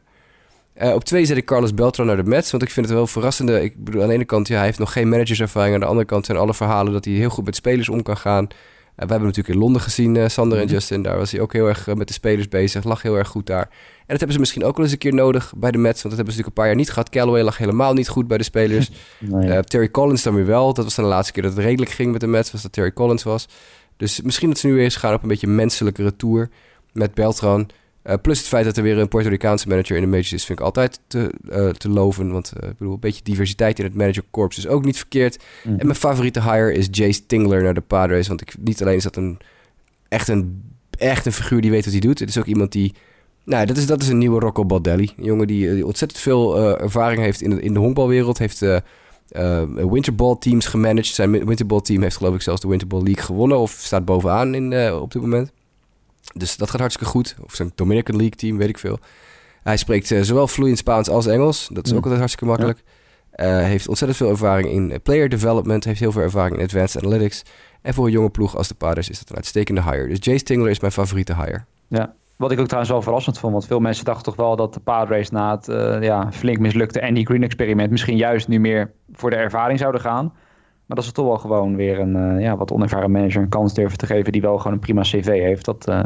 Uh, 0.82 0.94
op 0.94 1.04
twee 1.04 1.24
zet 1.24 1.36
ik 1.36 1.44
Carlos 1.44 1.74
Beltran 1.74 2.06
naar 2.06 2.16
de 2.16 2.24
Mets. 2.24 2.50
Want 2.50 2.62
ik 2.62 2.70
vind 2.70 2.86
het 2.86 2.94
wel 2.94 3.06
verrassende. 3.06 3.62
Ik 3.62 3.84
bedoel, 3.84 4.02
aan 4.02 4.08
de 4.08 4.14
ene 4.14 4.24
kant, 4.24 4.48
ja, 4.48 4.56
hij 4.56 4.64
heeft 4.64 4.78
nog 4.78 4.92
geen 4.92 5.08
managerservaring. 5.08 5.74
Aan 5.74 5.80
de 5.80 5.86
andere 5.86 6.06
kant 6.06 6.26
zijn 6.26 6.38
alle 6.38 6.54
verhalen 6.54 6.92
dat 6.92 7.04
hij 7.04 7.14
heel 7.14 7.30
goed 7.30 7.44
met 7.44 7.56
spelers 7.56 7.88
om 7.88 8.02
kan 8.02 8.16
gaan. 8.16 8.48
We 9.06 9.12
hebben 9.12 9.28
natuurlijk 9.28 9.54
in 9.54 9.60
Londen 9.60 9.82
gezien, 9.82 10.14
uh, 10.14 10.28
Sander 10.28 10.58
en 10.58 10.66
Justin. 10.66 11.02
Daar 11.02 11.16
was 11.16 11.30
hij 11.30 11.40
ook 11.40 11.52
heel 11.52 11.68
erg 11.68 11.86
met 11.94 12.08
de 12.08 12.12
spelers 12.12 12.48
bezig. 12.48 12.84
Lag 12.84 13.02
heel 13.02 13.16
erg 13.16 13.28
goed 13.28 13.46
daar. 13.46 13.62
En 13.62 14.06
dat 14.06 14.18
hebben 14.18 14.32
ze 14.32 14.38
misschien 14.38 14.64
ook 14.64 14.76
wel 14.76 14.84
eens 14.84 14.92
een 14.92 14.98
keer 15.00 15.14
nodig 15.14 15.52
bij 15.56 15.70
de 15.70 15.78
Mets. 15.78 16.02
Want 16.02 16.14
dat 16.14 16.24
hebben 16.24 16.34
ze 16.34 16.40
natuurlijk 16.40 16.46
een 16.46 16.62
paar 16.62 16.66
jaar 16.66 16.76
niet 16.76 16.90
gehad. 16.90 17.08
Callaway 17.08 17.42
lag 17.42 17.58
helemaal 17.58 17.92
niet 17.92 18.08
goed 18.08 18.26
bij 18.26 18.38
de 18.38 18.44
spelers. 18.44 18.90
Nee. 19.18 19.64
Terry 19.64 19.90
Collins 19.90 20.22
dan 20.22 20.34
weer 20.34 20.46
wel. 20.46 20.74
Dat 20.74 20.84
was 20.84 20.94
dan 20.94 21.04
de 21.04 21.10
laatste 21.10 21.32
keer 21.32 21.42
dat 21.42 21.52
het 21.52 21.64
redelijk 21.64 21.90
ging 21.90 22.12
met 22.12 22.20
de 22.20 22.26
Mets. 22.26 22.52
Was 22.52 22.62
dat 22.62 22.72
Terry 22.72 22.92
Collins 22.92 23.22
was. 23.22 23.48
Dus 23.96 24.20
misschien 24.20 24.48
dat 24.48 24.58
ze 24.58 24.66
nu 24.66 24.80
eens 24.80 24.96
gaan 24.96 25.14
op 25.14 25.22
een 25.22 25.28
beetje 25.28 25.46
menselijkere 25.46 26.16
tour. 26.16 26.50
Met 26.92 27.14
Beltran. 27.14 27.68
Uh, 28.04 28.14
plus 28.22 28.38
het 28.38 28.48
feit 28.48 28.64
dat 28.64 28.76
er 28.76 28.82
weer 28.82 28.98
een 28.98 29.08
Puerto 29.08 29.28
Ricaanse 29.28 29.68
manager 29.68 29.96
in 29.96 30.02
de 30.02 30.08
majors 30.08 30.32
is, 30.32 30.44
vind 30.44 30.58
ik 30.58 30.64
altijd 30.64 31.00
te, 31.06 31.32
uh, 31.50 31.68
te 31.68 31.88
loven. 31.88 32.32
Want 32.32 32.52
uh, 32.62 32.68
ik 32.68 32.76
bedoel, 32.76 32.94
een 32.94 33.00
beetje 33.00 33.22
diversiteit 33.22 33.78
in 33.78 33.84
het 33.84 33.94
managerkorps 33.94 34.58
is 34.58 34.66
ook 34.66 34.84
niet 34.84 34.96
verkeerd. 34.96 35.42
Mm. 35.64 35.78
En 35.78 35.86
mijn 35.86 35.98
favoriete 35.98 36.42
hire 36.42 36.72
is 36.72 36.88
Jay 36.90 37.12
Stingler 37.12 37.62
naar 37.62 37.74
de 37.74 37.80
Padres. 37.80 38.28
Want 38.28 38.40
ik, 38.40 38.54
niet 38.60 38.82
alleen 38.82 38.96
is 38.96 39.02
dat 39.02 39.16
een 39.16 39.38
echt, 40.08 40.28
een 40.28 40.62
echt 40.98 41.26
een 41.26 41.32
figuur 41.32 41.60
die 41.60 41.70
weet 41.70 41.84
wat 41.84 41.92
hij 41.92 42.02
doet. 42.02 42.18
Het 42.18 42.28
is 42.28 42.38
ook 42.38 42.46
iemand 42.46 42.72
die... 42.72 42.94
Nou, 43.44 43.66
dat 43.66 43.76
is, 43.76 43.86
dat 43.86 44.02
is 44.02 44.08
een 44.08 44.18
nieuwe 44.18 44.40
Rocco 44.40 44.64
Baldelli. 44.64 45.12
Een 45.16 45.24
jongen 45.24 45.46
die, 45.46 45.74
die 45.74 45.86
ontzettend 45.86 46.20
veel 46.20 46.78
ervaring 46.78 47.20
heeft 47.20 47.40
in 47.40 47.50
de, 47.50 47.60
in 47.60 47.72
de 47.72 47.78
honkbalwereld. 47.78 48.38
Heeft 48.38 48.64
Winterball 49.74 50.36
teams 50.38 50.66
gemanaged. 50.66 51.14
Zijn 51.14 51.46
Winterball 51.46 51.80
team 51.80 52.02
heeft 52.02 52.16
geloof 52.16 52.34
ik 52.34 52.42
zelfs 52.42 52.60
de 52.60 52.68
Winterball 52.68 53.02
League 53.02 53.24
gewonnen 53.24 53.58
of 53.58 53.70
staat 53.70 54.04
bovenaan 54.04 54.54
in, 54.54 54.92
op 54.92 55.12
dit 55.12 55.22
moment. 55.22 55.52
Dus 56.34 56.56
dat 56.56 56.70
gaat 56.70 56.80
hartstikke 56.80 57.12
goed. 57.12 57.36
Of 57.42 57.54
zijn 57.54 57.72
Dominican 57.74 58.16
League 58.16 58.36
team, 58.36 58.56
weet 58.56 58.68
ik 58.68 58.78
veel. 58.78 58.98
Hij 59.62 59.76
spreekt 59.76 60.10
uh, 60.10 60.22
zowel 60.22 60.48
vloeiend 60.48 60.78
Spaans 60.78 61.08
als 61.08 61.26
Engels. 61.26 61.68
Dat 61.72 61.86
is 61.86 61.92
ook 61.92 62.02
altijd 62.02 62.18
hartstikke 62.18 62.46
makkelijk. 62.46 62.82
Ja. 63.32 63.58
heeft 63.58 63.88
ontzettend 63.88 64.20
veel 64.20 64.30
ervaring 64.30 64.68
in 64.68 65.02
player 65.02 65.28
development. 65.28 65.84
Heeft 65.84 66.00
heel 66.00 66.12
veel 66.12 66.22
ervaring 66.22 66.56
in 66.56 66.64
advanced 66.64 67.02
analytics. 67.02 67.42
En 67.82 67.94
voor 67.94 68.06
een 68.06 68.12
jonge 68.12 68.30
ploeg 68.30 68.56
als 68.56 68.68
de 68.68 68.74
Padres 68.74 69.08
is 69.08 69.18
dat 69.18 69.30
een 69.30 69.36
uitstekende 69.36 69.82
hire. 69.82 70.08
Dus 70.08 70.18
Jay 70.20 70.38
Stingler 70.38 70.70
is 70.70 70.80
mijn 70.80 70.92
favoriete 70.92 71.34
hire. 71.34 71.64
Ja, 71.88 72.14
wat 72.36 72.50
ik 72.50 72.58
ook 72.58 72.66
trouwens 72.66 72.92
wel 72.92 73.02
verrassend 73.02 73.38
vond. 73.38 73.52
Want 73.52 73.66
veel 73.66 73.80
mensen 73.80 74.04
dachten 74.04 74.24
toch 74.24 74.36
wel 74.36 74.56
dat 74.56 74.74
de 74.74 74.80
Padres 74.80 75.30
na 75.30 75.50
het 75.50 75.68
uh, 75.68 76.02
ja, 76.02 76.32
flink 76.32 76.58
mislukte 76.58 77.02
Andy 77.02 77.24
Green 77.24 77.42
experiment... 77.42 77.90
misschien 77.90 78.16
juist 78.16 78.48
nu 78.48 78.60
meer 78.60 78.92
voor 79.12 79.30
de 79.30 79.36
ervaring 79.36 79.78
zouden 79.78 80.00
gaan. 80.00 80.32
Maar 80.90 80.98
dat 80.98 81.08
ze 81.08 81.14
toch 81.14 81.26
wel 81.26 81.38
gewoon 81.38 81.76
weer 81.76 81.98
een 81.98 82.16
uh, 82.16 82.42
ja, 82.42 82.56
wat 82.56 82.72
onervaren 82.72 83.10
manager 83.10 83.42
een 83.42 83.48
kans 83.48 83.74
durven 83.74 83.98
te 83.98 84.06
geven... 84.06 84.32
die 84.32 84.40
wel 84.40 84.58
gewoon 84.58 84.72
een 84.72 84.78
prima 84.78 85.02
cv 85.02 85.26
heeft. 85.26 85.64
Dat, 85.64 85.88
uh... 85.88 86.04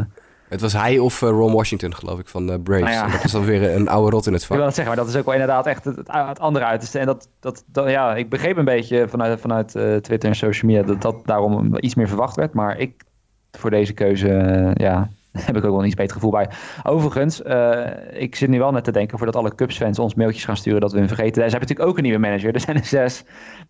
Het 0.49 0.61
was 0.61 0.73
hij 0.73 0.99
of 0.99 1.21
Ron 1.21 1.53
Washington, 1.53 1.95
geloof 1.95 2.19
ik, 2.19 2.29
van 2.29 2.63
Braves. 2.63 2.95
Nou 2.95 3.07
ja. 3.07 3.13
Dat 3.13 3.25
is 3.25 3.33
dan 3.33 3.45
weer 3.45 3.75
een 3.75 3.89
oude 3.89 4.11
rot 4.11 4.27
in 4.27 4.33
het 4.33 4.45
vak. 4.45 4.51
Ik 4.57 4.57
wil 4.57 4.67
dat 4.67 4.75
zeggen, 4.75 4.95
maar 4.95 5.05
dat 5.05 5.15
is 5.15 5.21
ook 5.21 5.25
wel 5.25 5.35
inderdaad 5.35 5.67
echt 5.67 5.85
het, 5.85 5.97
het 6.07 6.41
andere 6.41 6.65
uiterste. 6.65 6.99
En 6.99 7.07
dat, 7.07 7.29
dat, 7.41 7.65
dat, 7.67 7.91
ja, 7.91 8.15
ik 8.15 8.29
begreep 8.29 8.57
een 8.57 8.65
beetje 8.65 9.09
vanuit, 9.09 9.41
vanuit 9.41 9.69
Twitter 10.03 10.29
en 10.29 10.35
social 10.35 10.71
media... 10.71 10.87
dat 10.87 11.03
dat 11.03 11.27
daarom 11.27 11.77
iets 11.77 11.95
meer 11.95 12.09
verwacht 12.09 12.37
werd. 12.37 12.53
Maar 12.53 12.79
ik, 12.79 13.03
voor 13.51 13.71
deze 13.71 13.93
keuze, 13.93 14.71
ja, 14.75 15.11
heb 15.47 15.57
ik 15.57 15.65
ook 15.65 15.71
wel 15.71 15.81
een 15.81 15.87
iets 15.87 15.95
beter 15.95 16.15
gevoel 16.15 16.31
bij. 16.31 16.49
Overigens, 16.83 17.41
uh, 17.41 17.87
ik 18.13 18.35
zit 18.35 18.49
nu 18.49 18.59
wel 18.59 18.71
net 18.71 18.85
te 18.85 18.93
denken 18.93 19.19
voordat 19.19 19.37
alle 19.37 19.55
Cubs-fans 19.55 19.99
ons 19.99 20.15
mailtjes 20.15 20.45
gaan 20.45 20.57
sturen 20.57 20.81
dat 20.81 20.93
we 20.93 20.99
hem 20.99 21.07
vergeten. 21.07 21.35
Ze 21.35 21.41
hebben 21.41 21.61
natuurlijk 21.61 21.89
ook 21.89 21.97
een 21.97 22.03
nieuwe 22.03 22.19
manager. 22.19 22.55
Er 22.55 22.61
zijn 22.61 22.77
er 22.77 22.85
zes. 22.85 23.25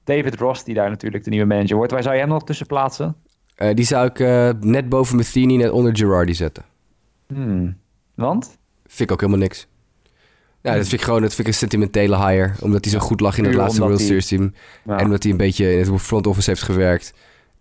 David 0.04 0.34
Ross, 0.34 0.64
die 0.64 0.74
daar 0.74 0.90
natuurlijk 0.90 1.24
de 1.24 1.30
nieuwe 1.30 1.46
manager 1.46 1.76
wordt. 1.76 1.92
Waar 1.92 2.02
zou 2.02 2.14
je 2.14 2.20
hem 2.20 2.28
nog 2.28 2.44
tussen 2.44 2.66
plaatsen? 2.66 3.16
Uh, 3.56 3.74
die 3.74 3.84
zou 3.84 4.06
ik 4.06 4.18
uh, 4.18 4.50
net 4.60 4.88
boven 4.88 5.16
Matheny, 5.16 5.56
net 5.56 5.70
onder 5.70 5.96
Girardi 5.96 6.34
zetten. 6.34 6.64
Hmm. 7.26 7.76
Want? 8.14 8.58
Vind 8.86 9.10
ik 9.10 9.12
ook 9.12 9.20
helemaal 9.20 9.42
niks. 9.42 9.66
Ja, 10.60 10.74
dat 10.74 10.88
vind 10.88 11.00
ik 11.00 11.06
gewoon 11.06 11.20
dat 11.20 11.34
vind 11.34 11.40
ik 11.40 11.52
een 11.52 11.58
sentimentele 11.58 12.26
hire. 12.26 12.52
Omdat 12.60 12.84
hij 12.84 12.92
zo 12.92 12.98
goed 12.98 13.20
lag 13.20 13.38
in 13.38 13.44
het 13.44 13.54
laatste 13.54 13.80
World 13.80 14.00
Series 14.00 14.26
team. 14.26 14.54
Ja. 14.84 14.98
En 14.98 15.04
omdat 15.04 15.22
hij 15.22 15.32
een 15.32 15.38
beetje 15.38 15.72
in 15.72 15.92
het 15.92 16.02
front 16.02 16.26
office 16.26 16.50
heeft 16.50 16.62
gewerkt. 16.62 17.14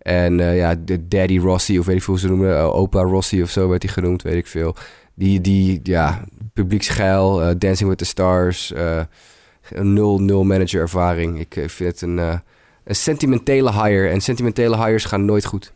En 0.04 0.38
uh, 0.38 0.56
ja, 0.56 0.74
de 0.74 1.08
Daddy 1.08 1.38
Rossi, 1.38 1.78
of 1.78 1.86
weet 1.86 1.96
ik 1.96 2.02
veel 2.02 2.12
hoe 2.12 2.22
ze 2.22 2.28
noemen, 2.28 2.50
uh, 2.50 2.74
Opa 2.74 3.00
Rossi 3.00 3.42
of 3.42 3.50
zo 3.50 3.68
werd 3.68 3.82
hij 3.82 3.92
genoemd, 3.92 4.22
weet 4.22 4.34
ik 4.34 4.46
veel. 4.46 4.74
Die, 5.14 5.40
die 5.40 5.80
ja, 5.82 6.24
publieksgeil, 6.52 7.42
uh, 7.42 7.54
Dancing 7.58 7.88
with 7.88 7.98
the 7.98 8.04
Stars, 8.04 8.72
een 9.70 9.92
nul-nul 9.92 10.44
manager 10.44 10.80
ervaring. 10.80 11.40
Ik 11.40 11.70
vind 11.70 11.90
het 11.90 12.00
een, 12.00 12.18
een 12.84 12.94
sentimentele 12.94 13.72
hire. 13.72 14.08
En 14.08 14.20
sentimentele 14.20 14.76
hires 14.76 15.04
gaan 15.04 15.24
nooit 15.24 15.44
goed. 15.44 15.72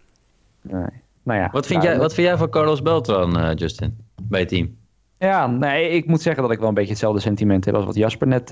Nee. 0.63 0.87
Nou 1.23 1.41
ja, 1.41 1.49
wat, 1.53 1.67
vind 1.67 1.83
nou, 1.83 1.93
jij, 1.93 2.01
wat 2.01 2.15
vind 2.15 2.27
jij 2.27 2.37
van 2.37 2.51
Carlos 2.51 2.83
Beltran, 2.83 3.55
Justin, 3.55 3.97
bij 4.23 4.41
het 4.41 4.49
team? 4.49 4.77
Ja, 5.19 5.47
nee, 5.47 5.89
ik 5.89 6.07
moet 6.07 6.23
zeggen 6.23 6.43
dat 6.43 6.53
ik 6.53 6.59
wel 6.59 6.69
een 6.69 6.75
beetje 6.75 6.91
hetzelfde 6.91 7.21
sentiment 7.21 7.65
heb 7.65 7.75
als 7.75 7.85
wat 7.85 7.95
Jasper 7.95 8.27
net, 8.27 8.49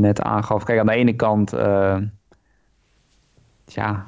net 0.00 0.20
aangaf. 0.20 0.64
Kijk, 0.64 0.78
aan 0.78 0.86
de 0.86 0.92
ene 0.92 1.14
kant, 1.14 1.50
ja, 3.64 4.06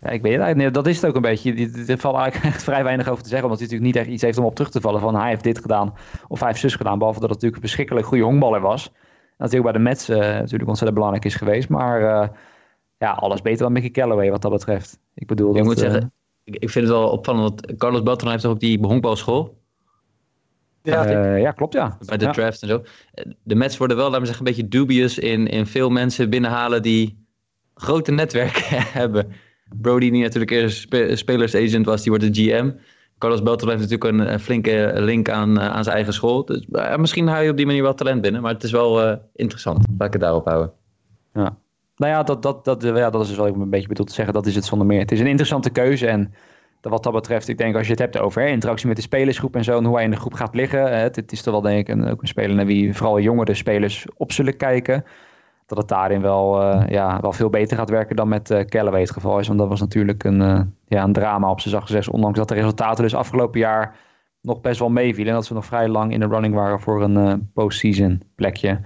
ja, 0.00 0.10
ik 0.10 0.22
weet 0.22 0.32
het 0.32 0.42
eigenlijk 0.42 0.74
Dat 0.74 0.86
is 0.86 0.96
het 0.96 1.06
ook 1.06 1.16
een 1.16 1.22
beetje. 1.22 1.52
Er 1.86 1.98
valt 1.98 2.16
eigenlijk 2.16 2.44
echt 2.54 2.62
vrij 2.62 2.84
weinig 2.84 3.08
over 3.08 3.22
te 3.22 3.28
zeggen. 3.28 3.48
Omdat 3.48 3.60
hij 3.60 3.68
natuurlijk 3.68 3.96
niet 3.96 4.06
echt 4.06 4.14
iets 4.14 4.22
heeft 4.22 4.38
om 4.38 4.44
op 4.44 4.54
terug 4.54 4.70
te 4.70 4.80
vallen. 4.80 5.00
Van 5.00 5.14
hij 5.14 5.28
heeft 5.28 5.44
dit 5.44 5.58
gedaan 5.58 5.94
of 6.28 6.38
hij 6.38 6.48
heeft 6.48 6.60
zus 6.60 6.74
gedaan. 6.74 6.98
Behalve 6.98 7.20
dat 7.20 7.30
het 7.30 7.38
natuurlijk 7.38 7.62
een 7.62 7.68
verschrikkelijk 7.68 8.06
goede 8.06 8.24
honkballer 8.24 8.60
was. 8.60 8.86
En 8.86 9.44
natuurlijk 9.44 9.72
bij 9.72 9.82
de 9.82 9.88
Mets 9.88 10.10
uh, 10.10 10.18
natuurlijk 10.18 10.68
ontzettend 10.68 10.94
belangrijk 10.94 11.24
is 11.24 11.34
geweest. 11.34 11.68
Maar 11.68 12.00
uh, 12.00 12.28
ja, 12.98 13.12
alles 13.12 13.42
beter 13.42 13.62
dan 13.62 13.72
Mickey 13.72 13.90
Callaway 13.90 14.30
wat 14.30 14.42
dat 14.42 14.52
betreft. 14.52 14.98
Ik 15.14 15.26
bedoel, 15.26 15.50
ik 15.50 15.56
dat, 15.56 15.64
moet 15.64 15.78
zeggen, 15.78 16.12
ik, 16.44 16.70
vind 16.70 16.86
het 16.86 16.94
wel 16.94 17.10
opvallend. 17.10 17.66
Dat 17.66 17.76
Carlos 17.76 18.02
Beltran 18.02 18.30
heeft 18.30 18.46
ook 18.46 18.60
die 18.60 18.78
honkbalschool. 18.86 19.56
Ja, 20.82 21.06
uh, 21.06 21.40
ja, 21.40 21.50
klopt 21.52 21.72
ja. 21.72 21.98
Bij 22.06 22.16
de 22.16 22.24
ja. 22.24 22.30
draft 22.30 22.62
en 22.62 22.68
zo. 22.68 22.82
De 23.42 23.54
Mets 23.54 23.76
worden 23.76 23.96
wel, 23.96 24.06
laten 24.06 24.20
we 24.20 24.26
zeggen, 24.26 24.46
een 24.46 24.52
beetje 24.52 24.68
dubious 24.68 25.18
in, 25.18 25.46
in 25.46 25.66
veel 25.66 25.90
mensen 25.90 26.30
binnenhalen 26.30 26.82
die 26.82 27.26
grote 27.74 28.12
netwerken 28.12 28.82
hebben. 29.00 29.32
Brody, 29.76 30.10
die 30.10 30.22
natuurlijk 30.22 30.50
eerst 30.50 30.80
spe 30.80 31.16
spelersagent 31.16 31.86
was, 31.86 32.02
die 32.02 32.10
wordt 32.10 32.34
de 32.34 32.42
GM. 32.42 32.70
Carlos 33.18 33.42
Beltran 33.42 33.70
heeft 33.70 33.90
natuurlijk 33.90 34.30
een, 34.30 34.40
flinke 34.40 34.92
link 34.94 35.30
aan, 35.30 35.58
uh, 35.58 35.68
aan 35.68 35.84
zijn 35.84 35.96
eigen 35.96 36.12
school. 36.12 36.44
Dus 36.44 36.66
uh, 36.72 36.96
misschien 36.96 37.26
hou 37.26 37.44
je 37.44 37.50
op 37.50 37.56
die 37.56 37.66
manier 37.66 37.82
wel 37.82 37.94
talent 37.94 38.20
binnen. 38.20 38.42
Maar 38.42 38.52
het 38.52 38.62
is 38.62 38.70
wel 38.70 39.08
uh, 39.08 39.16
interessant. 39.34 39.86
Laat 39.98 40.06
ik 40.06 40.12
het 40.12 40.22
daarop 40.22 40.44
houden. 40.44 40.72
Ja. 41.34 41.56
Nou 41.96 42.12
ja 42.12 42.22
dat, 42.22 42.42
dat, 42.42 42.64
dat, 42.64 42.82
ja, 42.82 43.10
dat 43.10 43.22
is 43.22 43.28
dus 43.28 43.36
wat 43.36 43.46
ik 43.46 43.54
een 43.54 43.70
beetje 43.70 43.88
bedoel 43.88 44.06
te 44.06 44.12
zeggen. 44.14 44.34
Dat 44.34 44.46
is 44.46 44.54
het 44.54 44.64
zonder 44.64 44.86
meer. 44.86 45.00
Het 45.00 45.12
is 45.12 45.20
een 45.20 45.26
interessante 45.26 45.70
keuze. 45.70 46.06
En 46.06 46.34
wat 46.80 47.02
dat 47.02 47.12
betreft, 47.12 47.48
ik 47.48 47.58
denk 47.58 47.76
als 47.76 47.86
je 47.86 47.90
het 47.90 48.00
hebt 48.00 48.18
over 48.18 48.42
hè, 48.42 48.48
interactie 48.48 48.86
met 48.86 48.96
de 48.96 49.02
spelersgroep 49.02 49.56
en 49.56 49.64
zo. 49.64 49.78
En 49.78 49.84
hoe 49.84 49.94
hij 49.94 50.04
in 50.04 50.10
de 50.10 50.16
groep 50.16 50.34
gaat 50.34 50.54
liggen. 50.54 50.98
Het, 51.00 51.16
het 51.16 51.32
is 51.32 51.42
toch 51.42 51.52
wel 51.52 51.62
denk 51.62 51.88
ik 51.88 51.88
een, 51.88 52.08
ook 52.08 52.22
een 52.22 52.28
speler 52.28 52.56
naar 52.56 52.66
wie 52.66 52.96
vooral 52.96 53.20
jongere 53.20 53.54
spelers 53.54 54.06
op 54.16 54.32
zullen 54.32 54.56
kijken 54.56 55.04
dat 55.68 55.78
het 55.78 55.88
daarin 55.88 56.20
wel, 56.20 56.62
uh, 56.62 56.82
ja, 56.88 57.20
wel 57.20 57.32
veel 57.32 57.50
beter 57.50 57.76
gaat 57.76 57.90
werken 57.90 58.16
dan 58.16 58.28
met 58.28 58.50
uh, 58.50 58.60
Callaway 58.60 59.00
het 59.00 59.10
geval 59.10 59.38
is. 59.38 59.46
Want 59.46 59.58
dat 59.58 59.68
was 59.68 59.80
natuurlijk 59.80 60.24
een, 60.24 60.40
uh, 60.40 60.60
ja, 60.86 61.02
een 61.02 61.12
drama 61.12 61.50
op 61.50 61.60
zijn 61.60 61.74
zacht 61.74 61.86
gezegd. 61.86 62.10
Ondanks 62.10 62.38
dat 62.38 62.48
de 62.48 62.54
resultaten 62.54 63.02
dus 63.02 63.14
afgelopen 63.14 63.60
jaar 63.60 63.96
nog 64.40 64.60
best 64.60 64.78
wel 64.78 64.88
meevielen. 64.88 65.28
En 65.28 65.34
dat 65.34 65.46
ze 65.46 65.54
nog 65.54 65.66
vrij 65.66 65.88
lang 65.88 66.12
in 66.12 66.20
de 66.20 66.26
running 66.26 66.54
waren 66.54 66.80
voor 66.80 67.02
een 67.02 67.50
postseason 67.54 68.22
plekje. 68.34 68.80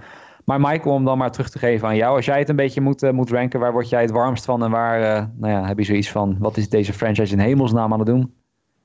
Maar 0.45 0.59
Michael, 0.59 0.95
om 0.95 1.05
dan 1.05 1.17
maar 1.17 1.31
terug 1.31 1.49
te 1.49 1.59
geven 1.59 1.87
aan 1.87 1.95
jou. 1.95 2.15
Als 2.15 2.25
jij 2.25 2.39
het 2.39 2.49
een 2.49 2.55
beetje 2.55 2.81
moet, 2.81 3.11
moet 3.11 3.29
ranken, 3.29 3.59
waar 3.59 3.71
word 3.71 3.89
jij 3.89 4.01
het 4.01 4.11
warmst 4.11 4.45
van? 4.45 4.63
En 4.63 4.71
waar 4.71 5.29
nou 5.35 5.53
ja, 5.53 5.65
heb 5.67 5.77
je 5.77 5.85
zoiets 5.85 6.11
van, 6.11 6.35
wat 6.39 6.57
is 6.57 6.69
deze 6.69 6.93
franchise 6.93 7.33
in 7.33 7.39
hemelsnaam 7.39 7.93
aan 7.93 7.99
het 7.99 8.07
doen? 8.07 8.42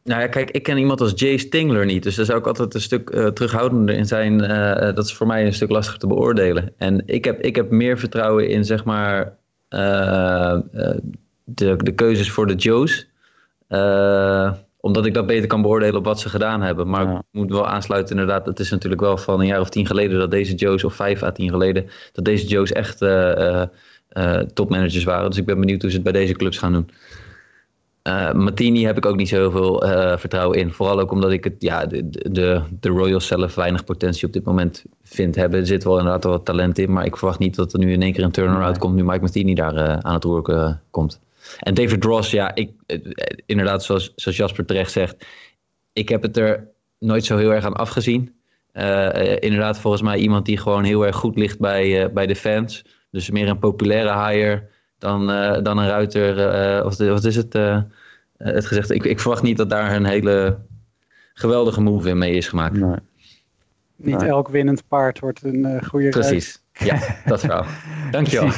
Nou 0.08 0.20
ja, 0.20 0.26
kijk, 0.26 0.50
ik 0.50 0.62
ken 0.62 0.78
iemand 0.78 1.00
als 1.00 1.12
Jay 1.14 1.36
Stingler 1.36 1.84
niet. 1.84 2.02
Dus 2.02 2.14
daar 2.14 2.24
zou 2.24 2.38
ik 2.38 2.46
altijd 2.46 2.74
een 2.74 2.80
stuk 2.80 3.10
uh, 3.10 3.26
terughoudender 3.26 3.94
in 3.94 4.06
zijn. 4.06 4.42
Uh, 4.42 4.94
dat 4.94 5.04
is 5.04 5.14
voor 5.14 5.26
mij 5.26 5.46
een 5.46 5.54
stuk 5.54 5.70
lastiger 5.70 5.98
te 5.98 6.06
beoordelen. 6.06 6.72
En 6.76 7.02
ik 7.06 7.24
heb, 7.24 7.40
ik 7.40 7.56
heb 7.56 7.70
meer 7.70 7.98
vertrouwen 7.98 8.48
in, 8.48 8.64
zeg 8.64 8.84
maar, 8.84 9.36
uh, 9.70 10.58
de, 11.44 11.76
de 11.76 11.92
keuzes 11.94 12.30
voor 12.30 12.46
de 12.46 12.54
Joes. 12.54 13.08
omdat 14.80 15.06
ik 15.06 15.14
dat 15.14 15.26
beter 15.26 15.46
kan 15.46 15.62
beoordelen 15.62 15.96
op 15.96 16.04
wat 16.04 16.20
ze 16.20 16.28
gedaan 16.28 16.62
hebben. 16.62 16.88
Maar 16.88 17.06
ja. 17.06 17.18
ik 17.18 17.24
moet 17.30 17.50
wel 17.50 17.66
aansluiten, 17.66 18.18
inderdaad. 18.18 18.46
Het 18.46 18.60
is 18.60 18.70
natuurlijk 18.70 19.00
wel 19.00 19.16
van 19.16 19.40
een 19.40 19.46
jaar 19.46 19.60
of 19.60 19.68
tien 19.68 19.86
geleden 19.86 20.18
dat 20.18 20.30
deze 20.30 20.54
Joes, 20.54 20.84
of 20.84 20.94
vijf 20.94 21.22
à 21.22 21.32
tien 21.32 21.50
geleden, 21.50 21.86
dat 22.12 22.24
deze 22.24 22.46
Joes 22.46 22.72
echt 22.72 22.98
topmanagers 24.54 25.04
waren. 25.04 25.30
Dus 25.30 25.38
ik 25.38 25.46
ben 25.46 25.60
benieuwd 25.60 25.80
hoe 25.80 25.90
ze 25.90 25.96
het 25.96 26.04
bij 26.04 26.20
deze 26.20 26.34
clubs 26.34 26.58
gaan 26.58 26.72
doen. 26.72 26.90
Uh, 28.08 28.32
Martini 28.32 28.84
heb 28.84 28.96
ik 28.96 29.06
ook 29.06 29.16
niet 29.16 29.28
zoveel 29.28 29.84
uh, 29.84 30.16
vertrouwen 30.16 30.58
in. 30.58 30.72
Vooral 30.72 31.00
ook 31.00 31.10
omdat 31.10 31.30
ik 31.30 31.44
het, 31.44 31.54
ja, 31.58 31.86
de, 31.86 32.08
de, 32.08 32.62
de 32.80 32.88
Royals 32.88 33.26
zelf 33.26 33.54
weinig 33.54 33.84
potentie 33.84 34.26
op 34.26 34.32
dit 34.32 34.44
moment 34.44 34.84
vind 35.02 35.34
hebben. 35.34 35.60
Er 35.60 35.66
zit 35.66 35.84
wel 35.84 35.98
inderdaad 35.98 36.24
wel 36.24 36.32
wat 36.32 36.44
talent 36.44 36.78
in, 36.78 36.92
maar 36.92 37.04
ik 37.04 37.16
verwacht 37.16 37.38
niet 37.38 37.54
dat 37.54 37.72
er 37.72 37.78
nu 37.78 37.92
in 37.92 38.02
één 38.02 38.12
keer 38.12 38.24
een 38.24 38.30
turnaround 38.30 38.70
nee. 38.70 38.78
komt 38.78 38.94
nu 38.94 39.04
Mike 39.04 39.20
Martini 39.20 39.54
daar 39.54 39.74
uh, 39.74 39.96
aan 39.98 40.14
het 40.14 40.24
roer 40.24 40.78
komt. 40.90 41.20
En 41.58 41.74
David 41.74 42.04
Ross, 42.04 42.30
ja, 42.30 42.54
ik, 42.54 42.70
inderdaad, 43.46 43.84
zoals, 43.84 44.12
zoals 44.16 44.36
Jasper 44.36 44.64
terecht 44.64 44.92
zegt, 44.92 45.26
ik 45.92 46.08
heb 46.08 46.22
het 46.22 46.36
er 46.36 46.68
nooit 46.98 47.24
zo 47.24 47.36
heel 47.36 47.52
erg 47.52 47.64
aan 47.64 47.76
afgezien. 47.76 48.34
inderdaad, 49.38 49.78
volgens 49.78 50.02
mij 50.02 50.18
iemand 50.18 50.46
die 50.46 50.58
gewoon 50.58 50.84
heel 50.84 51.06
erg 51.06 51.16
goed 51.16 51.36
ligt 51.36 51.58
bij, 51.58 52.12
bij 52.12 52.26
de 52.26 52.36
fans. 52.36 52.84
Dus 53.10 53.30
meer 53.30 53.48
een 53.48 53.58
populaire 53.58 54.28
hire 54.28 54.68
dan, 54.98 55.30
uh, 55.30 55.62
dan 55.62 55.78
een 55.78 55.88
ruiter. 55.88 56.36
Uh, 56.78 56.84
of 56.84 56.96
wat 56.96 57.24
is 57.24 57.36
het? 57.36 57.54
Uh, 57.54 57.80
het 58.36 58.66
gezegd. 58.66 58.90
Ik, 58.90 59.04
ik 59.04 59.20
verwacht 59.20 59.42
niet 59.42 59.56
dat 59.56 59.70
daar 59.70 59.94
een 59.94 60.04
hele 60.04 60.58
geweldige 61.34 61.80
move 61.80 62.08
in 62.08 62.18
mee 62.18 62.32
is 62.32 62.48
gemaakt. 62.48 62.76
Nee. 62.76 62.96
Niet 63.96 64.18
nee. 64.18 64.28
elk 64.28 64.48
winnend 64.48 64.88
paard 64.88 65.18
wordt 65.18 65.44
een 65.44 65.84
goede 65.84 66.08
Precies. 66.08 66.62
Ruiter. 66.72 67.08
Ja, 67.08 67.16
dat 67.30 67.40
verhaal. 67.40 67.64
Dankjewel. 68.10 68.50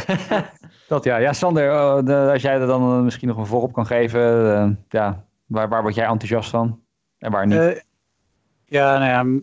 dat 0.88 1.04
ja. 1.04 1.16
Ja, 1.16 1.32
Sander, 1.32 1.72
oh, 1.72 2.04
de, 2.04 2.30
als 2.32 2.42
jij 2.42 2.60
er 2.60 2.66
dan 2.66 3.04
misschien 3.04 3.28
nog 3.28 3.36
een 3.36 3.46
voorop 3.46 3.72
kan 3.72 3.86
geven. 3.86 4.20
ja, 4.88 5.24
waar, 5.46 5.68
waar 5.68 5.82
word 5.82 5.94
jij 5.94 6.06
enthousiast 6.06 6.50
van? 6.50 6.80
En 7.18 7.30
waar 7.30 7.46
niet? 7.46 7.84
ja, 8.64 8.98
nou 8.98 9.34
ja, 9.34 9.40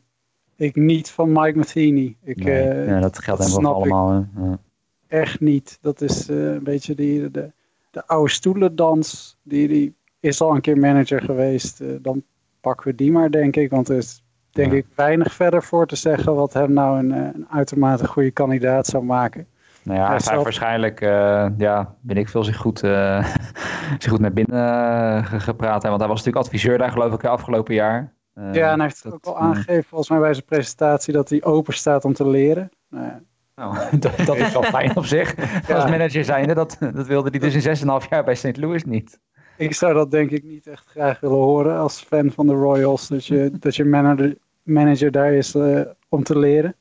ik 0.55 0.75
niet 0.75 1.11
van 1.11 1.31
Mike 1.31 1.57
Matheny. 1.57 2.17
Ik, 2.23 2.43
nee, 2.43 2.85
ja, 2.85 2.99
dat 2.99 3.19
geldt 3.19 3.43
helemaal 3.43 3.73
voor 3.73 3.93
allemaal. 3.93 4.27
Ja 4.35 4.59
echt 5.07 5.39
niet. 5.39 5.77
Dat 5.81 6.01
is 6.01 6.29
uh, 6.29 6.53
een 6.53 6.63
beetje 6.63 6.95
die, 6.95 7.31
de, 7.31 7.51
de 7.91 8.07
oude 8.07 8.31
stoelendans. 8.31 9.37
Die, 9.43 9.67
die 9.67 9.95
is 10.19 10.41
al 10.41 10.55
een 10.55 10.61
keer 10.61 10.77
manager 10.77 11.21
geweest. 11.21 11.81
Uh, 11.81 11.95
dan 12.01 12.23
pakken 12.61 12.87
we 12.87 12.95
die 12.95 13.11
maar, 13.11 13.31
denk 13.31 13.55
ik. 13.55 13.69
Want 13.69 13.89
er 13.89 13.97
is 13.97 14.23
denk 14.51 14.71
ja. 14.71 14.77
ik 14.77 14.85
weinig 14.95 15.33
verder 15.33 15.63
voor 15.63 15.87
te 15.87 15.95
zeggen 15.95 16.35
wat 16.35 16.53
hem 16.53 16.73
nou 16.73 16.99
een, 16.99 17.11
een 17.11 17.47
uitermate 17.49 18.07
goede 18.07 18.31
kandidaat 18.31 18.85
zou 18.85 19.03
maken. 19.03 19.47
Nou 19.83 19.99
ja, 19.99 20.05
hij 20.05 20.13
heeft 20.13 20.43
waarschijnlijk, 20.43 21.01
uh, 21.01 21.47
ja, 21.57 21.95
ben 22.01 22.17
ik 22.17 22.29
veel, 22.29 22.43
zich 22.43 22.57
goed, 22.57 22.83
uh, 22.83 23.33
zich 23.99 24.11
goed 24.11 24.19
naar 24.19 24.33
binnen 24.33 25.25
gepraat. 25.25 25.83
Hè? 25.83 25.89
Want 25.89 26.01
hij 26.01 26.09
was 26.09 26.17
natuurlijk 26.17 26.45
adviseur 26.45 26.77
daar, 26.77 26.91
geloof 26.91 27.13
ik, 27.13 27.23
afgelopen 27.23 27.73
jaar. 27.73 28.13
ja, 28.33 28.71
en 28.71 28.79
hij 28.79 28.87
heeft 28.87 29.03
dat, 29.03 29.13
ook 29.13 29.25
al 29.25 29.37
aangegeven, 29.37 29.83
volgens 29.83 30.09
mij 30.09 30.19
bij 30.19 30.33
zijn 30.33 30.45
presentatie, 30.45 31.13
dat 31.13 31.29
hij 31.29 31.43
open 31.43 31.73
staat 31.73 32.05
om 32.05 32.13
te 32.13 32.27
leren. 32.27 32.69
Nou, 32.89 33.11
Nou, 33.57 33.75
dat, 33.99 34.17
dat 34.25 34.37
is 34.37 34.53
wel 34.53 34.63
fijn 34.77 34.95
op 34.95 35.05
zich. 35.05 35.35
Als 35.69 35.89
manager 35.89 36.23
zijnde, 36.23 36.53
dat, 36.53 36.77
dat 36.79 37.07
wilde 37.07 37.29
hij 37.29 37.39
dus 37.39 37.65
in 37.65 38.01
6,5 38.01 38.07
jaar 38.09 38.23
bij 38.23 38.35
St. 38.35 38.57
Louis 38.57 38.83
niet. 38.83 39.19
Ik 39.57 39.73
zou 39.73 39.93
dat 39.93 40.11
denk 40.11 40.29
ik 40.29 40.43
niet 40.43 40.67
echt 40.67 40.85
graag 40.87 41.19
willen 41.19 41.37
horen 41.37 41.77
als 41.77 42.01
fan 42.01 42.31
van 42.31 42.47
de 42.47 42.53
Royals. 42.53 43.07
Dat 43.07 43.25
je, 43.25 43.51
dat 43.59 43.75
je 43.75 43.85
manager, 43.85 44.37
manager 44.63 45.11
daar 45.11 45.33
is 45.33 45.55
uh, 45.55 45.81
om 46.09 46.23
te 46.23 46.39
leren. 46.39 46.75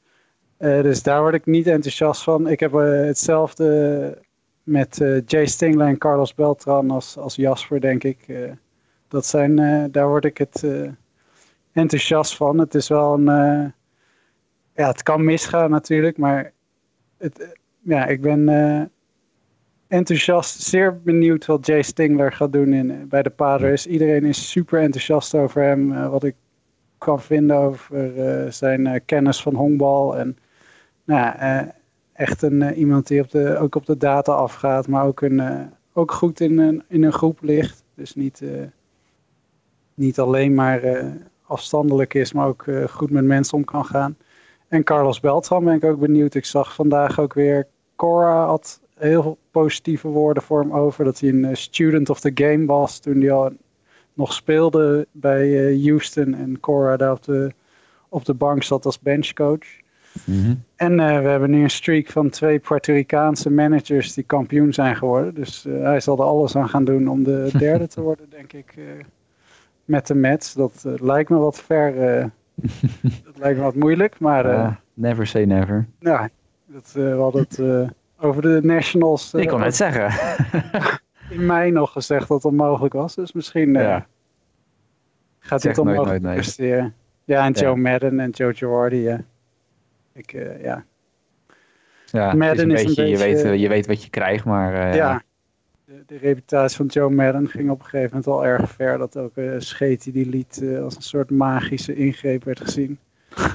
Uh, 0.58 0.82
dus 0.82 1.02
daar 1.02 1.20
word 1.20 1.34
ik 1.34 1.46
niet 1.46 1.66
enthousiast 1.66 2.22
van. 2.22 2.48
Ik 2.48 2.60
heb 2.60 2.72
uh, 2.72 3.06
hetzelfde 3.06 4.24
met 4.62 4.96
Jay 5.26 5.46
Stingler 5.46 5.86
en 5.86 5.98
Carlos 5.98 6.34
Beltran 6.34 6.90
als, 6.90 7.16
als 7.16 7.34
Jasper, 7.34 7.80
denk 7.80 8.04
ik. 8.04 8.26
dat 9.08 9.26
zijn, 9.26 9.56
daar 9.92 10.08
word 10.08 10.24
ik 10.24 10.38
het 10.38 10.64
enthousiast 11.72 12.36
van. 12.36 12.58
Het 12.58 12.74
is 12.74 12.88
wel 12.88 13.14
een... 13.14 13.24
ja, 14.74 14.86
het 14.86 15.02
kan 15.02 15.24
misgaan 15.24 15.70
natuurlijk, 15.70 16.18
maar 16.18 16.52
het, 17.18 17.56
ja, 17.82 18.06
ik 18.06 18.20
ben 18.20 18.48
enthousiast, 19.88 20.62
zeer 20.62 21.00
benieuwd 21.02 21.46
wat 21.46 21.66
Jay 21.66 21.82
Stingler 21.82 22.32
gaat 22.32 22.52
doen 22.52 22.72
in, 22.72 23.08
bij 23.08 23.22
de 23.22 23.30
Padres. 23.30 23.86
Iedereen 23.86 24.24
is 24.24 24.50
super 24.50 24.80
enthousiast 24.80 25.34
over 25.34 25.62
hem. 25.62 25.92
Uh, 25.92 26.08
wat 26.08 26.24
ik 26.24 26.34
kan 26.98 27.20
vinden 27.20 27.56
over 27.56 28.16
uh, 28.16 28.50
zijn 28.50 29.04
kennis 29.04 29.42
van 29.42 29.54
honkbal. 29.54 30.16
En 30.16 30.38
nou, 31.04 31.34
echt 32.12 32.42
een, 32.42 32.74
iemand 32.74 33.06
die 33.06 33.20
op 33.20 33.30
de, 33.30 33.58
ook 33.58 33.74
op 33.74 33.86
de 33.86 33.96
data 33.96 34.32
afgaat, 34.32 34.88
maar 34.88 35.04
ook, 35.04 35.20
een, 35.20 35.70
ook 35.92 36.12
goed 36.12 36.40
in 36.40 36.58
een, 36.58 36.82
in 36.88 37.02
een 37.02 37.12
groep 37.12 37.38
ligt. 37.42 37.84
Dus 37.94 38.14
niet, 38.14 38.42
niet 39.94 40.18
alleen 40.18 40.54
maar 40.54 40.80
afstandelijk 41.42 42.14
is, 42.14 42.32
maar 42.32 42.46
ook 42.46 42.64
goed 42.88 43.10
met 43.10 43.24
mensen 43.24 43.56
om 43.56 43.64
kan 43.64 43.84
gaan. 43.84 44.16
En 44.68 44.84
Carlos 44.84 45.20
Beltran 45.20 45.64
ben 45.64 45.74
ik 45.74 45.84
ook 45.84 45.98
benieuwd. 45.98 46.34
Ik 46.34 46.44
zag 46.44 46.74
vandaag 46.74 47.20
ook 47.20 47.34
weer 47.34 47.66
Cora 47.96 48.46
had 48.46 48.80
heel 48.94 49.22
veel 49.22 49.38
positieve 49.50 50.08
woorden 50.08 50.42
voor 50.42 50.60
hem 50.60 50.72
over. 50.72 51.04
Dat 51.04 51.20
hij 51.20 51.28
een 51.28 51.44
eh, 51.44 51.54
student 51.54 52.10
of 52.10 52.20
the 52.20 52.30
game 52.34 52.66
was 52.66 52.98
toen 52.98 53.20
hij 53.20 53.32
al 53.32 53.52
nog 54.14 54.32
speelde 54.32 55.06
bij 55.12 55.48
uh, 55.48 55.86
Houston. 55.86 56.34
En 56.34 56.60
Cora 56.60 56.96
daar 56.96 57.12
op 57.12 57.22
de, 57.22 57.50
op 58.08 58.24
de 58.24 58.34
bank 58.34 58.62
zat 58.62 58.84
als 58.84 59.00
benchcoach. 59.00 59.84
Mm 60.24 60.62
En 60.76 60.92
uh, 60.92 60.98
we 60.98 61.28
hebben 61.28 61.50
nu 61.50 61.62
een 61.62 61.70
streak 61.70 62.06
van 62.06 62.30
twee 62.30 62.58
Puerto 62.58 62.92
Ricaanse 62.92 63.50
managers 63.50 64.14
die 64.14 64.24
kampioen 64.24 64.72
zijn 64.72 64.96
geworden. 64.96 65.34
Dus 65.34 65.66
uh, 65.66 65.82
hij 65.82 66.00
zal 66.00 66.18
er 66.18 66.24
alles 66.24 66.56
aan 66.56 66.68
gaan 66.68 66.84
doen 66.84 67.08
om 67.08 67.22
de 67.22 67.50
derde 67.58 67.86
te 67.86 68.00
worden, 68.00 68.30
denk 68.30 68.52
ik, 68.52 68.74
met 69.84 70.06
de 70.06 70.14
Mets. 70.14 70.54
Dat 70.54 70.84
lijkt 71.00 71.30
me 71.30 71.36
wat 71.36 71.60
ver. 71.60 72.30
dat 73.24 73.38
lijkt 73.38 73.58
me 73.58 73.64
wat 73.64 73.74
moeilijk, 73.74 74.18
maar... 74.18 74.80
never 74.94 75.26
say 75.26 75.44
never. 75.44 75.86
Ja, 75.98 76.28
dat, 76.66 76.92
we 76.92 77.10
hadden 77.10 77.46
het 77.48 77.90
over 78.18 78.42
de 78.42 78.60
Nationals. 78.62 79.34
ik 79.34 79.48
kon 79.48 79.62
het 79.62 79.76
zeggen. 79.76 80.10
in 81.30 81.46
mei 81.46 81.70
nog 81.70 81.92
gezegd 81.92 82.28
dat 82.28 82.42
het 82.42 82.52
onmogelijk 82.52 82.94
was. 82.94 83.14
Dus 83.14 83.32
misschien 83.32 83.72
ja. 83.72 84.06
gaat 85.38 85.62
dit 85.62 85.78
onmogelijk 85.78 86.22
presteren. 86.22 86.94
Ja, 87.24 87.44
en 87.44 87.52
Joe 87.52 87.76
Madden 87.76 88.20
en 88.20 88.30
Joe 88.30 88.54
Girardi, 88.54 89.00
ja. 89.00 89.20
Ik, 90.12 90.32
ja. 90.62 90.84
Ja, 92.04 92.34
Madden 92.34 92.70
is 92.70 92.80
een, 92.80 92.86
beetje, 92.86 93.06
je, 93.06 93.18
weet, 93.18 93.60
je 93.60 93.68
weet 93.68 93.86
wat 93.86 94.02
je 94.02 94.10
krijgt, 94.10 94.44
maar... 94.44 94.94
Ja, 94.94 95.22
de, 96.06 96.18
reputatie 96.18 96.76
van 96.76 96.86
Joe 96.86 97.10
Madden 97.10 97.48
ging 97.48 97.70
op 97.70 97.78
een 97.78 97.84
gegeven 97.84 98.08
moment 98.08 98.26
al 98.26 98.44
erg 98.44 98.70
ver. 98.70 98.98
Dat 98.98 99.16
ook 99.16 99.36
uh, 99.36 99.54
Scheet 99.58 100.12
die 100.12 100.28
lied 100.28 100.62
als 100.82 100.96
een 100.96 101.02
soort 101.02 101.30
magische 101.30 101.94
ingreep 101.94 102.44
werd 102.44 102.60
gezien. 102.60 102.98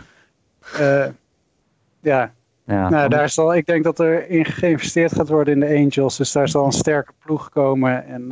ja, 2.02 2.34
ja. 2.64 2.90
Nou, 2.90 3.10
daar 3.10 3.30
zal, 3.30 3.56
ik 3.56 3.66
denk 3.66 3.84
dat 3.84 4.00
er 4.00 4.30
in 4.30 4.46
geïnvesteerd 4.46 5.14
gaat 5.14 5.30
worden 5.30 5.54
in 5.54 5.60
de 5.60 5.76
Angels. 5.76 6.18
Dus 6.18 6.32
daar 6.32 6.50
zal 6.50 6.66
een 6.66 6.72
sterke 6.72 7.12
ploeg 7.20 7.50
komen. 7.50 8.06
En 8.06 8.22
uh, 8.22 8.30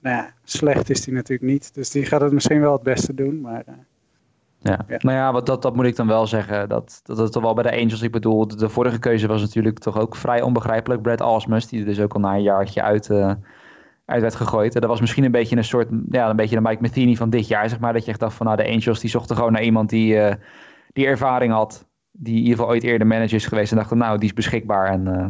nou 0.00 0.16
ja, 0.16 0.32
slecht 0.44 0.90
is 0.90 1.00
die 1.00 1.14
natuurlijk 1.14 1.50
niet. 1.50 1.74
Dus 1.74 1.90
die 1.90 2.04
gaat 2.04 2.20
het 2.20 2.32
misschien 2.32 2.60
wel 2.60 2.72
het 2.72 2.82
beste 2.82 3.14
doen. 3.14 3.40
Maar, 3.40 3.62
uh, 3.68 3.74
ja. 4.58 4.78
ja. 4.88 4.96
nou 4.98 5.16
ja, 5.16 5.32
wat, 5.32 5.46
dat, 5.46 5.62
dat 5.62 5.74
moet 5.74 5.84
ik 5.84 5.96
dan 5.96 6.06
wel 6.06 6.26
zeggen. 6.26 6.68
Dat, 6.68 7.00
dat 7.02 7.18
het 7.18 7.32
toch 7.32 7.42
wel 7.42 7.54
bij 7.54 7.62
de 7.62 7.80
Angels, 7.80 8.02
ik 8.02 8.12
bedoel, 8.12 8.46
de 8.46 8.68
vorige 8.68 8.98
keuze 8.98 9.26
was 9.26 9.40
natuurlijk 9.40 9.78
toch 9.78 9.98
ook 9.98 10.16
vrij 10.16 10.42
onbegrijpelijk. 10.42 11.02
Brad 11.02 11.20
Alsmus, 11.20 11.66
die 11.66 11.80
er 11.80 11.86
dus 11.86 12.00
ook 12.00 12.14
al 12.14 12.20
na 12.20 12.34
een 12.34 12.42
jaartje 12.42 12.82
uit, 12.82 13.08
uh, 13.08 13.32
uit 14.04 14.20
werd 14.20 14.34
gegooid. 14.34 14.74
En 14.74 14.80
dat 14.80 14.90
was 14.90 15.00
misschien 15.00 15.24
een 15.24 15.30
beetje 15.30 15.56
een 15.56 15.64
soort, 15.64 15.88
ja, 16.10 16.30
een 16.30 16.36
beetje 16.36 16.56
de 16.56 16.62
Mike 16.62 16.82
Matheny 16.82 17.14
van 17.14 17.30
dit 17.30 17.48
jaar, 17.48 17.68
zeg 17.68 17.80
maar. 17.80 17.92
Dat 17.92 18.04
je 18.04 18.10
echt 18.10 18.20
dacht 18.20 18.34
van, 18.34 18.46
nou, 18.46 18.58
de 18.58 18.68
Angels, 18.68 19.00
die 19.00 19.10
zochten 19.10 19.36
gewoon 19.36 19.52
naar 19.52 19.62
iemand 19.62 19.90
die, 19.90 20.18
die 20.92 21.06
ervaring 21.06 21.52
had 21.52 21.88
die 22.20 22.34
in 22.34 22.42
ieder 22.42 22.56
geval 22.56 22.70
ooit 22.70 22.82
eerder 22.82 23.06
manager 23.06 23.34
is 23.34 23.46
geweest 23.46 23.70
en 23.70 23.78
dachten, 23.78 23.98
nou, 23.98 24.18
die 24.18 24.28
is 24.28 24.34
beschikbaar 24.34 24.90
en 24.90 25.06
uh, 25.06 25.26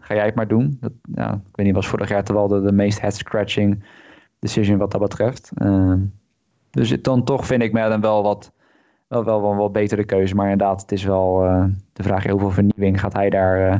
ga 0.00 0.14
jij 0.14 0.24
het 0.24 0.34
maar 0.34 0.48
doen. 0.48 0.76
Dat, 0.80 0.92
ja, 1.14 1.32
ik 1.32 1.56
weet 1.56 1.66
niet, 1.66 1.74
was 1.74 1.86
vorig 1.86 2.08
jaar 2.08 2.24
terwijl 2.24 2.48
de, 2.48 2.60
de 2.60 2.72
meest 2.72 3.00
head-scratching 3.00 3.84
decision 4.38 4.78
wat 4.78 4.90
dat 4.90 5.00
betreft. 5.00 5.52
Uh, 5.62 5.94
dus 6.70 7.02
dan 7.02 7.24
toch 7.24 7.46
vind 7.46 7.62
ik 7.62 7.72
mij 7.72 7.88
dan 7.88 8.00
wel 8.00 8.22
wat, 8.22 8.52
wel, 9.08 9.24
wel, 9.24 9.42
wel, 9.42 9.56
wel 9.56 9.70
betere 9.70 10.04
keuze. 10.04 10.34
Maar 10.34 10.50
inderdaad, 10.50 10.80
het 10.80 10.92
is 10.92 11.04
wel 11.04 11.44
uh, 11.44 11.64
de 11.92 12.02
vraag 12.02 12.26
hoeveel 12.26 12.50
vernieuwing 12.50 13.00
gaat 13.00 13.12
hij 13.12 13.30
daar, 13.30 13.72
uh, 13.72 13.78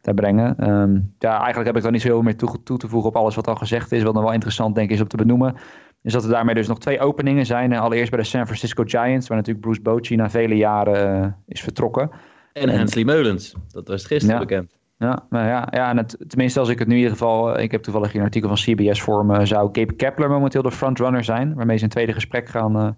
daar 0.00 0.14
brengen. 0.14 0.70
Um, 0.70 1.14
ja, 1.18 1.36
eigenlijk 1.36 1.66
heb 1.66 1.76
ik 1.76 1.82
dan 1.82 1.92
niet 1.92 2.00
zo 2.00 2.06
heel 2.06 2.16
veel 2.16 2.26
meer 2.26 2.36
toe, 2.36 2.62
toe, 2.62 2.78
te 2.78 2.88
voegen 2.88 3.08
op 3.08 3.16
alles 3.16 3.34
wat 3.34 3.48
al 3.48 3.56
gezegd 3.56 3.92
is. 3.92 4.02
Wat 4.02 4.14
dan 4.14 4.22
wel 4.22 4.32
interessant 4.32 4.74
denk 4.74 4.88
ik 4.88 4.94
is 4.94 5.02
om 5.02 5.08
te 5.08 5.16
benoemen 5.16 5.56
is 6.02 6.12
dat 6.12 6.24
er 6.24 6.30
daarmee 6.30 6.54
dus 6.54 6.68
nog 6.68 6.78
twee 6.78 7.00
openingen 7.00 7.46
zijn. 7.46 7.72
Allereerst 7.72 8.10
bij 8.10 8.20
de 8.20 8.26
San 8.26 8.44
Francisco 8.44 8.82
Giants, 8.86 9.28
waar 9.28 9.36
natuurlijk 9.36 9.64
Bruce 9.64 9.80
Bochy 9.80 10.14
na 10.14 10.30
vele 10.30 10.56
jaren 10.56 11.24
uh, 11.24 11.32
is 11.46 11.60
vertrokken. 11.60 12.10
En, 12.52 12.68
en 12.68 12.76
Hensley 12.76 13.04
Meulens, 13.04 13.54
dat 13.70 13.88
was 13.88 14.04
gisteren 14.04 14.34
ja. 14.34 14.40
bekend. 14.40 14.76
Ja, 14.98 15.26
maar 15.28 15.46
ja, 15.46 15.68
ja 15.70 15.90
en 15.90 15.96
het, 15.96 16.16
tenminste 16.26 16.60
als 16.60 16.68
ik 16.68 16.78
het 16.78 16.88
nu 16.88 16.94
in 16.94 17.00
ieder 17.00 17.16
geval... 17.16 17.56
Eh, 17.56 17.62
ik 17.62 17.70
heb 17.70 17.82
toevallig 17.82 18.12
hier 18.12 18.20
een 18.20 18.26
artikel 18.26 18.48
van 18.48 18.58
CBS 18.58 19.00
voor 19.00 19.26
me... 19.26 19.46
zou 19.46 19.68
Gabe 19.72 19.92
Kepler 19.92 20.30
momenteel 20.30 20.62
de 20.62 20.70
frontrunner 20.70 21.24
zijn... 21.24 21.54
waarmee 21.54 21.76
ze 21.76 21.84
een 21.84 21.90
tweede 21.90 22.12
gesprek 22.12 22.48
gaan, 22.48 22.96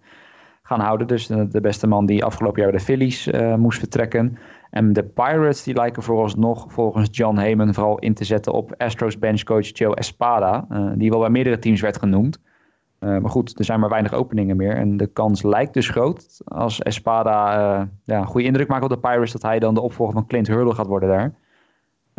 gaan 0.71 0.81
houden. 0.81 1.07
Dus 1.07 1.27
de, 1.27 1.61
beste 1.61 1.87
man 1.87 2.07
die 2.07 2.25
afgelopen 2.25 2.63
jaar 2.63 2.71
bij 2.71 2.79
de 2.79 2.85
Phillies 2.85 3.27
uh, 3.27 3.55
moest 3.55 3.79
vertrekken. 3.79 4.39
En 4.71 4.93
de 4.93 5.05
Pirates 5.05 5.63
die 5.63 5.75
lijken 5.75 6.03
vooralsnog 6.03 6.73
volgens 6.73 7.09
John 7.13 7.37
Heyman... 7.37 7.75
vooral 7.75 7.99
in 7.99 8.15
te 8.15 8.25
zetten 8.25 8.53
op 8.53 8.75
Astros 8.77 9.19
benchcoach 9.19 9.79
Joe 9.79 9.95
Espada... 9.97 10.67
die 10.95 11.11
wel 11.11 11.21
bij 11.21 11.31
meerdere 11.31 11.59
teams 11.59 11.81
werd 11.81 11.99
genoemd. 11.99 12.41
Uh, 13.01 13.19
maar 13.19 13.31
goed, 13.31 13.59
er 13.59 13.65
zijn 13.65 13.81
maar 13.81 13.89
weinig 13.89 14.13
openingen 14.13 14.57
meer. 14.57 14.77
En 14.77 14.97
de 14.97 15.07
kans 15.07 15.43
lijkt 15.43 15.75
dus 15.75 15.89
groot 15.89 16.41
als 16.45 16.83
Espada 16.83 17.89
ja, 18.05 18.19
een 18.19 18.27
goede 18.27 18.47
indruk 18.47 18.69
maakt 18.69 18.85
op 18.85 18.91
de 18.91 18.99
Pirates... 18.99 19.33
dat 19.33 19.43
hij 19.43 19.59
dan 19.59 19.75
de 19.75 19.81
opvolger 19.81 20.15
van 20.15 20.27
Clint 20.27 20.47
Hurdle 20.47 20.75
gaat 20.75 20.87
worden 20.87 21.09
daar. 21.09 21.33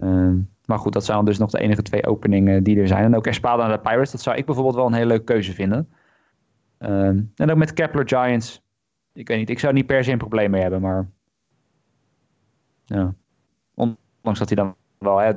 Uh, 0.04 0.34
maar 0.66 0.80
goed, 0.80 0.94
dat 0.94 1.06
zijn 1.06 1.26
dus 1.26 1.38
nog 1.38 1.50
de 1.50 1.60
enige 1.60 1.82
twee 1.82 2.08
openingen 2.08 2.64
die 2.64 2.80
er 2.80 2.88
zijn. 2.88 3.04
En 3.04 3.16
ook 3.16 3.28
Espada 3.28 3.68
naar 3.68 3.78
de 3.78 3.90
Pirates, 3.90 4.12
dat 4.12 4.22
zou 4.22 4.38
ik 4.38 4.46
bijvoorbeeld 4.46 4.76
wel 4.76 4.86
een 4.86 4.94
hele 4.94 5.06
leuke 5.06 5.24
keuze 5.24 5.54
vinden. 5.54 5.88
En 6.82 7.50
ook 7.50 7.58
met 7.58 7.74
Kepler 7.74 8.08
Giants. 8.08 8.62
Ik 9.14 9.28
weet 9.28 9.38
niet, 9.38 9.50
ik 9.50 9.60
zou 9.60 9.74
niet 9.74 9.86
per 9.86 10.04
se 10.04 10.12
een 10.12 10.18
probleem 10.18 10.52
mee 10.52 10.62
hebben, 10.62 10.82
maar... 10.82 11.10
Ja. 12.86 13.14
Ondanks 13.74 14.40
dat 14.40 14.50
hij 14.50 14.56
dan 14.56 14.76
wel 14.98 15.18
hè, 15.18 15.32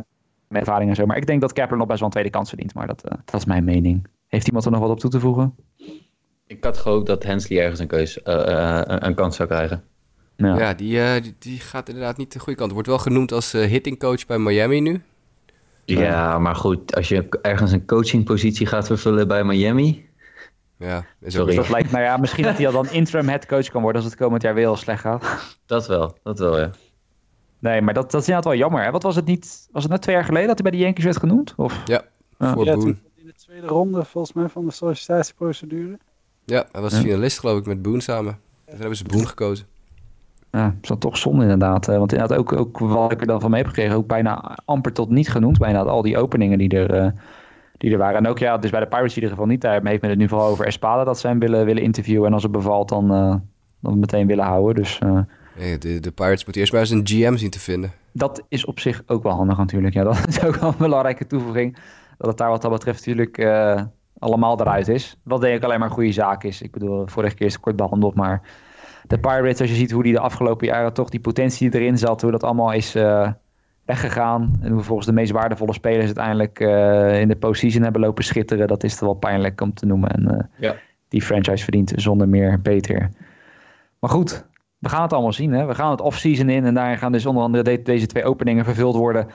met 0.48 0.60
ervaring 0.60 0.90
en 0.90 0.96
zo. 0.96 1.06
Maar 1.06 1.16
ik 1.16 1.26
denk 1.26 1.40
dat 1.40 1.52
Kepler 1.52 1.78
nog 1.78 1.86
best 1.86 1.98
wel 1.98 2.08
een 2.08 2.14
tweede 2.14 2.30
kans 2.30 2.48
verdient. 2.48 2.74
Maar 2.74 2.86
dat, 2.86 3.02
dat 3.24 3.34
is 3.34 3.44
mijn 3.44 3.64
mening. 3.64 4.06
Heeft 4.26 4.46
iemand 4.46 4.64
er 4.64 4.70
nog 4.70 4.80
wat 4.80 4.90
op 4.90 5.00
toe 5.00 5.10
te 5.10 5.20
voegen? 5.20 5.54
Ik 6.46 6.64
had 6.64 6.78
gehoopt 6.78 7.06
dat 7.06 7.22
Hensley 7.22 7.62
ergens 7.62 7.80
een, 7.80 7.86
keus, 7.86 8.18
uh, 8.24 8.80
een 8.84 9.14
kans 9.14 9.36
zou 9.36 9.48
krijgen. 9.48 9.84
Ja, 10.36 10.58
ja 10.58 10.74
die, 10.74 11.20
die, 11.20 11.34
die, 11.38 11.60
gaat 11.60 11.88
inderdaad 11.88 12.16
niet 12.16 12.32
de 12.32 12.38
goede 12.38 12.58
kant. 12.58 12.72
Wordt 12.72 12.88
wel 12.88 12.98
genoemd 12.98 13.32
als 13.32 13.52
hittingcoach 13.52 14.26
bij 14.26 14.38
Miami 14.38 14.80
nu. 14.80 15.02
Ja, 15.84 16.38
maar 16.38 16.54
goed, 16.54 16.94
als 16.94 17.08
je 17.08 17.28
ergens 17.42 17.72
een 17.72 17.86
coachingpositie 17.86 18.66
gaat 18.66 18.86
vervullen 18.86 19.28
bij 19.28 19.44
Miami... 19.44 20.08
Ja, 20.76 21.04
Sorry. 21.26 21.54
Dat 21.54 21.68
lijkt, 21.68 21.90
nou 21.90 22.04
ja, 22.04 22.16
misschien 22.16 22.44
dat 22.44 22.56
hij 22.56 22.66
al 22.66 22.72
dan 22.72 22.90
interim 23.00 23.28
headcoach 23.28 23.68
kan 23.68 23.82
worden 23.82 24.02
als 24.02 24.10
het 24.10 24.20
komend 24.20 24.42
jaar 24.42 24.54
weer 24.54 24.64
heel 24.64 24.76
slecht 24.76 25.00
gaat. 25.00 25.56
Dat 25.66 25.86
wel, 25.86 26.16
dat 26.22 26.38
wel, 26.38 26.60
ja. 26.60 26.70
Nee, 27.58 27.82
maar 27.82 27.94
dat, 27.94 28.10
dat 28.10 28.20
is 28.20 28.28
inderdaad 28.28 28.52
wel 28.52 28.60
jammer. 28.60 28.84
Hè? 28.84 28.90
Wat 28.90 29.02
was 29.02 29.16
het 29.16 29.24
niet? 29.24 29.68
Was 29.72 29.82
het 29.82 29.92
net 29.92 30.02
twee 30.02 30.14
jaar 30.14 30.24
geleden 30.24 30.46
dat 30.46 30.58
hij 30.58 30.70
bij 30.70 30.78
de 30.78 30.84
Yankees 30.84 31.04
werd 31.04 31.16
genoemd? 31.16 31.54
Of? 31.56 31.82
Ja, 31.84 32.02
voor 32.38 32.64
ja, 32.64 32.74
Boone 32.74 32.96
de 33.24 33.32
tweede 33.32 33.66
ronde 33.66 34.04
volgens 34.04 34.32
mij 34.32 34.48
van 34.48 34.64
de 34.64 34.72
sollicitatieprocedure. 34.72 35.98
Ja, 36.44 36.66
hij 36.72 36.80
was 36.80 36.92
ja. 36.92 37.00
finalist 37.00 37.38
geloof 37.38 37.58
ik 37.58 37.66
met 37.66 37.82
Boone 37.82 38.00
samen. 38.00 38.38
Dus 38.64 38.78
hebben 38.78 38.96
ze 38.96 39.04
Boone 39.04 39.26
gekozen. 39.26 39.66
Ja, 40.50 40.74
is 40.82 40.88
dat 40.88 41.00
toch 41.00 41.16
zonde 41.16 41.42
inderdaad. 41.42 41.86
Want 41.86 42.12
inderdaad 42.12 42.38
ook, 42.38 42.52
ook 42.52 42.78
wat 42.78 43.12
ik 43.12 43.20
er 43.20 43.26
dan 43.26 43.40
van 43.40 43.50
mee 43.50 43.60
heb 43.60 43.68
gekregen, 43.68 43.96
ook 43.96 44.06
bijna 44.06 44.58
amper 44.64 44.92
tot 44.92 45.10
niet 45.10 45.28
genoemd. 45.28 45.58
Bijna 45.58 45.82
al 45.82 46.02
die 46.02 46.18
openingen 46.18 46.58
die 46.58 46.68
er, 46.68 47.04
uh, 47.04 47.10
die 47.78 47.92
er 47.92 47.98
waren. 47.98 48.16
En 48.16 48.26
ook 48.26 48.38
ja, 48.38 48.58
dus 48.58 48.70
bij 48.70 48.80
de 48.80 48.86
Pirates 48.86 49.10
in 49.10 49.22
ieder 49.22 49.30
geval 49.30 49.46
niet. 49.46 49.60
Daar 49.60 49.82
heeft 49.84 50.00
men 50.00 50.10
het 50.10 50.18
nu 50.18 50.28
vooral 50.28 50.48
over 50.48 50.66
Espada 50.66 51.04
dat 51.04 51.18
ze 51.18 51.26
hem 51.26 51.38
willen, 51.38 51.64
willen 51.64 51.82
interviewen. 51.82 52.26
En 52.26 52.32
als 52.32 52.42
het 52.42 52.52
bevalt 52.52 52.88
dan, 52.88 53.12
uh, 53.12 53.34
dan 53.80 53.98
meteen 53.98 54.26
willen 54.26 54.44
houden. 54.44 54.82
Dus... 54.82 55.00
Uh, 55.04 55.18
de, 55.78 56.00
de 56.00 56.12
Pirates 56.12 56.44
moeten 56.44 56.60
eerst 56.60 56.72
maar 56.72 56.80
eens 56.80 56.90
een 56.90 57.06
GM 57.06 57.36
zien 57.36 57.50
te 57.50 57.60
vinden. 57.60 57.92
Dat 58.12 58.42
is 58.48 58.64
op 58.64 58.80
zich 58.80 59.02
ook 59.06 59.22
wel 59.22 59.32
handig 59.32 59.58
natuurlijk. 59.58 59.94
Ja, 59.94 60.04
dat 60.04 60.26
is 60.28 60.44
ook 60.44 60.54
wel 60.54 60.68
een 60.68 60.74
belangrijke 60.78 61.26
toevoeging 61.26 61.76
dat 62.18 62.28
het 62.28 62.36
daar 62.36 62.50
wat 62.50 62.62
dat 62.62 62.70
betreft 62.70 63.06
natuurlijk 63.06 63.38
uh, 63.38 63.82
allemaal 64.18 64.60
eruit 64.60 64.88
is. 64.88 65.16
Wat 65.22 65.40
denk 65.40 65.56
ik 65.56 65.64
alleen 65.64 65.78
maar 65.78 65.88
een 65.88 65.94
goede 65.94 66.12
zaak 66.12 66.44
is. 66.44 66.62
Ik 66.62 66.72
bedoel, 66.72 67.06
vorige 67.06 67.34
keer 67.34 67.46
is 67.46 67.52
het 67.52 67.62
kort 67.62 67.76
behandeld, 67.76 68.14
maar 68.14 68.42
de 69.06 69.18
Pirates, 69.18 69.60
als 69.60 69.70
je 69.70 69.76
ziet 69.76 69.90
hoe 69.90 70.02
die 70.02 70.12
de 70.12 70.20
afgelopen 70.20 70.66
jaren 70.66 70.92
toch 70.92 71.08
die 71.08 71.20
potentie 71.20 71.74
erin 71.74 71.98
zat, 71.98 72.22
hoe 72.22 72.30
dat 72.30 72.42
allemaal 72.42 72.72
is, 72.72 72.94
weggegaan. 73.84 74.58
En 74.60 74.72
hoe 74.72 74.82
volgens 74.82 75.06
de 75.06 75.12
meest 75.12 75.32
waardevolle 75.32 75.72
spelers 75.72 76.04
uiteindelijk 76.04 76.60
uh, 76.60 77.20
in 77.20 77.28
de 77.28 77.36
postseason 77.36 77.82
hebben 77.82 78.00
lopen 78.00 78.24
schitteren. 78.24 78.66
Dat 78.66 78.84
is 78.84 78.96
toch 78.96 79.08
wel 79.08 79.18
pijnlijk 79.18 79.60
om 79.60 79.74
te 79.74 79.86
noemen. 79.86 80.10
En 80.10 80.22
uh, 80.32 80.38
ja. 80.58 80.74
die 81.08 81.22
franchise 81.22 81.62
verdient 81.62 81.92
zonder 81.96 82.28
meer 82.28 82.60
beter. 82.60 83.10
Maar 83.98 84.10
goed, 84.10 84.46
we 84.78 84.88
gaan 84.88 85.02
het 85.02 85.12
allemaal 85.12 85.32
zien. 85.32 85.52
Hè? 85.52 85.66
We 85.66 85.74
gaan 85.74 85.90
het 85.90 86.00
off-season 86.00 86.48
in 86.48 86.64
en 86.64 86.74
daarin 86.74 86.98
gaan 86.98 87.12
dus 87.12 87.26
onder 87.26 87.42
andere 87.42 87.64
de 87.64 87.82
deze 87.82 88.06
twee 88.06 88.24
openingen 88.24 88.64
vervuld 88.64 88.96
worden. 88.96 89.26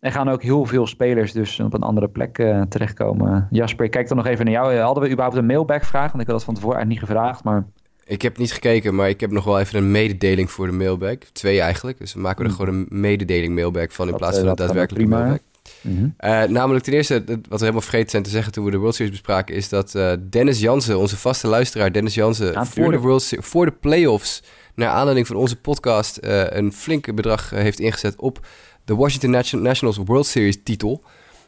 En 0.00 0.12
gaan 0.12 0.28
ook 0.28 0.42
heel 0.42 0.64
veel 0.64 0.86
spelers 0.86 1.32
dus 1.32 1.60
op 1.60 1.74
een 1.74 1.82
andere 1.82 2.08
plek 2.08 2.38
uh, 2.38 2.62
terechtkomen. 2.62 3.48
Jasper, 3.50 3.84
ik 3.84 3.90
kijk 3.90 4.08
dan 4.08 4.16
nog 4.16 4.26
even 4.26 4.44
naar 4.44 4.54
jou. 4.54 4.76
Hadden 4.76 5.02
we 5.02 5.10
überhaupt 5.10 5.36
een 5.36 5.46
mailback 5.46 5.84
vraag? 5.84 6.10
Want 6.10 6.22
ik 6.22 6.26
had 6.26 6.36
dat 6.36 6.44
van 6.44 6.54
tevoren 6.54 6.76
eigenlijk 6.76 7.06
niet 7.06 7.10
gevraagd, 7.10 7.44
maar... 7.44 7.66
Ik 8.08 8.22
heb 8.22 8.38
niet 8.38 8.52
gekeken, 8.52 8.94
maar 8.94 9.08
ik 9.08 9.20
heb 9.20 9.30
nog 9.30 9.44
wel 9.44 9.60
even 9.60 9.78
een 9.78 9.90
mededeling 9.90 10.50
voor 10.50 10.66
de 10.66 10.72
mailback. 10.72 11.22
Twee 11.32 11.60
eigenlijk. 11.60 11.98
Dus 11.98 12.14
we 12.14 12.20
maken 12.20 12.44
er 12.44 12.50
hmm. 12.50 12.58
gewoon 12.58 12.74
een 12.74 12.86
mededeling 13.00 13.54
mailback 13.54 13.92
van 13.92 14.08
in 14.08 14.14
plaats 14.16 14.36
van 14.36 14.44
eh, 14.44 14.50
een 14.50 14.56
daadwerkelijke 14.56 15.08
mailback. 15.08 15.40
Mm 15.80 16.14
namelijk 16.48 16.84
ten 16.84 16.92
eerste, 16.92 17.24
wat 17.26 17.36
we 17.48 17.58
helemaal 17.58 17.80
vergeten 17.80 18.10
zijn 18.10 18.22
te 18.22 18.30
zeggen 18.30 18.52
toen 18.52 18.64
we 18.64 18.70
de 18.70 18.76
World 18.76 18.94
Series 18.94 19.12
bespraken, 19.12 19.54
is 19.54 19.68
dat 19.68 19.94
uh, 19.94 20.12
Dennis 20.30 20.60
Jansen, 20.60 20.98
onze 20.98 21.16
vaste 21.16 21.46
luisteraar 21.46 21.92
Dennis 21.92 22.14
Jansen, 22.14 22.66
voor, 22.66 22.90
de 22.90 22.98
World 22.98 23.32
voor 23.38 23.64
de 23.64 23.72
playoffs, 23.72 24.42
naar 24.74 24.88
aanleiding 24.88 25.26
van 25.26 25.36
onze 25.36 25.56
podcast, 25.56 26.18
uh, 26.24 26.50
een 26.50 26.72
flinke 26.72 27.14
bedrag 27.14 27.50
heeft 27.50 27.80
ingezet 27.80 28.16
op 28.16 28.46
de 28.84 28.94
Washington 28.94 29.60
Nationals 29.62 29.96
World 30.04 30.26
Series 30.26 30.58
titel. 30.64 31.02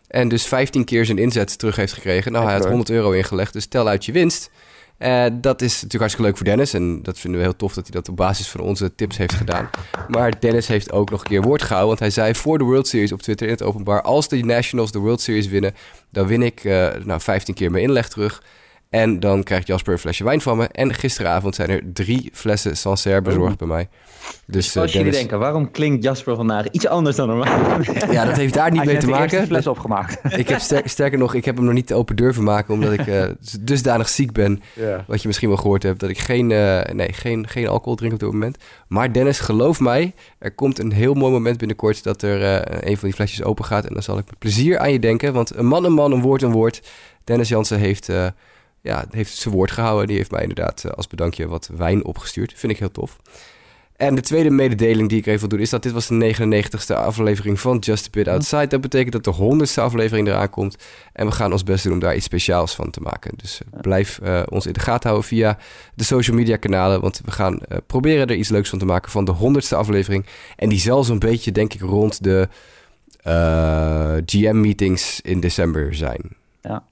En 0.08 0.28
dus 0.28 0.46
15 0.46 0.84
keer 0.84 1.04
zijn 1.04 1.18
inzet 1.18 1.58
terug 1.58 1.76
heeft 1.76 1.92
gekregen. 1.92 2.32
Nou, 2.32 2.44
hij 2.44 2.54
had 2.54 2.66
100 2.66 2.90
euro 2.90 3.10
ingelegd, 3.10 3.52
dus 3.52 3.66
tel 3.66 3.88
uit 3.88 4.04
je 4.04 4.12
winst. 4.12 4.50
Uh, 5.02 5.26
dat 5.32 5.62
is 5.62 5.72
natuurlijk 5.72 6.00
hartstikke 6.00 6.28
leuk 6.28 6.36
voor 6.36 6.46
Dennis. 6.46 6.74
En 6.74 7.02
dat 7.02 7.18
vinden 7.18 7.40
we 7.40 7.46
heel 7.46 7.56
tof 7.56 7.74
dat 7.74 7.84
hij 7.84 7.92
dat 7.92 8.08
op 8.08 8.16
basis 8.16 8.48
van 8.48 8.60
onze 8.60 8.94
tips 8.94 9.16
heeft 9.16 9.34
gedaan. 9.34 9.70
Maar 10.08 10.40
Dennis 10.40 10.66
heeft 10.66 10.92
ook 10.92 11.10
nog 11.10 11.20
een 11.20 11.26
keer 11.26 11.42
woord 11.42 11.62
gehouden. 11.62 11.88
Want 11.88 12.00
hij 12.00 12.10
zei 12.10 12.34
voor 12.34 12.58
de 12.58 12.64
World 12.64 12.88
Series 12.88 13.12
op 13.12 13.22
Twitter 13.22 13.46
in 13.46 13.52
het 13.52 13.62
openbaar... 13.62 14.02
als 14.02 14.28
de 14.28 14.36
Nationals 14.36 14.92
de 14.92 14.98
World 14.98 15.20
Series 15.20 15.48
winnen... 15.48 15.74
dan 16.10 16.26
win 16.26 16.42
ik 16.42 16.64
uh, 16.64 16.88
nou, 17.04 17.20
15 17.20 17.54
keer 17.54 17.70
mijn 17.70 17.84
inleg 17.84 18.08
terug. 18.08 18.42
En 18.90 19.20
dan 19.20 19.42
krijgt 19.42 19.66
Jasper 19.66 19.92
een 19.92 19.98
flesje 19.98 20.24
wijn 20.24 20.40
van 20.40 20.56
me. 20.56 20.68
En 20.68 20.94
gisteravond 20.94 21.54
zijn 21.54 21.70
er 21.70 21.82
drie 21.92 22.30
flessen 22.32 22.76
Sancerre 22.76 23.22
bezorgd 23.22 23.58
bij 23.58 23.66
mij. 23.66 23.88
Dus, 24.46 24.76
Als 24.76 24.86
uh, 24.90 24.96
jullie 24.96 25.12
denken, 25.12 25.38
waarom 25.38 25.70
klinkt 25.70 26.04
Jasper 26.04 26.36
vandaag 26.36 26.68
iets 26.70 26.86
anders 26.86 27.16
dan 27.16 27.28
normaal? 27.28 27.80
ja, 28.12 28.24
dat 28.24 28.36
heeft 28.36 28.54
daar 28.54 28.70
niet 28.70 28.84
mee 28.84 28.96
te 28.96 29.06
maken. 29.06 29.40
Ik 29.40 29.46
fles 29.46 29.66
opgemaakt. 29.66 30.18
ik 30.38 30.48
heb 30.48 30.60
sterker 30.84 31.18
nog, 31.18 31.34
ik 31.34 31.44
heb 31.44 31.56
hem 31.56 31.64
nog 31.64 31.74
niet 31.74 31.92
open 31.92 32.16
durven 32.16 32.44
maken, 32.44 32.74
omdat 32.74 32.92
ik 32.92 33.06
uh, 33.06 33.24
dusdanig 33.60 34.08
ziek 34.08 34.32
ben. 34.32 34.62
Wat 35.06 35.20
je 35.20 35.26
misschien 35.26 35.48
wel 35.48 35.58
gehoord 35.58 35.82
hebt, 35.82 36.00
dat 36.00 36.10
ik 36.10 36.18
geen, 36.18 36.50
uh, 36.50 36.82
nee, 36.82 37.12
geen, 37.12 37.48
geen 37.48 37.68
alcohol 37.68 37.94
drink 37.94 38.12
op 38.12 38.18
dit 38.18 38.32
moment. 38.32 38.56
Maar 38.88 39.12
Dennis, 39.12 39.40
geloof 39.40 39.80
mij, 39.80 40.14
er 40.38 40.54
komt 40.54 40.78
een 40.78 40.92
heel 40.92 41.14
mooi 41.14 41.32
moment 41.32 41.58
binnenkort 41.58 42.02
dat 42.02 42.22
er 42.22 42.42
een 42.88 42.96
van 42.96 43.08
die 43.08 43.16
flesjes 43.16 43.42
open 43.42 43.64
gaat. 43.64 43.86
En 43.86 43.92
dan 43.92 44.02
zal 44.02 44.18
ik 44.18 44.26
met 44.26 44.38
plezier 44.38 44.78
aan 44.78 44.92
je 44.92 44.98
denken, 44.98 45.32
want 45.32 45.56
een 45.56 45.66
man 45.66 45.84
een 45.84 45.92
man, 45.92 46.12
een 46.12 46.20
woord 46.22 46.42
een 46.42 46.52
woord. 46.52 46.82
Dennis 47.24 47.48
Jansen 47.48 47.78
heeft 47.78 48.08
ja, 48.82 49.04
heeft 49.10 49.36
zijn 49.36 49.54
woord 49.54 49.70
gehouden. 49.70 50.06
Die 50.06 50.16
heeft 50.16 50.30
mij 50.30 50.42
inderdaad 50.42 50.96
als 50.96 51.06
bedankje 51.06 51.48
wat 51.48 51.70
wijn 51.76 52.04
opgestuurd. 52.04 52.52
Vind 52.56 52.72
ik 52.72 52.78
heel 52.78 52.90
tof. 52.90 53.18
En 54.00 54.14
de 54.14 54.20
tweede 54.20 54.50
mededeling 54.50 55.08
die 55.08 55.18
ik 55.18 55.26
even 55.26 55.40
wil 55.40 55.48
doen 55.48 55.60
is 55.60 55.70
dat 55.70 55.82
dit 55.82 55.92
was 55.92 56.06
de 56.06 56.34
99ste 56.34 56.94
aflevering 56.94 57.60
van 57.60 57.78
Just 57.78 58.06
a 58.06 58.08
Bit 58.10 58.28
Outside. 58.28 58.66
Dat 58.66 58.80
betekent 58.80 59.24
dat 59.24 59.24
de 59.24 59.66
100ste 59.66 59.82
aflevering 59.82 60.28
eraan 60.28 60.50
komt. 60.50 60.76
En 61.12 61.26
we 61.26 61.32
gaan 61.32 61.52
ons 61.52 61.62
best 61.62 61.84
doen 61.84 61.92
om 61.92 61.98
daar 61.98 62.14
iets 62.16 62.24
speciaals 62.24 62.74
van 62.74 62.90
te 62.90 63.00
maken. 63.00 63.32
Dus 63.36 63.60
uh, 63.60 63.80
blijf 63.80 64.20
uh, 64.22 64.42
ons 64.48 64.66
in 64.66 64.72
de 64.72 64.80
gaten 64.80 65.08
houden 65.08 65.28
via 65.28 65.58
de 65.94 66.04
social 66.04 66.36
media 66.36 66.56
kanalen. 66.56 67.00
Want 67.00 67.20
we 67.24 67.30
gaan 67.30 67.54
uh, 67.54 67.78
proberen 67.86 68.26
er 68.26 68.36
iets 68.36 68.48
leuks 68.48 68.68
van 68.68 68.78
te 68.78 68.84
maken 68.84 69.10
van 69.10 69.24
de 69.24 69.34
100ste 69.34 69.76
aflevering. 69.76 70.26
En 70.56 70.68
die 70.68 70.80
zal 70.80 71.04
zo'n 71.04 71.18
beetje, 71.18 71.52
denk 71.52 71.74
ik, 71.74 71.80
rond 71.80 72.24
de 72.24 72.48
GM-meetings 74.26 75.20
in 75.20 75.40
december 75.40 75.94
zijn. 75.94 76.36
Ja. 76.60 76.84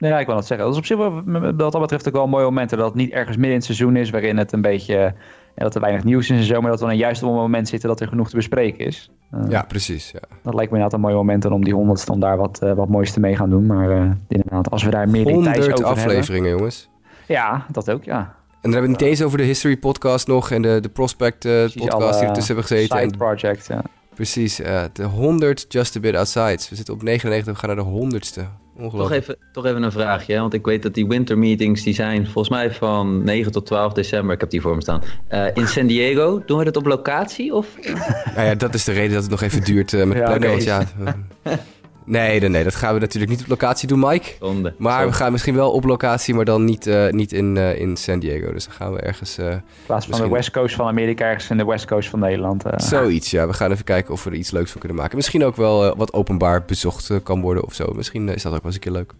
Nee, 0.00 0.10
ja, 0.10 0.18
ik 0.18 0.26
wil 0.26 0.34
dat 0.34 0.46
zeggen. 0.46 0.66
Dat 0.66 0.74
is 0.74 0.80
op 0.80 0.86
zich 0.86 0.96
wel, 0.96 1.22
wat 1.56 1.72
dat 1.72 1.80
betreft 1.80 2.08
ook 2.08 2.14
wel 2.14 2.24
een 2.24 2.30
mooi 2.30 2.44
moment. 2.44 2.70
Dat 2.70 2.78
het 2.80 2.94
niet 2.94 3.10
ergens 3.10 3.36
midden 3.36 3.50
in 3.50 3.56
het 3.56 3.64
seizoen 3.64 3.96
is 3.96 4.10
waarin 4.10 4.36
het 4.36 4.52
een 4.52 4.60
beetje 4.60 5.14
ja, 5.54 5.62
dat 5.64 5.74
er 5.74 5.80
weinig 5.80 6.04
nieuws 6.04 6.30
is 6.30 6.38
en 6.38 6.44
zo, 6.44 6.60
maar 6.60 6.70
dat 6.70 6.80
we 6.80 6.86
dan 6.86 6.96
juist 6.96 7.22
op 7.22 7.28
een 7.28 7.34
moment 7.34 7.68
zitten 7.68 7.88
dat 7.88 8.00
er 8.00 8.08
genoeg 8.08 8.28
te 8.30 8.36
bespreken 8.36 8.86
is. 8.86 9.10
Uh, 9.34 9.40
ja, 9.48 9.62
precies. 9.62 10.10
Ja. 10.10 10.20
Dat 10.42 10.54
lijkt 10.54 10.70
me 10.70 10.76
inderdaad 10.76 10.92
een 10.92 11.00
mooi 11.00 11.14
moment 11.14 11.44
om 11.44 11.64
die 11.64 11.74
honderdste 11.74 12.12
om 12.12 12.20
daar 12.20 12.36
wat, 12.36 12.60
uh, 12.62 12.72
wat 12.72 12.88
moois 12.88 13.12
te 13.12 13.20
mee 13.20 13.36
gaan 13.36 13.50
doen. 13.50 13.66
Maar 13.66 13.90
uh, 13.90 14.10
inderdaad, 14.28 14.70
als 14.70 14.82
we 14.82 14.90
daar 14.90 15.08
meer 15.08 15.24
details 15.24 15.68
over 15.68 15.84
afleveringen, 15.84 16.48
hebben, 16.48 16.50
jongens. 16.50 16.88
Ja, 17.26 17.66
dat 17.70 17.90
ook, 17.90 18.04
ja. 18.04 18.18
En 18.18 18.70
dan 18.70 18.72
hebben 18.72 18.90
we 18.90 18.96
het 18.96 19.00
niet 19.00 19.10
eens 19.10 19.22
over 19.22 19.38
de 19.38 19.44
History 19.44 19.76
podcast 19.76 20.26
nog 20.26 20.50
en 20.50 20.62
de, 20.62 20.78
de 20.80 20.88
Prospect 20.88 21.38
podcast 21.74 22.18
die 22.18 22.28
ertussen 22.28 22.54
hebben 22.54 22.64
gezeten. 22.64 22.98
Side 22.98 23.16
project, 23.16 23.66
ja. 23.66 23.82
Precies, 24.14 24.56
de 24.92 25.04
100 25.04 25.64
Just 25.68 25.96
a 25.96 26.00
Bit 26.00 26.14
Outside. 26.14 26.66
We 26.68 26.76
zitten 26.76 26.94
op 26.94 27.02
99, 27.02 27.52
we 27.52 27.58
gaan 27.58 27.76
naar 27.76 27.84
de 27.84 28.18
100ste. 28.20 28.42
Toch 28.88 29.12
even, 29.12 29.36
toch 29.52 29.66
even 29.66 29.82
een 29.82 29.92
vraagje, 29.92 30.40
want 30.40 30.54
ik 30.54 30.64
weet 30.64 30.82
dat 30.82 30.94
die 30.94 31.06
winter 31.06 31.38
meetings 31.38 31.82
die 31.82 31.94
zijn 31.94 32.24
volgens 32.24 32.48
mij 32.48 32.72
van 32.72 33.24
9 33.24 33.52
tot 33.52 33.66
12 33.66 33.92
december. 33.92 34.34
Ik 34.34 34.40
heb 34.40 34.50
die 34.50 34.60
voor 34.60 34.74
me 34.74 34.82
staan. 34.82 35.02
Uh, 35.30 35.46
in 35.54 35.68
San 35.68 35.86
Diego, 35.86 36.42
doen 36.46 36.58
we 36.58 36.64
dat 36.64 36.76
op 36.76 36.86
locatie? 36.86 37.54
Of? 37.54 37.66
nou 38.36 38.46
ja, 38.46 38.54
dat 38.54 38.74
is 38.74 38.84
de 38.84 38.92
reden 38.92 39.12
dat 39.12 39.22
het 39.22 39.30
nog 39.30 39.42
even 39.42 39.64
duurt 39.64 39.92
uh, 39.92 40.04
met 40.04 40.16
ja, 40.16 40.24
plannen. 40.24 40.50
Okay. 40.50 40.64
Ja, 40.64 40.84
Nee, 42.04 42.40
nee, 42.40 42.64
dat 42.64 42.74
gaan 42.74 42.94
we 42.94 43.00
natuurlijk 43.00 43.32
niet 43.32 43.40
op 43.40 43.48
locatie 43.48 43.88
doen, 43.88 43.98
Mike. 43.98 44.32
Zonde. 44.40 44.74
Maar 44.78 45.06
we 45.06 45.12
gaan 45.12 45.32
misschien 45.32 45.54
wel 45.54 45.72
op 45.72 45.84
locatie, 45.84 46.34
maar 46.34 46.44
dan 46.44 46.64
niet, 46.64 46.86
uh, 46.86 47.08
niet 47.08 47.32
in, 47.32 47.56
uh, 47.56 47.80
in 47.80 47.96
San 47.96 48.18
Diego. 48.18 48.52
Dus 48.52 48.64
dan 48.64 48.74
gaan 48.74 48.92
we 48.92 49.00
ergens... 49.00 49.38
Uh, 49.38 49.50
in 49.50 49.62
plaats 49.86 50.06
van 50.06 50.20
de 50.20 50.28
West 50.28 50.50
Coast 50.50 50.74
van 50.74 50.86
Amerika, 50.86 51.24
ergens 51.24 51.50
in 51.50 51.56
de 51.56 51.64
West 51.64 51.86
Coast 51.86 52.08
van 52.08 52.18
Nederland. 52.18 52.64
Zoiets, 52.76 53.30
ja. 53.30 53.46
We 53.46 53.52
gaan 53.52 53.70
even 53.70 53.84
kijken 53.84 54.12
of 54.12 54.24
we 54.24 54.30
er 54.30 54.36
iets 54.36 54.50
leuks 54.50 54.70
van 54.70 54.80
kunnen 54.80 54.98
maken. 54.98 55.16
Misschien 55.16 55.44
ook 55.44 55.56
wel 55.56 55.96
wat 55.96 56.12
openbaar 56.12 56.64
bezocht 56.64 57.22
kan 57.22 57.40
worden 57.40 57.64
of 57.64 57.74
zo. 57.74 57.92
Misschien 57.94 58.28
is 58.28 58.42
dat 58.42 58.52
ook 58.52 58.62
wel 58.62 58.66
eens 58.66 58.74
een 58.74 58.80
keer 58.80 58.92
leuk. 58.92 59.12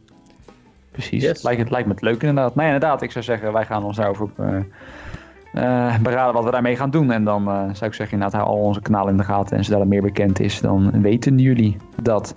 Precies, 0.91 1.23
yes. 1.23 1.43
lijkt, 1.43 1.61
het 1.61 1.71
lijkt 1.71 1.87
me 1.87 1.95
het 1.95 2.03
leuk 2.03 2.21
inderdaad. 2.21 2.55
Nee, 2.55 2.67
inderdaad, 2.67 3.03
ik 3.03 3.13
zou 3.13 3.25
zeggen, 3.25 3.53
wij 3.53 3.65
gaan 3.65 3.85
ons 3.85 3.97
daarover 3.97 4.25
op... 4.25 4.37
beraden 6.03 6.35
wat 6.35 6.45
we 6.45 6.51
daarmee 6.51 6.77
gaan 6.77 6.91
doen. 6.91 7.11
En 7.11 7.25
dan 7.25 7.45
zou 7.45 7.91
ik 7.91 7.95
zeggen, 7.95 8.11
inderdaad, 8.11 8.33
hou 8.33 8.47
al 8.47 8.65
onze 8.65 8.81
kanalen 8.81 9.11
in 9.11 9.17
de 9.17 9.25
gaten. 9.25 9.57
En 9.57 9.65
zodra 9.65 9.81
het 9.81 9.89
meer 9.89 10.03
bekend 10.03 10.41
is, 10.41 10.61
dan 10.61 11.03
weten 11.03 11.39
jullie 11.39 11.77
dat. 12.03 12.35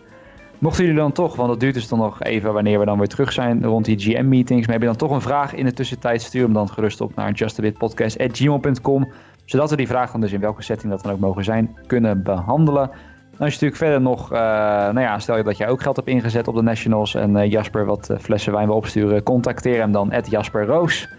Mochten 0.64 0.84
jullie 0.84 1.00
dan 1.00 1.12
toch, 1.12 1.36
want 1.36 1.50
dat 1.50 1.60
duurt 1.60 1.74
dus 1.74 1.88
dan 1.88 2.00
nog 2.00 2.22
even 2.22 2.54
wanneer 2.54 2.80
we 2.80 2.86
dan 2.86 2.98
weer 2.98 3.08
terug 3.08 3.32
zijn 3.32 3.64
rond 3.64 3.86
die 3.86 4.00
GM-meetings. 4.00 4.66
Maar 4.66 4.72
heb 4.72 4.82
je 4.82 4.88
dan 4.88 4.96
toch 4.96 5.12
een 5.12 5.22
vraag 5.22 5.54
in 5.54 5.66
de 5.66 5.74
tussentijd, 5.74 6.22
stuur 6.22 6.44
hem 6.44 6.54
dan 6.54 6.70
gerust 6.70 7.02
op 7.02 7.16
naar 7.16 7.32
justabitpodcast.gmail.com. 7.32 9.12
Zodat 9.46 9.70
we 9.70 9.76
die 9.76 9.88
vraag 9.88 10.12
dan 10.12 10.22
dus 10.22 10.32
in 10.32 10.40
welke 10.40 10.64
setting 10.64 10.92
dat 10.92 11.04
dan 11.04 11.12
ook 11.12 11.20
mogen 11.20 11.44
zijn, 11.44 11.76
kunnen 11.88 12.24
behandelen. 12.24 12.88
Dan 12.88 13.40
als 13.40 13.54
je 13.54 13.66
natuurlijk 13.66 13.76
verder 13.76 14.02
nog, 14.02 14.34
uh, 14.34 14.40
nou 14.40 15.00
ja, 15.00 15.20
stel 15.20 15.38
je 15.38 15.44
dat 15.44 15.58
jij 15.58 15.68
ook 15.70 15.82
geld 15.82 15.96
hebt 15.96 16.08
ingezet 16.08 16.48
op 16.48 16.56
de 16.56 16.62
Nationals 16.62 17.16
en 17.16 17.36
uh, 17.36 17.52
Jasper 17.52 17.86
wat 17.86 18.10
uh, 18.12 18.18
flessen 18.18 18.54
wijn 18.54 18.68
wil 18.68 18.76
opsturen, 18.76 19.24
contacteer 19.24 19.80
hem 19.80 19.92
dan 19.92 20.12
at 20.12 20.30
Jasper 20.30 20.66
Roos. 20.66 21.10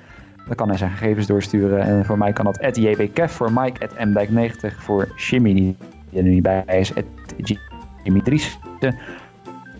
Dan 0.47 0.55
kan 0.55 0.69
hij 0.69 0.77
zijn 0.77 0.91
gegevens 0.91 1.27
doorsturen. 1.27 1.81
En 1.81 2.05
voor 2.05 2.19
mij 2.19 2.33
kan 2.33 2.45
dat 2.45 2.61
at 2.61 2.77
JBKef, 2.77 3.33
voor 3.33 3.53
Mike 3.53 3.89
at 3.89 4.07
MDijk90, 4.09 4.77
voor 4.79 5.09
Jimmy 5.17 5.55
die 5.55 5.77
er 6.13 6.23
nu 6.23 6.31
niet 6.31 6.43
bij 6.43 6.65
is, 6.67 6.95
at 6.95 7.05
Jimmy. 7.37 7.63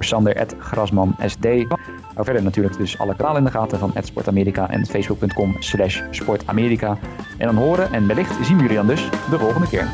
Sander, 0.05 0.47
Grasman 0.59 1.17
SD. 1.27 1.47
Verder 2.17 2.43
natuurlijk 2.43 2.77
dus 2.77 2.99
alle 2.99 3.17
kanalen 3.17 3.39
in 3.39 3.45
de 3.45 3.51
gaten 3.51 3.79
van 3.79 3.93
Sport 4.01 4.29
Amerika 4.29 4.71
en 4.71 4.87
facebook.com 4.87 5.57
slash 5.59 6.03
sportamerika. 6.11 6.99
En 7.39 7.47
dan 7.47 7.57
horen 7.57 7.93
en 7.93 8.07
wellicht 8.07 8.47
zien 8.47 8.57
we 8.57 8.63
jullie 8.63 8.77
dan 8.77 8.87
dus 8.87 9.09
de 9.31 9.39
volgende 9.39 9.69
keer. 9.69 9.89